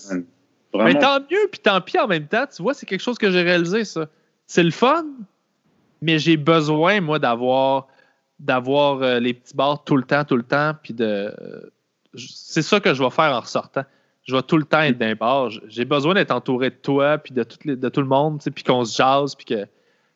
Mais 0.73 0.97
tant 0.97 1.19
mieux, 1.19 1.47
puis 1.51 1.59
tant 1.61 1.81
pis 1.81 1.99
en 1.99 2.07
même 2.07 2.27
temps. 2.27 2.45
Tu 2.53 2.61
vois, 2.61 2.73
c'est 2.73 2.85
quelque 2.85 3.01
chose 3.01 3.17
que 3.17 3.29
j'ai 3.29 3.41
réalisé, 3.41 3.83
ça. 3.83 4.07
C'est 4.45 4.63
le 4.63 4.71
fun, 4.71 5.05
mais 6.01 6.17
j'ai 6.17 6.37
besoin, 6.37 7.01
moi, 7.01 7.19
d'avoir 7.19 7.87
d'avoir 8.39 9.01
euh, 9.01 9.19
les 9.19 9.33
petits 9.33 9.55
bars 9.55 9.83
tout 9.83 9.97
le 9.97 10.03
temps, 10.03 10.23
tout 10.23 10.37
le 10.37 10.43
temps, 10.43 10.73
puis 10.81 10.93
de... 10.93 11.03
euh, 11.03 11.71
c'est 12.15 12.61
ça 12.61 12.79
que 12.79 12.93
je 12.93 13.03
vais 13.03 13.09
faire 13.09 13.33
en 13.33 13.39
ressortant. 13.41 13.83
Je 14.27 14.35
vais 14.35 14.41
tout 14.43 14.57
le 14.57 14.65
temps 14.65 14.81
être 14.81 14.97
bars. 15.17 15.49
J- 15.49 15.61
J'ai 15.69 15.85
besoin 15.85 16.13
d'être 16.13 16.31
entouré 16.31 16.69
de 16.69 16.75
toi, 16.75 17.17
puis 17.17 17.33
de, 17.33 17.45
les- 17.65 17.75
de 17.77 17.89
tout 17.89 18.01
le 18.01 18.07
monde, 18.07 18.41
puis 18.53 18.63
qu'on 18.63 18.83
se 18.85 18.95
jase, 18.97 19.35
puis 19.35 19.45
que... 19.45 19.55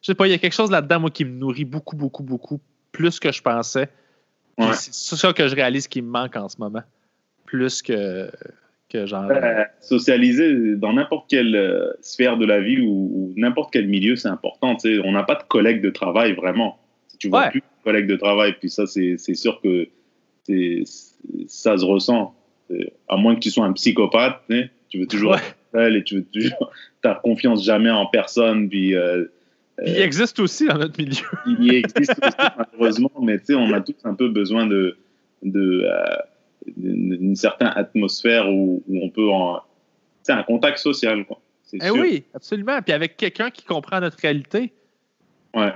Je 0.01 0.07
sais 0.07 0.16
pas, 0.16 0.28
il 0.28 0.32
y 0.32 0.34
a 0.34 0.38
quelque 0.38 0.53
chose 0.53 0.70
là-dedans, 0.72 0.99
moi, 0.99 1.09
qui 1.12 1.24
me 1.26 1.32
nourrit 1.38 1.64
beaucoup, 1.66 1.95
beaucoup, 1.95 2.24
beaucoup, 2.24 2.59
plus 2.91 3.20
que 3.20 3.32
je 3.32 3.41
pensais. 3.41 3.88
Ouais. 4.57 4.74
C'est 4.74 5.16
ça 5.16 5.32
que 5.32 5.47
je 5.47 5.55
réalise 5.55 5.88
qui 5.88 6.01
me 6.01 6.09
manque 6.09 6.36
en 6.36 6.49
ce 6.49 6.57
moment. 6.59 6.82
Plus 7.45 7.82
que, 7.82 8.30
que 8.89 9.05
genre... 9.05 9.30
Euh, 9.32 9.64
socialiser 9.80 10.76
dans 10.76 10.91
n'importe 10.93 11.30
quelle 11.30 11.55
euh, 11.55 11.91
sphère 12.01 12.38
de 12.38 12.45
la 12.45 12.59
vie 12.59 12.82
ou, 12.82 12.89
ou 13.14 13.34
n'importe 13.38 13.72
quel 13.72 13.88
milieu, 13.88 14.16
c'est 14.18 14.28
important. 14.28 14.76
On 15.05 15.12
n'a 15.14 15.24
pas 15.24 15.36
de 15.36 15.43
collègues 15.43 15.82
de 15.82 15.89
travail 15.89 16.34
vraiment. 16.34 16.80
Tu 17.20 17.30
vois 17.30 17.43
Ouais. 17.43 17.49
plus 17.51 17.59
de 17.62 17.84
collègues 17.84 18.07
de 18.07 18.16
travail, 18.18 18.55
puis 18.59 18.70
ça, 18.70 18.86
c'est 18.88 19.18
sûr 19.36 19.62
que 19.62 19.88
ça 21.47 21.78
se 21.78 21.86
ressent. 21.86 22.36
À 23.08 23.18
moins 23.18 23.36
que 23.36 23.40
tu 23.42 23.52
sois 23.52 23.66
un 23.66 23.74
psychopathe, 23.74 24.42
tu 24.90 25.00
veux 25.00 25.08
toujours 25.08 25.32
Ouais. 25.32 25.38
être 25.38 25.56
seul 25.74 25.96
et 25.98 26.04
tu 26.04 26.16
veux 26.16 26.26
toujours. 26.26 26.72
T'as 27.02 27.16
confiance 27.16 27.64
jamais 27.66 27.90
en 27.90 28.06
personne, 28.06 28.70
puis 28.70 28.96
euh, 28.96 29.26
il 29.84 29.98
existe 29.98 30.40
aussi 30.40 30.68
dans 30.68 30.78
notre 30.78 31.00
milieu. 31.02 31.26
il 31.60 31.74
existe 31.74 32.12
aussi, 32.22 32.36
malheureusement, 32.58 33.12
mais 33.22 33.40
tu 33.40 33.46
sais, 33.46 33.56
on 33.56 33.72
a 33.74 33.82
tous 33.82 33.96
un 34.04 34.14
peu 34.14 34.30
besoin 34.30 34.68
de, 34.68 34.98
de 35.42 35.84
euh, 35.86 36.04
d'une 36.78 37.36
certaine 37.36 37.72
atmosphère 37.76 38.48
où, 38.52 38.84
où 38.88 39.04
on 39.04 39.10
peut 39.10 39.30
en. 39.30 39.62
C'est 40.22 40.34
un 40.34 40.44
contact 40.44 40.78
social, 40.78 41.26
quoi. 41.26 41.40
Eh 41.74 41.80
sûr. 41.86 41.96
oui, 41.96 42.24
absolument. 42.36 42.80
Puis 42.82 42.94
avec 42.94 43.18
quelqu'un 43.18 43.50
qui 43.50 43.64
comprend 43.64 44.00
notre 44.02 44.20
réalité. 44.20 44.72
Ouais. 45.56 45.74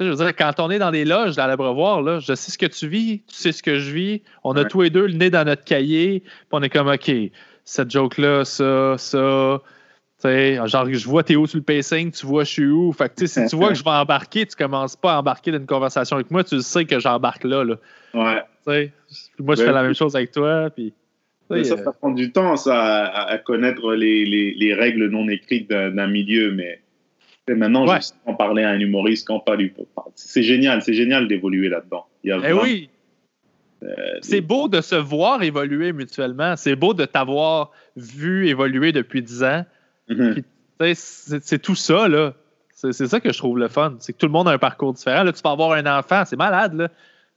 Je 0.00 0.06
veux 0.06 0.16
dire, 0.16 0.34
quand 0.34 0.58
on 0.58 0.70
est 0.70 0.78
dans 0.78 0.90
des 0.90 1.04
loges, 1.04 1.36
dans 1.36 1.46
l'abreuvoir, 1.46 2.02
là, 2.02 2.18
je 2.18 2.34
sais 2.34 2.50
ce 2.50 2.58
que 2.58 2.66
tu 2.66 2.88
vis, 2.88 3.20
tu 3.28 3.34
sais 3.36 3.52
ce 3.52 3.62
que 3.62 3.78
je 3.78 3.92
vis. 3.92 4.22
On 4.42 4.52
a 4.56 4.62
Ouais. 4.62 4.68
tous 4.68 4.80
les 4.82 4.90
deux 4.90 5.06
le 5.06 5.12
nez 5.14 5.30
dans 5.30 5.44
notre 5.44 5.64
cahier. 5.64 6.20
Puis 6.20 6.30
on 6.50 6.62
est 6.62 6.68
comme, 6.68 6.88
OK, 6.88 7.10
cette 7.64 7.90
joke-là, 7.90 8.44
ça, 8.44 8.96
ça. 8.98 9.60
Genre, 10.24 10.86
je 10.90 11.06
vois 11.06 11.22
t'es 11.22 11.36
où 11.36 11.46
sur 11.46 11.58
le 11.58 11.62
pacing, 11.64 12.10
tu 12.10 12.26
vois 12.26 12.44
je 12.44 12.50
suis 12.50 12.66
où. 12.66 12.92
Fait 12.92 13.14
que, 13.14 13.26
si 13.26 13.46
tu 13.46 13.56
vois 13.56 13.68
que 13.68 13.74
je 13.74 13.84
vais 13.84 13.90
embarquer, 13.90 14.46
tu 14.46 14.56
commences 14.56 14.96
pas 14.96 15.14
à 15.14 15.18
embarquer 15.18 15.50
dans 15.52 15.58
une 15.58 15.66
conversation 15.66 16.16
avec 16.16 16.30
moi, 16.30 16.42
tu 16.42 16.60
sais 16.62 16.86
que 16.86 16.98
j'embarque 16.98 17.44
là, 17.44 17.62
là. 17.62 17.76
Ouais. 18.14 18.90
Moi, 19.38 19.54
je 19.54 19.60
Ben 19.60 19.66
fais 19.66 19.72
la 19.72 19.82
même 19.82 19.94
chose 19.94 20.16
avec 20.16 20.32
toi. 20.32 20.70
Puis, 20.70 20.94
ça, 21.50 21.54
euh, 21.56 21.62
ça 21.64 21.92
prend 21.92 22.10
du 22.10 22.32
temps, 22.32 22.56
ça, 22.56 23.04
à, 23.04 23.32
à 23.32 23.38
connaître 23.38 23.92
les, 23.92 24.24
les, 24.24 24.54
les 24.54 24.72
règles 24.74 25.08
non 25.10 25.28
écrites 25.28 25.68
d'un 25.68 26.06
milieu, 26.06 26.52
mais 26.52 26.80
sais, 27.48 27.54
maintenant, 27.54 27.86
Ouais. 27.86 28.00
je 28.00 28.30
en 28.30 28.34
parler 28.34 28.62
à 28.64 28.70
un 28.70 28.78
humoriste, 28.80 29.26
quand 29.26 29.40
pas. 29.40 29.54
C'est 30.14 30.42
génial, 30.42 30.82
c'est 30.82 30.94
génial 30.94 31.28
d'évoluer 31.28 31.68
là-dedans. 31.68 32.06
Eh 32.24 32.52
oui, 32.52 32.88
c'est 34.22 34.40
beau 34.40 34.68
de 34.68 34.80
se 34.80 34.94
voir 34.94 35.42
évoluer 35.42 35.92
mutuellement. 35.92 36.56
C'est 36.56 36.76
beau 36.76 36.94
de 36.94 37.04
t'avoir 37.04 37.70
vu 37.96 38.48
évoluer 38.48 38.92
depuis 38.92 39.22
10 39.22 39.44
ans. 39.44 39.64
Mhm. 40.08 40.42
C'est 40.94 41.62
tout 41.62 41.74
ça, 41.74 42.08
là. 42.08 42.32
C'est 42.72 43.06
ça 43.06 43.20
que 43.20 43.32
je 43.32 43.38
trouve 43.38 43.58
le 43.58 43.68
fun. 43.68 43.94
C'est 44.00 44.12
que 44.12 44.18
tout 44.18 44.26
le 44.26 44.32
monde 44.32 44.48
a 44.48 44.52
un 44.52 44.58
parcours 44.58 44.92
différent. 44.92 45.22
Là, 45.22 45.32
tu 45.32 45.42
peux 45.42 45.48
avoir 45.48 45.72
un 45.72 45.86
enfant, 45.98 46.24
c'est 46.26 46.36
malade, 46.36 46.74
là. 46.74 46.88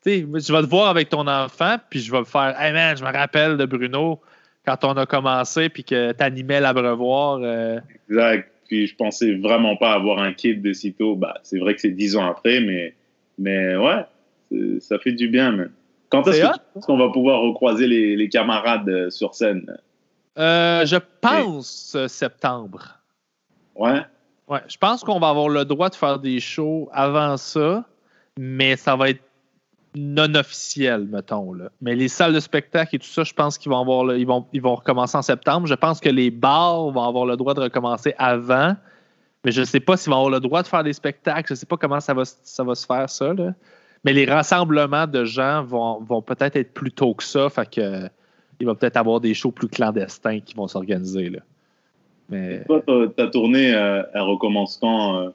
Tu 0.04 0.12
sais, 0.12 0.20
je 0.22 0.54
vais 0.54 0.62
te 0.62 0.68
voir 0.70 0.90
avec 0.90 1.10
ton 1.10 1.26
enfant, 1.28 1.78
puis 1.90 2.00
je 2.00 2.12
vais 2.12 2.20
me 2.20 2.26
faire 2.26 2.56
Hey 2.60 2.72
man, 2.74 2.96
je 2.98 3.04
me 3.04 3.12
rappelle 3.12 3.58
de 3.58 3.66
Bruno 3.66 4.20
quand 4.66 4.84
on 4.84 4.94
a 4.98 5.06
commencé, 5.06 5.70
puis 5.70 5.84
que 5.84 6.12
tu 6.12 6.24
animais 6.24 6.60
l'abreuvoir. 6.60 7.40
euh, 7.42 7.80
Exact. 8.10 8.52
Puis 8.68 8.88
je 8.88 8.96
pensais 8.96 9.34
vraiment 9.36 9.76
pas 9.76 9.94
avoir 9.94 10.20
un 10.20 10.34
kid 10.34 10.62
de 10.62 10.74
sitôt. 10.74 11.16
Bah, 11.16 11.40
c'est 11.44 11.60
vrai 11.60 11.76
que 11.76 11.82
c'est 11.82 11.92
dix 11.92 12.16
ans 12.16 12.26
après, 12.26 12.60
mais, 12.60 12.96
mais 13.38 13.76
ouais, 13.76 14.80
ça 14.80 15.00
fait 15.00 15.14
du 15.14 15.28
bien. 15.28 15.52
man. 15.52 15.72
Quand 16.10 16.28
est-ce 16.28 16.86
qu'on 16.86 16.98
va 16.98 17.10
pouvoir 17.10 17.42
recroiser 17.42 17.88
les, 17.88 18.16
les 18.16 18.30
camarades 18.30 18.88
euh, 18.88 19.10
sur 19.10 19.36
scène? 19.36 19.78
Euh, 20.38 20.86
je 20.86 20.98
pense 21.22 21.98
septembre. 22.08 23.00
Ouais? 23.76 24.02
Ouais, 24.48 24.62
je 24.68 24.78
pense 24.78 25.04
qu'on 25.04 25.20
va 25.20 25.30
avoir 25.30 25.50
le 25.50 25.66
droit 25.66 25.90
de 25.90 25.96
faire 25.96 26.20
des 26.20 26.40
shows 26.40 26.88
avant 26.94 27.36
ça, 27.36 27.84
mais 28.40 28.78
ça 28.78 28.96
va 28.96 29.10
être 29.10 29.24
non 29.98 30.34
officiel, 30.36 31.08
mettons. 31.12 31.54
Là. 31.54 31.70
Mais 31.82 31.96
les 31.96 32.08
salles 32.08 32.34
de 32.34 32.40
spectacle 32.40 32.96
et 32.96 33.00
tout 33.00 33.08
ça, 33.08 33.24
je 33.24 33.34
pense 33.34 33.58
qu'ils 33.58 33.72
vont 33.72 33.80
avoir 33.80 34.16
ils 34.16 34.26
vont, 34.26 34.76
recommencer 34.76 35.18
en 35.18 35.22
septembre. 35.22 35.68
Je 35.68 35.74
pense 35.74 36.00
que 36.00 36.10
les 36.10 36.32
bars 36.32 36.90
vont 36.90 37.04
avoir 37.04 37.26
le 37.26 37.38
droit 37.38 37.54
de 37.54 37.62
recommencer 37.62 38.14
avant, 38.18 38.76
mais 39.44 39.52
je 39.52 39.62
ne 39.62 39.66
sais 39.66 39.80
pas 39.80 39.98
s'ils 39.98 40.12
vont 40.12 40.18
avoir 40.18 40.32
le 40.32 40.40
droit 40.40 40.64
de 40.64 40.68
faire 40.68 40.84
des 40.84 40.94
spectacles. 40.94 41.48
Je 41.48 41.54
ne 41.54 41.58
sais 41.58 41.66
pas 41.66 41.78
comment 41.78 42.00
ça 42.00 42.14
va, 42.14 42.26
se- 42.26 42.86
faire, 42.88 43.10
ça. 43.10 43.34
Mais 44.04 44.14
les 44.14 44.26
rassemblements 44.26 45.08
de 45.08 45.26
gens 45.26 45.64
vont, 45.64 46.22
peut-être 46.22 46.56
être 46.56 46.74
plus 46.74 46.92
tôt 46.92 47.14
que 47.14 47.24
ça. 47.24 47.50
Fait 47.50 47.80
il 48.60 48.66
va 48.66 48.76
peut-être 48.76 48.98
avoir 48.98 49.20
des 49.20 49.34
shows 49.34 49.52
plus 49.52 49.68
clandestins 49.68 50.40
qui 50.40 50.56
vont 50.56 50.68
s'organiser. 50.68 51.32
Mais. 52.30 52.64
Toi, 52.66 52.82
ta 53.16 53.28
tournée, 53.28 53.74
euh, 53.74 54.04
elle 54.14 54.22
recommence 54.22 54.78
quand 54.82 55.18
euh? 55.18 55.30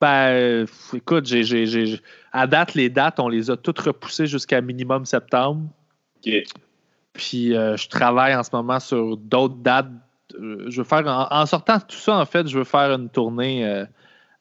Ben, 0.00 0.30
euh, 0.32 0.66
écoute, 0.94 1.26
j'ai, 1.26 1.42
j'ai- 1.44 1.66
j'ai- 1.66 2.00
à 2.32 2.46
date, 2.46 2.74
les 2.74 2.88
dates, 2.88 3.20
on 3.20 3.28
les 3.28 3.50
a 3.50 3.56
toutes 3.56 3.78
repoussées 3.80 4.26
jusqu'à 4.26 4.60
minimum 4.60 5.04
septembre. 5.04 5.62
Ok. 6.26 6.32
Puis 7.12 7.54
euh, 7.56 7.76
je 7.76 7.88
travaille 7.88 8.34
en 8.34 8.42
ce 8.42 8.50
moment 8.52 8.80
sur 8.80 9.16
d'autres 9.16 9.56
dates. 9.56 9.88
Euh, 10.38 10.64
je 10.68 10.78
veux 10.78 10.84
faire, 10.84 11.06
en, 11.06 11.26
en 11.30 11.44
sortant 11.46 11.76
de 11.78 11.82
tout 11.82 11.96
ça, 11.96 12.16
en 12.16 12.24
fait, 12.24 12.46
je 12.48 12.56
veux 12.56 12.64
faire 12.64 12.92
une 12.92 13.08
tournée 13.08 13.66
euh, 13.66 13.84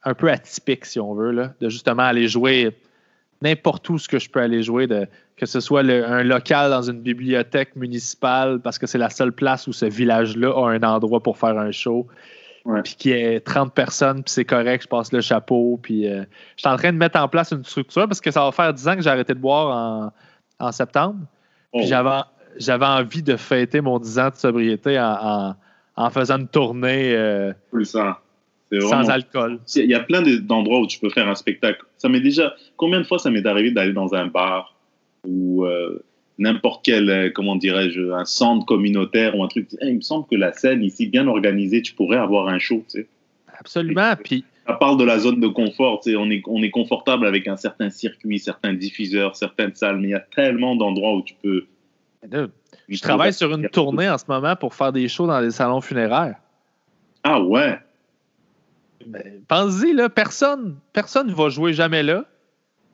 un 0.05 0.13
peu 0.13 0.29
atypique, 0.31 0.85
si 0.85 0.99
on 0.99 1.13
veut, 1.13 1.31
là, 1.31 1.53
de 1.59 1.67
justement 1.67 2.03
aller 2.03 2.27
jouer 2.27 2.77
n'importe 3.41 3.89
où 3.89 3.97
ce 3.97 4.07
que 4.07 4.19
je 4.19 4.29
peux 4.29 4.39
aller 4.41 4.63
jouer, 4.63 4.85
de, 4.85 5.07
que 5.35 5.45
ce 5.45 5.59
soit 5.61 5.81
le- 5.81 6.05
un 6.05 6.23
local 6.23 6.69
dans 6.71 6.83
une 6.83 7.01
bibliothèque 7.01 7.75
municipale, 7.75 8.59
parce 8.61 8.77
que 8.77 8.85
c'est 8.85 8.97
la 8.97 9.09
seule 9.09 9.31
place 9.31 9.65
où 9.67 9.73
ce 9.73 9.85
village-là 9.85 10.51
a 10.51 10.69
un 10.69 10.83
endroit 10.83 11.21
pour 11.23 11.37
faire 11.37 11.57
un 11.57 11.71
show. 11.71 12.07
Puis 12.83 12.95
qu'il 12.95 13.11
y 13.11 13.13
ait 13.15 13.39
30 13.39 13.73
personnes, 13.73 14.23
puis 14.23 14.31
c'est 14.31 14.45
correct, 14.45 14.83
je 14.83 14.87
passe 14.87 15.11
le 15.11 15.21
chapeau. 15.21 15.79
Puis 15.81 16.07
euh, 16.07 16.23
je 16.55 16.61
suis 16.61 16.69
en 16.69 16.75
train 16.77 16.91
de 16.91 16.97
mettre 16.97 17.19
en 17.19 17.27
place 17.27 17.51
une 17.51 17.63
structure 17.63 18.07
parce 18.07 18.21
que 18.21 18.31
ça 18.31 18.43
va 18.43 18.51
faire 18.51 18.73
10 18.73 18.87
ans 18.87 18.95
que 18.95 19.01
j'ai 19.01 19.09
arrêté 19.09 19.33
de 19.33 19.39
boire 19.39 20.13
en, 20.59 20.65
en 20.67 20.71
septembre. 20.71 21.19
Oh. 21.71 21.79
Puis 21.79 21.87
j'avais, 21.87 22.19
j'avais 22.57 22.85
envie 22.85 23.23
de 23.23 23.35
fêter 23.35 23.81
mon 23.81 23.99
10 23.99 24.19
ans 24.19 24.29
de 24.29 24.35
sobriété 24.35 24.99
en, 24.99 25.03
en- 25.21 25.55
en 25.95 26.09
faisant 26.11 26.37
une 26.39 26.47
tournée 26.47 27.13
euh, 27.15 27.51
ça. 27.83 28.19
C'est 28.71 28.79
sans 28.81 29.09
alcool. 29.09 29.59
Il 29.75 29.85
y 29.89 29.95
a 29.95 29.99
plein 29.99 30.21
de- 30.21 30.37
d'endroits 30.37 30.79
où 30.79 30.87
tu 30.87 30.99
peux 30.99 31.09
faire 31.09 31.27
un 31.27 31.35
spectacle. 31.35 31.81
Ça 31.97 32.07
m'est 32.07 32.21
déjà. 32.21 32.53
Combien 32.77 32.99
de 32.99 33.03
fois 33.05 33.19
ça 33.19 33.29
m'est 33.31 33.45
arrivé 33.45 33.71
d'aller 33.71 33.93
dans 33.93 34.13
un 34.13 34.27
bar 34.27 34.75
ou 35.27 35.65
euh, 35.65 36.01
n'importe 36.39 36.83
quel, 36.83 37.09
euh, 37.09 37.29
comment 37.29 37.55
dirais-je, 37.55 38.11
un 38.11 38.25
centre 38.25 38.65
communautaire 38.65 39.37
ou 39.37 39.43
un 39.43 39.47
truc. 39.47 39.67
Eh, 39.81 39.89
il 39.89 39.97
me 39.97 40.01
semble 40.01 40.25
que 40.27 40.35
la 40.35 40.53
scène 40.53 40.81
ici, 40.81 41.07
bien 41.07 41.27
organisée, 41.27 41.81
tu 41.81 41.93
pourrais 41.93 42.17
avoir 42.17 42.47
un 42.47 42.57
show. 42.57 42.83
Tu 42.89 43.01
sais. 43.01 43.07
Absolument. 43.59 44.13
Puis 44.23 44.45
Ça 44.65 44.73
parle 44.73 44.97
de 44.97 45.03
la 45.03 45.19
zone 45.19 45.39
de 45.39 45.47
confort. 45.47 45.99
Tu 45.99 46.11
sais, 46.11 46.15
on, 46.15 46.29
est, 46.31 46.41
on 46.47 46.63
est 46.63 46.71
confortable 46.71 47.27
avec 47.27 47.47
un 47.47 47.57
certain 47.57 47.89
circuit, 47.89 48.39
certains 48.39 48.73
diffuseurs, 48.73 49.35
certaines 49.35 49.75
salles, 49.75 49.97
mais 49.97 50.07
il 50.07 50.11
y 50.11 50.15
a 50.15 50.25
tellement 50.35 50.75
d'endroits 50.75 51.13
où 51.15 51.21
tu 51.21 51.35
peux. 51.43 51.65
je 52.87 53.01
travaille 53.01 53.33
sur 53.33 53.53
une 53.53 53.67
tournée 53.69 54.09
en 54.09 54.17
ce 54.17 54.25
moment 54.27 54.55
pour 54.55 54.73
faire 54.73 54.93
des 54.93 55.07
shows 55.07 55.27
dans 55.27 55.41
des 55.41 55.51
salons 55.51 55.81
funéraires. 55.81 56.37
Ah 57.23 57.41
ouais? 57.41 57.77
Mais 59.05 59.39
Pense-y, 59.47 59.93
là, 59.93 60.09
personne 60.09 60.77
personne 60.93 61.27
ne 61.27 61.33
va 61.33 61.49
jouer 61.49 61.73
jamais 61.73 62.03
là. 62.03 62.25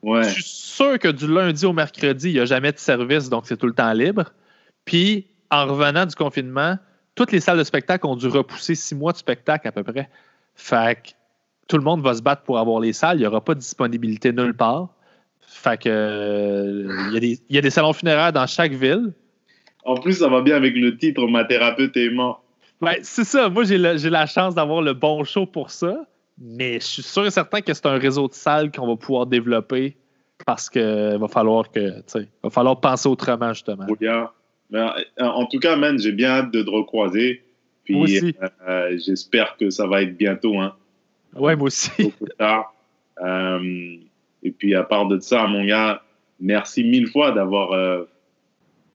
Ouais. 0.05 0.23
Je 0.23 0.29
suis 0.33 0.43
sûr 0.43 0.99
que 0.99 1.07
du 1.07 1.27
lundi 1.27 1.65
au 1.65 1.73
mercredi, 1.73 2.29
il 2.29 2.33
n'y 2.33 2.39
a 2.39 2.45
jamais 2.45 2.71
de 2.71 2.77
service, 2.77 3.27
donc 3.27 3.47
c'est 3.47 3.57
tout 3.57 3.65
le 3.65 3.73
temps 3.73 3.91
libre. 3.91 4.25
Puis, 4.85 5.25
en 5.49 5.65
revenant 5.65 6.05
du 6.05 6.13
confinement, 6.13 6.77
toutes 7.15 7.31
les 7.31 7.39
salles 7.39 7.57
de 7.57 7.63
spectacle 7.63 8.05
ont 8.05 8.15
dû 8.15 8.27
repousser 8.27 8.75
six 8.75 8.93
mois 8.93 9.11
de 9.13 9.17
spectacle 9.17 9.67
à 9.67 9.71
peu 9.71 9.83
près. 9.83 10.07
Fait 10.53 10.95
que 11.01 11.09
tout 11.67 11.77
le 11.77 11.83
monde 11.83 12.01
va 12.03 12.13
se 12.13 12.21
battre 12.21 12.43
pour 12.43 12.59
avoir 12.59 12.79
les 12.79 12.93
salles. 12.93 13.17
Il 13.17 13.21
n'y 13.21 13.25
aura 13.25 13.43
pas 13.43 13.55
de 13.55 13.59
disponibilité 13.59 14.31
nulle 14.31 14.53
part. 14.53 14.89
Fait 15.47 15.81
que 15.81 15.89
euh, 15.89 17.07
il 17.07 17.13
y, 17.13 17.17
a 17.17 17.19
des- 17.19 17.39
il 17.49 17.55
y 17.55 17.57
a 17.57 17.61
des 17.61 17.69
salons 17.71 17.93
funéraires 17.93 18.31
dans 18.31 18.45
chaque 18.45 18.73
ville. 18.73 19.11
En 19.85 19.95
plus, 19.95 20.13
ça 20.19 20.27
va 20.29 20.41
bien 20.41 20.55
avec 20.55 20.75
le 20.75 20.97
titre 20.97 21.25
Ma 21.27 21.45
thérapeute 21.45 21.97
est 21.97 22.09
mort. 22.11 22.43
Ouais, 22.81 22.99
c'est 23.01 23.23
ça. 23.23 23.49
Moi, 23.49 23.63
j'ai 23.63 23.77
la 23.79 24.25
chance 24.27 24.53
d'avoir 24.53 24.81
le 24.83 24.93
bon 24.93 25.23
show 25.23 25.45
pour 25.47 25.71
ça. 25.71 26.05
Mais 26.37 26.79
je 26.79 26.85
suis 26.85 27.03
sûr 27.03 27.25
et 27.25 27.31
certain 27.31 27.61
que 27.61 27.73
c'est 27.73 27.85
un 27.85 27.97
réseau 27.97 28.27
de 28.27 28.33
salles 28.33 28.71
qu'on 28.71 28.87
va 28.87 28.95
pouvoir 28.95 29.25
développer 29.25 29.95
parce 30.45 30.69
que 30.69 31.17
va 31.17 31.27
falloir 31.27 31.71
que, 31.71 32.01
va 32.43 32.49
falloir 32.49 32.79
penser 32.81 33.07
autrement, 33.07 33.53
justement. 33.53 33.85
Trop 33.85 33.95
bien. 33.95 34.29
Ben, 34.69 34.93
euh, 35.21 35.23
en 35.23 35.45
tout 35.45 35.59
cas, 35.59 35.75
man, 35.75 35.97
j'ai 35.97 36.11
bien 36.11 36.29
hâte 36.29 36.51
de 36.51 36.61
te 36.61 36.69
recroiser. 36.69 37.43
Puis 37.85 37.93
Moi 37.93 38.03
aussi. 38.05 38.35
euh, 38.67 38.97
j'espère 39.05 39.55
que 39.57 39.69
ça 39.69 39.85
va 39.87 40.01
être 40.01 40.17
bientôt, 40.17 40.59
hein, 40.59 40.75
Ouais, 41.35 41.55
moi 41.55 41.67
aussi. 41.67 41.91
tard. 42.37 42.73
Euh, 43.21 43.95
et 44.43 44.51
puis 44.51 44.75
à 44.75 44.83
part 44.83 45.07
de 45.07 45.19
ça, 45.19 45.47
mon 45.47 45.63
gars, 45.65 46.01
merci 46.39 46.83
mille 46.83 47.07
fois 47.07 47.31
d'avoir 47.31 47.71
euh, 47.71 48.03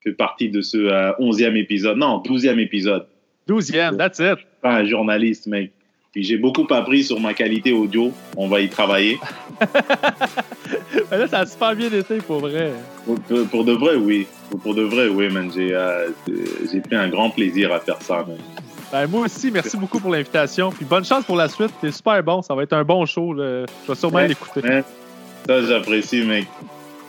fait 0.02 0.12
partie 0.12 0.50
de 0.50 0.60
ce 0.60 0.76
euh, 0.76 1.12
11e 1.18 1.56
épisode. 1.56 1.96
Non, 1.96 2.22
12e 2.22 2.58
épisode. 2.58 3.06
12e, 3.48 3.96
that's 3.96 4.18
it. 4.18 4.38
Pas 4.60 4.76
un 4.76 4.84
journaliste, 4.84 5.46
mec. 5.46 5.72
Puis 6.12 6.24
j'ai 6.24 6.36
beaucoup 6.38 6.66
appris 6.74 7.04
sur 7.04 7.20
ma 7.20 7.34
qualité 7.34 7.72
audio. 7.72 8.12
On 8.36 8.48
va 8.48 8.60
y 8.60 8.68
travailler. 8.68 9.18
Mais 11.10 11.18
là, 11.18 11.28
ça 11.28 11.38
a 11.40 11.46
super 11.46 11.74
bien 11.76 11.90
été 11.92 12.16
pour 12.18 12.40
vrai. 12.40 12.72
Pour, 13.04 13.20
pour- 13.20 13.46
pour 13.46 13.64
de 13.64 13.72
vrai, 13.72 13.94
oui. 13.94 14.26
Pour, 14.50 14.58
pour 14.60 14.74
de 14.74 14.82
vrai, 14.82 15.06
oui, 15.08 15.28
man. 15.28 15.50
J'ai 15.54 15.72
euh, 15.72 16.08
j'ai 16.72 16.80
pris 16.80 16.96
un 16.96 17.08
grand 17.08 17.30
plaisir 17.30 17.72
à 17.72 17.78
faire 17.80 18.00
ça, 18.02 18.24
man. 18.26 18.38
Ben, 18.92 19.06
moi 19.06 19.26
aussi, 19.26 19.52
merci 19.52 19.76
beaucoup 19.76 20.00
pour 20.00 20.10
l'invitation. 20.10 20.72
Puis 20.72 20.84
bonne 20.84 21.04
chance 21.04 21.24
pour 21.24 21.36
la 21.36 21.48
suite. 21.48 21.70
T'es 21.80 21.92
super 21.92 22.20
bon. 22.24 22.42
Ça 22.42 22.56
va 22.56 22.64
être 22.64 22.72
un 22.72 22.82
bon 22.82 23.06
show. 23.06 23.32
là. 23.32 23.64
Je 23.86 23.92
vais 23.92 23.98
sûrement 23.98 24.16
Ouais. 24.16 24.28
l'écouter. 24.28 24.60
Ouais. 24.68 24.82
Ça, 25.46 25.62
j'apprécie, 25.62 26.22
mec. 26.22 26.46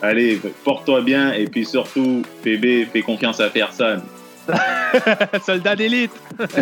Allez, 0.00 0.40
porte-toi 0.64 1.00
bien 1.02 1.32
et 1.32 1.44
puis 1.46 1.64
surtout, 1.64 2.22
PB, 2.44 2.86
fais 2.92 3.02
confiance 3.02 3.40
à 3.40 3.48
personne. 3.50 4.02
Soldat 5.46 5.74
d'élite. 5.76 6.12